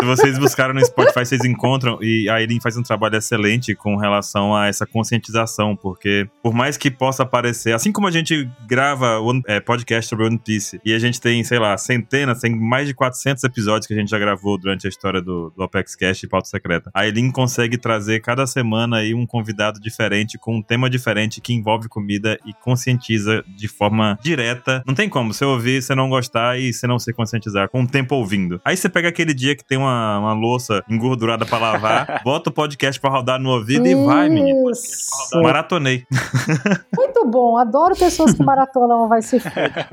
Se 0.00 0.04
vocês 0.04 0.38
buscaram 0.38 0.74
no 0.74 0.84
Spotify, 0.84 1.24
vocês 1.24 1.44
encontram, 1.44 1.98
e 2.02 2.28
a 2.28 2.40
Eileen 2.40 2.60
faz 2.60 2.76
um 2.76 2.82
trabalho 2.82 3.16
excelente 3.16 3.74
com 3.74 3.96
relação 3.96 4.54
a 4.54 4.66
essa 4.66 4.86
conscientização, 4.86 5.76
porque 5.76 6.28
por 6.42 6.52
mais 6.52 6.76
que 6.76 6.90
possa 6.90 7.24
parecer, 7.24 7.72
assim 7.72 7.92
como 7.92 8.06
a 8.06 8.10
gente 8.10 8.48
grava 8.66 9.18
One- 9.20 9.42
é, 9.46 9.60
podcast 9.60 10.08
sobre 10.08 10.26
One 10.26 10.38
Piece, 10.38 10.80
e 10.84 10.92
a 10.94 10.98
gente 10.98 11.20
tem, 11.20 11.42
sei 11.44 11.58
lá, 11.58 11.76
centenas, 11.76 12.40
tem 12.40 12.54
mais 12.64 12.86
de 12.86 12.94
400 12.94 13.42
episódios 13.44 13.86
que 13.86 13.94
a 13.94 13.96
gente 13.96 14.10
já 14.10 14.18
gravou 14.18 14.58
durante 14.58 14.86
a 14.86 14.90
história 14.90 15.20
do, 15.20 15.52
do 15.56 15.62
Apex 15.62 15.94
Cash 15.94 16.22
e 16.22 16.28
Pauta 16.28 16.48
Secreta. 16.48 16.90
A 16.94 17.06
Eileen 17.06 17.30
consegue 17.30 17.78
trazer 17.78 18.20
cada 18.20 18.46
semana 18.46 18.98
aí 18.98 19.14
um 19.14 19.26
convidado 19.26 19.80
diferente, 19.80 20.38
com 20.38 20.56
um 20.56 20.62
tema 20.62 20.88
diferente, 20.88 21.40
que 21.40 21.52
envolve 21.52 21.88
comida 21.88 22.38
e 22.44 22.52
conscientiza 22.52 23.44
de 23.56 23.68
forma 23.68 24.18
direta. 24.22 24.82
Não 24.86 24.94
tem 24.94 25.08
como, 25.08 25.32
você 25.32 25.44
ouvir, 25.44 25.82
você 25.82 25.94
não 25.94 26.08
gostar 26.08 26.58
e 26.58 26.72
você 26.72 26.86
não 26.86 26.98
se 26.98 27.12
conscientizar 27.12 27.68
com 27.68 27.82
o 27.82 27.86
tempo 27.86 28.14
ouvindo. 28.14 28.60
Aí 28.64 28.76
você 28.76 28.88
pega 28.88 29.08
aquele 29.08 29.34
dia 29.34 29.56
que 29.56 29.64
tem 29.64 29.78
uma, 29.78 30.18
uma 30.18 30.32
louça 30.32 30.82
engordurada 30.88 31.44
pra 31.44 31.58
lavar, 31.58 32.22
bota 32.24 32.50
o 32.50 32.52
podcast 32.52 33.00
pra 33.00 33.10
rodar 33.10 33.40
no 33.40 33.50
ouvido 33.50 33.86
e 33.86 33.94
vai, 33.94 34.28
menino. 34.28 34.70
Isso. 34.70 35.40
Maratonei. 35.42 36.04
Muito 36.96 37.26
bom. 37.26 37.56
Adoro 37.56 37.96
pessoas 37.96 38.32
que 38.32 38.42
maratonam 38.42 39.08
vai 39.08 39.22
se 39.22 39.38
foder. 39.40 39.88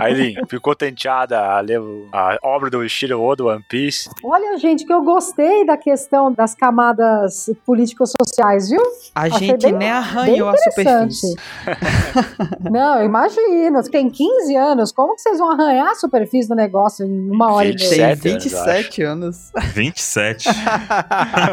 Aileen, 0.00 0.36
ficou 0.48 0.74
tenteada 0.74 1.40
a 1.40 1.60
ler 1.60 1.80
a 2.12 2.38
obra 2.42 2.70
do 2.70 2.84
Ishiro 2.84 3.20
Oda, 3.20 3.44
One 3.44 3.64
Piece? 3.68 4.08
Olha, 4.24 4.56
gente, 4.58 4.84
que 4.84 4.92
eu 4.92 5.02
gostei 5.02 5.64
da 5.66 5.76
questão 5.76 6.32
das 6.32 6.54
camadas 6.54 7.50
político-sociais, 7.64 8.70
viu? 8.70 8.80
A 9.14 9.22
Achei 9.22 9.48
gente 9.48 9.62
bem- 9.62 9.72
nem 9.74 9.90
arranhou 9.90 10.48
a 10.48 10.56
superfície. 10.56 11.34
Não, 12.70 12.98
eu 13.00 13.06
imagino. 13.06 13.82
Você 13.82 13.90
tem 13.90 14.08
15 14.10 14.56
anos, 14.56 14.92
como 14.92 15.14
que 15.14 15.22
vocês 15.22 15.38
vão 15.38 15.50
arranhar 15.50 15.88
a 15.90 15.94
superfície 15.94 16.48
do 16.48 16.54
negócio 16.54 17.04
em 17.06 17.30
uma 17.30 17.52
hora 17.52 17.66
e 17.68 17.74
meia? 17.74 18.14
27 18.16 18.20
Tem 18.22 18.32
anos, 18.32 18.44
27 18.44 19.02
anos. 19.02 19.52
27. 19.74 20.48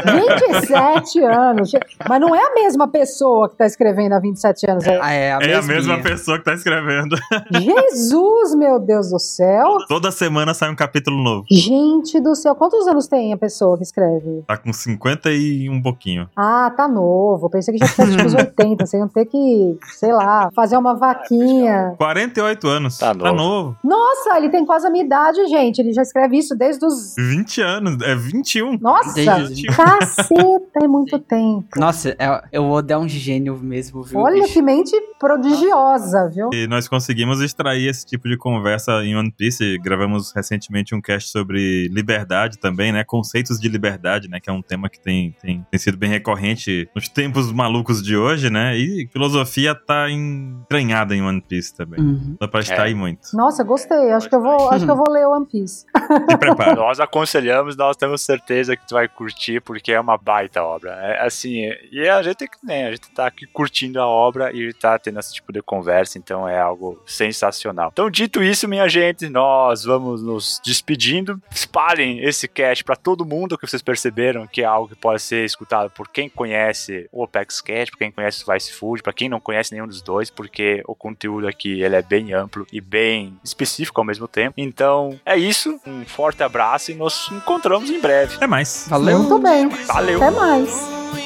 27 0.06 1.20
anos. 1.24 1.72
Mas 2.08 2.22
não 2.22 2.36
é 2.36 2.40
a 2.46 2.54
mesma 2.54 2.88
pessoa 2.88 3.50
que 3.50 3.56
tá 3.56 3.66
escrevendo 3.66 4.14
há 4.14 4.20
27 4.20 4.70
anos. 4.70 4.86
É... 4.86 4.94
É 4.96 5.34
a, 5.34 5.40
É 5.42 5.54
a 5.56 5.62
mesma 5.62 6.00
pessoa 6.02 6.38
que 6.38 6.46
tá 6.46 6.54
escrevendo. 6.54 7.16
Jesus, 7.52 8.56
meu 8.56 8.80
Deus 8.80 9.10
do 9.10 9.20
céu. 9.20 9.78
Toda 9.88 10.12
semana 10.12 10.23
sai 10.54 10.70
um 10.72 10.76
capítulo 10.76 11.22
novo. 11.24 11.46
Gente 11.52 12.20
do 12.20 12.36
céu. 12.36 12.56
Quantos 12.56 12.88
anos 12.88 13.08
tem 13.08 13.34
a 13.34 13.38
pessoa 13.38 13.78
que 13.78 13.84
escreve? 13.84 14.44
Tá 14.48 14.58
com 14.58 14.72
50 14.72 15.32
e 15.32 15.70
um 15.70 15.82
pouquinho. 15.82 16.30
Ah, 16.36 16.72
tá 16.76 16.88
novo. 16.88 17.50
Pensei 17.50 17.74
que 17.74 17.80
já 17.80 17.88
tivesse 17.92 18.12
tipo 18.16 18.28
os 18.28 18.34
80. 18.34 18.86
Vocês 18.86 19.00
iam 19.00 19.08
ter 19.08 19.26
que, 19.26 19.78
sei 19.98 20.12
lá, 20.12 20.50
fazer 20.56 20.78
uma 20.78 20.94
vaquinha. 20.96 21.96
48 21.98 22.68
anos. 22.68 22.98
Tá 22.98 23.14
Tá 23.14 23.32
novo. 23.32 23.36
novo. 23.36 23.78
Nossa, 23.84 24.38
ele 24.38 24.50
tem 24.50 24.66
quase 24.66 24.88
a 24.88 24.90
minha 24.90 25.04
idade, 25.04 25.46
gente. 25.48 25.80
Ele 25.80 25.94
já 25.94 26.02
escreve 26.02 26.38
isso 26.38 26.56
desde 26.56 26.86
os. 26.86 27.16
20 27.18 27.62
anos. 27.62 27.98
É 28.02 28.16
21. 28.16 28.78
Nossa, 28.80 29.14
Desde- 29.14 29.66
caceta, 29.68 30.80
é 30.84 30.88
muito 30.88 31.18
tempo. 31.20 31.68
Nossa, 31.78 32.16
é, 32.20 32.44
eu 32.52 32.68
vou 32.68 32.82
dar 32.82 33.00
um 33.00 33.08
gênio 33.08 33.58
mesmo, 33.58 34.04
viu? 34.04 34.20
Olha 34.20 34.42
bicho? 34.42 34.54
que 34.54 34.62
mente 34.62 34.92
prodigiosa, 35.20 36.30
viu? 36.30 36.50
E 36.54 36.68
nós 36.68 36.88
conseguimos 36.88 37.42
extrair 37.42 37.88
esse 37.90 38.06
tipo 38.06 38.28
de 38.28 38.38
conversa 38.38 39.04
em 39.04 39.16
One 39.16 39.32
Piece. 39.32 39.78
Gravamos 39.80 40.13
fizemos 40.14 40.32
recentemente 40.32 40.94
um 40.94 41.02
cast 41.02 41.30
sobre 41.30 41.88
liberdade 41.90 42.58
também, 42.58 42.92
né? 42.92 43.04
Conceitos 43.04 43.60
de 43.60 43.68
liberdade, 43.68 44.30
né? 44.30 44.40
Que 44.40 44.50
é 44.50 44.54
um 44.54 44.62
tema 44.62 44.90
que 44.90 45.00
tem, 45.00 45.36
tem, 45.42 45.66
tem 45.70 45.80
sido 45.80 45.98
bem 45.98 46.10
recorrente 46.10 46.90
nos 46.96 47.10
tempos 47.10 47.52
malucos 47.52 48.02
de 48.02 48.16
hoje, 48.16 48.50
né? 48.50 48.78
E 48.78 49.08
filosofia 49.12 49.74
tá 49.74 50.10
entranhada 50.10 51.16
em 51.16 51.22
One 51.22 51.42
Piece 51.42 51.76
também. 51.76 52.00
Uhum. 52.00 52.38
Dá 52.40 52.48
pra 52.48 52.60
estar 52.60 52.76
é. 52.76 52.82
aí 52.82 52.96
muito. 52.96 53.30
Nossa, 53.34 53.64
gostei. 53.64 54.12
Acho 54.12 54.30
que 54.30 54.36
eu 54.36 54.42
vou, 54.42 54.70
acho 54.70 54.86
que 54.86 54.92
eu 54.92 54.96
vou 54.96 55.10
ler 55.10 55.26
One 55.28 55.46
Piece. 55.46 55.86
Se 56.30 56.38
prepara. 56.38 56.76
nós 56.76 57.00
aconselhamos, 57.00 57.76
nós 57.76 57.98
temos 57.98 58.22
certeza 58.22 58.76
que 58.76 58.88
tu 58.88 58.94
vai 58.94 59.08
curtir, 59.08 59.62
porque 59.62 59.92
é 59.92 60.00
uma 60.00 60.18
baita 60.18 60.62
obra. 60.62 60.92
É 60.92 61.26
assim, 61.26 61.70
e 61.92 62.08
a 62.08 62.22
gente, 62.22 62.48
né, 62.64 62.88
a 62.88 62.92
gente 62.92 63.10
tá 63.12 63.28
aqui 63.28 63.46
curtindo 63.48 64.00
a 64.00 64.08
obra 64.08 64.52
e 64.54 64.74
tá 64.74 64.98
tendo 65.00 65.20
esse 65.20 65.34
tipo 65.34 65.52
de 65.52 65.62
conversa, 65.62 66.18
então 66.18 66.48
é 66.48 66.60
algo 66.60 67.02
sensacional. 67.06 67.90
Então, 67.92 68.10
dito 68.10 68.44
isso, 68.44 68.68
minha 68.68 68.88
gente, 68.88 69.30
nós 69.30 69.84
vamos 69.84 70.03
nos 70.04 70.62
despedindo. 70.64 71.42
Espalhem 71.52 72.24
esse 72.24 72.48
cast 72.48 72.84
para 72.84 72.96
todo 72.96 73.26
mundo 73.26 73.58
que 73.58 73.68
vocês 73.68 73.82
perceberam 73.82 74.48
que 74.48 74.62
é 74.62 74.66
algo 74.66 74.90
que 74.90 74.96
pode 74.96 75.22
ser 75.22 75.46
escutado 75.46 75.90
por 75.92 76.08
quem 76.08 76.30
conhece 76.30 77.08
o 77.12 77.24
Opex 77.24 77.62
Cat, 77.62 77.92
por 77.92 77.98
quem 77.98 78.12
conhece 78.12 78.44
o 78.44 78.54
Vice 78.54 78.74
Food, 78.74 79.02
para 79.02 79.14
quem 79.14 79.30
não 79.30 79.40
conhece 79.40 79.74
nenhum 79.74 79.88
dos 79.88 80.02
dois, 80.02 80.30
porque 80.30 80.84
o 80.88 80.96
conteúdo 80.96 81.48
aqui 81.48 81.82
ele 81.82 81.96
é 81.96 82.02
bem 82.02 82.34
amplo 82.34 82.66
e 82.72 82.82
bem 82.82 83.38
específico 83.44 84.00
ao 84.00 84.06
mesmo 84.06 84.28
tempo. 84.28 84.54
Então, 84.58 85.20
é 85.26 85.38
isso. 85.38 85.80
Um 85.86 86.06
forte 86.06 86.44
abraço 86.44 86.92
e 86.92 86.96
nos 86.96 87.30
encontramos 87.32 87.90
em 87.90 88.00
breve. 88.00 88.36
Até 88.36 88.48
mais. 88.48 88.86
Valeu. 88.90 89.20
Muito 89.20 89.40
bem. 89.40 89.68
Valeu. 89.70 90.22
Até 90.22 90.32
mais. 90.32 91.23